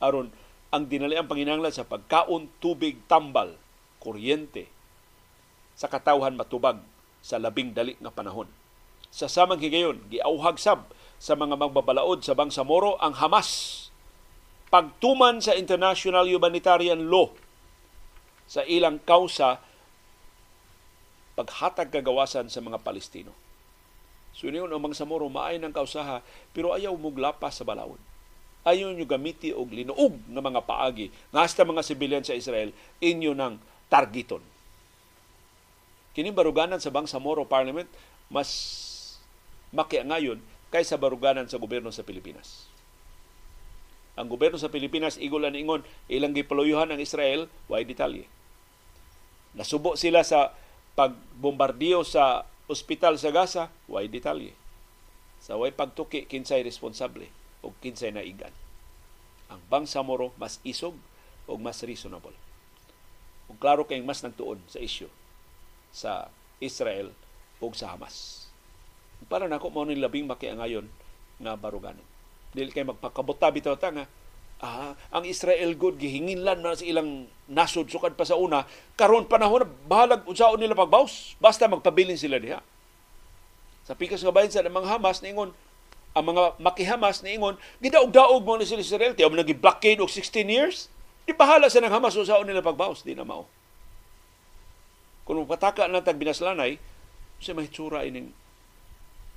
aron 0.02 0.34
ang 0.74 0.84
dinalian 0.90 1.30
panginanglan 1.30 1.72
sa 1.72 1.86
pagkaon, 1.86 2.50
tubig, 2.60 3.00
tambal, 3.06 3.56
kuryente, 4.02 4.68
sa 5.78 5.86
katawhan 5.86 6.34
matubag 6.34 6.82
sa 7.22 7.40
labing 7.40 7.72
dali 7.72 7.94
nga 8.02 8.12
panahon. 8.12 8.50
Sa 9.08 9.30
samang 9.30 9.62
higayon, 9.62 10.10
giauhag 10.12 10.60
sab 10.60 10.90
sa 11.16 11.38
mga 11.38 11.54
magbabalaod 11.54 12.20
sa 12.20 12.34
Bangsamoro 12.34 12.98
ang 12.98 13.14
Hamas 13.16 13.86
pagtuman 14.68 15.40
sa 15.40 15.56
international 15.56 16.28
humanitarian 16.28 17.08
law 17.08 17.32
sa 18.44 18.60
ilang 18.68 19.00
kausa 19.00 19.64
paghatag 21.38 21.94
kagawasan 21.94 22.50
sa 22.50 22.58
mga 22.58 22.82
Palestino. 22.82 23.30
So 24.34 24.50
niyon 24.50 24.74
ang 24.74 24.82
Bangsamoro 24.82 25.30
maay 25.30 25.62
ng 25.62 25.70
kausaha 25.70 26.26
pero 26.50 26.74
ayaw 26.74 26.98
muglapa 26.98 27.46
sa 27.54 27.62
balawon. 27.62 28.02
Ayaw 28.66 28.90
nyo 28.90 29.06
gamiti 29.06 29.54
og 29.54 29.70
linuog 29.70 30.18
ng 30.26 30.42
mga 30.42 30.66
paagi 30.66 31.14
nga 31.30 31.46
hasta 31.46 31.62
mga 31.62 31.86
sibilyan 31.86 32.26
sa 32.26 32.34
Israel 32.34 32.74
inyo 32.98 33.32
ng 33.38 33.54
targeton 33.86 34.42
Kini 36.18 36.34
baruganan 36.34 36.82
sa 36.82 36.90
Bangsamoro 36.90 37.46
Parliament 37.46 37.86
mas 38.26 38.50
makiangayon 39.70 40.42
kaysa 40.66 40.98
baruganan 40.98 41.46
sa 41.46 41.62
gobyerno 41.62 41.94
sa 41.94 42.02
Pilipinas. 42.02 42.66
Ang 44.18 44.26
gobyerno 44.26 44.58
sa 44.58 44.66
Pilipinas 44.66 45.14
igulan 45.14 45.54
ingon 45.54 45.86
ilang 46.10 46.34
gipaluyuhan 46.34 46.90
ang 46.90 46.98
Israel 46.98 47.46
way 47.70 47.86
detalye. 47.86 48.26
Nasubo 49.54 49.94
sila 49.94 50.26
sa 50.26 50.58
pagbombardiyo 50.98 52.02
sa 52.02 52.42
ospital 52.66 53.14
sa 53.22 53.30
Gaza, 53.30 53.70
way 53.86 54.10
detalye. 54.10 54.50
Sa 55.38 55.54
way 55.54 55.70
pagtuki 55.70 56.26
kinsay 56.26 56.66
responsable 56.66 57.30
o 57.62 57.70
kinsay 57.78 58.10
naigan. 58.10 58.50
Ang 59.46 59.62
Bangsamoro 59.70 60.34
mas 60.34 60.58
isog 60.66 60.98
o 61.46 61.54
mas 61.54 61.86
reasonable. 61.86 62.34
ug 63.48 63.56
klaro 63.56 63.88
kay 63.88 64.04
mas 64.04 64.20
nagtuon 64.20 64.60
sa 64.68 64.78
issue 64.78 65.08
sa 65.88 66.28
Israel 66.60 67.10
ug 67.64 67.72
sa 67.72 67.96
Hamas. 67.96 68.46
Para 69.26 69.48
nako 69.48 69.72
mo 69.72 69.88
ni 69.88 69.96
labing 69.96 70.28
makiangayon 70.28 70.86
nga 71.40 71.56
baruganon. 71.56 72.04
Dili 72.52 72.70
kay 72.70 72.84
magpakabuta 72.84 73.48
bitaw 73.50 73.74
ta 73.80 73.90
nga 73.90 74.04
ah, 74.62 74.94
ang 75.14 75.24
Israel 75.24 75.74
good 75.78 75.98
gihinginlan 75.98 76.62
na 76.62 76.74
sa 76.74 76.84
ilang 76.86 77.26
nasod 77.48 77.88
sukad 77.88 78.14
pa 78.18 78.28
sa 78.28 78.36
una 78.36 78.68
karon 78.98 79.24
panahon 79.24 79.64
bahalag 79.88 80.26
unsaon 80.28 80.60
nila 80.60 80.76
pagbaws 80.76 81.38
basta 81.40 81.70
magpabilin 81.70 82.18
sila 82.18 82.36
diha. 82.38 82.60
Sa 83.88 83.96
pikas 83.96 84.20
nga 84.20 84.34
bahin 84.34 84.52
sa 84.52 84.60
mga 84.60 84.98
Hamas 84.98 85.24
niingon 85.24 85.54
ang 86.12 86.24
mga 86.24 86.58
makihamas 86.60 87.24
niingon 87.24 87.56
gidaog-daog 87.80 88.42
mo 88.44 88.58
ni 88.58 88.68
sila 88.68 88.84
Israel 88.84 89.14
tiyaw 89.16 89.30
nagi 89.32 89.56
blockade 89.56 90.02
og 90.02 90.10
16 90.10 90.44
years 90.48 90.92
di 91.28 91.36
bahala 91.36 91.68
sa 91.68 91.80
nang 91.80 91.92
Hamas 91.92 92.16
unsaon 92.16 92.48
nila 92.48 92.64
pagbaws 92.64 93.04
di 93.04 93.12
na 93.12 93.24
mao. 93.24 93.44
Kung 95.28 95.44
pataka 95.44 95.84
lang 95.84 96.00
tag 96.00 96.16
binaslanay, 96.16 96.80
sa 97.38 97.52
mahitsura 97.54 98.02
ining 98.08 98.32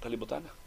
kalibutan 0.01 0.41
na. 0.41 0.60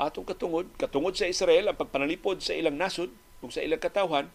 Atong 0.00 0.24
katungod, 0.24 0.68
katungod 0.80 1.12
sa 1.12 1.28
Israel 1.28 1.68
ang 1.68 1.76
pagpanalipod 1.76 2.40
sa 2.40 2.56
ilang 2.56 2.76
nasod 2.80 3.12
ug 3.44 3.52
sa 3.52 3.60
ilang 3.60 3.82
katawhan, 3.82 4.32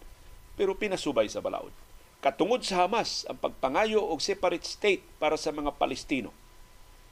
pero 0.54 0.78
pinasubay 0.78 1.26
sa 1.26 1.42
balaod. 1.42 1.74
Katungod 2.18 2.62
sa 2.66 2.86
Hamas 2.86 3.26
ang 3.30 3.38
pagpangayo 3.38 4.02
og 4.02 4.22
separate 4.22 4.66
state 4.66 5.02
para 5.22 5.38
sa 5.38 5.54
mga 5.54 5.74
Palestino. 5.78 6.34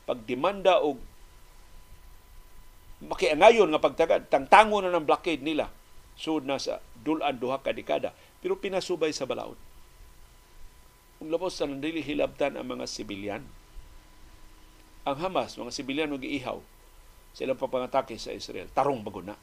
Pagdemanda 0.07 0.83
og 0.83 0.99
makiangayon 3.03 3.71
nga 3.71 3.83
pagtagad, 3.83 4.27
tangtango 4.31 4.83
na 4.83 4.95
ng 4.95 5.07
blockade 5.07 5.43
nila 5.43 5.71
sud 6.17 6.49
na 6.49 6.57
sa 6.57 6.81
dulan 7.05 7.37
duha 7.37 7.61
ka 7.61 7.71
dekada, 7.77 8.17
pero 8.41 8.57
pinasubay 8.57 9.13
sa 9.13 9.29
balaod. 9.29 9.59
Kung 11.21 11.29
labos 11.29 11.61
sa 11.61 11.69
nandili 11.69 12.01
hilabtan 12.01 12.57
ang 12.57 12.67
mga 12.67 12.89
sibilyan, 12.89 13.45
ang 15.07 15.17
Hamas, 15.23 15.55
mga 15.61 15.75
sibilyan 15.77 16.11
mo 16.11 16.19
giihaw 16.19 16.59
sa 17.37 17.45
ilang 17.45 17.61
papangatake 17.61 18.17
sa 18.17 18.33
Israel. 18.33 18.73
Tarong 18.73 19.05
bago 19.05 19.21
na. 19.21 19.37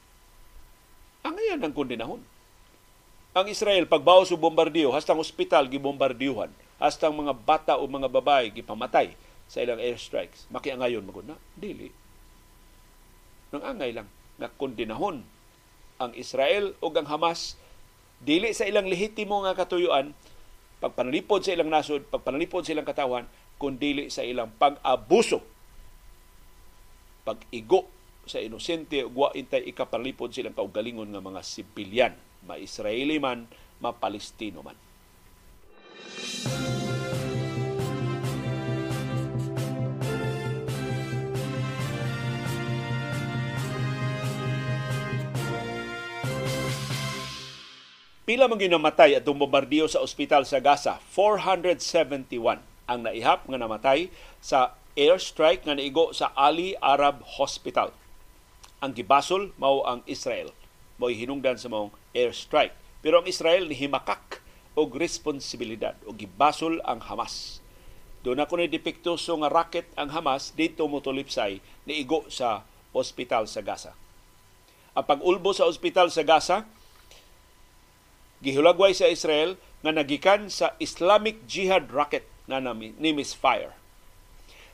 Ang 1.22 1.38
ayan 1.38 1.62
ang 1.62 1.70
kondinahon. 1.70 2.18
Ang 3.34 3.46
Israel, 3.46 3.86
pagbawas 3.86 4.34
o 4.34 4.36
bombardiyo, 4.38 4.90
hastang 4.90 5.22
ospital 5.22 5.70
gibombardiyuhan, 5.70 6.50
hastang 6.82 7.14
mga 7.14 7.34
bata 7.38 7.72
o 7.78 7.86
mga 7.86 8.10
babae 8.10 8.50
gipamatay 8.50 9.14
sa 9.46 9.62
ilang 9.62 9.78
airstrikes. 9.78 10.50
Makiangayon 10.50 11.06
magod 11.06 11.22
na. 11.22 11.38
Dili. 11.54 11.94
Nang 13.54 13.62
angay 13.62 13.94
lang 13.94 14.10
nga 14.42 14.50
kondinahon 14.50 15.22
ang 16.02 16.12
Israel 16.18 16.74
o 16.82 16.90
ang 16.90 17.06
Hamas 17.06 17.54
dili 18.18 18.50
sa 18.50 18.66
ilang 18.66 18.90
lehitimo 18.90 19.46
nga 19.46 19.54
katuyuan 19.54 20.10
pagpanalipod 20.82 21.46
sa 21.46 21.54
ilang 21.54 21.70
nasod, 21.70 22.02
pagpanalipod 22.10 22.66
sa 22.66 22.74
ilang 22.74 22.86
katawan, 22.86 23.24
kundi 23.56 24.10
sa 24.10 24.26
ilang 24.26 24.50
pag-abuso 24.58 25.53
pag-igo 27.24 27.88
sa 28.28 28.40
inosente 28.40 29.00
ug 29.04 29.16
wa 29.16 29.28
intay 29.32 29.64
ikapanlipod 29.64 30.32
silang 30.32 30.56
kaugalingon 30.56 31.08
nga 31.08 31.24
mga 31.24 31.40
sibilyan, 31.40 32.14
ma-Israeli 32.44 33.16
man, 33.16 33.48
ma-Palestino 33.80 34.60
man. 34.60 34.76
Pila 48.24 48.48
man 48.48 48.56
ginamatay 48.56 49.20
at 49.20 49.24
bombardiyo 49.28 49.84
sa 49.84 50.00
ospital 50.00 50.48
sa 50.48 50.56
Gaza? 50.56 50.96
471 51.12 52.56
ang 52.84 53.00
naihap 53.04 53.44
nga 53.44 53.58
namatay 53.60 54.08
sa 54.40 54.76
airstrike 54.94 55.66
nga 55.66 55.74
naigo 55.74 56.14
sa 56.14 56.30
Ali 56.38 56.78
Arab 56.78 57.26
Hospital. 57.38 57.90
Ang 58.78 58.94
gibasol 58.94 59.50
mao 59.58 59.82
ang 59.82 60.06
Israel. 60.06 60.54
Mao 61.02 61.10
hinungdan 61.10 61.58
sa 61.58 61.66
mong 61.66 61.90
airstrike. 62.14 62.74
Pero 63.02 63.20
ang 63.20 63.26
Israel 63.26 63.66
ni 63.66 63.74
himakak 63.74 64.40
og 64.78 64.94
responsibilidad 64.94 65.98
og 66.06 66.18
gibasol 66.18 66.78
ang 66.86 67.02
Hamas. 67.02 67.58
Doon 68.24 68.40
ako 68.40 68.56
ni 68.56 68.70
depiktoso 68.70 69.36
nga 69.42 69.52
rocket 69.52 69.90
ang 69.98 70.14
Hamas 70.14 70.54
dito 70.54 70.86
mo 70.86 71.02
tulipsay 71.02 71.60
niigo 71.84 72.24
sa 72.30 72.64
ospital 72.94 73.50
sa 73.50 73.60
Gaza. 73.60 73.92
Ang 74.94 75.04
pag-ulbo 75.04 75.50
sa 75.50 75.66
ospital 75.66 76.08
sa 76.14 76.22
Gaza 76.22 76.62
gihulagway 78.40 78.94
sa 78.94 79.10
Israel 79.10 79.58
nga 79.82 79.90
nagikan 79.90 80.46
sa 80.48 80.78
Islamic 80.78 81.44
Jihad 81.50 81.90
rocket 81.90 82.24
nga 82.46 82.62
ni 82.62 83.10
misfire 83.10 83.83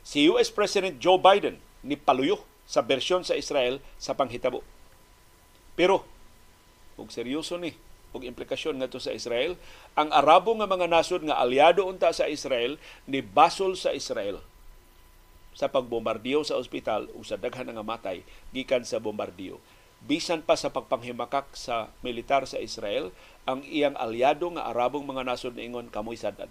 si 0.01 0.27
US 0.29 0.49
President 0.53 0.97
Joe 0.97 1.21
Biden 1.21 1.57
ni 1.81 1.97
paluyo 1.97 2.41
sa 2.65 2.85
bersyon 2.85 3.25
sa 3.25 3.37
Israel 3.37 3.81
sa 3.97 4.13
panghitabo. 4.13 4.61
Pero, 5.73 6.05
kung 6.95 7.09
seryoso 7.09 7.57
ni, 7.57 7.73
og 8.11 8.27
implikasyon 8.27 8.75
ngadto 8.75 8.99
sa 8.99 9.15
Israel, 9.15 9.55
ang 9.95 10.11
Arabo 10.11 10.51
nga 10.59 10.67
mga 10.67 10.87
nasod 10.91 11.23
nga 11.23 11.39
aliado 11.39 11.87
unta 11.87 12.11
sa 12.11 12.27
Israel 12.27 12.75
ni 13.07 13.23
basol 13.23 13.79
sa 13.79 13.95
Israel 13.95 14.43
sa 15.51 15.67
pagbombardiyo 15.67 16.47
sa 16.47 16.55
ospital 16.55 17.11
ug 17.11 17.27
sa 17.27 17.35
daghan 17.35 17.67
nga 17.67 17.83
matay 17.83 18.23
gikan 18.55 18.87
sa 18.87 19.03
bombardiyo. 19.03 19.59
Bisan 20.01 20.41
pa 20.41 20.57
sa 20.57 20.73
pagpanghimakak 20.73 21.53
sa 21.53 21.93
militar 22.01 22.47
sa 22.49 22.57
Israel, 22.57 23.13
ang 23.45 23.61
iyang 23.67 23.93
aliado 23.99 24.49
nga 24.55 24.65
Arabong 24.71 25.05
mga 25.05 25.27
nasod 25.27 25.53
niingon 25.53 25.93
kamoy 25.93 26.17
sadad. 26.17 26.49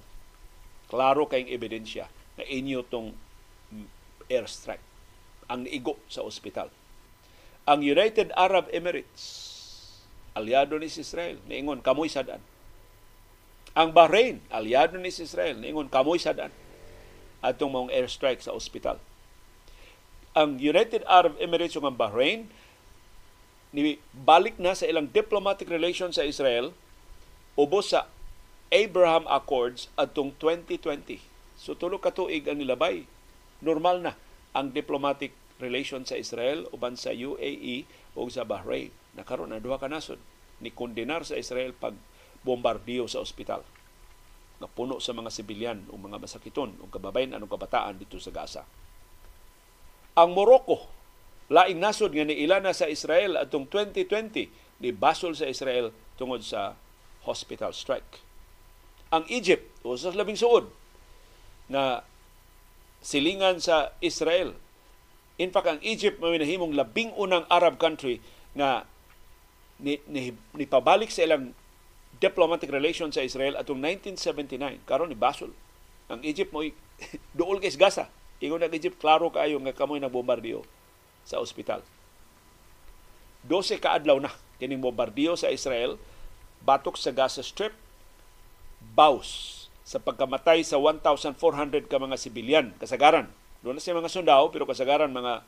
Klaro 0.86 1.27
kayong 1.27 1.51
ebidensya 1.51 2.06
na 2.39 2.44
inyo 2.47 2.86
tong 2.86 3.10
airstrike 4.31 4.82
ang 5.51 5.66
igo 5.66 5.98
sa 6.07 6.23
ospital. 6.23 6.70
Ang 7.66 7.82
United 7.82 8.31
Arab 8.39 8.70
Emirates, 8.70 9.27
aliado 10.39 10.78
ni 10.78 10.86
Israel, 10.86 11.43
niingon 11.51 11.82
kamoy 11.82 12.07
sadan. 12.07 12.39
Ang 13.74 13.90
Bahrain, 13.90 14.39
aliado 14.51 14.94
ni 14.97 15.11
Israel, 15.11 15.59
niingon 15.59 15.90
kamoy 15.90 16.23
sadan 16.23 16.55
atong 17.43 17.74
mga 17.74 17.90
airstrike 17.98 18.40
sa 18.40 18.55
ospital. 18.55 19.02
Ang 20.39 20.62
United 20.62 21.02
Arab 21.11 21.35
Emirates 21.43 21.74
ug 21.74 21.82
ang 21.82 21.98
Bahrain 21.98 22.47
ni 23.74 23.98
balik 24.15 24.59
na 24.59 24.74
sa 24.74 24.86
ilang 24.86 25.11
diplomatic 25.11 25.66
relations 25.66 26.19
sa 26.19 26.27
Israel 26.27 26.70
ubos 27.59 27.90
sa 27.94 28.07
Abraham 28.70 29.27
Accords 29.27 29.90
atong 29.98 30.35
2020. 30.39 31.19
So 31.59 31.74
tulo 31.74 31.98
ka 31.98 32.15
tuig 32.15 32.47
ang 32.47 32.62
nilabay 32.62 33.07
normal 33.62 34.02
na 34.04 34.12
ang 34.56 34.74
diplomatic 34.74 35.32
relation 35.60 36.02
sa 36.08 36.16
Israel 36.16 36.66
uban 36.72 36.96
sa 36.96 37.12
UAE 37.12 37.84
o 38.16 38.26
sa 38.32 38.48
Bahrain. 38.48 38.90
Nakaroon 39.14 39.52
na 39.52 39.62
duha 39.62 39.76
ka 39.76 39.86
nasod 39.86 40.18
ni 40.60 40.72
kondenar 40.72 41.24
sa 41.24 41.36
Israel 41.36 41.76
pag 41.76 41.96
bombardiyo 42.40 43.04
sa 43.04 43.20
ospital 43.20 43.60
nga 44.60 44.68
puno 44.68 45.00
sa 45.00 45.16
mga 45.16 45.32
sibilyan 45.32 45.88
o 45.88 45.96
mga 45.96 46.20
masakiton 46.20 46.76
o 46.84 46.88
kababayan 46.92 47.32
anong 47.32 47.48
kabataan 47.48 47.96
dito 47.96 48.20
sa 48.20 48.28
Gaza. 48.28 48.62
Ang 50.20 50.36
Morocco, 50.36 50.84
laing 51.48 51.80
nasod 51.80 52.12
nga 52.12 52.28
niilana 52.28 52.76
sa 52.76 52.84
Israel 52.84 53.40
atong 53.40 53.64
2020 53.72 54.84
ni 54.84 54.90
basol 54.92 55.32
sa 55.32 55.48
Israel 55.48 55.88
tungod 56.20 56.44
sa 56.44 56.76
hospital 57.24 57.72
strike. 57.72 58.20
Ang 59.08 59.24
Egypt, 59.32 59.64
o 59.80 59.96
sa 59.96 60.12
labing 60.12 60.36
suod, 60.36 60.68
na 61.72 62.04
silingan 63.01 63.59
sa 63.60 63.97
Israel. 64.05 64.56
In 65.40 65.48
fact, 65.48 65.68
ang 65.68 65.81
Egypt 65.81 66.20
may 66.20 66.36
nahimong 66.36 66.77
labing 66.77 67.16
unang 67.16 67.48
Arab 67.48 67.81
country 67.81 68.20
nga 68.52 68.85
ni, 69.81 69.97
ni, 70.05 70.36
ni 70.52 70.64
pabalik 70.68 71.09
sa 71.09 71.24
ilang 71.24 71.56
diplomatic 72.20 72.68
relations 72.68 73.16
sa 73.16 73.24
Israel 73.24 73.56
atong 73.56 73.81
1979 73.81 74.85
karon 74.85 75.09
ni 75.09 75.16
Basel. 75.16 75.51
Ang 76.12 76.20
Egypt 76.28 76.52
mo 76.52 76.60
duol 77.39 77.59
kay 77.59 77.72
Gaza. 77.72 78.12
Ingon 78.40 78.60
ang 78.60 78.72
Egypt 78.72 79.01
klaro 79.01 79.32
kaayo 79.32 79.56
nga 79.64 79.72
kamoy 79.72 80.01
na 80.01 80.12
bombardiyo 80.12 80.64
sa 81.24 81.40
ospital. 81.40 81.81
12 83.48 83.81
kaadlaw 83.81 84.20
na 84.20 84.32
kining 84.60 84.85
bombardiyo 84.85 85.32
sa 85.36 85.48
Israel 85.48 85.97
batok 86.60 87.01
sa 87.01 87.09
Gaza 87.09 87.40
Strip 87.40 87.72
baus 88.93 89.59
sa 89.90 89.98
pagkamatay 89.98 90.62
sa 90.62 90.78
1,400 90.78 91.90
ka 91.90 91.98
mga 91.98 92.14
sibilyan, 92.14 92.70
kasagaran. 92.78 93.26
Doon 93.66 93.74
na 93.74 93.82
siya 93.82 93.98
mga 93.98 94.06
sundao, 94.06 94.46
pero 94.54 94.62
kasagaran 94.62 95.10
mga 95.10 95.42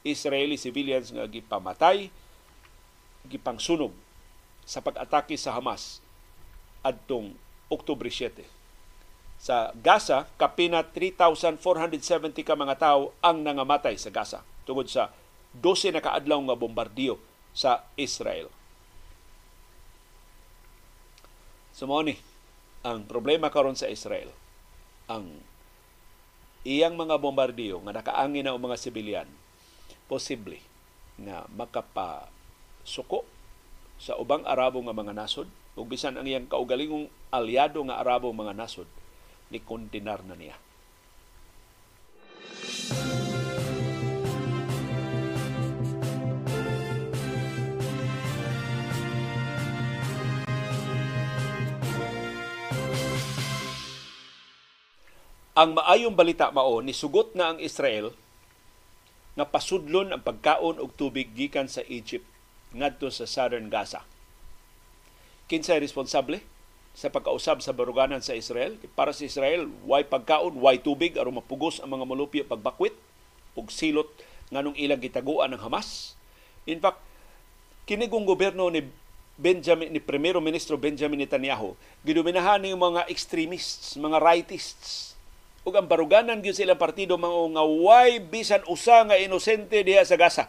Israeli 0.00 0.56
civilians 0.56 1.12
nga 1.12 1.28
gipamatay, 1.28 2.08
gipangsunog 3.28 3.92
sa 4.64 4.80
pag-atake 4.80 5.36
sa 5.36 5.52
Hamas 5.52 6.00
adtong 6.80 7.36
Oktubre 7.68 8.08
7. 8.08 8.48
Sa 9.36 9.76
Gaza, 9.76 10.24
kapina 10.40 10.80
3,470 10.80 12.48
ka 12.48 12.56
mga 12.56 12.80
tao 12.80 13.12
ang 13.20 13.44
nangamatay 13.44 14.00
sa 14.00 14.08
Gaza 14.08 14.40
tungod 14.64 14.88
sa 14.88 15.12
12 15.52 15.92
na 15.92 16.00
kaadlaw 16.00 16.40
nga 16.48 16.56
bombardiyo 16.56 17.20
sa 17.52 17.84
Israel. 18.00 18.48
So 21.76 21.84
mo 21.84 22.00
ni, 22.00 22.16
ang 22.86 23.02
problema 23.02 23.50
karon 23.50 23.74
sa 23.74 23.90
Israel 23.90 24.30
ang 25.10 25.26
iyang 26.62 26.94
mga 26.94 27.18
bombardiyo 27.18 27.82
nga 27.82 27.98
nakaangin 27.98 28.46
na 28.46 28.54
mga 28.54 28.78
sibilyan 28.78 29.26
posible 30.06 30.62
nga 31.18 31.50
makapa 31.50 32.30
suko 32.86 33.26
sa 33.98 34.14
ubang 34.14 34.46
Arabo 34.46 34.78
nga 34.86 34.94
mga 34.94 35.18
nasod 35.18 35.50
ug 35.74 35.90
bisan 35.90 36.14
ang 36.14 36.30
iyang 36.30 36.46
kaugalingong 36.46 37.10
aliado 37.34 37.82
nga 37.90 37.98
Arabo 37.98 38.30
mga 38.30 38.54
nasod 38.54 38.86
ni 39.50 39.58
kondinar 39.58 40.22
na 40.22 40.38
niya. 40.38 40.56
Ang 55.56 55.72
maayong 55.72 56.12
balita 56.12 56.52
mao 56.52 56.84
ni 56.84 56.92
sugot 56.92 57.32
na 57.32 57.56
ang 57.56 57.58
Israel 57.64 58.12
nga 59.40 59.48
pasudlon 59.48 60.12
ang 60.12 60.20
pagkaon 60.20 60.76
og 60.76 60.92
tubig 61.00 61.32
gikan 61.32 61.64
sa 61.64 61.80
Egypt 61.88 62.28
ngadto 62.76 63.08
sa 63.08 63.24
southern 63.24 63.72
Gaza. 63.72 64.04
Kinsay 65.48 65.80
responsable 65.80 66.44
sa 66.92 67.08
pagkausab 67.08 67.64
sa 67.64 67.72
baruganan 67.72 68.20
sa 68.20 68.36
Israel? 68.36 68.76
Para 68.92 69.16
sa 69.16 69.24
Israel, 69.24 69.64
why 69.88 70.04
pagkaon, 70.04 70.60
why 70.60 70.76
tubig 70.76 71.16
aron 71.16 71.40
mapugos 71.40 71.80
ang 71.80 71.88
mga 71.88 72.04
molupyo 72.04 72.44
pagbakwit 72.44 72.92
ug 73.56 73.72
silot 73.72 74.12
nganong 74.52 74.76
ilang 74.76 75.00
gitaguan 75.00 75.56
ng 75.56 75.64
Hamas. 75.64 76.20
In 76.68 76.84
fact, 76.84 77.00
kinigong 77.88 78.28
gobyerno 78.28 78.68
ni 78.68 78.84
Benjamin 79.40 79.88
ni 79.88 80.04
Primero 80.04 80.36
Ministro 80.44 80.76
Benjamin 80.76 81.24
Netanyahu 81.24 81.72
gidominahan 82.04 82.60
ni 82.60 82.76
mga 82.76 83.08
extremists, 83.08 83.96
mga 83.96 84.20
rightists 84.20 85.15
ug 85.66 85.74
ang 85.74 85.90
baruganan 85.90 86.38
gyud 86.38 86.54
sila 86.54 86.78
partido 86.78 87.18
mga 87.18 87.58
nga 87.58 87.64
why 87.66 88.22
bisan 88.22 88.62
usa 88.70 89.02
nga 89.02 89.18
inosente 89.18 89.82
diha 89.82 90.06
sa 90.06 90.14
Gaza. 90.14 90.46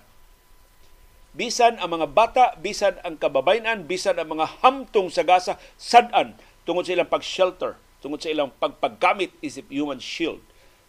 Bisan 1.34 1.82
ang 1.82 1.90
mga 1.98 2.08
bata, 2.14 2.46
bisan 2.62 3.02
ang 3.02 3.18
kababayan, 3.18 3.90
bisan 3.90 4.18
ang 4.22 4.38
mga 4.38 4.62
hamtong 4.62 5.10
sa 5.10 5.26
Gaza, 5.26 5.58
sadan 5.74 6.38
tungod 6.70 6.86
sa 6.86 6.94
ilang 6.94 7.10
pag-shelter, 7.10 7.78
tungod 7.98 8.22
sa 8.22 8.30
ilang 8.30 8.54
pagpaggamit 8.62 9.34
isip 9.42 9.66
human 9.74 9.98
shield 9.98 10.42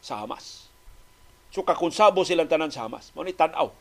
sa 0.04 0.20
Hamas. 0.20 0.68
So 1.48 1.64
kakunsabo 1.64 2.20
silang 2.28 2.52
tanan 2.52 2.68
sa 2.68 2.84
Hamas. 2.84 3.08
Mao 3.16 3.24
ni 3.24 3.32
tan-aw 3.32 3.72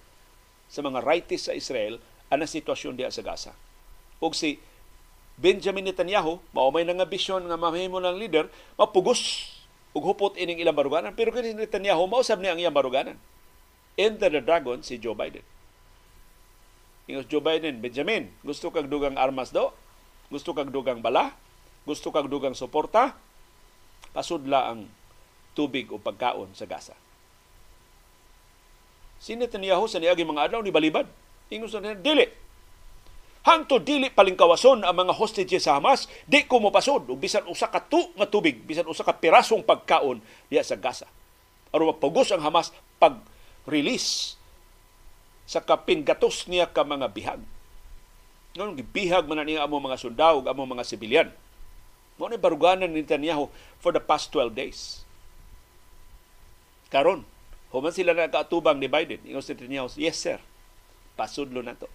sa 0.72 0.80
mga 0.80 1.04
rightists 1.04 1.52
sa 1.52 1.56
Israel 1.56 2.00
ang 2.32 2.44
sitwasyon 2.44 2.96
diha 2.96 3.12
sa 3.12 3.24
Gaza. 3.24 3.52
Ug 4.24 4.32
si 4.32 4.60
Benjamin 5.36 5.88
Netanyahu, 5.88 6.40
mao 6.56 6.72
may 6.72 6.88
nga 6.88 7.08
bisyon 7.08 7.48
nga 7.52 7.60
mahimo 7.60 8.00
ng 8.00 8.16
leader, 8.16 8.48
mapugos 8.80 9.54
ug 9.98 10.06
hupot 10.14 10.38
ining 10.38 10.62
ilang 10.62 10.78
baruganan. 10.78 11.18
Pero 11.18 11.34
kini 11.34 11.58
Netanyahu 11.58 12.06
mausab 12.06 12.38
niya 12.38 12.54
ang 12.54 12.62
iyang 12.62 12.78
baruganan. 12.78 13.18
Enter 13.98 14.30
the 14.30 14.46
dragon 14.46 14.86
si 14.86 15.02
Joe 15.02 15.18
Biden. 15.18 15.42
Ingos 17.10 17.26
Joe 17.26 17.42
Biden 17.42 17.82
Benjamin 17.82 18.30
gusto 18.46 18.70
kag 18.70 18.86
dugang 18.86 19.18
armas 19.18 19.50
do? 19.50 19.74
Gusto 20.30 20.54
kag 20.54 20.70
dugang 20.70 21.02
bala? 21.02 21.34
Gusto 21.90 22.14
kag 22.14 22.30
dugang 22.30 22.54
suporta? 22.54 23.18
Pasudla 24.14 24.70
ang 24.70 24.86
tubig 25.58 25.90
o 25.90 25.98
pagkaon 25.98 26.54
sa 26.54 26.70
Gaza. 26.70 26.94
Si 29.18 29.34
Netanyahu 29.34 29.90
sa 29.90 29.98
niagi 29.98 30.22
mga 30.22 30.54
adlaw 30.54 30.62
ni 30.62 30.70
balibad. 30.70 31.10
Ingos 31.50 31.74
na 31.74 31.98
dili 31.98 32.47
hangtod 33.48 33.88
dili 33.88 34.12
palingkawason 34.12 34.84
ang 34.84 34.92
mga 34.92 35.16
hostages 35.16 35.64
sa 35.64 35.80
Hamas 35.80 36.12
di 36.28 36.44
ko 36.44 36.60
mopasod 36.60 37.08
ug 37.08 37.16
bisan 37.16 37.48
usa 37.48 37.72
ka 37.72 37.80
tu 37.80 38.12
nga 38.20 38.28
tubig 38.28 38.60
bisan 38.68 38.84
usa 38.84 39.08
ka 39.08 39.16
pirasong 39.16 39.64
pagkaon 39.64 40.20
diya 40.52 40.68
sa 40.68 40.76
Gaza. 40.76 41.08
Aron 41.72 41.96
mapugos 41.96 42.28
ang 42.36 42.44
Hamas 42.44 42.76
pag 43.00 43.16
release 43.64 44.36
sa 45.48 45.64
kapin 45.64 46.04
gatos 46.04 46.44
niya 46.52 46.68
ka 46.68 46.84
mga 46.84 47.08
bihag. 47.16 47.40
Ngon 48.60 48.76
gibihag 48.76 49.24
man 49.32 49.40
niya 49.48 49.64
amo 49.64 49.80
mga 49.80 49.96
sundalo 49.96 50.44
ug 50.44 50.52
amo 50.52 50.68
mga 50.68 50.84
sibilyan. 50.84 51.32
Mo 52.20 52.28
ni 52.28 52.36
baruganan 52.36 52.92
ni 52.92 53.00
Netanyahu 53.00 53.48
for 53.80 53.96
the 53.96 54.04
past 54.04 54.28
12 54.36 54.52
days. 54.52 55.08
Karon 56.92 57.24
human 57.72 57.96
sila 57.96 58.12
nakaatubang 58.12 58.76
ni 58.76 58.92
Biden. 58.92 59.24
Ingon 59.24 59.40
si 59.40 59.56
Netanyahu 59.56 59.88
yes 59.96 60.20
sir. 60.20 60.40
Pasudlo 61.16 61.64
na 61.64 61.80
to 61.80 61.88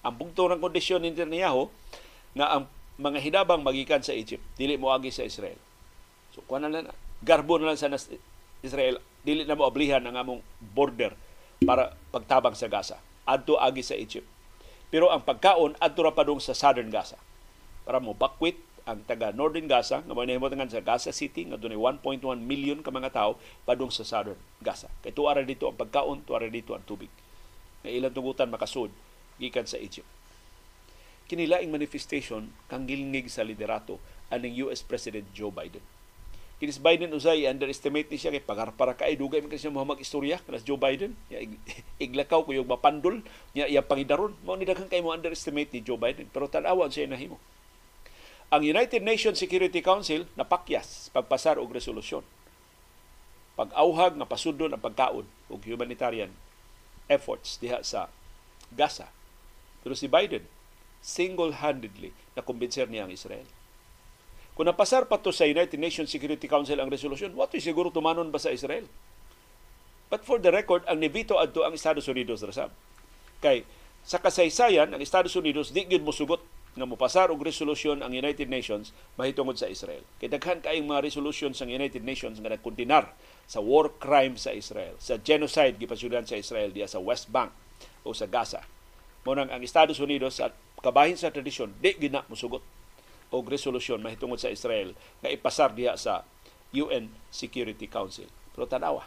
ang 0.00 0.14
bugtong 0.16 0.56
ng 0.56 0.60
kondisyon 0.60 1.04
ni 1.04 1.12
Netanyahu 1.12 1.68
nga 2.36 2.46
ang 2.56 2.64
mga 3.00 3.18
hinabang 3.20 3.64
magikan 3.64 4.00
sa 4.04 4.12
Egypt 4.12 4.44
dili 4.56 4.76
mo 4.76 4.92
agi 4.92 5.12
sa 5.12 5.24
Israel. 5.24 5.56
So 6.36 6.44
kuan 6.44 6.64
na 6.64 6.72
na 6.72 6.92
garbo 7.20 7.56
na 7.56 7.72
lang 7.72 7.80
sa 7.80 7.92
Israel 8.60 9.00
dili 9.24 9.44
na 9.44 9.56
mo 9.56 9.68
oblihan 9.68 10.00
ang 10.04 10.16
among 10.16 10.40
border 10.60 11.12
para 11.64 11.96
pagtabang 12.12 12.56
sa 12.56 12.68
Gaza. 12.68 12.96
Adto 13.28 13.60
agi 13.60 13.84
sa 13.84 13.96
Egypt. 13.96 14.28
Pero 14.88 15.12
ang 15.12 15.20
pagkaon 15.24 15.76
adto 15.80 16.00
ra 16.00 16.12
padung 16.12 16.40
sa 16.40 16.56
southern 16.56 16.88
Gaza 16.88 17.20
para 17.84 18.00
mo 18.00 18.16
bakwit 18.16 18.60
ang 18.88 19.04
taga 19.04 19.30
Northern 19.30 19.68
Gaza 19.68 20.00
nga 20.00 20.16
mahimotangan 20.16 20.72
sa 20.72 20.80
Gaza 20.80 21.12
City 21.12 21.44
nga 21.46 21.60
dunay 21.60 21.76
1.1 21.76 22.24
million 22.40 22.80
ka 22.80 22.88
mga 22.88 23.12
tawo 23.12 23.36
padung 23.68 23.92
sa 23.92 24.02
southern 24.02 24.40
Gaza. 24.64 24.88
Kay 25.04 25.12
tuara 25.12 25.44
dito 25.44 25.68
ang 25.68 25.76
pagkaon, 25.76 26.24
tuara 26.24 26.48
dito 26.48 26.72
ang 26.72 26.84
tubig. 26.88 27.12
Nga 27.84 27.90
ilang 27.92 28.12
tugutan 28.16 28.48
makasud 28.48 28.92
gikan 29.40 29.64
sa 29.64 29.80
Egypt. 29.80 30.06
Kinilaing 31.26 31.72
manifestation 31.72 32.52
kang 32.68 32.84
gilngig 32.84 33.32
sa 33.32 33.40
liderato 33.40 33.96
aning 34.28 34.54
US 34.68 34.84
President 34.84 35.24
Joe 35.32 35.50
Biden. 35.50 35.82
Kinis 36.60 36.76
Biden 36.76 37.08
usay 37.16 37.48
underestimate 37.48 38.12
ni 38.12 38.20
siya 38.20 38.36
kay 38.36 38.44
pagar 38.44 38.68
para 38.76 38.92
kay 38.92 39.16
dugay 39.16 39.40
man 39.40 39.48
siya 39.48 39.72
mo 39.72 39.80
istorya 39.96 40.36
kanas 40.44 40.60
Joe 40.60 40.76
Biden 40.76 41.16
ya 41.32 41.40
iglakaw 42.04 42.44
ko 42.44 42.52
yung 42.52 42.68
mapandol 42.68 43.24
niya 43.56 43.64
iya 43.64 43.80
pangidaron 43.80 44.36
mo 44.44 44.60
ni 44.60 44.68
daghang 44.68 44.92
kay 44.92 45.00
mo 45.00 45.16
underestimate 45.16 45.72
ni 45.72 45.80
Joe 45.80 45.96
Biden 45.96 46.28
pero 46.28 46.52
tan-awan 46.52 46.92
siya 46.92 47.08
nahimo. 47.08 47.40
Ang 48.52 48.66
United 48.66 49.00
Nations 49.00 49.40
Security 49.40 49.80
Council 49.80 50.28
napakyas 50.36 51.08
pagpasar 51.16 51.56
og 51.56 51.72
resolusyon 51.72 52.20
pag-auhag 53.56 54.16
nga 54.20 54.28
pasudlon 54.28 54.72
ang 54.72 54.84
pagkaon 54.84 55.24
ug 55.48 55.60
humanitarian 55.64 56.32
efforts 57.08 57.56
diha 57.56 57.80
sa 57.80 58.12
Gaza 58.68 59.08
pero 59.80 59.96
si 59.96 60.06
Biden, 60.06 60.44
single-handedly 61.00 62.12
na 62.36 62.44
kumbinser 62.44 62.86
niya 62.86 63.08
ang 63.08 63.12
Israel. 63.12 63.48
Kung 64.52 64.68
napasar 64.68 65.08
pa 65.08 65.16
to 65.16 65.32
sa 65.32 65.48
United 65.48 65.80
Nations 65.80 66.12
Security 66.12 66.44
Council 66.44 66.76
ang 66.76 66.92
resolusyon, 66.92 67.32
what 67.32 67.48
is 67.56 67.64
siguro 67.64 67.88
tumanon 67.88 68.28
ba 68.28 68.36
sa 68.36 68.52
Israel? 68.52 68.84
But 70.12 70.28
for 70.28 70.36
the 70.36 70.52
record, 70.52 70.84
ang 70.84 71.00
nibito 71.00 71.40
adto 71.40 71.64
ang 71.64 71.72
Estados 71.72 72.04
Unidos 72.10 72.44
rasab. 72.44 72.68
Kay 73.40 73.64
sa 74.04 74.20
kasaysayan, 74.20 74.92
ang 74.92 75.00
Estados 75.00 75.32
Unidos 75.38 75.72
di 75.72 75.88
gyud 75.88 76.04
mosugot 76.04 76.44
nga 76.76 76.86
mopasar 76.86 77.32
og 77.32 77.40
resolusyon 77.40 78.04
ang 78.04 78.12
United 78.12 78.46
Nations 78.52 78.92
mahitungod 79.16 79.56
sa 79.56 79.70
Israel. 79.70 80.04
Kay 80.20 80.28
daghan 80.28 80.60
kaayong 80.60 80.92
mga 80.92 81.08
resolution 81.08 81.56
sa 81.56 81.64
United 81.64 82.04
Nations 82.04 82.36
nga 82.36 82.52
nagkundinar 82.52 83.16
sa 83.48 83.64
war 83.64 83.96
crime 83.96 84.36
sa 84.36 84.52
Israel, 84.52 84.98
sa 85.00 85.16
genocide 85.16 85.80
gipasudan 85.80 86.28
sa 86.28 86.36
Israel 86.36 86.68
diya 86.74 86.90
sa 86.90 87.00
West 87.00 87.32
Bank 87.32 87.54
o 88.04 88.12
sa 88.12 88.28
Gaza 88.28 88.60
mo 89.24 89.36
nang 89.36 89.52
ang 89.52 89.60
Estados 89.60 90.00
Unidos 90.00 90.40
at 90.40 90.56
kabahin 90.80 91.16
sa 91.16 91.28
tradisyon 91.28 91.76
di 91.78 91.92
gina 91.96 92.24
musugot 92.26 92.64
og 93.30 93.46
resolusyon 93.46 94.02
mahitungod 94.02 94.40
sa 94.40 94.50
Israel 94.50 94.96
nga 95.22 95.30
ipasar 95.30 95.76
diha 95.76 95.94
sa 95.94 96.26
UN 96.74 97.10
Security 97.30 97.86
Council. 97.86 98.26
Pero 98.54 98.66
tanawa, 98.66 99.06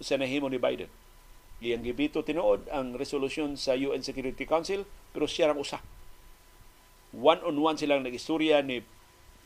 sa 0.00 0.16
nahimo 0.16 0.48
ni 0.48 0.56
Biden. 0.56 0.88
Iyang 1.62 1.84
gibito 1.86 2.20
tinuod 2.20 2.66
ang 2.68 2.98
resolusyon 2.98 3.56
sa 3.56 3.78
UN 3.78 4.02
Security 4.02 4.44
Council 4.44 4.84
pero 5.14 5.24
siya 5.30 5.52
rang 5.52 5.60
usa. 5.60 5.78
One-on-one 7.14 7.78
silang 7.78 8.02
nag-istorya 8.02 8.58
ni 8.66 8.82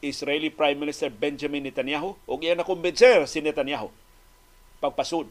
Israeli 0.01 0.49
Prime 0.49 0.79
Minister 0.79 1.13
Benjamin 1.13 1.69
Netanyahu 1.69 2.17
ug 2.25 2.39
iya 2.41 2.55
nakumbinser 2.55 3.27
si 3.27 3.43
Netanyahu 3.43 3.91
pagpasud 4.79 5.27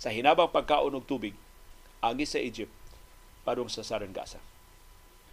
sa 0.00 0.08
hinabang 0.08 0.48
pagkaon 0.48 0.96
og 0.96 1.04
tubig 1.04 1.36
agi 2.00 2.24
sa 2.24 2.40
Egypt 2.40 2.72
padung 3.42 3.70
sa 3.70 3.82
Gaza. 4.10 4.38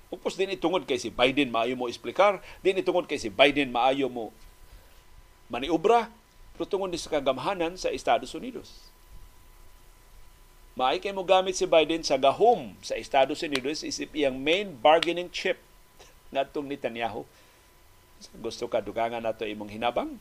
Upos 0.09 0.33
din 0.33 0.57
itungod 0.57 0.89
kay 0.89 0.97
si 0.97 1.13
Biden 1.13 1.53
maayo 1.53 1.77
mo 1.77 1.85
explicar, 1.85 2.41
din 2.65 2.81
itungod 2.81 3.05
kay 3.05 3.21
si 3.21 3.29
Biden 3.29 3.69
maayo 3.69 4.09
mo 4.09 4.33
maniubra, 5.49 6.09
pero 6.57 6.65
tungod 6.65 6.93
sa 6.97 7.13
kagamhanan 7.13 7.77
sa 7.77 7.93
Estados 7.93 8.33
Unidos. 8.33 8.89
Maay 10.73 10.97
kay 10.97 11.13
mo 11.13 11.21
gamit 11.21 11.59
si 11.59 11.69
Biden 11.69 12.01
sa 12.01 12.17
gahom 12.17 12.73
sa 12.81 12.97
Estados 12.97 13.43
Unidos 13.45 13.85
isip 13.85 14.15
iyang 14.15 14.37
main 14.39 14.73
bargaining 14.79 15.29
chip 15.29 15.61
ngadtong 16.33 16.65
Netanyahu. 16.65 17.25
Gusto 18.39 18.65
ka 18.67 18.81
dugangan 18.81 19.21
nato 19.21 19.45
imong 19.45 19.71
hinabang? 19.71 20.17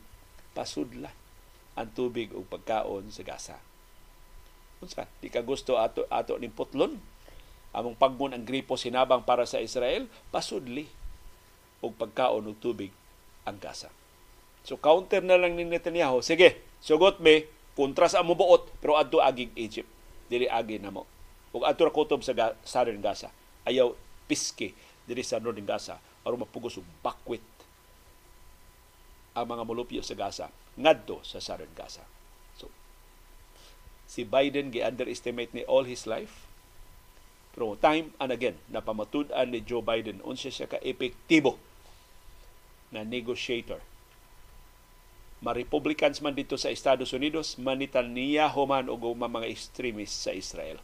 Pasudla 0.53 1.11
ang 1.79 1.89
tubig 1.95 2.33
ug 2.35 2.43
pagkaon 2.49 3.07
sa 3.07 3.23
Gaza. 3.23 3.57
Unsa, 4.83 5.07
di 5.19 5.31
ka 5.31 5.43
gusto 5.43 5.79
ato 5.79 6.07
ato 6.11 6.35
ning 6.39 6.51
putlon 6.51 6.99
among 7.75 7.95
pagmun 7.95 8.33
ang 8.33 8.43
gripo 8.43 8.75
sinabang 8.75 9.21
para 9.21 9.45
sa 9.45 9.61
Israel 9.61 10.09
pasudli 10.33 10.89
og 11.79 11.95
pagkaon 11.95 12.49
og 12.49 12.57
tubig 12.57 12.91
ang 13.45 13.57
Gaza. 13.61 13.93
So 14.67 14.75
counter 14.75 15.23
na 15.23 15.39
lang 15.39 15.55
ni 15.55 15.63
Netanyahu, 15.63 16.19
sige, 16.21 16.59
sugot 16.83 17.23
me, 17.23 17.47
kontra 17.73 18.11
sa 18.11 18.19
amo 18.21 18.35
buot, 18.35 18.67
pero 18.83 18.99
adto 18.99 19.23
agig 19.23 19.49
Egypt. 19.55 19.87
Dili 20.27 20.45
agi 20.45 20.77
na 20.77 20.91
mo. 20.91 21.07
Ug 21.55 21.65
adto 21.65 21.87
ra 21.87 21.93
kutob 21.93 22.21
sa 22.21 22.35
Southern 22.61 23.01
Gaza. 23.01 23.31
Ayaw 23.65 23.95
piske 24.29 24.75
diri 25.09 25.25
sa 25.25 25.41
Northern 25.41 25.65
Gaza 25.65 25.97
aron 26.21 26.45
mapugos 26.45 26.77
og 26.77 26.85
bakwit 27.01 27.41
ang 29.33 29.45
mga 29.49 29.63
molupyo 29.65 30.01
sa 30.05 30.13
Gaza 30.13 30.45
ngadto 30.77 31.25
sa 31.25 31.41
Southern 31.41 31.73
Gaza. 31.73 32.05
So 32.59 32.69
si 34.05 34.27
Biden 34.27 34.69
gi-underestimate 34.69 35.55
ni 35.55 35.65
all 35.65 35.89
his 35.89 36.05
life. 36.05 36.48
Pero 37.53 37.75
time 37.77 38.13
and 38.21 38.31
again, 38.31 38.55
napamatud-an 38.69 39.49
ni 39.49 39.59
Joe 39.65 39.83
Biden 39.83 40.21
unsa 40.23 40.53
siya 40.53 40.69
ka-epektibo 40.69 41.57
na 42.89 43.05
negotiator 43.05 43.81
ma-Republicans 45.39 46.19
man 46.19 46.35
dito 46.35 46.59
sa 46.59 46.67
Estados 46.67 47.15
Unidos, 47.15 47.55
man 47.55 47.79
ni 47.79 47.87
Netanyahu 47.87 48.67
man 48.67 48.91
o 48.91 48.95
mga 48.99 49.47
extremists 49.47 50.27
sa 50.27 50.35
Israel. 50.35 50.83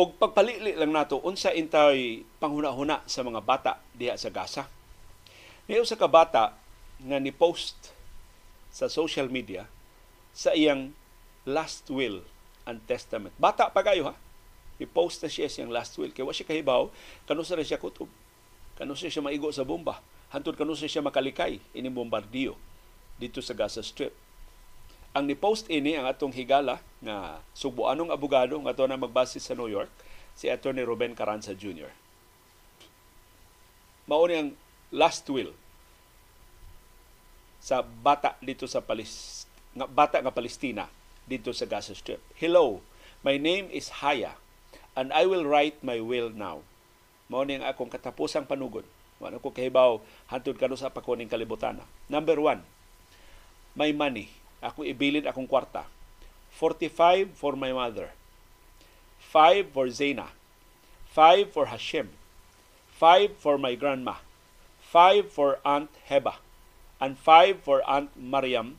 Og 0.00 0.16
pagpalili 0.16 0.72
lang 0.80 0.96
nato 0.96 1.20
unsa 1.20 1.52
intay 1.52 2.24
panghuna-huna 2.40 3.04
sa 3.04 3.20
mga 3.20 3.44
bata 3.44 3.84
diha 3.92 4.16
sa 4.16 4.32
Gaza. 4.32 4.64
Niyo 5.68 5.84
sa 5.84 6.00
kabata 6.00 6.56
nga 7.04 7.20
ni 7.20 7.28
post 7.28 7.92
sa 8.72 8.88
social 8.88 9.28
media 9.28 9.68
sa 10.32 10.56
iyang 10.56 10.96
last 11.44 11.84
will 11.92 12.24
and 12.64 12.80
testament. 12.88 13.36
Bata 13.36 13.68
pa 13.68 13.84
kayo 13.84 14.08
ha. 14.08 14.16
I-post 14.80 15.20
na 15.20 15.28
siya 15.28 15.52
siyang 15.52 15.68
last 15.68 15.92
will. 16.00 16.08
Kaya 16.08 16.24
wa 16.24 16.32
siya 16.32 16.48
kahibaw, 16.48 16.88
kano 17.28 17.44
sa 17.44 17.60
siya 17.60 17.76
kutob. 17.76 18.08
Kano 18.80 18.96
siya 18.96 19.20
maigo 19.20 19.52
sa 19.52 19.68
bomba. 19.68 20.00
Hantod 20.32 20.56
kano 20.56 20.72
siya 20.72 21.04
makalikay 21.04 21.60
ining 21.76 21.92
bombardiyo 21.92 22.56
dito 23.20 23.44
sa 23.44 23.52
Gaza 23.52 23.84
Strip. 23.84 24.16
Ang 25.10 25.26
ni-post 25.26 25.66
ini 25.66 25.98
ang 25.98 26.06
atong 26.06 26.30
higala 26.30 26.78
nga 27.02 27.42
subuanong 27.58 28.14
abogado 28.14 28.54
nga 28.62 28.70
ato 28.70 28.86
na 28.86 28.94
magbase 28.94 29.42
sa 29.42 29.58
New 29.58 29.66
York, 29.66 29.90
si 30.38 30.46
Attorney 30.46 30.86
Ruben 30.86 31.18
Carranza 31.18 31.50
Jr. 31.50 31.90
Mao 34.06 34.26
ang 34.30 34.54
last 34.94 35.26
will 35.30 35.54
sa 37.62 37.82
bata 37.82 38.34
dito 38.42 38.66
sa 38.70 38.82
Palis 38.82 39.44
nga 39.74 39.86
bata 39.86 40.18
nga 40.18 40.34
Palestina 40.34 40.90
dito 41.26 41.54
sa 41.54 41.66
Gaza 41.66 41.94
Strip. 41.94 42.18
Hello, 42.38 42.82
my 43.22 43.38
name 43.38 43.70
is 43.70 44.02
Haya 44.02 44.34
and 44.98 45.14
I 45.14 45.26
will 45.26 45.46
write 45.46 45.78
my 45.82 46.02
will 46.02 46.30
now. 46.30 46.62
Mao 47.30 47.46
ang 47.46 47.62
akong 47.62 47.90
katapusang 47.90 48.46
panugod. 48.46 48.82
Wala 49.22 49.38
ko 49.38 49.52
kahibaw 49.52 50.00
hantod 50.32 50.56
kanu 50.58 50.74
sa 50.74 50.90
pakuning 50.90 51.30
kalibutana. 51.30 51.84
Number 52.10 52.40
one, 52.40 52.64
my 53.76 53.92
money. 53.94 54.39
Ako 54.60 54.84
ibilin 54.84 55.24
akong 55.24 55.48
kwarta. 55.48 55.88
45 56.56 57.32
for 57.36 57.56
my 57.56 57.72
mother. 57.72 58.12
5 59.32 59.72
for 59.72 59.88
Zaina. 59.88 60.32
5 61.12 61.50
for 61.52 61.66
Hashem. 61.72 62.08
5 63.00 63.36
for 63.40 63.56
my 63.56 63.74
grandma. 63.74 64.20
5 64.92 65.32
for 65.32 65.58
Aunt 65.64 65.88
Heba. 66.08 66.40
And 67.00 67.16
5 67.16 67.64
for 67.64 67.80
Aunt 67.88 68.12
Mariam. 68.14 68.76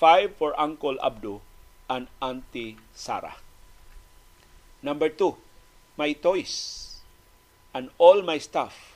5 0.00 0.34
for 0.38 0.56
Uncle 0.56 0.96
Abdu. 1.04 1.44
And 1.90 2.08
Auntie 2.20 2.76
Sarah. 2.94 3.36
Number 4.78 5.08
2, 5.08 5.34
my 5.98 6.12
toys 6.14 7.02
and 7.74 7.90
all 7.98 8.22
my 8.22 8.38
stuff 8.38 8.94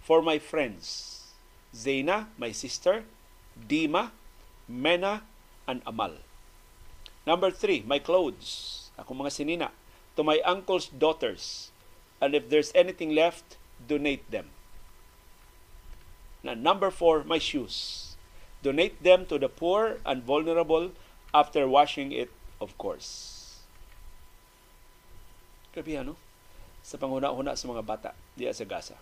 for 0.00 0.22
my 0.22 0.38
friends. 0.38 1.20
Zaina, 1.74 2.32
my 2.38 2.52
sister, 2.52 3.04
Dima, 3.52 4.10
Mena, 4.68 5.20
and 5.66 5.82
Amal. 5.86 6.22
Number 7.26 7.50
three, 7.50 7.82
my 7.82 7.98
clothes. 7.98 8.88
Ako 8.94 9.12
mga 9.12 9.34
sinina. 9.34 9.68
To 10.14 10.22
my 10.22 10.38
uncle's 10.46 10.86
daughters. 10.88 11.74
And 12.22 12.32
if 12.32 12.48
there's 12.48 12.72
anything 12.72 13.12
left, 13.12 13.58
donate 13.82 14.24
them. 14.30 14.54
Na 16.40 16.54
number 16.54 16.94
four, 16.94 17.26
my 17.26 17.42
shoes. 17.42 18.14
Donate 18.62 18.96
them 19.02 19.26
to 19.26 19.36
the 19.36 19.50
poor 19.50 19.98
and 20.06 20.22
vulnerable 20.22 20.94
after 21.34 21.66
washing 21.68 22.14
it, 22.14 22.30
of 22.62 22.72
course. 22.80 23.44
Grabe 25.74 25.92
ano? 25.98 26.16
Sa 26.80 26.96
panghuna-huna 26.96 27.58
sa 27.58 27.68
mga 27.68 27.82
bata 27.84 28.10
diya 28.38 28.54
sa 28.54 28.64
Gaza. 28.64 28.96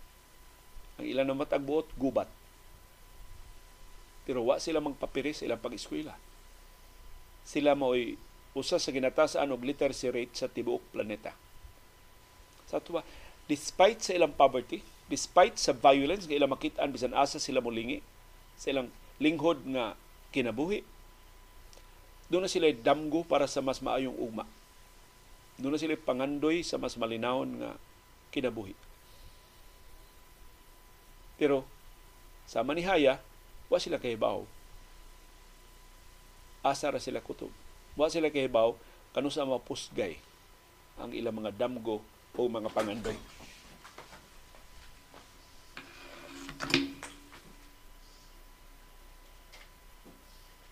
Ang 0.99 1.07
ilan 1.07 1.29
na 1.29 1.37
matagbuot, 1.39 1.93
gubat. 1.95 2.27
Pero 4.25 4.43
wa 4.43 4.57
sila 4.59 4.81
magpapiris 4.81 5.45
ilang 5.45 5.61
pag-eskwela 5.61 6.17
sila 7.45 7.77
mo'y 7.77 8.17
usa 8.57 8.81
sa 8.81 8.91
ginatasaan 8.95 9.53
og 9.53 9.63
literacy 9.67 10.09
rate 10.09 10.35
sa 10.35 10.49
tibuok 10.49 10.81
planeta. 10.95 11.37
Sa 12.71 12.81
tuwa, 12.81 13.05
despite 13.51 14.01
sa 14.01 14.17
ilang 14.17 14.33
poverty, 14.33 14.81
despite 15.13 15.61
sa 15.61 15.77
violence 15.77 16.25
nga 16.25 16.39
ilang 16.39 16.55
makitaan 16.55 16.89
bisan 16.89 17.13
asa 17.13 17.37
sila 17.37 17.61
molingi 17.61 18.01
sa 18.57 18.73
ilang 18.73 18.89
linghod 19.21 19.61
nga 19.69 19.99
kinabuhi, 20.33 20.87
doon 22.33 22.49
na 22.49 22.51
sila 22.51 22.73
damgo 22.73 23.21
para 23.23 23.45
sa 23.45 23.61
mas 23.61 23.85
maayong 23.85 24.17
ugma. 24.17 24.49
Doon 25.61 25.77
na 25.77 25.83
sila 25.83 25.95
pangandoy 25.95 26.65
sa 26.65 26.81
mas 26.81 26.97
malinawon 26.97 27.61
nga 27.61 27.71
kinabuhi. 28.33 28.73
Pero 31.37 31.69
sa 32.49 32.65
manihaya, 32.65 33.21
wa 33.69 33.79
sila 33.79 34.01
kahibaw 34.01 34.47
asa 36.65 36.89
ra 36.89 36.97
sila 36.97 37.21
kutob. 37.21 37.53
Wa 37.93 38.09
sila 38.09 38.33
kahibaw 38.33 38.73
kanu 39.13 39.29
sa 39.29 39.45
mapusgay 39.45 40.17
ang 40.97 41.13
ilang 41.13 41.37
mga 41.37 41.53
damgo 41.53 42.01
o 42.35 42.41
mga 42.49 42.73
pangandoy. 42.73 43.15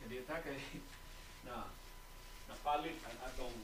Hindi 0.01 0.17
ta 0.25 0.41
kay 0.41 0.59
na 1.45 1.69
napalit 2.49 2.97
ang 3.05 3.19
atong 3.29 3.57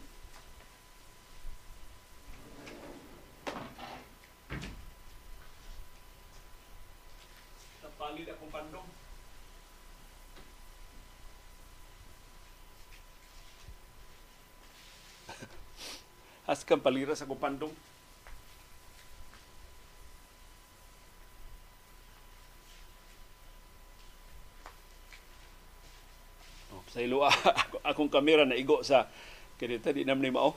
napalit 7.83 8.29
akong 8.31 8.53
pandong 8.53 8.98
Askan 16.49 16.81
palira 16.81 17.13
sa 17.13 17.29
kupandong. 17.29 17.69
Oh, 26.73 26.81
sa 26.89 27.05
ilua, 27.05 27.29
akong 27.93 28.09
kamera 28.09 28.49
na 28.49 28.57
igo 28.57 28.81
sa 28.81 29.05
kinita 29.61 29.93
di 29.93 30.09
nam 30.09 30.25
ni 30.25 30.33
mao. 30.33 30.57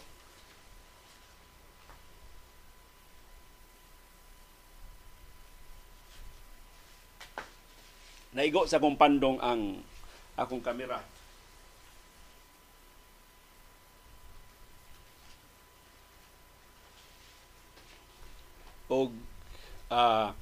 Naigo 8.31 8.63
sa 8.63 8.79
akong 8.79 8.95
pandong 8.95 9.43
ang 9.43 9.83
akong 10.39 10.63
kamera. 10.63 11.03
Og 18.91 19.15
uh, 19.87 20.35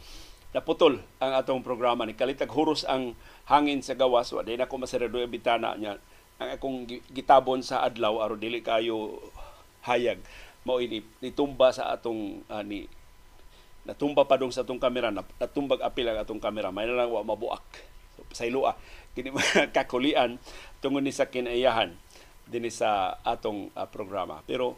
naputol 0.49 0.97
ang 1.21 1.38
atong 1.38 1.61
programa 1.61 2.09
ni 2.09 2.17
kalitag 2.17 2.49
huros 2.49 2.81
ang 2.89 3.13
hangin 3.45 3.85
sa 3.85 3.93
gawas. 3.93 4.34
Wa 4.34 4.41
na 4.41 4.65
ko 4.65 4.81
masarado 4.81 5.21
ang 5.21 5.30
bitana 5.30 5.77
niya. 5.77 6.01
Ang 6.41 6.49
akong 6.57 6.77
gitabon 7.13 7.61
sa 7.61 7.85
adlaw 7.85 8.26
aron 8.26 8.41
dili 8.41 8.65
kayo 8.65 9.21
hayag. 9.85 10.17
Mao 10.65 10.81
ini 10.81 11.05
nitumba 11.21 11.69
sa 11.69 11.93
atong 11.93 12.41
uh, 12.49 12.63
ni 12.65 12.89
natumba 13.85 14.26
pa 14.27 14.35
dong 14.35 14.51
sa 14.51 14.67
atong 14.67 14.81
kamera 14.81 15.09
natumbag 15.09 15.85
apil 15.85 16.09
ang 16.09 16.19
atong 16.19 16.41
kamera. 16.41 16.73
May 16.73 16.89
lang 16.89 17.13
wa 17.13 17.21
mabuak. 17.21 17.63
So, 18.17 18.26
sa 18.34 18.43
ilua 18.49 18.73
kini 19.13 19.34
kakulian 19.76 20.41
tungod 20.81 21.05
ni 21.05 21.13
sa 21.13 21.30
kinayahan 21.30 21.93
dinhi 22.49 22.73
sa 22.73 23.21
atong 23.21 23.69
uh, 23.77 23.85
programa. 23.85 24.41
Pero 24.49 24.73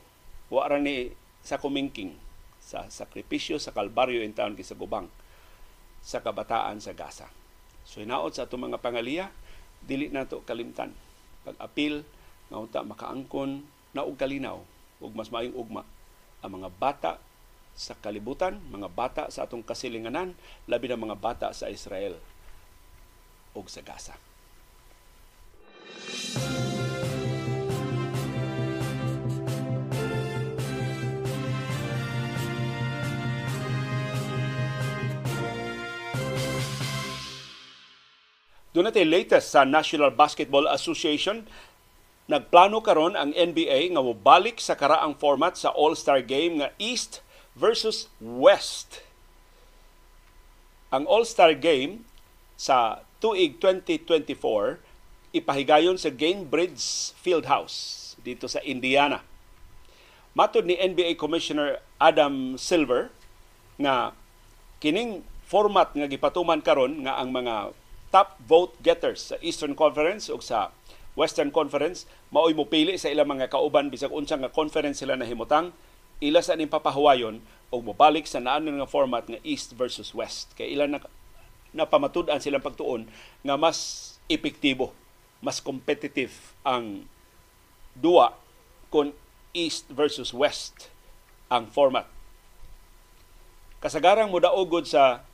wa 0.52 0.68
ra 0.68 0.76
ni 0.84 1.16
sa 1.42 1.56
kumingking 1.58 2.31
sa 2.72 2.88
sakripisyo 2.88 3.60
sa 3.60 3.76
kalbaryo 3.76 4.24
in 4.24 4.32
town 4.32 4.56
sa 4.64 4.80
gubang 4.80 5.12
sa 6.00 6.24
kabataan 6.24 6.80
sa 6.80 6.96
Gaza. 6.96 7.28
So 7.84 8.00
hinaot 8.00 8.32
sa 8.32 8.48
atong 8.48 8.72
mga 8.72 8.80
pangaliya, 8.80 9.28
dili 9.84 10.08
nato 10.08 10.40
kalimtan. 10.48 10.96
Pag-apil, 11.44 12.08
nga 12.48 12.58
unta 12.64 12.80
makaangkon 12.88 13.68
na 13.92 14.08
og 14.08 14.16
kalinaw 14.16 14.60
ug 15.04 15.12
mas 15.12 15.28
maayong 15.28 15.56
ugma 15.56 15.84
ang 16.42 16.52
mga 16.58 16.70
bata 16.74 17.12
sa 17.78 17.96
kalibutan, 17.96 18.60
mga 18.72 18.90
bata 18.92 19.24
sa 19.32 19.48
atong 19.48 19.64
kasilinganan, 19.64 20.36
labi 20.68 20.92
na 20.92 21.00
mga 21.00 21.18
bata 21.18 21.48
sa 21.56 21.72
Israel 21.72 22.20
ug 23.56 23.66
sa 23.72 23.82
Gaza. 23.86 24.16
Doon 38.72 38.88
natin 38.88 39.12
latest 39.12 39.52
sa 39.52 39.68
National 39.68 40.16
Basketball 40.16 40.64
Association, 40.72 41.44
nagplano 42.32 42.80
karon 42.80 43.20
ang 43.20 43.36
NBA 43.36 43.92
nga 43.92 44.00
mobalik 44.00 44.64
sa 44.64 44.80
karaang 44.80 45.12
format 45.20 45.60
sa 45.60 45.76
All-Star 45.76 46.24
Game 46.24 46.64
nga 46.64 46.72
East 46.80 47.20
versus 47.52 48.08
West. 48.24 49.04
Ang 50.88 51.04
All-Star 51.04 51.52
Game 51.60 52.08
sa 52.56 53.04
tuig 53.20 53.60
2024 53.60 54.80
ipahigayon 55.36 56.00
sa 56.00 56.08
Gainbridge 56.08 57.12
Fieldhouse 57.20 58.16
dito 58.24 58.48
sa 58.48 58.64
Indiana. 58.64 59.20
Matod 60.32 60.64
ni 60.64 60.80
NBA 60.80 61.20
Commissioner 61.20 61.84
Adam 62.00 62.56
Silver 62.56 63.12
nga 63.76 64.16
kining 64.80 65.28
format 65.44 65.92
nga 65.92 66.08
gipatuman 66.08 66.64
karon 66.64 67.04
nga 67.04 67.20
ang 67.20 67.36
mga 67.36 67.76
top 68.12 68.38
vote 68.44 68.76
getters 68.84 69.32
sa 69.32 69.36
Eastern 69.40 69.74
Conference 69.74 70.28
o 70.28 70.38
sa 70.44 70.76
Western 71.16 71.52
Conference 71.52 72.08
maoy 72.32 72.56
mopili 72.56 72.96
sa 72.96 73.12
ilang 73.12 73.28
mga 73.32 73.52
kauban 73.52 73.92
bisag 73.92 74.12
unsa 74.12 74.40
nga 74.40 74.52
conference 74.52 75.04
sila 75.04 75.16
nahimutang 75.16 75.76
ila 76.22 76.40
sa 76.44 76.56
ning 76.56 76.70
papahuwayon 76.70 77.42
o 77.72 77.80
mobalik 77.80 78.28
sa 78.28 78.44
naan 78.44 78.68
nga 78.68 78.88
format 78.88 79.26
nga 79.26 79.40
East 79.42 79.74
versus 79.74 80.14
West. 80.14 80.54
Kay 80.54 80.76
ila 80.78 80.86
na 80.86 81.02
napamatud-an 81.72 82.44
silang 82.44 82.64
pagtuon 82.64 83.08
nga 83.42 83.56
mas 83.56 84.12
epektibo 84.28 84.92
mas 85.42 85.58
competitive 85.58 86.54
ang 86.62 87.08
duwa 87.98 88.38
kung 88.94 89.16
East 89.52 89.90
versus 89.90 90.32
West 90.32 90.92
ang 91.52 91.68
format. 91.68 92.08
Kasagarang 93.82 94.30
mo 94.30 94.38
daogod 94.38 94.86
sa 94.86 95.26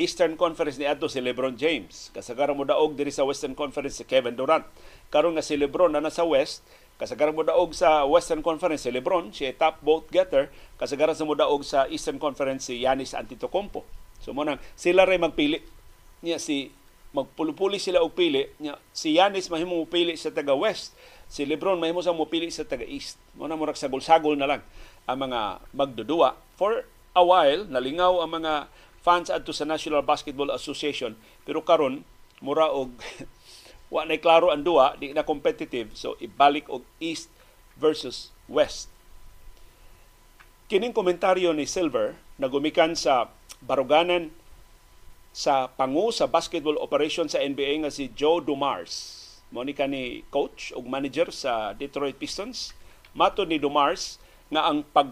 Eastern 0.00 0.40
Conference 0.40 0.80
ni 0.80 0.88
adto 0.88 1.12
si 1.12 1.20
LeBron 1.20 1.60
James. 1.60 2.08
Kasagaran 2.16 2.56
mo 2.56 2.64
daog 2.64 2.96
diri 2.96 3.12
sa 3.12 3.28
Western 3.28 3.52
Conference 3.52 4.00
si 4.00 4.08
Kevin 4.08 4.32
Durant. 4.32 4.64
Karon 5.12 5.36
nga 5.36 5.44
si 5.44 5.60
LeBron 5.60 5.92
na 5.92 6.00
nasa 6.00 6.24
West, 6.24 6.64
kasagaran 6.96 7.36
mo 7.36 7.44
daog 7.44 7.76
sa 7.76 8.08
Western 8.08 8.40
Conference 8.40 8.88
si 8.88 8.90
LeBron, 8.90 9.28
siya 9.28 9.52
top 9.52 9.84
vote 9.84 10.08
getter. 10.08 10.48
Kasagaran 10.80 11.12
sa 11.12 11.28
mo 11.28 11.36
daog 11.36 11.60
sa 11.60 11.84
Eastern 11.92 12.16
Conference 12.16 12.72
si 12.72 12.80
Giannis 12.80 13.12
Antetokounmpo. 13.12 13.84
So 14.24 14.32
mo 14.32 14.40
nang 14.40 14.56
sila 14.72 15.04
ray 15.04 15.20
magpili 15.20 15.60
niya 16.24 16.40
si 16.40 16.72
magpulupuli 17.10 17.80
sila 17.82 18.00
og 18.00 18.14
pili 18.14 18.46
niya 18.62 18.78
si 18.94 19.16
Giannis 19.16 19.50
mahimo 19.50 19.76
mo 19.82 19.86
pili 19.88 20.14
sa 20.14 20.30
taga 20.30 20.54
West 20.54 20.94
si 21.26 21.42
LeBron 21.42 21.80
mahimo 21.80 22.04
sa 22.04 22.14
mo 22.14 22.28
pili 22.28 22.52
sa 22.54 22.62
taga 22.62 22.86
East 22.86 23.18
mo 23.34 23.50
na 23.50 23.58
murag 23.58 23.80
sagol-sagol 23.80 24.38
na 24.38 24.46
lang 24.46 24.62
ang 25.10 25.18
mga 25.26 25.58
magdudua 25.74 26.38
for 26.54 26.86
a 27.16 27.22
while 27.24 27.66
nalingaw 27.66 28.22
ang 28.22 28.30
mga 28.38 28.70
fans 29.00 29.32
adto 29.32 29.52
sa 29.52 29.64
National 29.64 30.04
Basketball 30.04 30.52
Association. 30.52 31.16
Pero 31.44 31.64
karon 31.64 32.04
mura 32.40 32.68
og 32.72 32.92
wa 33.94 34.06
na 34.06 34.16
klaro 34.16 34.54
ang 34.54 34.62
duwa 34.62 34.94
di 34.96 35.10
na 35.10 35.26
competitive 35.26 35.92
so 35.98 36.14
ibalik 36.22 36.70
og 36.70 36.86
East 37.02 37.28
versus 37.74 38.30
West. 38.46 38.92
Kining 40.70 40.94
komentaryo 40.94 41.50
ni 41.50 41.66
Silver 41.66 42.14
nagumikan 42.38 42.94
sa 42.94 43.28
baruganan 43.58 44.30
sa 45.34 45.70
pangu 45.70 46.14
sa 46.14 46.30
basketball 46.30 46.78
operation 46.78 47.26
sa 47.26 47.42
NBA 47.42 47.82
nga 47.82 47.90
si 47.90 48.10
Joe 48.14 48.42
Dumars. 48.42 49.18
Mo 49.50 49.66
ni 49.66 49.74
coach 50.30 50.70
ug 50.78 50.86
manager 50.86 51.34
sa 51.34 51.74
Detroit 51.74 52.14
Pistons. 52.14 52.70
Mato 53.18 53.42
ni 53.42 53.58
Dumars 53.58 54.22
nga 54.46 54.70
ang 54.70 54.86
pag 54.86 55.10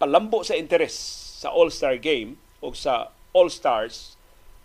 palambo 0.00 0.40
sa 0.40 0.56
interes 0.56 0.96
sa 1.44 1.52
All-Star 1.52 2.00
game 2.00 2.40
o 2.64 2.72
sa 2.72 3.12
All-Stars 3.36 4.16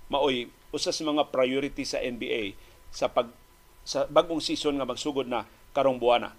maoy 0.08 0.48
usa 0.72 0.96
sa 0.96 1.04
mga 1.04 1.28
priority 1.28 1.84
sa 1.84 2.00
NBA 2.00 2.56
sa 2.90 3.12
pag 3.12 3.28
sa 3.84 4.08
bagong 4.08 4.40
season 4.40 4.78
nga 4.80 4.88
magsugod 4.88 5.26
na 5.28 5.44
karong 5.74 6.00
buwana. 6.00 6.32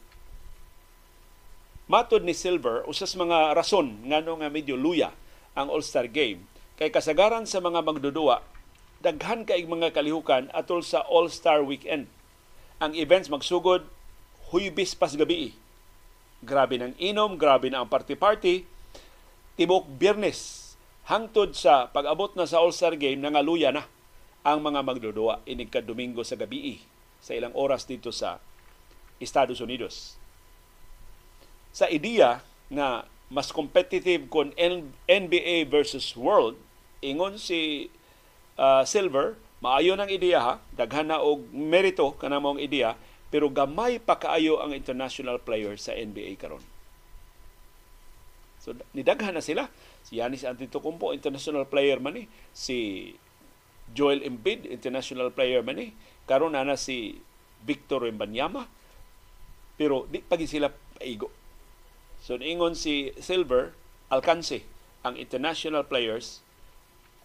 Matod 1.91 2.23
ni 2.23 2.31
Silver, 2.31 2.87
usas 2.87 3.19
mga 3.19 3.51
rason 3.51 4.07
ngano 4.07 4.39
nga 4.39 4.47
medyo 4.47 4.79
luya 4.79 5.11
ang 5.59 5.67
All-Star 5.67 6.07
Game 6.07 6.47
kay 6.79 6.95
kasagaran 6.95 7.51
sa 7.51 7.59
mga 7.59 7.83
magdudua 7.83 8.47
daghan 9.01 9.49
kay 9.49 9.65
mga 9.65 9.97
kalihukan 9.97 10.53
atol 10.53 10.85
sa 10.85 11.03
All-Star 11.09 11.65
Weekend. 11.65 12.07
Ang 12.79 12.93
events 12.95 13.33
magsugod 13.33 13.89
huybis 14.53 14.93
pas 14.93 15.17
gabi. 15.17 15.57
Grabe 16.45 16.77
ng 16.77 16.95
inom, 17.01 17.37
grabe 17.37 17.69
na 17.73 17.83
ang 17.83 17.89
party-party. 17.89 18.65
Tibok 19.57 19.89
Biyernes 19.89 20.60
hangtod 21.11 21.59
sa 21.59 21.91
pag-abot 21.91 22.31
na 22.39 22.47
sa 22.47 22.63
All-Star 22.63 22.95
Game 22.95 23.19
nangaluya 23.19 23.75
na 23.75 23.83
ang 24.47 24.63
mga 24.63 24.81
magdudua 24.87 25.43
inig 25.43 25.75
Domingo 25.83 26.23
sa 26.23 26.39
gabi 26.39 26.79
sa 27.19 27.35
ilang 27.35 27.53
oras 27.59 27.85
dito 27.85 28.15
sa 28.15 28.39
Estados 29.19 29.59
Unidos. 29.59 30.17
Sa 31.75 31.91
ideya 31.91 32.41
na 32.71 33.05
mas 33.29 33.51
competitive 33.51 34.31
kon 34.31 34.55
NBA 34.57 35.69
versus 35.69 36.15
World, 36.15 36.57
ingon 37.05 37.37
si 37.37 37.93
uh, 38.57 38.87
Silver, 38.87 39.37
maayo 39.61 39.99
ng 39.99 40.09
ideya 40.09 40.41
ha, 40.41 40.55
daghan 40.73 41.13
na 41.13 41.21
og 41.21 41.45
merito 41.53 42.17
kana 42.17 42.41
mong 42.41 42.63
ideya, 42.63 42.97
pero 43.29 43.53
gamay 43.53 44.01
pa 44.01 44.17
kaayo 44.17 44.59
ang 44.63 44.73
international 44.73 45.39
players 45.43 45.85
sa 45.87 45.93
NBA 45.93 46.41
karon. 46.41 46.65
So 48.61 48.73
nidaghan 48.97 49.37
na 49.37 49.45
sila 49.45 49.69
Si 50.11 50.19
Yanis 50.19 50.43
Antetokounmpo, 50.43 51.15
international 51.15 51.71
player 51.71 52.03
man 52.03 52.19
ni. 52.19 52.25
Si 52.51 53.15
Joel 53.95 54.27
Embiid, 54.27 54.67
international 54.67 55.31
player 55.31 55.63
man 55.63 55.79
ni. 55.79 55.95
Karon 56.27 56.59
na 56.59 56.75
si 56.75 57.23
Victor 57.63 58.11
Wembanyama. 58.11 58.67
Pero 59.79 60.11
di 60.11 60.19
pagi 60.19 60.51
sila 60.51 60.67
paigo. 60.99 61.31
So 62.19 62.35
ingon 62.43 62.75
si 62.75 63.15
Silver, 63.23 63.71
alkanse 64.11 64.67
ang 65.07 65.15
international 65.15 65.87
players 65.87 66.43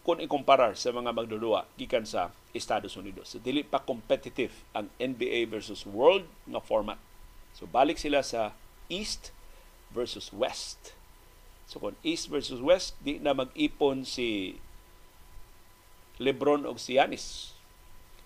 kung 0.06 0.22
ikumparar 0.22 0.78
sa 0.78 0.94
mga 0.94 1.12
magdudua 1.12 1.66
gikan 1.76 2.06
sa 2.06 2.30
Estados 2.56 2.95
Unidos. 2.95 3.36
So, 3.36 3.41
dili 3.44 3.68
pa 3.68 3.84
competitive 3.84 4.53
ang 4.72 4.88
NBA 4.95 5.52
versus 5.52 5.84
world 5.84 6.24
nga 6.48 6.64
format. 6.64 7.02
So 7.52 7.68
balik 7.68 7.99
sila 7.99 8.24
sa 8.24 8.56
East 8.88 9.36
versus 9.91 10.32
West 10.32 10.95
So 11.66 11.82
kung 11.82 11.98
East 12.06 12.30
versus 12.30 12.62
West, 12.62 12.94
di 13.02 13.18
na 13.18 13.34
mag-ipon 13.34 14.06
si 14.06 14.62
Lebron 16.22 16.64
o 16.64 16.78
si 16.78 16.96
Yanis. 16.96 17.58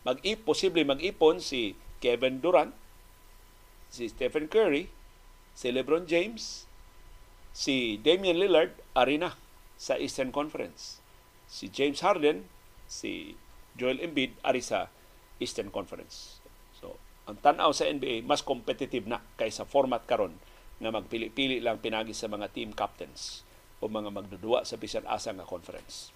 Mag-ip, 0.03 0.43
posible 0.43 0.83
mag-ipon 0.85 1.41
si 1.43 1.75
Kevin 1.99 2.39
Durant, 2.39 2.71
si 3.91 4.07
Stephen 4.07 4.47
Curry, 4.47 4.87
si 5.57 5.73
LeBron 5.73 6.07
James, 6.07 6.69
si 7.51 7.99
Damian 7.99 8.39
Lillard, 8.39 8.71
arena 8.95 9.35
sa 9.75 9.99
Eastern 9.99 10.31
Conference. 10.31 11.03
Si 11.49 11.67
James 11.67 11.99
Harden, 11.99 12.45
si 12.85 13.35
Joel 13.75 13.99
Embiid, 13.99 14.37
ari 14.45 14.61
sa 14.61 14.87
Eastern 15.41 15.73
Conference. 15.73 16.39
So, 16.77 16.95
ang 17.25 17.41
tanaw 17.41 17.73
sa 17.73 17.89
NBA, 17.89 18.23
mas 18.23 18.45
competitive 18.45 19.09
na 19.09 19.19
kaysa 19.35 19.65
format 19.65 20.05
karon 20.05 20.37
nga 20.79 20.95
magpili-pili 20.95 21.59
lang 21.59 21.83
pinagi 21.83 22.15
sa 22.15 22.31
mga 22.31 22.47
team 22.55 22.71
captains 22.71 23.43
o 23.83 23.91
mga 23.91 24.11
magdudua 24.11 24.63
sa 24.63 24.79
bisan 24.79 25.03
asa 25.03 25.35
nga 25.35 25.43
conference. 25.43 26.15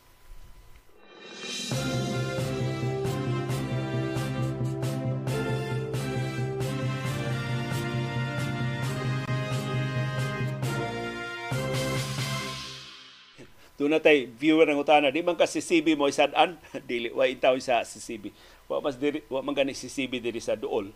Doon 13.73 13.99
na 13.99 13.99
tayo, 13.99 14.29
viewer 14.39 14.69
ng 14.69 14.79
utana, 14.79 15.11
di 15.11 15.25
man 15.25 15.35
ka 15.35 15.43
si 15.43 15.59
CB 15.59 15.99
mo 15.99 16.07
isadan, 16.07 16.55
dili, 16.87 17.11
wa 17.11 17.27
itaw 17.27 17.57
sa 17.59 17.83
si 17.83 17.99
CB. 17.99 18.31
Wa 18.71 18.79
mas 18.79 18.95
diri, 18.95 19.25
wa 19.27 19.43
man 19.43 19.51
gani 19.51 19.75
si 19.75 19.91
CB 19.91 20.23
diri 20.23 20.39
sa 20.39 20.55
duol 20.55 20.93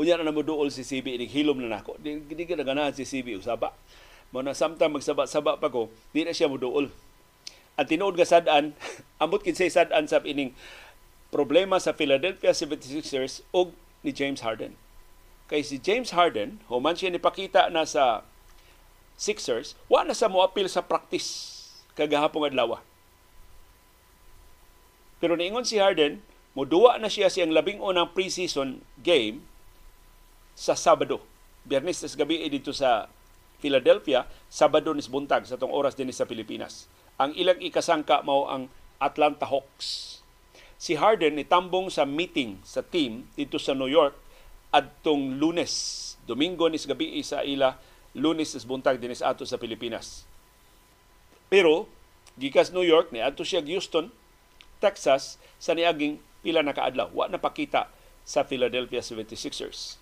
unya 0.00 0.16
na 0.16 0.32
mo 0.32 0.40
duol 0.40 0.72
si 0.72 0.80
CB 0.80 1.20
hilom 1.28 1.60
na 1.60 1.76
nako 1.76 2.00
di, 2.00 2.24
di 2.24 2.48
ka 2.48 2.56
ganahan 2.56 2.96
si 2.96 3.04
CB 3.04 3.36
usaba 3.36 3.76
mo 4.32 4.40
na 4.40 4.56
samtang 4.56 4.96
magsaba-saba 4.96 5.60
pa 5.60 5.68
ko 5.68 5.92
di 6.16 6.24
na 6.24 6.32
siya 6.32 6.48
mo 6.48 6.56
duol 6.56 6.88
ang 7.76 7.86
tinuod 7.88 8.16
nga 8.16 8.24
sad-an 8.24 8.72
ambot 9.22 9.44
kinsay 9.44 9.68
sad-an 9.68 10.08
sa 10.08 10.24
ining 10.24 10.56
problema 11.30 11.78
sa 11.78 11.94
Philadelphia 11.94 12.50
76ers 12.50 13.46
ug 13.54 13.72
ni 14.02 14.10
James 14.10 14.42
Harden. 14.42 14.74
Kay 15.50 15.62
si 15.66 15.78
James 15.78 16.14
Harden, 16.14 16.62
human 16.70 16.94
siya 16.94 17.10
nipakita 17.10 17.70
na 17.70 17.86
sa 17.86 18.26
Sixers, 19.20 19.76
wa 19.92 20.00
na 20.02 20.16
sa 20.16 20.32
moapil 20.32 20.64
sa 20.66 20.80
practice 20.80 21.60
kagahapong 21.92 22.48
adlaw. 22.48 22.80
Pero 25.20 25.36
niingon 25.36 25.68
si 25.68 25.76
Harden, 25.76 26.24
muduwa 26.56 26.96
na 26.96 27.12
siya 27.12 27.28
siyang 27.28 27.52
labing 27.52 27.78
unang 27.84 28.16
preseason 28.16 28.80
game 29.04 29.44
sa 30.60 30.76
Sabado. 30.76 31.24
Biyernes 31.64 32.04
sa 32.04 32.12
gabi 32.20 32.44
dito 32.52 32.76
sa 32.76 33.08
Philadelphia, 33.64 34.28
Sabado 34.52 34.92
nis 34.92 35.08
buntag 35.08 35.48
sa 35.48 35.56
tong 35.56 35.72
oras 35.72 35.96
din 35.96 36.12
sa 36.12 36.28
Pilipinas. 36.28 36.84
Ang 37.16 37.32
ilang 37.32 37.56
ikasangka 37.56 38.20
mao 38.20 38.44
ang 38.52 38.68
Atlanta 39.00 39.48
Hawks. 39.48 40.20
Si 40.76 41.00
Harden 41.00 41.40
itambong 41.40 41.88
sa 41.88 42.04
meeting 42.04 42.60
sa 42.60 42.84
team 42.84 43.24
dito 43.36 43.56
sa 43.56 43.72
New 43.72 43.88
York 43.88 44.12
adtong 44.68 45.40
Lunes. 45.40 45.72
Domingo 46.28 46.68
nis 46.68 46.84
gabi 46.84 47.20
sa 47.24 47.40
ila, 47.40 47.80
Lunes 48.12 48.52
is 48.52 48.68
buntag 48.68 49.00
din 49.00 49.12
sa 49.16 49.32
ato 49.32 49.48
sa 49.48 49.56
Pilipinas. 49.56 50.28
Pero 51.48 51.88
gikas 52.36 52.72
New 52.72 52.84
York 52.84 53.12
ni 53.12 53.20
adto 53.20 53.44
siya 53.44 53.64
Houston, 53.64 54.12
Texas 54.80 55.36
sa 55.60 55.76
niaging 55.76 56.20
pila 56.40 56.64
na 56.64 56.72
kaadlaw. 56.72 57.12
Wa 57.12 57.28
napakita 57.28 57.92
sa 58.24 58.44
Philadelphia 58.44 59.04
76ers. 59.04 60.00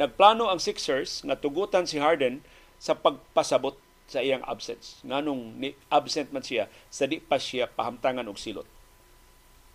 Nagplano 0.00 0.48
ang 0.48 0.56
Sixers 0.56 1.20
nga 1.28 1.36
tugutan 1.36 1.84
si 1.84 2.00
Harden 2.00 2.40
sa 2.80 2.96
pagpasabot 2.96 3.76
sa 4.08 4.24
iyang 4.24 4.40
absence. 4.48 5.04
Nganong 5.04 5.60
ni 5.60 5.76
absent 5.92 6.32
man 6.32 6.40
siya 6.40 6.72
sa 6.88 7.04
di 7.04 7.20
pa 7.20 7.36
siya 7.36 7.68
pahamtangan 7.68 8.24
og 8.24 8.40
silot 8.40 8.64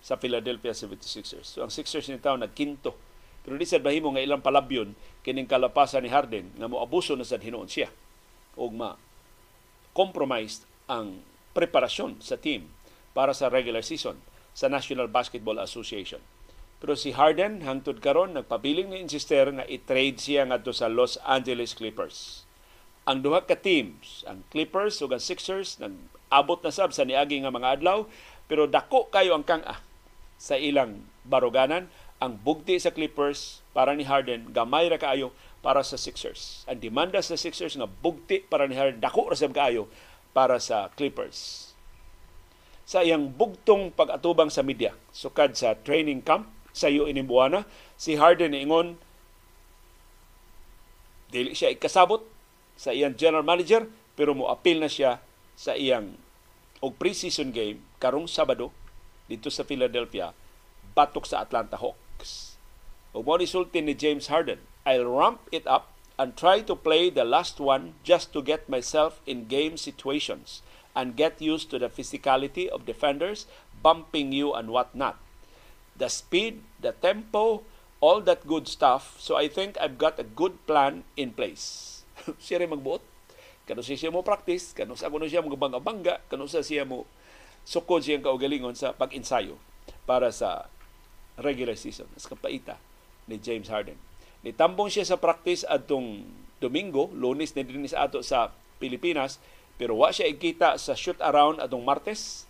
sa 0.01 0.17
Philadelphia 0.17 0.73
76ers. 0.73 1.53
So 1.53 1.61
ang 1.61 1.69
Sixers 1.69 2.09
ni 2.09 2.17
taon 2.17 2.41
nagkinto. 2.41 2.97
Pero 3.45 3.53
di 3.53 3.69
sad 3.69 3.85
bahimo 3.85 4.09
nga 4.09 4.25
ilang 4.25 4.41
palabyon 4.41 4.97
kining 5.21 5.45
kalapasan 5.45 6.01
ni 6.01 6.09
Harden 6.09 6.49
nga 6.57 6.65
moabuso 6.65 7.13
na 7.13 7.21
sad 7.21 7.45
hinuon 7.45 7.69
siya 7.69 7.93
og 8.57 8.73
ma 8.73 8.97
compromised 9.93 10.65
ang 10.89 11.21
preparasyon 11.53 12.17
sa 12.17 12.35
team 12.35 12.65
para 13.13 13.31
sa 13.31 13.47
regular 13.47 13.85
season 13.85 14.17
sa 14.57 14.67
National 14.73 15.05
Basketball 15.05 15.61
Association. 15.61 16.19
Pero 16.85 16.93
si 16.93 17.17
Harden 17.17 17.65
hangtod 17.65 17.97
karon 17.97 18.37
nagpabiling 18.37 18.93
ni 18.93 19.01
insister 19.01 19.49
nga 19.49 19.65
i-trade 19.65 20.21
siya 20.21 20.45
ngadto 20.45 20.69
sa 20.69 20.85
Los 20.85 21.17
Angeles 21.25 21.73
Clippers 21.73 22.45
ang 23.05 23.21
duha 23.21 23.45
ka 23.45 23.53
teams, 23.53 24.25
ang 24.25 24.41
Clippers 24.49 24.97
ug 25.05 25.13
ang 25.13 25.21
Sixers 25.21 25.77
nag-abot 25.77 26.57
na 26.65 26.73
sab 26.73 26.89
sa 26.89 27.05
niagi 27.05 27.37
nga 27.37 27.53
mga 27.53 27.77
adlaw 27.77 28.09
pero 28.49 28.65
dako 28.65 29.13
kayo 29.13 29.37
ang 29.37 29.45
kang-a 29.45 29.77
sa 30.41 30.57
ilang 30.57 31.05
baruganan 31.21 31.85
ang 32.17 32.41
bugti 32.41 32.81
sa 32.81 32.89
Clippers 32.89 33.61
para 33.77 33.93
ni 33.93 34.09
Harden 34.09 34.49
gamay 34.49 34.89
ra 34.89 34.97
kaayo 34.97 35.29
para 35.61 35.85
sa 35.85 36.01
Sixers. 36.01 36.65
Ang 36.65 36.81
demanda 36.81 37.21
sa 37.21 37.37
Sixers 37.37 37.77
nga 37.77 37.85
bugti 37.85 38.41
para 38.41 38.65
ni 38.65 38.73
Harden 38.73 38.97
dako 38.97 39.29
ra 39.29 39.37
sab 39.37 39.53
kaayo 39.53 39.85
para 40.33 40.57
sa 40.57 40.89
Clippers. 40.97 41.71
Sa 42.89 43.05
iyang 43.05 43.29
bugtong 43.29 43.93
pag-atubang 43.93 44.49
sa 44.49 44.65
media 44.65 44.97
sukad 45.13 45.53
sa 45.53 45.77
training 45.77 46.25
camp 46.25 46.54
sa 46.75 46.91
iyo 46.91 47.07
inimbuana 47.07 47.63
si 47.95 48.19
Harden 48.19 48.51
ingon 48.51 48.99
dili 51.31 51.55
siya 51.55 51.71
ikasabot 51.71 52.19
sa 52.75 52.91
iyang 52.91 53.15
general 53.15 53.47
manager 53.47 53.87
pero 54.19 54.35
mo 54.35 54.51
appeal 54.51 54.83
na 54.83 54.91
siya 54.91 55.23
sa 55.55 55.79
iyang 55.79 56.19
og 56.83 56.99
preseason 56.99 57.55
game 57.55 57.79
karong 58.03 58.27
Sabado 58.27 58.75
dito 59.31 59.47
sa 59.47 59.63
Philadelphia 59.63 60.35
batok 60.93 61.27
sa 61.27 61.43
Atlanta 61.43 61.79
Hawks. 61.79 62.55
O 63.15 63.23
mo 63.23 63.39
resulti 63.39 63.79
ni 63.79 63.95
James 63.95 64.27
Harden, 64.27 64.59
I'll 64.87 65.07
ramp 65.07 65.43
it 65.51 65.63
up 65.67 65.91
and 66.15 66.35
try 66.39 66.63
to 66.63 66.75
play 66.75 67.11
the 67.11 67.27
last 67.27 67.59
one 67.59 67.99
just 68.07 68.31
to 68.31 68.39
get 68.39 68.67
myself 68.71 69.19
in 69.27 69.51
game 69.51 69.75
situations 69.75 70.63
and 70.95 71.19
get 71.19 71.43
used 71.43 71.67
to 71.71 71.79
the 71.79 71.91
physicality 71.91 72.71
of 72.71 72.87
defenders 72.87 73.47
bumping 73.83 74.31
you 74.31 74.55
and 74.55 74.71
whatnot. 74.71 75.19
The 75.95 76.11
speed, 76.11 76.63
the 76.83 76.91
tempo, 76.91 77.63
all 78.03 78.19
that 78.27 78.43
good 78.43 78.67
stuff. 78.67 79.15
So 79.17 79.39
I 79.39 79.47
think 79.47 79.79
I've 79.79 79.97
got 79.97 80.19
a 80.19 80.27
good 80.27 80.59
plan 80.67 81.07
in 81.15 81.31
place 81.31 81.95
siya 82.45 82.63
rin 82.63 82.71
magbuot. 82.71 83.03
Kano 83.65 83.81
siya 83.81 83.97
siya 83.97 84.13
mo 84.13 84.21
practice, 84.21 84.77
kano 84.77 84.93
sa 84.93 85.09
kuno 85.09 85.25
siya 85.25 85.41
mo 85.41 85.49
bangga-bangga, 85.49 86.21
kano 86.29 86.45
sa 86.45 86.61
siya 86.61 86.85
mo 86.85 87.09
sukod 87.65 88.05
siyang 88.05 88.21
kaugalingon 88.21 88.77
sa 88.77 88.93
pag-ensayo 88.93 89.57
para 90.05 90.29
sa 90.29 90.69
regular 91.41 91.73
season. 91.73 92.05
Mas 92.13 92.29
kapaita 92.29 92.77
ni 93.25 93.41
James 93.41 93.65
Harden. 93.65 93.97
Nitambong 94.45 94.93
siya 94.93 95.01
sa 95.01 95.17
practice 95.17 95.65
adtong 95.65 96.21
Domingo, 96.61 97.09
Lunes 97.09 97.57
na 97.57 97.65
din 97.65 97.89
ato 97.89 98.21
sa 98.21 98.53
Pilipinas, 98.77 99.41
pero 99.81 99.97
wa 99.97 100.13
siya 100.13 100.29
ikita 100.29 100.77
sa 100.77 100.93
shoot 100.93 101.17
around 101.17 101.57
atong 101.57 101.81
Martes 101.81 102.45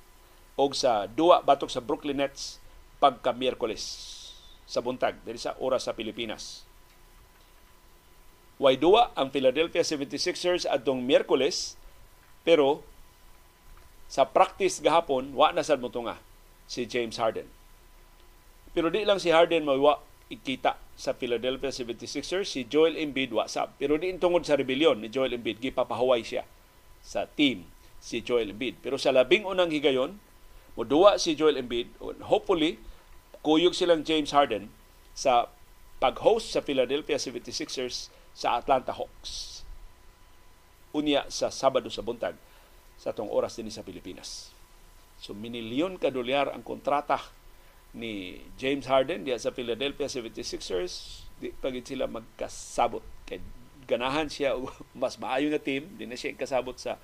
o 0.59 0.67
sa 0.75 1.07
duwa 1.07 1.39
batok 1.39 1.71
sa 1.71 1.79
Brooklyn 1.79 2.19
Nets 2.19 2.59
pagka 3.05 3.37
Miyerkules 3.37 3.85
sa 4.65 4.81
buntag 4.81 5.21
diri 5.21 5.37
sa 5.37 5.53
oras 5.61 5.85
sa 5.85 5.93
Pilipinas. 5.93 6.65
Way 8.57 8.81
duwa 8.81 9.13
ang 9.13 9.29
Philadelphia 9.29 9.85
76ers 9.85 10.65
adtong 10.65 11.05
Miyerkules 11.05 11.77
pero 12.41 12.81
sa 14.09 14.25
practice 14.25 14.81
gahapon 14.81 15.37
wa 15.37 15.53
na 15.53 15.61
sad 15.61 15.77
motunga 15.77 16.17
si 16.65 16.89
James 16.89 17.21
Harden. 17.21 17.45
Pero 18.73 18.89
di 18.89 19.05
lang 19.05 19.21
si 19.21 19.29
Harden 19.29 19.69
mawa 19.69 20.01
ikita 20.33 20.81
sa 20.97 21.13
Philadelphia 21.13 21.69
76ers 21.69 22.49
si 22.49 22.65
Joel 22.65 22.97
Embiid 22.97 23.29
wa 23.37 23.45
sab. 23.45 23.77
Pero 23.77 24.01
di 24.01 24.09
tungod 24.17 24.41
sa 24.49 24.57
rebellion 24.57 24.97
ni 24.97 25.13
Joel 25.13 25.37
Embiid 25.37 25.61
gipapahuway 25.61 26.25
siya 26.25 26.41
sa 27.05 27.29
team 27.29 27.69
si 28.01 28.25
Joel 28.25 28.57
Embiid. 28.57 28.81
Pero 28.81 28.97
sa 28.97 29.13
labing 29.13 29.45
unang 29.45 29.69
higayon 29.69 30.17
moduwa 30.73 31.21
si 31.21 31.37
Joel 31.37 31.61
Embiid 31.61 31.93
hopefully 32.25 32.81
kuyog 33.45 33.77
silang 33.77 34.01
James 34.01 34.33
Harden 34.33 34.73
sa 35.13 35.53
pag-host 36.01 36.49
sa 36.49 36.65
Philadelphia 36.65 37.21
76ers 37.21 38.09
sa 38.33 38.57
Atlanta 38.57 38.89
Hawks. 38.97 39.61
Unya 40.97 41.29
sa 41.29 41.53
Sabado 41.53 41.93
sa 41.93 42.01
buntag 42.01 42.33
sa 42.97 43.13
tong 43.13 43.29
oras 43.29 43.53
din 43.61 43.69
sa 43.69 43.85
Pilipinas. 43.85 44.49
So 45.21 45.37
minilyon 45.37 46.01
ka 46.01 46.09
dolyar 46.09 46.49
ang 46.49 46.65
kontrata 46.65 47.21
ni 47.95 48.43
James 48.59 48.89
Harden 48.89 49.23
diya 49.23 49.37
sa 49.37 49.53
Philadelphia 49.53 50.09
76ers. 50.09 51.23
Di 51.37 51.53
pagit 51.53 51.85
sila 51.85 52.09
magkasabot. 52.09 53.05
Kay 53.29 53.39
ganahan 53.85 54.27
siya 54.27 54.57
og 54.57 54.73
mas 54.97 55.21
maayo 55.21 55.53
nga 55.53 55.61
team, 55.61 55.85
di 55.95 56.09
na 56.09 56.17
siya 56.17 56.33
kasabot 56.33 56.75
sa 56.75 56.97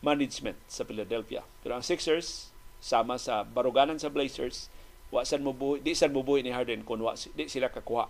management 0.00 0.56
sa 0.70 0.86
Philadelphia. 0.86 1.42
Pero 1.60 1.76
ang 1.76 1.84
Sixers 1.84 2.54
sama 2.82 3.18
sa 3.18 3.46
baruganan 3.46 3.98
sa 3.98 4.10
Blazers, 4.10 4.70
wa 5.12 5.20
san 5.28 5.44
mo 5.44 5.52
buhi, 5.52 5.84
di 5.84 5.92
san 5.92 6.10
mo 6.10 6.24
buhi 6.24 6.40
ni 6.40 6.50
Harden 6.50 6.82
kun 6.88 7.04
wa 7.04 7.12
di 7.12 7.44
sila 7.46 7.68
kakuha 7.68 8.08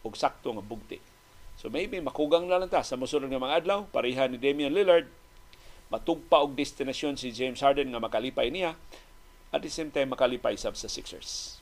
og 0.00 0.14
sakto 0.16 0.56
nga 0.56 0.64
bugti 0.64 1.10
So 1.60 1.68
maybe 1.68 2.00
makugang 2.00 2.48
na 2.48 2.56
lang 2.56 2.72
ta 2.72 2.80
sa 2.80 2.96
musunod 2.96 3.28
nga 3.28 3.36
mga 3.36 3.60
adlaw, 3.60 3.84
pareha 3.92 4.24
ni 4.24 4.40
Damian 4.40 4.72
Lillard, 4.72 5.04
matugpa 5.92 6.40
og 6.40 6.56
destinasyon 6.56 7.20
si 7.20 7.36
James 7.36 7.60
Harden 7.60 7.92
nga 7.92 8.00
makalipay 8.00 8.48
niya, 8.48 8.80
at 9.52 9.60
the 9.60 9.68
same 9.68 9.92
time 9.92 10.08
makalipay 10.08 10.56
sab 10.56 10.72
sa 10.72 10.88
Sixers. 10.88 11.59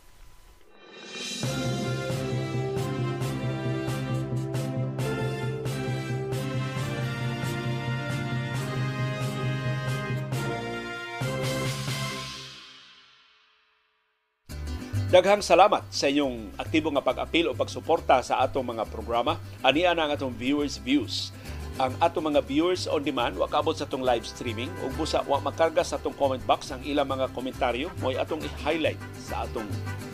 Daghang 15.19 15.43
salamat 15.43 15.83
sa 15.91 16.07
inyong 16.07 16.55
aktibo 16.55 16.95
nga 16.95 17.03
pag-apil 17.03 17.51
o 17.51 17.53
pagsuporta 17.59 18.23
sa 18.23 18.39
atong 18.39 18.63
mga 18.63 18.87
programa. 18.87 19.35
Aniya 19.67 19.91
na 19.91 20.07
ang 20.07 20.15
atong 20.15 20.31
viewers 20.31 20.79
views. 20.79 21.35
Ang 21.83 21.91
atong 21.99 22.31
mga 22.31 22.47
viewers 22.47 22.87
on 22.87 23.03
demand 23.03 23.35
wa 23.35 23.51
kaabot 23.51 23.75
sa 23.75 23.83
atong 23.83 24.07
live 24.07 24.23
streaming 24.23 24.71
ug 24.79 24.95
busa 24.95 25.27
wa 25.27 25.43
makarga 25.43 25.83
sa 25.83 25.99
atong 25.99 26.15
comment 26.15 26.39
box 26.47 26.71
ang 26.71 26.79
ilang 26.87 27.11
mga 27.11 27.35
komentaryo 27.35 27.91
mo'y 27.99 28.15
atong 28.15 28.47
i-highlight 28.47 29.03
sa 29.19 29.43
atong 29.43 29.67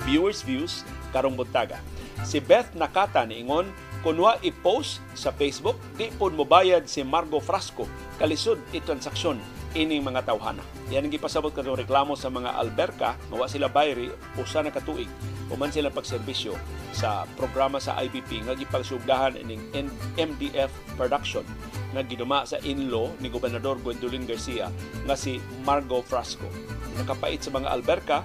viewers 0.09 0.41
views 0.41 0.89
karong 1.13 1.37
buntaga. 1.37 1.85
Si 2.25 2.41
Beth 2.41 2.73
Nakata 2.73 3.29
niingon 3.29 3.69
kung 4.01 4.17
wa 4.17 4.41
i-post 4.41 5.05
sa 5.13 5.37
Facebook, 5.37 5.77
di 6.01 6.09
po 6.17 6.33
mobayad 6.33 6.89
si 6.89 7.05
Margo 7.05 7.45
Frasco 7.45 7.85
kalisod 8.17 8.57
i-transaksyon 8.73 9.37
ining 9.75 10.07
mga 10.07 10.27
tawhana. 10.27 10.63
Yan 10.91 11.07
ang 11.07 11.13
gipasabot 11.13 11.51
kadtong 11.51 11.79
reklamo 11.79 12.15
sa 12.15 12.31
mga 12.31 12.55
alberka 12.57 13.19
nga 13.31 13.49
sila 13.51 13.67
bayri 13.67 14.11
usa 14.39 14.63
na 14.63 14.71
katuig 14.71 15.11
human 15.51 15.69
sila 15.69 15.93
pagserbisyo 15.93 16.57
sa 16.95 17.29
programa 17.37 17.77
sa 17.83 17.99
IBP 18.01 18.49
nga 18.49 18.57
gipagsugdahan 18.57 19.37
ining 19.37 19.61
MDF 20.17 20.73
production 20.97 21.45
nga 21.93 22.03
giduma 22.03 22.43
sa 22.49 22.59
inlo 22.65 23.15
ni 23.23 23.31
Gobernador 23.31 23.79
Gwendolyn 23.83 24.27
Garcia 24.27 24.71
nga 25.05 25.15
si 25.15 25.39
Margo 25.63 26.03
Frasco. 26.03 26.47
Nakapait 26.99 27.43
sa 27.43 27.51
mga 27.51 27.71
alberka, 27.71 28.23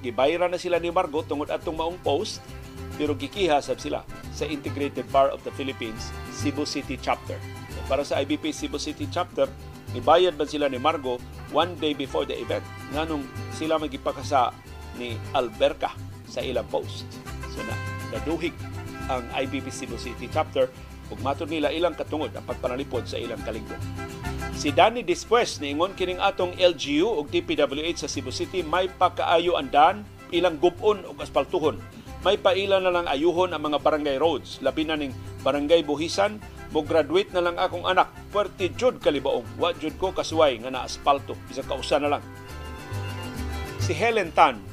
gibayra 0.00 0.48
na 0.48 0.60
sila 0.60 0.76
ni 0.76 0.92
Margo 0.92 1.24
tungod 1.24 1.48
atong 1.48 1.76
maong 1.76 2.00
post 2.00 2.44
pero 3.00 3.16
gikiha 3.16 3.60
sab 3.64 3.80
sila 3.80 4.04
sa 4.32 4.44
Integrated 4.44 5.08
Bar 5.08 5.32
of 5.32 5.40
the 5.44 5.52
Philippines 5.56 6.12
Cebu 6.32 6.68
City 6.68 7.00
Chapter. 7.00 7.40
Para 7.88 8.04
sa 8.04 8.20
IBP 8.20 8.52
Cebu 8.52 8.76
City 8.76 9.08
Chapter, 9.08 9.48
nibayad 9.92 10.34
man 10.36 10.48
sila 10.48 10.68
ni 10.68 10.80
Margo 10.80 11.20
one 11.52 11.76
day 11.78 11.92
before 11.92 12.24
the 12.24 12.36
event 12.36 12.64
nganong 12.92 13.24
sila 13.52 13.76
magipakasa 13.76 14.52
ni 14.96 15.16
Alberca 15.32 15.92
sa 16.28 16.40
ilang 16.40 16.68
post. 16.68 17.04
So 17.52 17.60
na, 17.64 17.76
naduhig 18.12 18.56
ang 19.12 19.24
IBP 19.36 19.68
Cebu 19.68 20.00
City 20.00 20.28
Chapter 20.32 20.68
ug 21.12 21.18
matud 21.20 21.52
nila 21.52 21.68
ilang 21.68 21.92
katungod 21.92 22.32
ang 22.32 22.44
pagpanalipod 22.48 23.04
sa 23.04 23.20
ilang 23.20 23.40
kalingkod. 23.44 23.76
Si 24.56 24.72
Danny 24.72 25.04
Despues 25.04 25.60
niingon 25.60 25.92
kining 25.92 26.20
atong 26.20 26.56
LGU 26.56 27.08
ug 27.08 27.28
DPWH 27.28 28.04
sa 28.04 28.08
Cebu 28.08 28.32
City 28.32 28.64
may 28.64 28.88
pakaayo 28.88 29.60
andan 29.60 30.04
ilang 30.32 30.56
gubon 30.56 31.04
ug 31.04 31.20
aspaltuhon. 31.20 31.76
May 32.22 32.38
paila 32.38 32.78
na 32.78 32.94
lang 32.94 33.10
ayuhon 33.10 33.50
ang 33.50 33.62
mga 33.66 33.82
barangay 33.82 34.16
roads, 34.22 34.62
labi 34.62 34.86
na 34.86 34.94
ning 34.94 35.10
barangay 35.42 35.82
Buhisan, 35.82 36.38
mo 36.72 36.80
graduate 36.80 37.30
na 37.36 37.44
lang 37.44 37.56
akong 37.60 37.84
anak. 37.84 38.08
Puerte 38.32 38.72
jud 38.74 38.98
kalibaong. 38.98 39.60
Wa 39.60 39.76
jud 39.76 39.94
ko 40.00 40.10
kasuway 40.10 40.56
nga 40.58 40.72
na 40.72 40.88
aspalto. 40.88 41.36
Bisag 41.46 41.68
kausa 41.68 42.00
na 42.00 42.16
lang. 42.18 42.24
Si 43.78 43.92
Helen 43.92 44.32
Tan, 44.32 44.72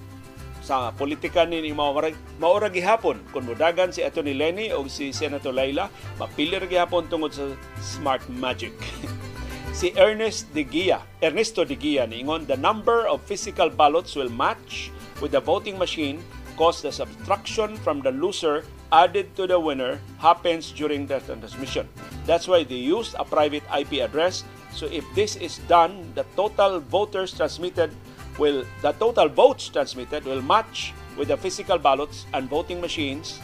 sa 0.70 0.94
politika 0.94 1.50
ni 1.50 1.66
ni 1.66 1.74
maorag 1.74 2.14
maorag 2.38 2.78
gihapon 2.78 3.18
kun 3.34 3.42
modagan 3.42 3.90
si 3.90 4.06
Attorney 4.06 4.38
Lenny 4.38 4.70
o 4.70 4.86
si 4.86 5.10
Senator 5.10 5.50
Laila 5.50 5.90
mapilir 6.22 6.62
gihapon 6.70 7.10
tungod 7.10 7.34
sa 7.34 7.50
smart 7.82 8.22
magic 8.30 8.78
si 9.82 9.90
Ernest 9.98 10.46
De 10.54 10.62
Gia 10.62 11.02
Ernesto 11.26 11.66
De 11.66 11.74
Gia 11.74 12.06
niingon 12.06 12.46
the 12.46 12.54
number 12.54 13.10
of 13.10 13.18
physical 13.26 13.74
ballots 13.74 14.14
will 14.14 14.30
match 14.30 14.94
with 15.18 15.34
the 15.34 15.42
voting 15.42 15.74
machine 15.74 16.22
cause 16.54 16.86
the 16.86 16.94
subtraction 16.94 17.74
from 17.82 18.06
the 18.06 18.14
loser 18.14 18.62
added 18.92 19.36
to 19.36 19.46
the 19.46 19.60
winner 19.60 20.00
happens 20.18 20.72
during 20.72 21.06
the 21.06 21.20
transmission 21.22 21.88
that's 22.26 22.48
why 22.48 22.64
they 22.64 22.76
used 22.76 23.16
a 23.20 23.26
private 23.26 23.64
IP 23.78 24.02
address 24.02 24.44
so 24.74 24.86
if 24.88 25.06
this 25.14 25.36
is 25.36 25.60
done 25.70 26.12
the 26.16 26.26
total 26.36 26.80
voters 26.80 27.34
transmitted 27.34 27.92
will 28.40 28.66
the 28.82 28.92
total 28.94 29.28
votes 29.28 29.70
transmitted 29.70 30.26
will 30.26 30.42
match 30.42 30.94
with 31.20 31.28
the 31.28 31.38
physical 31.38 31.78
ballots 31.78 32.26
and 32.34 32.50
voting 32.50 32.80
machines, 32.80 33.40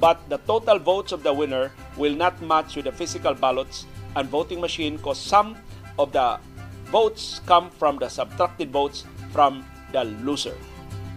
but 0.00 0.22
the 0.30 0.38
total 0.46 0.78
votes 0.78 1.10
of 1.10 1.22
the 1.24 1.32
winner 1.32 1.72
will 1.96 2.14
not 2.14 2.40
match 2.40 2.76
with 2.76 2.84
the 2.86 2.92
physical 2.92 3.34
ballots 3.34 3.84
and 4.14 4.28
voting 4.28 4.60
machine 4.60 4.96
because 4.96 5.18
some 5.18 5.56
of 5.98 6.12
the 6.12 6.38
votes 6.86 7.40
come 7.46 7.68
from 7.70 7.98
the 7.98 8.08
subtracted 8.08 8.70
votes 8.70 9.04
from 9.32 9.64
the 9.92 10.04
loser. 10.22 10.54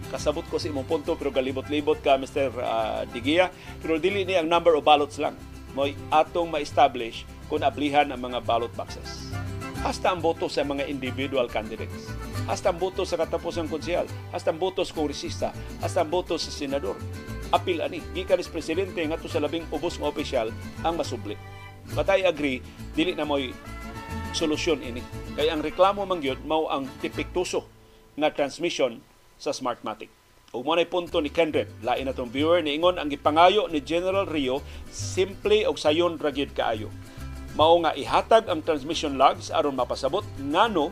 Kasabot 0.08 0.44
ko 0.48 0.56
si 0.56 0.72
imong 0.72 0.88
punto 0.88 1.14
pero 1.14 1.28
galibot-libot 1.28 2.00
ka 2.00 2.16
Mr. 2.16 2.48
Uh, 2.54 3.02
Digia 3.12 3.52
pero 3.80 4.00
dili 4.00 4.24
ni 4.24 4.34
ang 4.36 4.48
number 4.48 4.72
of 4.76 4.84
ballots 4.84 5.20
lang. 5.20 5.36
Moy 5.76 5.92
atong 6.08 6.48
ma-establish 6.48 7.28
kung 7.46 7.60
ablihan 7.60 8.08
ang 8.08 8.20
mga 8.20 8.40
ballot 8.44 8.72
boxes. 8.72 9.28
Hasta 9.84 10.10
ang 10.10 10.24
boto 10.24 10.50
sa 10.50 10.66
mga 10.66 10.88
individual 10.90 11.46
candidates 11.46 12.08
hasta 12.48 12.72
ang 12.72 12.80
boto 12.80 13.04
sa 13.04 13.20
katapusang 13.20 13.68
konsehal, 13.68 14.08
hasta 14.32 14.48
ang 14.48 14.56
boto 14.56 14.80
sa 14.80 14.96
kongresista, 14.96 15.48
hasta 15.84 16.00
ang 16.00 16.08
boto 16.08 16.40
sa 16.40 16.48
senador. 16.48 16.96
Apil 17.52 17.84
ani, 17.84 18.00
gikan 18.16 18.40
is 18.40 18.48
presidente 18.48 19.04
ngadto 19.04 19.28
sa 19.28 19.40
labing 19.40 19.68
ubos 19.68 20.00
nga 20.00 20.08
opisyal 20.08 20.48
ang 20.80 20.96
masubli. 20.96 21.36
But 21.92 22.08
I 22.08 22.24
agree, 22.24 22.64
dili 22.96 23.12
na 23.12 23.28
mo'y 23.28 23.52
solusyon 24.32 24.80
ini. 24.80 25.04
Kaya 25.36 25.52
ang 25.52 25.60
reklamo 25.60 26.08
man 26.08 26.24
mao 26.48 26.72
ang 26.72 26.88
tipiktuso 27.04 27.68
nga 28.16 28.32
transmission 28.32 28.96
sa 29.38 29.54
Smartmatic. 29.54 30.10
Ug 30.48 30.64
mo 30.64 30.72
punto 30.88 31.20
ni 31.20 31.28
Kendred, 31.28 31.68
lain 31.84 32.08
na 32.08 32.16
tong 32.16 32.32
viewer 32.32 32.64
ni 32.64 32.72
ingon 32.74 32.96
ang 32.96 33.12
gipangayo 33.12 33.68
ni 33.68 33.84
General 33.84 34.24
Rio 34.24 34.64
simple 34.88 35.68
og 35.68 35.76
sayon 35.76 36.16
ra 36.16 36.32
kaayo. 36.32 36.88
Mao 37.52 37.76
nga 37.84 37.92
ihatag 37.92 38.48
ang 38.48 38.64
transmission 38.64 39.20
logs 39.20 39.52
aron 39.52 39.76
mapasabot 39.76 40.24
ngano 40.40 40.88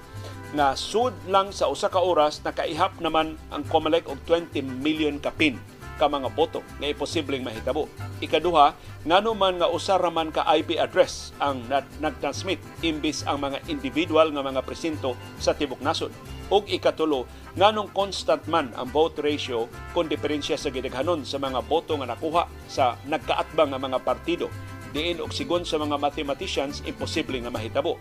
nga 0.53 0.77
sud 0.77 1.17
lang 1.27 1.51
sa 1.57 1.73
usa 1.73 1.89
ka 1.89 1.99
oras 1.99 2.45
nakaihap 2.45 3.01
naman 3.01 3.41
ang 3.49 3.65
COMELEC 3.67 4.07
og 4.13 4.21
20 4.29 4.61
million 4.85 5.17
kapin 5.19 5.57
ka 5.97 6.05
mga 6.05 6.29
boto 6.37 6.61
nga 6.77 6.93
imposibleng 6.93 7.41
mahitabo. 7.41 7.89
Ikaduha, 8.21 8.77
ngano 9.09 9.33
man 9.33 9.57
nga 9.57 9.73
usa 9.73 9.97
ra 9.97 10.13
man 10.13 10.29
ka 10.29 10.45
IP 10.53 10.77
address 10.77 11.33
ang 11.41 11.65
nag-transmit 12.05 12.61
imbis 12.85 13.25
ang 13.25 13.41
mga 13.41 13.65
individual 13.73 14.29
nga 14.37 14.45
mga 14.45 14.61
presinto 14.61 15.17
sa 15.41 15.57
tibok 15.57 15.81
nasod. 15.81 16.13
Ug 16.47 16.63
ikatulo, 16.71 17.27
nganong 17.59 17.91
constant 17.91 18.47
man 18.47 18.71
ang 18.79 18.87
vote 18.95 19.19
ratio 19.19 19.67
kung 19.91 20.07
diferensya 20.07 20.55
sa 20.55 20.71
gidaghanon 20.71 21.27
sa 21.27 21.43
mga 21.43 21.59
boto 21.67 21.99
nga 21.99 22.07
nakuha 22.07 22.47
sa 22.71 22.95
nagkaatbang 23.07 23.75
nga 23.75 23.83
mga 23.83 23.99
partido. 24.07 24.47
Diin 24.95 25.19
og 25.19 25.35
sigon 25.35 25.67
sa 25.67 25.83
mga 25.83 25.99
mathematicians 25.99 26.87
imposible 26.87 27.43
nga 27.43 27.51
mahitabo 27.51 27.99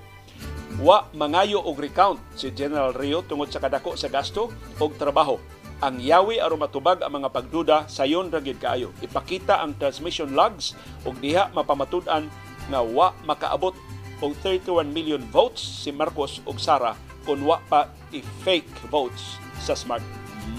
Wa 0.75 1.07
mangayo 1.15 1.63
og 1.63 1.79
recount 1.79 2.19
si 2.35 2.51
General 2.51 2.91
Rio 2.91 3.23
tungod 3.23 3.47
sa 3.47 3.63
kadako 3.63 3.95
sa 3.95 4.11
gasto 4.11 4.51
og 4.75 4.91
trabaho. 4.99 5.39
Ang 5.79 6.03
yawi 6.03 6.39
aron 6.39 6.59
matubag 6.59 6.99
ang 6.99 7.15
mga 7.15 7.31
pagduda 7.31 7.77
sayon 7.87 8.27
ra 8.27 8.43
gid 8.43 8.59
kaayo. 8.59 8.91
Ipakita 8.99 9.63
ang 9.63 9.75
transmission 9.79 10.35
logs 10.35 10.75
ug 11.07 11.15
diha 11.23 11.47
mapamatud-an 11.55 12.27
nga 12.67 12.79
wa 12.83 13.15
makaabot 13.23 13.75
og 14.19 14.31
31 14.43 14.91
million 14.91 15.23
votes 15.31 15.63
si 15.63 15.95
Marcos 15.95 16.43
ug 16.43 16.59
Sara 16.59 16.95
kung 17.25 17.41
wa 17.43 17.59
pa 17.65 17.89
i-fake 18.13 18.69
votes 18.87 19.41
sa 19.59 19.73
Smart 19.73 20.05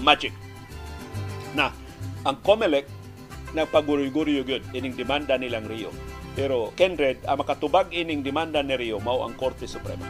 Magic. 0.03 0.35
Na, 1.55 1.71
ang 2.27 2.37
COMELEC 2.43 2.85
na 3.55 3.63
paguryo-guryo 3.63 4.43
gyud 4.43 4.63
ining 4.75 4.93
demanda 4.93 5.39
nilang 5.39 5.65
Rio 5.65 5.89
pero 6.37 6.69
Kenred, 6.77 7.25
ang 7.25 7.41
makatubag 7.41 7.89
ining 7.89 8.21
demanda 8.21 8.61
ni 8.61 8.77
Rio 8.77 9.01
mao 9.01 9.25
ang 9.25 9.33
Korte 9.33 9.65
Suprema. 9.65 10.05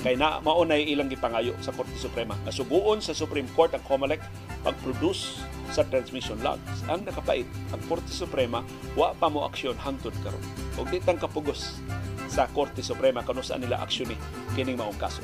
Kay 0.00 0.16
na 0.16 0.40
maunay 0.40 0.88
ilang 0.88 1.12
gipangayo 1.12 1.52
sa 1.60 1.76
Korte 1.76 1.92
Suprema 2.00 2.40
nga 2.40 2.48
suguon 2.48 3.04
sa 3.04 3.12
Supreme 3.12 3.44
Court 3.52 3.68
ang 3.76 3.84
COMELEC 3.84 4.24
pag-produce 4.64 5.44
sa 5.76 5.84
transmission 5.84 6.40
logs. 6.40 6.80
Ang 6.88 7.04
nakapait, 7.04 7.44
ang 7.68 7.80
Korte 7.84 8.08
Suprema 8.08 8.64
wa 8.96 9.12
pa 9.12 9.28
mo 9.28 9.44
aksyon 9.44 9.76
hangtod 9.76 10.16
karon. 10.24 10.40
Og 10.80 10.88
di 10.88 11.04
tang 11.04 11.20
kapugos 11.20 11.84
sa 12.28 12.50
Korte 12.50 12.82
Suprema 12.82 13.22
kano 13.22 13.40
saan 13.40 13.62
nila 13.62 13.82
aksyon 13.82 14.12
ni 14.12 14.16
kining 14.54 14.78
maong 14.78 14.98
kaso. 14.98 15.22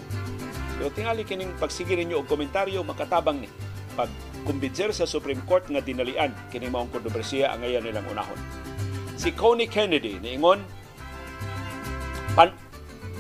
Pero 0.79 0.89
tingali 0.91 1.23
kining 1.23 1.53
pagsige 1.59 1.95
ninyo 1.95 2.23
og 2.23 2.29
komentaryo 2.31 2.83
makatabang 2.83 3.43
ni 3.43 3.51
pag 3.93 4.09
kumbinser 4.49 4.91
sa 4.91 5.07
Supreme 5.07 5.45
Court 5.45 5.69
nga 5.69 5.85
dinalian 5.85 6.33
kining 6.49 6.73
maong 6.73 6.91
kontrobersiya 6.91 7.53
ang 7.53 7.63
ngayon 7.63 7.85
nilang 7.85 8.09
unahon 8.09 8.41
si 9.23 9.31
Coney 9.31 9.71
Kennedy 9.71 10.19
niingon 10.19 10.59
pan 12.35 12.51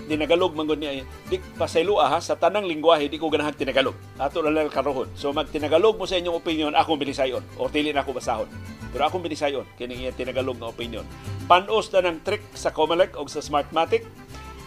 tinagalog 0.09 0.57
mangod 0.57 0.79
niya 0.81 1.07
di 1.31 1.39
pasaylo 1.59 2.03
ha 2.03 2.19
sa 2.19 2.35
tanang 2.35 2.67
lingwahe 2.67 3.07
di 3.07 3.19
ko 3.21 3.31
ganahan 3.31 3.55
tinagalog. 3.55 3.95
Ato 4.19 4.43
lang 4.43 4.71
karohon. 4.73 5.11
So 5.15 5.31
mag 5.31 5.49
tinagalog 5.51 5.99
mo 5.99 6.05
sa 6.05 6.19
inyong 6.19 6.39
opinion 6.39 6.73
akong 6.75 6.99
bilisayon. 6.99 7.43
O 7.59 7.71
dili 7.71 7.95
na 7.95 8.03
ako 8.03 8.19
basahon. 8.19 8.49
Pero 8.93 9.09
akong 9.09 9.25
bilisayon 9.25 9.65
kini 9.81 10.05
iya 10.07 10.13
tinagalog 10.13 10.61
nga 10.61 10.69
opinion 10.69 11.07
panos 11.53 11.91
na 11.93 12.09
ng 12.09 12.25
trick 12.25 12.41
sa 12.57 12.73
Comelec 12.73 13.13
o 13.19 13.29
sa 13.29 13.45
Smartmatic. 13.45 14.07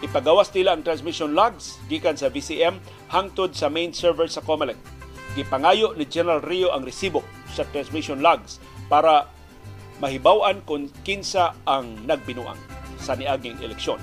Ipagawas 0.04 0.52
nila 0.52 0.76
ang 0.76 0.84
transmission 0.84 1.32
logs 1.32 1.80
gikan 1.88 2.14
sa 2.14 2.28
VCM 2.28 2.78
hangtod 3.08 3.56
sa 3.56 3.72
main 3.72 3.90
server 3.90 4.28
sa 4.28 4.44
Comelec. 4.44 4.76
Gipangayo 5.34 5.96
ni 5.96 6.04
General 6.06 6.44
Rio 6.44 6.70
ang 6.70 6.84
resibo 6.84 7.24
sa 7.50 7.64
transmission 7.72 8.20
logs 8.20 8.60
para 8.92 9.26
mahibaw-an 9.98 10.60
kung 10.68 10.92
kinsa 11.00 11.56
ang 11.64 11.96
nagbinuang 12.04 12.60
sa 13.00 13.16
niaging 13.16 13.56
eleksyon. 13.64 13.98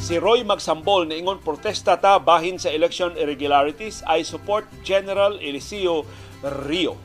Si 0.00 0.16
Roy 0.16 0.40
Magsambol 0.40 1.12
ingon 1.12 1.44
protesta 1.44 1.92
ta 2.00 2.16
bahin 2.16 2.56
sa 2.56 2.72
election 2.72 3.12
irregularities. 3.20 4.00
I 4.08 4.24
support 4.24 4.64
General 4.80 5.36
Eliseo 5.36 6.08
Rio. 6.64 6.96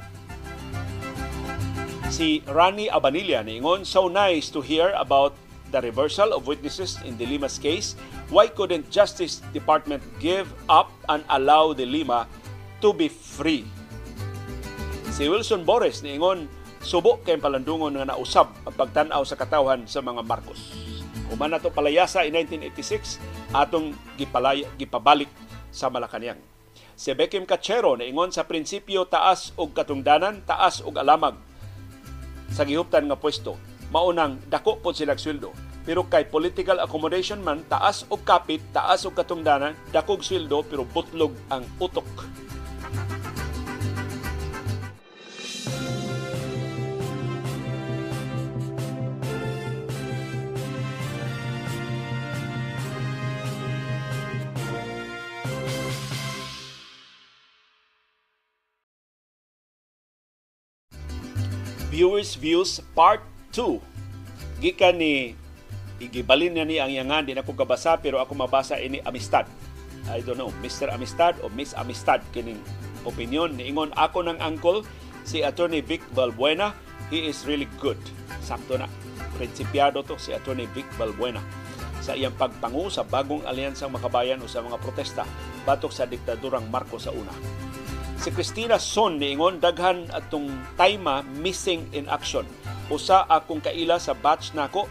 Si 2.08 2.40
Rani 2.48 2.88
Abanilla 2.88 3.44
ingon 3.44 3.84
so 3.84 4.08
nice 4.08 4.48
to 4.48 4.64
hear 4.64 4.96
about 4.96 5.36
the 5.76 5.84
reversal 5.84 6.32
of 6.32 6.48
witnesses 6.48 6.96
in 7.04 7.20
the 7.20 7.28
Lima's 7.28 7.60
case. 7.60 8.00
Why 8.32 8.48
couldn't 8.48 8.88
Justice 8.88 9.44
Department 9.52 10.00
give 10.24 10.48
up 10.72 10.88
and 11.12 11.28
allow 11.28 11.76
the 11.76 11.84
Lima 11.84 12.32
to 12.80 12.96
be 12.96 13.12
free? 13.12 13.68
Si 15.12 15.28
Wilson 15.28 15.68
Boris 15.68 16.00
niingon 16.00 16.48
subo 16.80 17.20
kay 17.28 17.36
palandungon 17.36 18.00
nga 18.00 18.16
nausab 18.16 18.56
ang 18.64 18.76
pagtan-aw 18.80 19.22
sa 19.28 19.36
katawhan 19.36 19.84
sa 19.84 20.00
mga 20.00 20.24
Marcos. 20.24 20.85
Human 21.32 21.58
nato 21.58 21.74
palayasa 21.74 22.28
in 22.28 22.38
1986 22.38 23.18
atong 23.54 23.98
gipalaya, 24.20 24.70
gipabalik 24.78 25.30
sa 25.74 25.90
Malacañang. 25.90 26.40
Si 26.96 27.12
Beckham 27.12 27.44
Cachero 27.44 28.00
niingon 28.00 28.32
sa 28.32 28.48
prinsipyo 28.48 29.04
taas 29.10 29.52
og 29.60 29.76
katungdanan, 29.76 30.46
taas 30.48 30.80
og 30.80 30.96
alamag 30.96 31.36
sa 32.54 32.64
gihuptan 32.64 33.10
nga 33.12 33.20
pwesto. 33.20 33.60
maunang 33.94 34.42
dako 34.50 34.82
po 34.82 34.92
sila 34.92 35.18
sweldo. 35.18 35.54
Pero 35.86 36.02
kay 36.10 36.26
political 36.26 36.82
accommodation 36.82 37.46
man, 37.46 37.62
taas 37.70 38.10
og 38.10 38.26
kapit, 38.26 38.60
taas 38.74 39.06
og 39.06 39.14
katungdanan, 39.14 39.78
dakog 39.94 40.26
sweldo 40.26 40.66
pero 40.66 40.82
butlog 40.84 41.32
ang 41.54 41.62
utok. 41.78 42.08
Viewers 61.96 62.36
Views 62.36 62.84
Part 62.92 63.24
2. 63.56 63.80
Gikan 64.60 65.00
ni 65.00 65.32
igibalin 66.04 66.52
niya 66.52 66.68
ni 66.68 66.76
ang 66.76 66.92
yangan 66.92 67.24
di 67.24 67.32
na 67.32 67.40
ko 67.40 67.56
kabasa 67.56 67.96
pero 67.96 68.20
ako 68.20 68.36
mabasa 68.36 68.76
ini 68.76 69.00
Amistad. 69.08 69.48
I 70.12 70.20
don't 70.20 70.36
know, 70.36 70.52
Mr. 70.60 70.92
Amistad 70.92 71.40
o 71.40 71.48
Miss 71.48 71.72
Amistad 71.72 72.20
kining 72.36 72.60
opinion 73.08 73.56
ni 73.56 73.72
ingon 73.72 73.96
ako 73.96 74.28
ng 74.28 74.44
uncle 74.44 74.84
si 75.24 75.40
Attorney 75.40 75.80
Vic 75.80 76.04
Balbuena. 76.12 76.76
He 77.08 77.32
is 77.32 77.48
really 77.48 77.72
good. 77.80 77.96
Sakto 78.44 78.76
na. 78.76 78.92
Prinsipyado 79.40 80.04
to 80.04 80.20
si 80.20 80.36
Attorney 80.36 80.68
Vic 80.76 80.92
Balbuena 81.00 81.40
sa 82.04 82.12
iyang 82.12 82.36
pagpangu 82.36 82.92
sa 82.92 83.08
bagong 83.08 83.48
alyansang 83.48 83.96
makabayan 83.96 84.44
o 84.44 84.52
sa 84.52 84.60
mga 84.60 84.84
protesta 84.84 85.24
batok 85.64 85.96
sa 85.96 86.04
diktadurang 86.04 86.68
Marcos 86.68 87.08
sa 87.08 87.16
una. 87.16 87.32
Si 88.16 88.32
Christina 88.32 88.80
Son 88.80 89.20
niingon 89.20 89.60
daghan 89.60 90.08
atong 90.16 90.48
Taima 90.80 91.22
missing 91.40 91.86
in 91.92 92.08
action. 92.08 92.48
Usa 92.88 93.28
akong 93.28 93.60
kaila 93.60 94.00
sa 94.00 94.16
batch 94.16 94.56
nako 94.56 94.88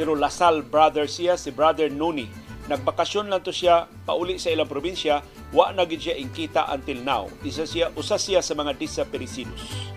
pero 0.00 0.16
Lasal 0.16 0.64
brother 0.64 1.04
siya 1.04 1.36
si 1.36 1.52
brother 1.52 1.92
Noni. 1.92 2.24
Nagbakasyon 2.70 3.28
lang 3.28 3.42
to 3.42 3.50
siya 3.50 3.90
pauli 4.06 4.38
sa 4.38 4.54
ilang 4.54 4.70
probinsya, 4.70 5.20
wa 5.50 5.74
na 5.74 5.82
siya 5.84 6.14
inkita 6.14 6.70
until 6.70 7.02
now. 7.02 7.26
Isa 7.42 7.66
siya 7.66 7.90
usa 7.98 8.14
siya 8.14 8.40
sa 8.40 8.54
mga 8.54 8.78
desaparecidos. 8.78 9.90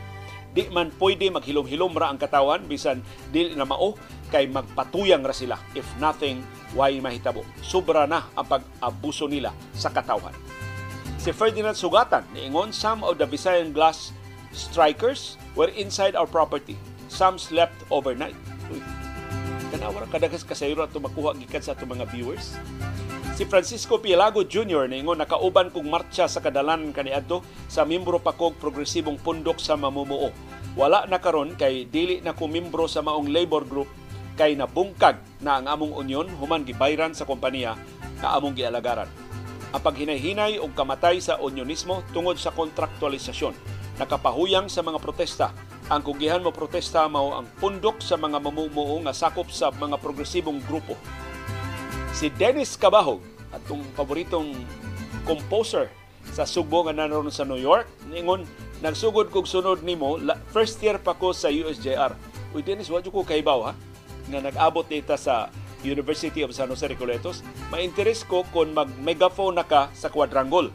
Di 0.53 0.69
man 0.69 0.93
pwede 1.01 1.33
maghilom-hilom 1.33 1.97
ra 1.97 2.13
ang 2.13 2.21
katawan 2.21 2.65
bisan 2.69 3.01
dili 3.33 3.57
na 3.57 3.65
mao 3.65 3.97
kay 4.29 4.45
magpatuyang 4.49 5.25
ra 5.25 5.33
sila 5.33 5.57
if 5.73 5.85
nothing 5.97 6.45
why 6.77 6.93
mahitabo. 6.97 7.41
Sobra 7.61 8.05
na 8.05 8.29
ang 8.37 8.45
pag-abuso 8.45 9.25
nila 9.25 9.49
sa 9.73 9.89
katawan. 9.89 10.33
Si 11.23 11.31
Ferdinand 11.31 11.71
Sugatan 11.71 12.27
niingon 12.35 12.75
some 12.75 12.99
of 12.99 13.15
the 13.15 13.23
Visayan 13.23 13.71
Glass 13.71 14.11
strikers 14.51 15.39
were 15.55 15.71
inside 15.71 16.19
our 16.19 16.27
property. 16.27 16.75
Some 17.07 17.39
slept 17.39 17.79
overnight. 17.87 18.35
Uy, 18.67 18.83
tanawa 19.71 20.03
kadagas 20.11 20.43
kasayro 20.43 20.83
ato 20.83 20.99
makuha 20.99 21.31
gikan 21.39 21.63
sa 21.63 21.79
ato 21.79 21.87
mga 21.87 22.11
viewers. 22.11 22.59
Si 23.39 23.47
Francisco 23.47 24.03
Pielago 24.03 24.43
Jr. 24.43 24.91
niingon 24.91 25.23
nakauban 25.23 25.71
kong 25.71 25.87
marcha 25.87 26.27
sa 26.27 26.43
kadalan 26.43 26.91
kaniadto 26.91 27.39
sa 27.71 27.87
membro 27.87 28.19
pa 28.19 28.35
kog 28.35 28.59
progresibong 28.59 29.15
pundok 29.15 29.63
sa 29.63 29.79
mamumuo. 29.79 30.27
Wala 30.75 31.07
na 31.07 31.23
karon 31.23 31.55
kay 31.55 31.87
dili 31.87 32.19
na 32.19 32.35
ko 32.35 32.51
membro 32.51 32.83
sa 32.91 32.99
maong 32.99 33.31
labor 33.31 33.63
group 33.63 33.87
kay 34.35 34.59
nabungkag 34.59 35.23
na 35.39 35.63
ang 35.63 35.71
among 35.71 35.95
union 36.03 36.27
human 36.35 36.67
gibayran 36.67 37.15
sa 37.15 37.23
kompanya 37.23 37.79
na 38.19 38.35
among 38.35 38.59
gialagaran 38.59 39.07
ang 39.73 39.81
paghinay-hinay 39.81 40.61
o 40.61 40.69
kamatay 40.69 41.17
sa 41.17 41.41
unionismo 41.41 42.05
tungod 42.13 42.37
sa 42.37 42.53
kontraktualisasyon. 42.53 43.57
Nakapahuyang 43.97 44.69
sa 44.69 44.85
mga 44.85 45.01
protesta. 45.01 45.49
Ang 45.89 46.05
kugihan 46.05 46.45
mo 46.45 46.53
protesta 46.53 47.09
mao 47.09 47.33
ang 47.33 47.49
pundok 47.57 47.97
sa 47.99 48.13
mga 48.13 48.37
mamumuo 48.37 49.01
nga 49.01 49.13
sakop 49.17 49.49
sa 49.49 49.73
mga 49.73 49.97
progresibong 49.97 50.61
grupo. 50.69 50.93
Si 52.13 52.29
Dennis 52.29 52.77
Cabahog, 52.77 53.25
atong 53.53 53.81
paboritong 53.97 54.53
composer 55.25 55.89
sa 56.33 56.45
Subo 56.45 56.85
nga 56.85 56.93
naroon 56.93 57.33
sa 57.33 57.45
New 57.45 57.59
York, 57.59 57.89
ningon 58.09 58.45
nagsugod 58.81 59.29
kog 59.29 59.49
sunod 59.49 59.85
nimo 59.85 60.21
first 60.49 60.81
year 60.81 60.97
pa 61.01 61.17
ko 61.17 61.33
sa 61.33 61.49
USJR. 61.49 62.13
Uy 62.53 62.61
Dennis, 62.61 62.89
wadyo 62.89 63.09
ko 63.09 63.25
kaibaw 63.25 63.59
ha 63.69 63.73
nga 64.29 64.39
nag-abot 64.39 64.87
dita 64.87 65.19
sa 65.19 65.49
University 65.85 66.41
of 66.41 66.55
San 66.55 66.71
Jose 66.71 66.87
Recoletos, 66.87 67.43
ma-interest 67.69 68.25
ko 68.31 68.47
kung 68.49 68.71
mag-megaphone 68.71 69.59
na 69.59 69.67
ka 69.67 69.91
sa 69.91 70.07
quadrangle. 70.09 70.71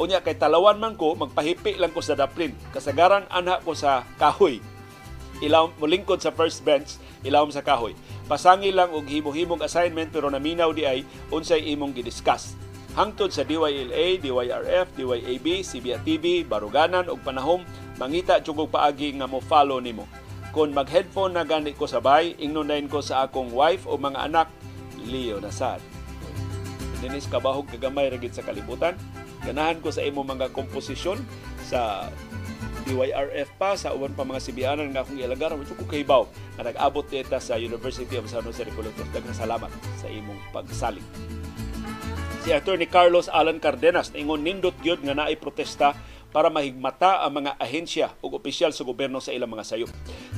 Unya 0.00 0.24
kay 0.24 0.38
talawan 0.38 0.80
man 0.80 0.96
ko, 0.96 1.12
magpahipi 1.14 1.76
lang 1.76 1.92
ko 1.92 2.00
sa 2.00 2.16
daplin. 2.16 2.56
Kasagaran 2.72 3.28
ana 3.28 3.60
ko 3.60 3.76
sa 3.76 4.08
kahoy. 4.16 4.58
Ilaw 5.44 5.74
mo 5.76 5.86
lingkod 5.90 6.22
sa 6.22 6.32
first 6.32 6.62
bench, 6.62 6.96
ilawom 7.26 7.50
sa 7.52 7.60
kahoy. 7.60 7.92
Pasangi 8.30 8.72
lang 8.72 8.94
og 8.94 9.04
himo-himong 9.04 9.60
assignment 9.60 10.08
pero 10.14 10.30
naminaw 10.30 10.72
di 10.72 10.86
ay 10.88 11.04
unsay 11.28 11.66
imong 11.74 11.92
gidiscuss. 11.92 12.56
Hangtod 12.92 13.32
sa 13.32 13.40
DYLA, 13.42 14.20
DYRF, 14.20 14.86
DYAB, 14.96 15.46
CBA-TV, 15.64 16.44
Baruganan 16.44 17.08
ug 17.08 17.20
panahom, 17.24 17.64
mangita 17.96 18.36
jugog 18.40 18.68
paagi 18.68 19.16
nga 19.16 19.24
mo 19.24 19.40
follow 19.40 19.80
nimo 19.80 20.04
kung 20.52 20.76
mag-headphone 20.76 21.32
na 21.32 21.48
gani 21.48 21.72
ko 21.72 21.88
sabay, 21.88 22.36
ingnonayin 22.36 22.86
ko 22.86 23.00
sa 23.00 23.24
akong 23.24 23.50
wife 23.56 23.88
o 23.88 23.96
mga 23.96 24.28
anak, 24.28 24.48
Leo 25.02 25.40
na 25.40 25.50
sad. 25.50 25.80
Dinis 27.00 27.26
kabahog 27.26 27.66
kagamay 27.66 28.06
ragit 28.12 28.36
sa 28.36 28.46
kalibutan. 28.46 28.94
Ganahan 29.42 29.82
ko 29.82 29.90
sa 29.90 30.06
imo 30.06 30.22
mga 30.22 30.54
komposisyon 30.54 31.18
sa 31.66 32.06
DYRF 32.86 33.50
pa 33.58 33.74
sa 33.74 33.90
uban 33.90 34.14
pa 34.14 34.22
mga 34.22 34.38
sibianan 34.38 34.94
nga 34.94 35.02
akong 35.02 35.18
ilagaran 35.18 35.58
mo 35.58 35.66
ko 35.66 35.86
kaybaw 35.88 36.22
nga 36.54 36.68
nag-abot 36.70 37.02
dita 37.08 37.42
sa 37.42 37.58
University 37.58 38.14
of 38.14 38.30
San 38.30 38.46
Jose 38.46 38.62
Recoletos. 38.62 39.08
Daghang 39.10 39.34
salamat 39.34 39.70
sa 39.98 40.06
imong 40.06 40.38
pagsalig. 40.54 41.02
Si 42.42 42.50
Attorney 42.50 42.86
Carlos 42.86 43.30
Alan 43.30 43.58
Cardenas 43.58 44.10
ingon 44.14 44.42
nindot 44.46 44.74
gyud 44.82 45.02
nga 45.02 45.14
naay 45.14 45.34
protesta 45.38 45.94
para 46.32 46.48
mahigmata 46.48 47.22
ang 47.22 47.44
mga 47.44 47.60
ahensya 47.60 48.16
ug 48.24 48.40
opisyal 48.40 48.72
sa 48.72 48.82
gobyerno 48.82 49.20
sa 49.20 49.30
ilang 49.30 49.52
mga 49.52 49.68
sayop. 49.68 49.90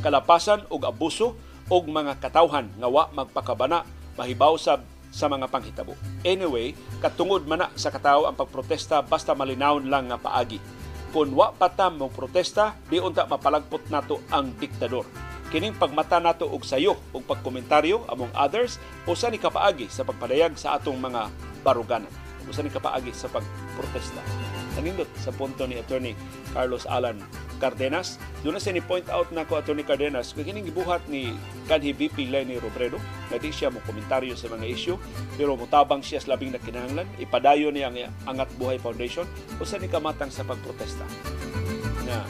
Kalapasan 0.02 0.66
ug 0.68 0.82
abuso 0.82 1.38
ug 1.70 1.82
mga 1.86 2.18
katawhan 2.18 2.68
nga 2.76 2.90
wa 2.90 3.08
magpakabana 3.14 3.86
mahibaw 4.18 4.58
sa 4.58 4.82
sa 5.14 5.30
mga 5.30 5.46
panghitabo. 5.46 5.94
Anyway, 6.26 6.74
katungod 6.98 7.46
man 7.46 7.62
na 7.62 7.68
sa 7.78 7.94
katawo 7.94 8.26
ang 8.26 8.34
pagprotesta 8.34 8.98
basta 8.98 9.30
malinaw 9.30 9.78
lang 9.78 10.10
nga 10.10 10.18
paagi. 10.18 10.58
Kung 11.14 11.30
wa 11.38 11.54
patam 11.54 12.02
mo 12.02 12.10
protesta, 12.10 12.74
di 12.90 12.98
unta 12.98 13.22
mapalagpot 13.22 13.86
nato 13.94 14.18
ang 14.34 14.50
diktador. 14.58 15.06
Kining 15.54 15.78
pagmata 15.78 16.18
nato 16.18 16.50
og 16.50 16.66
sayo 16.66 16.98
ug 17.14 17.22
pagkomentaryo 17.22 18.10
among 18.10 18.34
others 18.34 18.82
usa 19.06 19.30
ni 19.30 19.38
kapaagi 19.38 19.86
sa 19.86 20.02
pagpadayag 20.02 20.58
sa 20.58 20.74
atong 20.74 20.98
mga 20.98 21.30
baruganan. 21.62 22.10
Usa 22.50 22.66
ni 22.66 22.74
kapaagi 22.74 23.14
sa 23.14 23.30
pagprotesta 23.30 24.53
nanindot 24.76 25.08
sa 25.18 25.30
punto 25.30 25.64
ni 25.64 25.78
Attorney 25.78 26.14
Carlos 26.52 26.86
Alan 26.86 27.18
Cardenas. 27.62 28.20
Doon 28.44 28.60
na 28.60 28.72
ni-point 28.74 29.06
out 29.08 29.30
na 29.32 29.46
ko 29.46 29.56
Attorney 29.56 29.86
Cardenas, 29.86 30.36
kung 30.36 30.44
kining 30.44 30.68
gibuhat 30.68 31.00
ni 31.08 31.32
kanhi 31.70 31.96
VP 31.96 32.28
Lenny 32.28 32.60
Robredo, 32.60 33.00
na 33.32 33.40
di 33.40 33.48
siya 33.48 33.72
mo 33.72 33.80
komentaryo 33.88 34.36
sa 34.36 34.52
mga 34.52 34.66
issue, 34.68 34.98
pero 35.38 35.56
mutabang 35.56 36.04
siya 36.04 36.20
sa 36.20 36.36
labing 36.36 36.52
na 36.52 36.60
kinahanglan, 36.60 37.08
ipadayo 37.16 37.72
niya 37.72 37.88
ang 37.88 38.36
Angat 38.36 38.52
Buhay 38.60 38.76
Foundation, 38.76 39.24
o 39.56 39.64
sa 39.64 39.80
ni 39.80 39.88
kamatang 39.88 40.28
sa 40.28 40.44
pagprotesta. 40.44 41.06
Na 42.04 42.20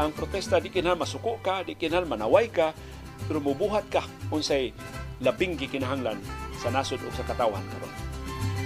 ang 0.00 0.10
protesta 0.10 0.58
di 0.58 0.72
kinahal 0.72 0.98
masuko 0.98 1.38
ka, 1.38 1.62
di 1.62 1.78
kinahal 1.78 2.08
manaway 2.08 2.50
ka, 2.50 2.74
pero 3.30 3.38
mubuhat 3.38 3.86
ka 3.86 4.02
unsay 4.34 4.74
labing 5.22 5.54
gikinahanglan 5.54 6.18
sa 6.58 6.74
nasod 6.74 6.98
o 7.06 7.08
sa 7.14 7.22
katawan 7.22 7.62
karon. 7.70 8.01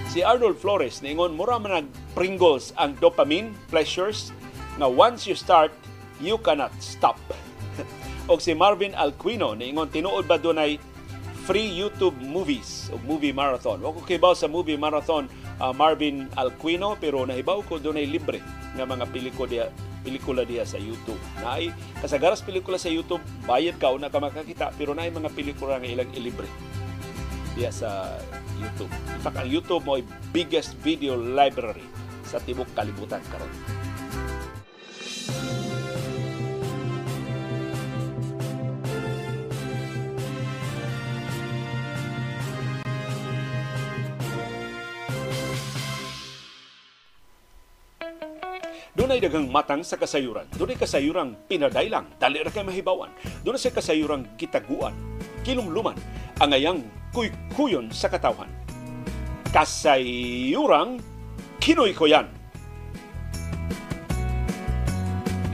Si 0.07 0.25
Arnold 0.25 0.57
Flores 0.57 1.03
ningon 1.03 1.35
mura 1.35 1.61
man 1.61 1.83
nag 1.83 1.87
Pringles 2.17 2.73
ang 2.81 2.97
dopamine 2.97 3.53
pleasures 3.69 4.33
nga 4.81 4.89
once 4.89 5.29
you 5.29 5.37
start 5.37 5.69
you 6.17 6.41
cannot 6.41 6.73
stop. 6.81 7.21
o 8.31 8.41
si 8.41 8.57
Marvin 8.57 8.97
Alquino 8.97 9.53
ningon 9.53 9.91
tinuod 9.93 10.25
ba 10.25 10.41
dunay 10.41 10.81
free 11.45 11.69
YouTube 11.69 12.17
movies 12.19 12.91
o 12.91 12.99
movie 13.05 13.31
marathon. 13.31 13.79
Wa 13.79 13.93
ko 13.93 14.01
kibaw 14.03 14.33
sa 14.33 14.49
movie 14.49 14.75
marathon 14.75 15.29
uh, 15.61 15.71
Marvin 15.71 16.27
Alquino 16.35 16.97
pero 16.97 17.23
nahibaw 17.23 17.61
ko 17.69 17.77
dunay 17.77 18.09
libre 18.09 18.41
nga 18.75 18.83
mga 18.83 19.05
pelikula 19.13 19.47
diya 19.47 19.65
pelikula 20.01 20.43
diya 20.43 20.65
sa 20.65 20.81
YouTube. 20.81 21.19
Naay 21.39 21.69
kasagaras 22.01 22.41
pelikula 22.41 22.81
sa 22.81 22.89
YouTube 22.89 23.21
bayad 23.45 23.77
ka 23.77 23.93
una 23.93 24.09
ka 24.09 24.17
makakita 24.17 24.73
pero 24.75 24.97
naay 24.97 25.13
mga 25.13 25.29
pelikula 25.31 25.77
nga 25.77 25.87
ilang 25.87 26.09
ilibre 26.17 26.49
diya 27.57 27.73
sa 27.73 28.13
YouTube. 28.61 28.93
In 28.93 29.21
fact, 29.25 29.41
ang 29.41 29.49
YouTube 29.49 29.81
mo 29.81 29.97
ay 29.97 30.05
biggest 30.29 30.77
video 30.85 31.17
library 31.17 31.83
sa 32.21 32.37
tibok 32.37 32.69
kalibutan 32.77 33.19
karon. 33.33 33.49
Doon 49.07 49.23
ay 49.23 49.23
dagang 49.23 49.47
matang 49.47 49.87
sa 49.87 49.95
kasayuran. 49.95 50.43
Doon 50.59 50.75
ay 50.75 50.83
kasayurang 50.83 51.31
pinadaylang, 51.47 52.11
dali 52.19 52.43
ra 52.43 52.51
kay 52.51 52.59
mahibawan. 52.59 53.07
Doon 53.39 53.55
ay 53.55 53.71
kasayurang 53.71 54.27
gitaguan, 54.35 54.91
kilumluman 55.47 55.95
ang 56.43 56.51
ayang 56.51 56.83
kuykuyon 57.15 57.87
sa 57.87 58.11
katawhan. 58.11 58.51
Kasayurang 59.55 60.99
Kinoy 61.63 61.95
ko 61.95 62.11
yan. 62.11 62.27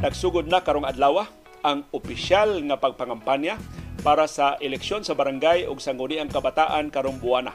Nagsugod 0.01 0.49
na 0.49 0.65
karong 0.65 0.89
adlaw 0.89 1.21
ang 1.61 1.85
opisyal 1.93 2.57
nga 2.57 2.81
pagpangampanya 2.81 3.61
para 4.01 4.25
sa 4.25 4.57
eleksyon 4.57 5.05
sa 5.05 5.13
barangay 5.13 5.69
ug 5.69 5.77
sangguniang 5.77 6.33
kabataan 6.33 6.89
karong 6.89 7.21
buwana. 7.21 7.53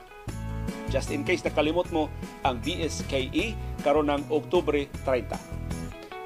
Just 0.95 1.11
in 1.11 1.27
case 1.27 1.43
nakalimot 1.43 1.91
mo 1.91 2.07
ang 2.47 2.63
BSKE 2.63 3.59
karon 3.83 4.07
ng 4.15 4.31
Oktubre 4.31 4.87
30. 5.03 5.58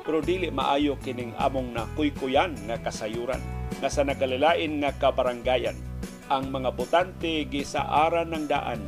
Pero 0.02 0.18
dili 0.18 0.50
maayo 0.50 0.98
kining 0.98 1.34
among 1.38 1.70
na 1.74 1.86
kuykuyan 1.94 2.58
nga 2.66 2.78
kasayuran. 2.82 3.38
Nga 3.78 3.88
sa 3.90 4.02
nagkalilain 4.02 4.82
nga 4.82 4.90
kabarangayan. 4.98 5.78
Ang 6.26 6.50
mga 6.50 6.70
botante 6.74 7.46
gisaaran 7.46 8.34
ng 8.34 8.44
daan 8.50 8.82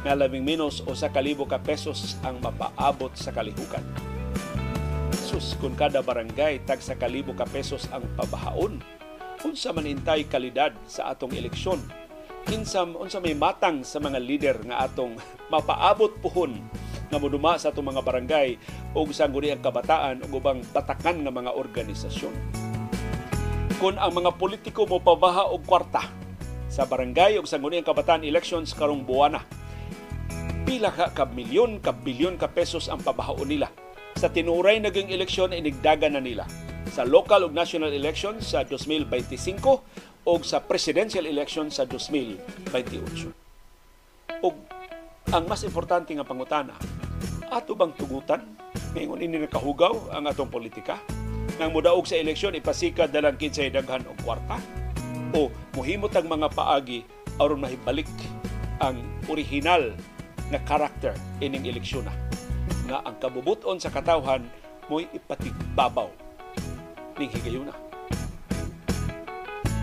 nga 0.00 0.16
labing 0.16 0.44
minus 0.44 0.80
o 0.84 0.96
sa 0.96 1.12
kalibo 1.12 1.44
ka 1.44 1.60
pesos 1.60 2.16
ang 2.24 2.40
mapaabot 2.40 3.12
sa 3.16 3.32
kalihukan. 3.32 3.84
Sus, 5.12 5.54
kung 5.60 5.76
kada 5.76 6.00
barangay 6.00 6.64
tag 6.64 6.80
sa 6.80 6.96
kalibo 6.96 7.36
ka 7.36 7.44
pesos 7.44 7.84
ang 7.92 8.02
pabahaon, 8.16 8.80
unsa 9.44 9.70
man 9.70 9.88
intay 9.88 10.24
kalidad 10.24 10.72
sa 10.88 11.12
atong 11.12 11.36
eleksyon, 11.36 11.80
kinsam 12.48 12.96
unsa 12.96 13.20
may 13.20 13.36
matang 13.36 13.84
sa 13.84 14.00
mga 14.00 14.18
leader 14.18 14.56
nga 14.64 14.88
atong 14.88 15.20
mapaabot 15.52 16.16
puhon 16.24 16.64
nga 17.10 17.18
moduma 17.18 17.58
sa 17.58 17.74
atong 17.74 17.90
mga 17.90 18.06
barangay 18.06 18.48
o 18.94 19.02
sa 19.10 19.26
ang 19.26 19.60
kabataan 19.60 20.22
o 20.22 20.30
ubang 20.30 20.62
batakan 20.70 21.26
nga 21.26 21.34
mga 21.34 21.50
organisasyon. 21.58 22.34
Kung 23.82 23.98
ang 23.98 24.14
mga 24.14 24.38
politiko 24.38 24.86
mo 24.86 25.02
pabaha 25.02 25.50
og 25.50 25.66
kwarta 25.66 26.06
sa 26.70 26.86
barangay 26.86 27.42
o 27.42 27.44
sa 27.44 27.58
ang 27.58 27.82
kabataan 27.82 28.22
elections 28.22 28.70
karong 28.78 29.02
buwana, 29.02 29.42
pila 30.62 30.94
ka 30.94 31.10
ka 31.10 31.26
milyon 31.26 31.82
ka 31.82 31.90
bilyon 31.90 32.38
ka 32.38 32.46
pesos 32.46 32.86
ang 32.86 33.02
pabahaon 33.02 33.50
nila. 33.50 33.74
Sa 34.14 34.30
tinuray 34.30 34.78
naging 34.78 35.10
eleksyon 35.10 35.50
inigdagan 35.50 36.14
na 36.14 36.22
nila. 36.22 36.46
Sa 36.94 37.02
local 37.02 37.50
ug 37.50 37.52
national 37.54 37.90
election 37.90 38.38
sa 38.38 38.62
2025 38.62 39.58
o 40.26 40.32
sa 40.46 40.62
presidential 40.62 41.26
election 41.26 41.74
sa 41.74 41.82
2028. 41.88 43.34
Ug 44.46 44.54
ang 45.28 45.44
mas 45.44 45.60
importante 45.68 46.16
nga 46.16 46.24
pangutana, 46.24 46.72
ato 47.52 47.76
bang 47.76 47.92
tugutan 47.92 48.40
ngayon 48.96 49.20
ini 49.20 49.36
nakahugaw 49.44 50.16
ang 50.16 50.24
atong 50.24 50.48
politika? 50.48 50.96
Nang 51.60 51.76
mudaog 51.76 52.08
sa 52.08 52.16
eleksyon, 52.16 52.56
ipasikad 52.56 53.12
dalang 53.12 53.36
kinsay 53.36 53.68
daghan 53.68 54.02
og 54.08 54.16
kwarta? 54.24 54.56
O 55.36 55.52
muhimot 55.76 56.10
ang 56.16 56.26
mga 56.26 56.48
paagi 56.56 57.04
aron 57.36 57.60
mahibalik 57.60 58.08
ang 58.80 58.98
original 59.28 59.92
nga 60.50 60.60
karakter 60.66 61.14
ining 61.38 61.68
eleksyon 61.68 62.08
na 62.08 62.14
nga 62.90 62.98
ang 63.06 63.14
kabubuton 63.22 63.78
sa 63.78 63.92
katawhan 63.92 64.42
mo'y 64.90 65.06
ipatigbabaw 65.14 66.10
ning 67.20 67.30
higayuna. 67.30 67.76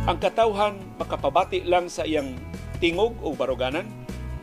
Ang 0.08 0.18
katawhan 0.20 0.76
makapabati 1.00 1.64
lang 1.64 1.88
sa 1.88 2.04
iyang 2.04 2.36
tingog 2.84 3.16
o 3.24 3.32
baruganan 3.32 3.88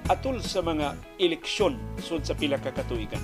atol 0.09 0.41
sa 0.45 0.61
mga 0.61 0.93
eleksyon 1.17 1.81
sud 2.01 2.29
sa 2.29 2.37
pila 2.37 2.61
ka 2.61 2.75
katuigan. 2.77 3.21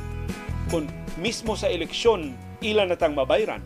Kung 0.73 0.89
mismo 1.21 1.53
sa 1.59 1.69
eleksyon 1.69 2.33
ila 2.65 2.89
natang 2.89 3.13
mabayran, 3.13 3.61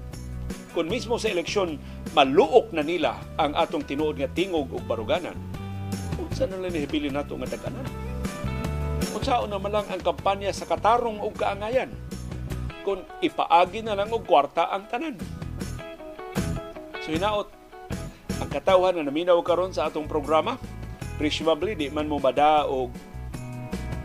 kung 0.74 0.90
mismo 0.90 1.14
sa 1.20 1.30
eleksyon 1.30 1.78
maluok 2.18 2.74
na 2.74 2.82
nila 2.82 3.14
ang 3.38 3.54
atong 3.54 3.86
tinuod 3.86 4.18
nga 4.18 4.30
tingog 4.30 4.74
o 4.74 4.82
baruganan, 4.82 5.38
unsa 6.18 6.50
na 6.50 6.58
lang 6.58 6.74
nihipili 6.74 7.10
nato 7.10 7.38
nga 7.38 7.46
daganan? 7.46 7.86
Unsaon 9.14 9.46
naman 9.46 9.70
lang 9.70 9.86
ang 9.86 10.02
kampanya 10.02 10.50
sa 10.50 10.66
katarong 10.66 11.22
o 11.22 11.30
kaangayan 11.30 11.94
kung 12.82 13.06
ipaagi 13.22 13.86
na 13.86 13.94
lang 13.94 14.10
og 14.10 14.26
kwarta 14.26 14.66
ang 14.74 14.90
tanan. 14.90 15.14
So 17.06 17.14
hinaot, 17.14 17.46
ang 18.42 18.50
katawhan 18.50 18.98
na 18.98 19.06
naminaw 19.06 19.38
karon 19.46 19.70
sa 19.70 19.86
atong 19.86 20.10
programa, 20.10 20.58
presumably 21.16 21.78
di 21.78 21.90
man 21.90 22.10
mo 22.10 22.18
bada 22.18 22.66
og 22.66 22.90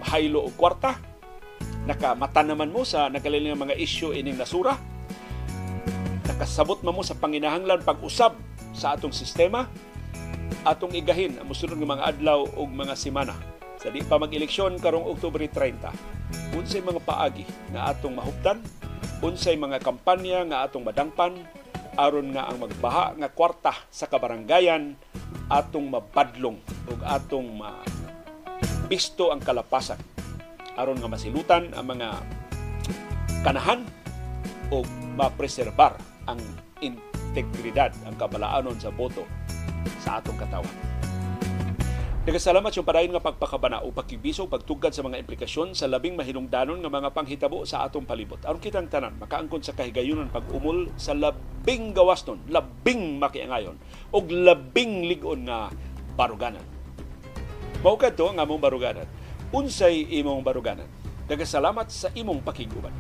haylo 0.10 0.46
og 0.50 0.54
kwarta, 0.58 0.98
nakamata 1.86 2.42
naman 2.46 2.70
mo 2.70 2.86
sa 2.86 3.10
nagkaliling 3.10 3.58
mga 3.58 3.78
isyu 3.78 4.14
ining 4.14 4.38
nasura, 4.38 4.78
nakasabot 6.26 6.82
man 6.86 6.96
mo 6.96 7.04
sa 7.06 7.18
panginahanglan 7.18 7.82
pag-usab 7.82 8.38
sa 8.74 8.94
atong 8.94 9.14
sistema, 9.14 9.66
atong 10.64 10.94
igahin 10.94 11.40
ang 11.40 11.48
musunod 11.50 11.78
nga 11.78 11.94
mga 11.98 12.08
adlaw 12.16 12.46
ug 12.46 12.70
mga 12.70 12.96
semana. 12.96 13.34
Sa 13.80 13.88
di 13.88 14.04
pa 14.04 14.20
mag-eleksyon 14.20 14.76
karong 14.84 15.08
Oktubre 15.08 15.48
30, 15.48 16.56
unsay 16.56 16.84
mga 16.84 17.00
paagi 17.04 17.48
nga 17.72 17.96
atong 17.96 18.18
mahuptan, 18.18 18.60
unsay 19.24 19.56
mga 19.56 19.80
kampanya 19.80 20.44
nga 20.48 20.58
atong 20.68 20.84
madangpan 20.84 21.34
aron 22.00 22.32
nga 22.32 22.48
ang 22.48 22.64
magbaha 22.64 23.20
nga 23.20 23.30
kwarta 23.30 23.74
sa 23.92 24.08
kabarangayan 24.08 24.96
atong 25.52 25.92
mabadlong 25.92 26.64
ug 26.88 27.00
atong 27.04 27.60
ma 27.60 27.84
bisto 28.88 29.30
ang 29.30 29.44
kalapasan 29.44 30.00
aron 30.80 30.98
nga 31.04 31.12
masilutan 31.12 31.70
ang 31.76 31.86
mga 31.92 32.08
kanahan 33.44 33.84
o 34.72 34.84
mapreserbar 35.18 35.96
ang 36.30 36.40
integridad, 36.80 37.92
ang 38.06 38.16
kabalaanon 38.16 38.78
sa 38.80 38.94
boto 38.94 39.26
sa 40.00 40.22
atong 40.22 40.38
katawan. 40.38 40.99
Nagasalamat 42.30 42.70
yung 42.78 42.86
padayon 42.86 43.10
nga 43.18 43.26
pagpakabana 43.26 43.82
o 43.82 43.90
pagkibiso 43.90 44.46
pagtugad 44.46 44.94
sa 44.94 45.02
mga 45.02 45.18
implikasyon 45.26 45.74
sa 45.74 45.90
labing 45.90 46.14
mahinungdanon 46.14 46.78
nga 46.78 46.94
mga 46.94 47.10
panghitabo 47.10 47.66
sa 47.66 47.82
atong 47.82 48.06
palibot. 48.06 48.38
Aron 48.46 48.62
kitang 48.62 48.86
tanan, 48.86 49.18
makaangkon 49.18 49.66
sa 49.66 49.74
kahigayunan 49.74 50.30
pag-umol 50.30 50.94
sa 50.94 51.18
labing 51.18 51.90
gawaston, 51.90 52.38
labing 52.46 53.18
makiangayon, 53.18 53.82
o 54.14 54.22
labing 54.22 55.10
ligon 55.10 55.50
nga 55.50 55.74
baruganan. 56.14 56.62
Maukad 57.82 58.14
to 58.14 58.30
nga 58.30 58.46
among 58.46 58.62
baruganan. 58.62 59.10
Unsay 59.50 60.06
imong 60.22 60.46
baruganan. 60.46 60.86
Nagasalamat 61.26 61.90
sa 61.90 62.14
imong 62.14 62.46
pakiguban. 62.46 62.94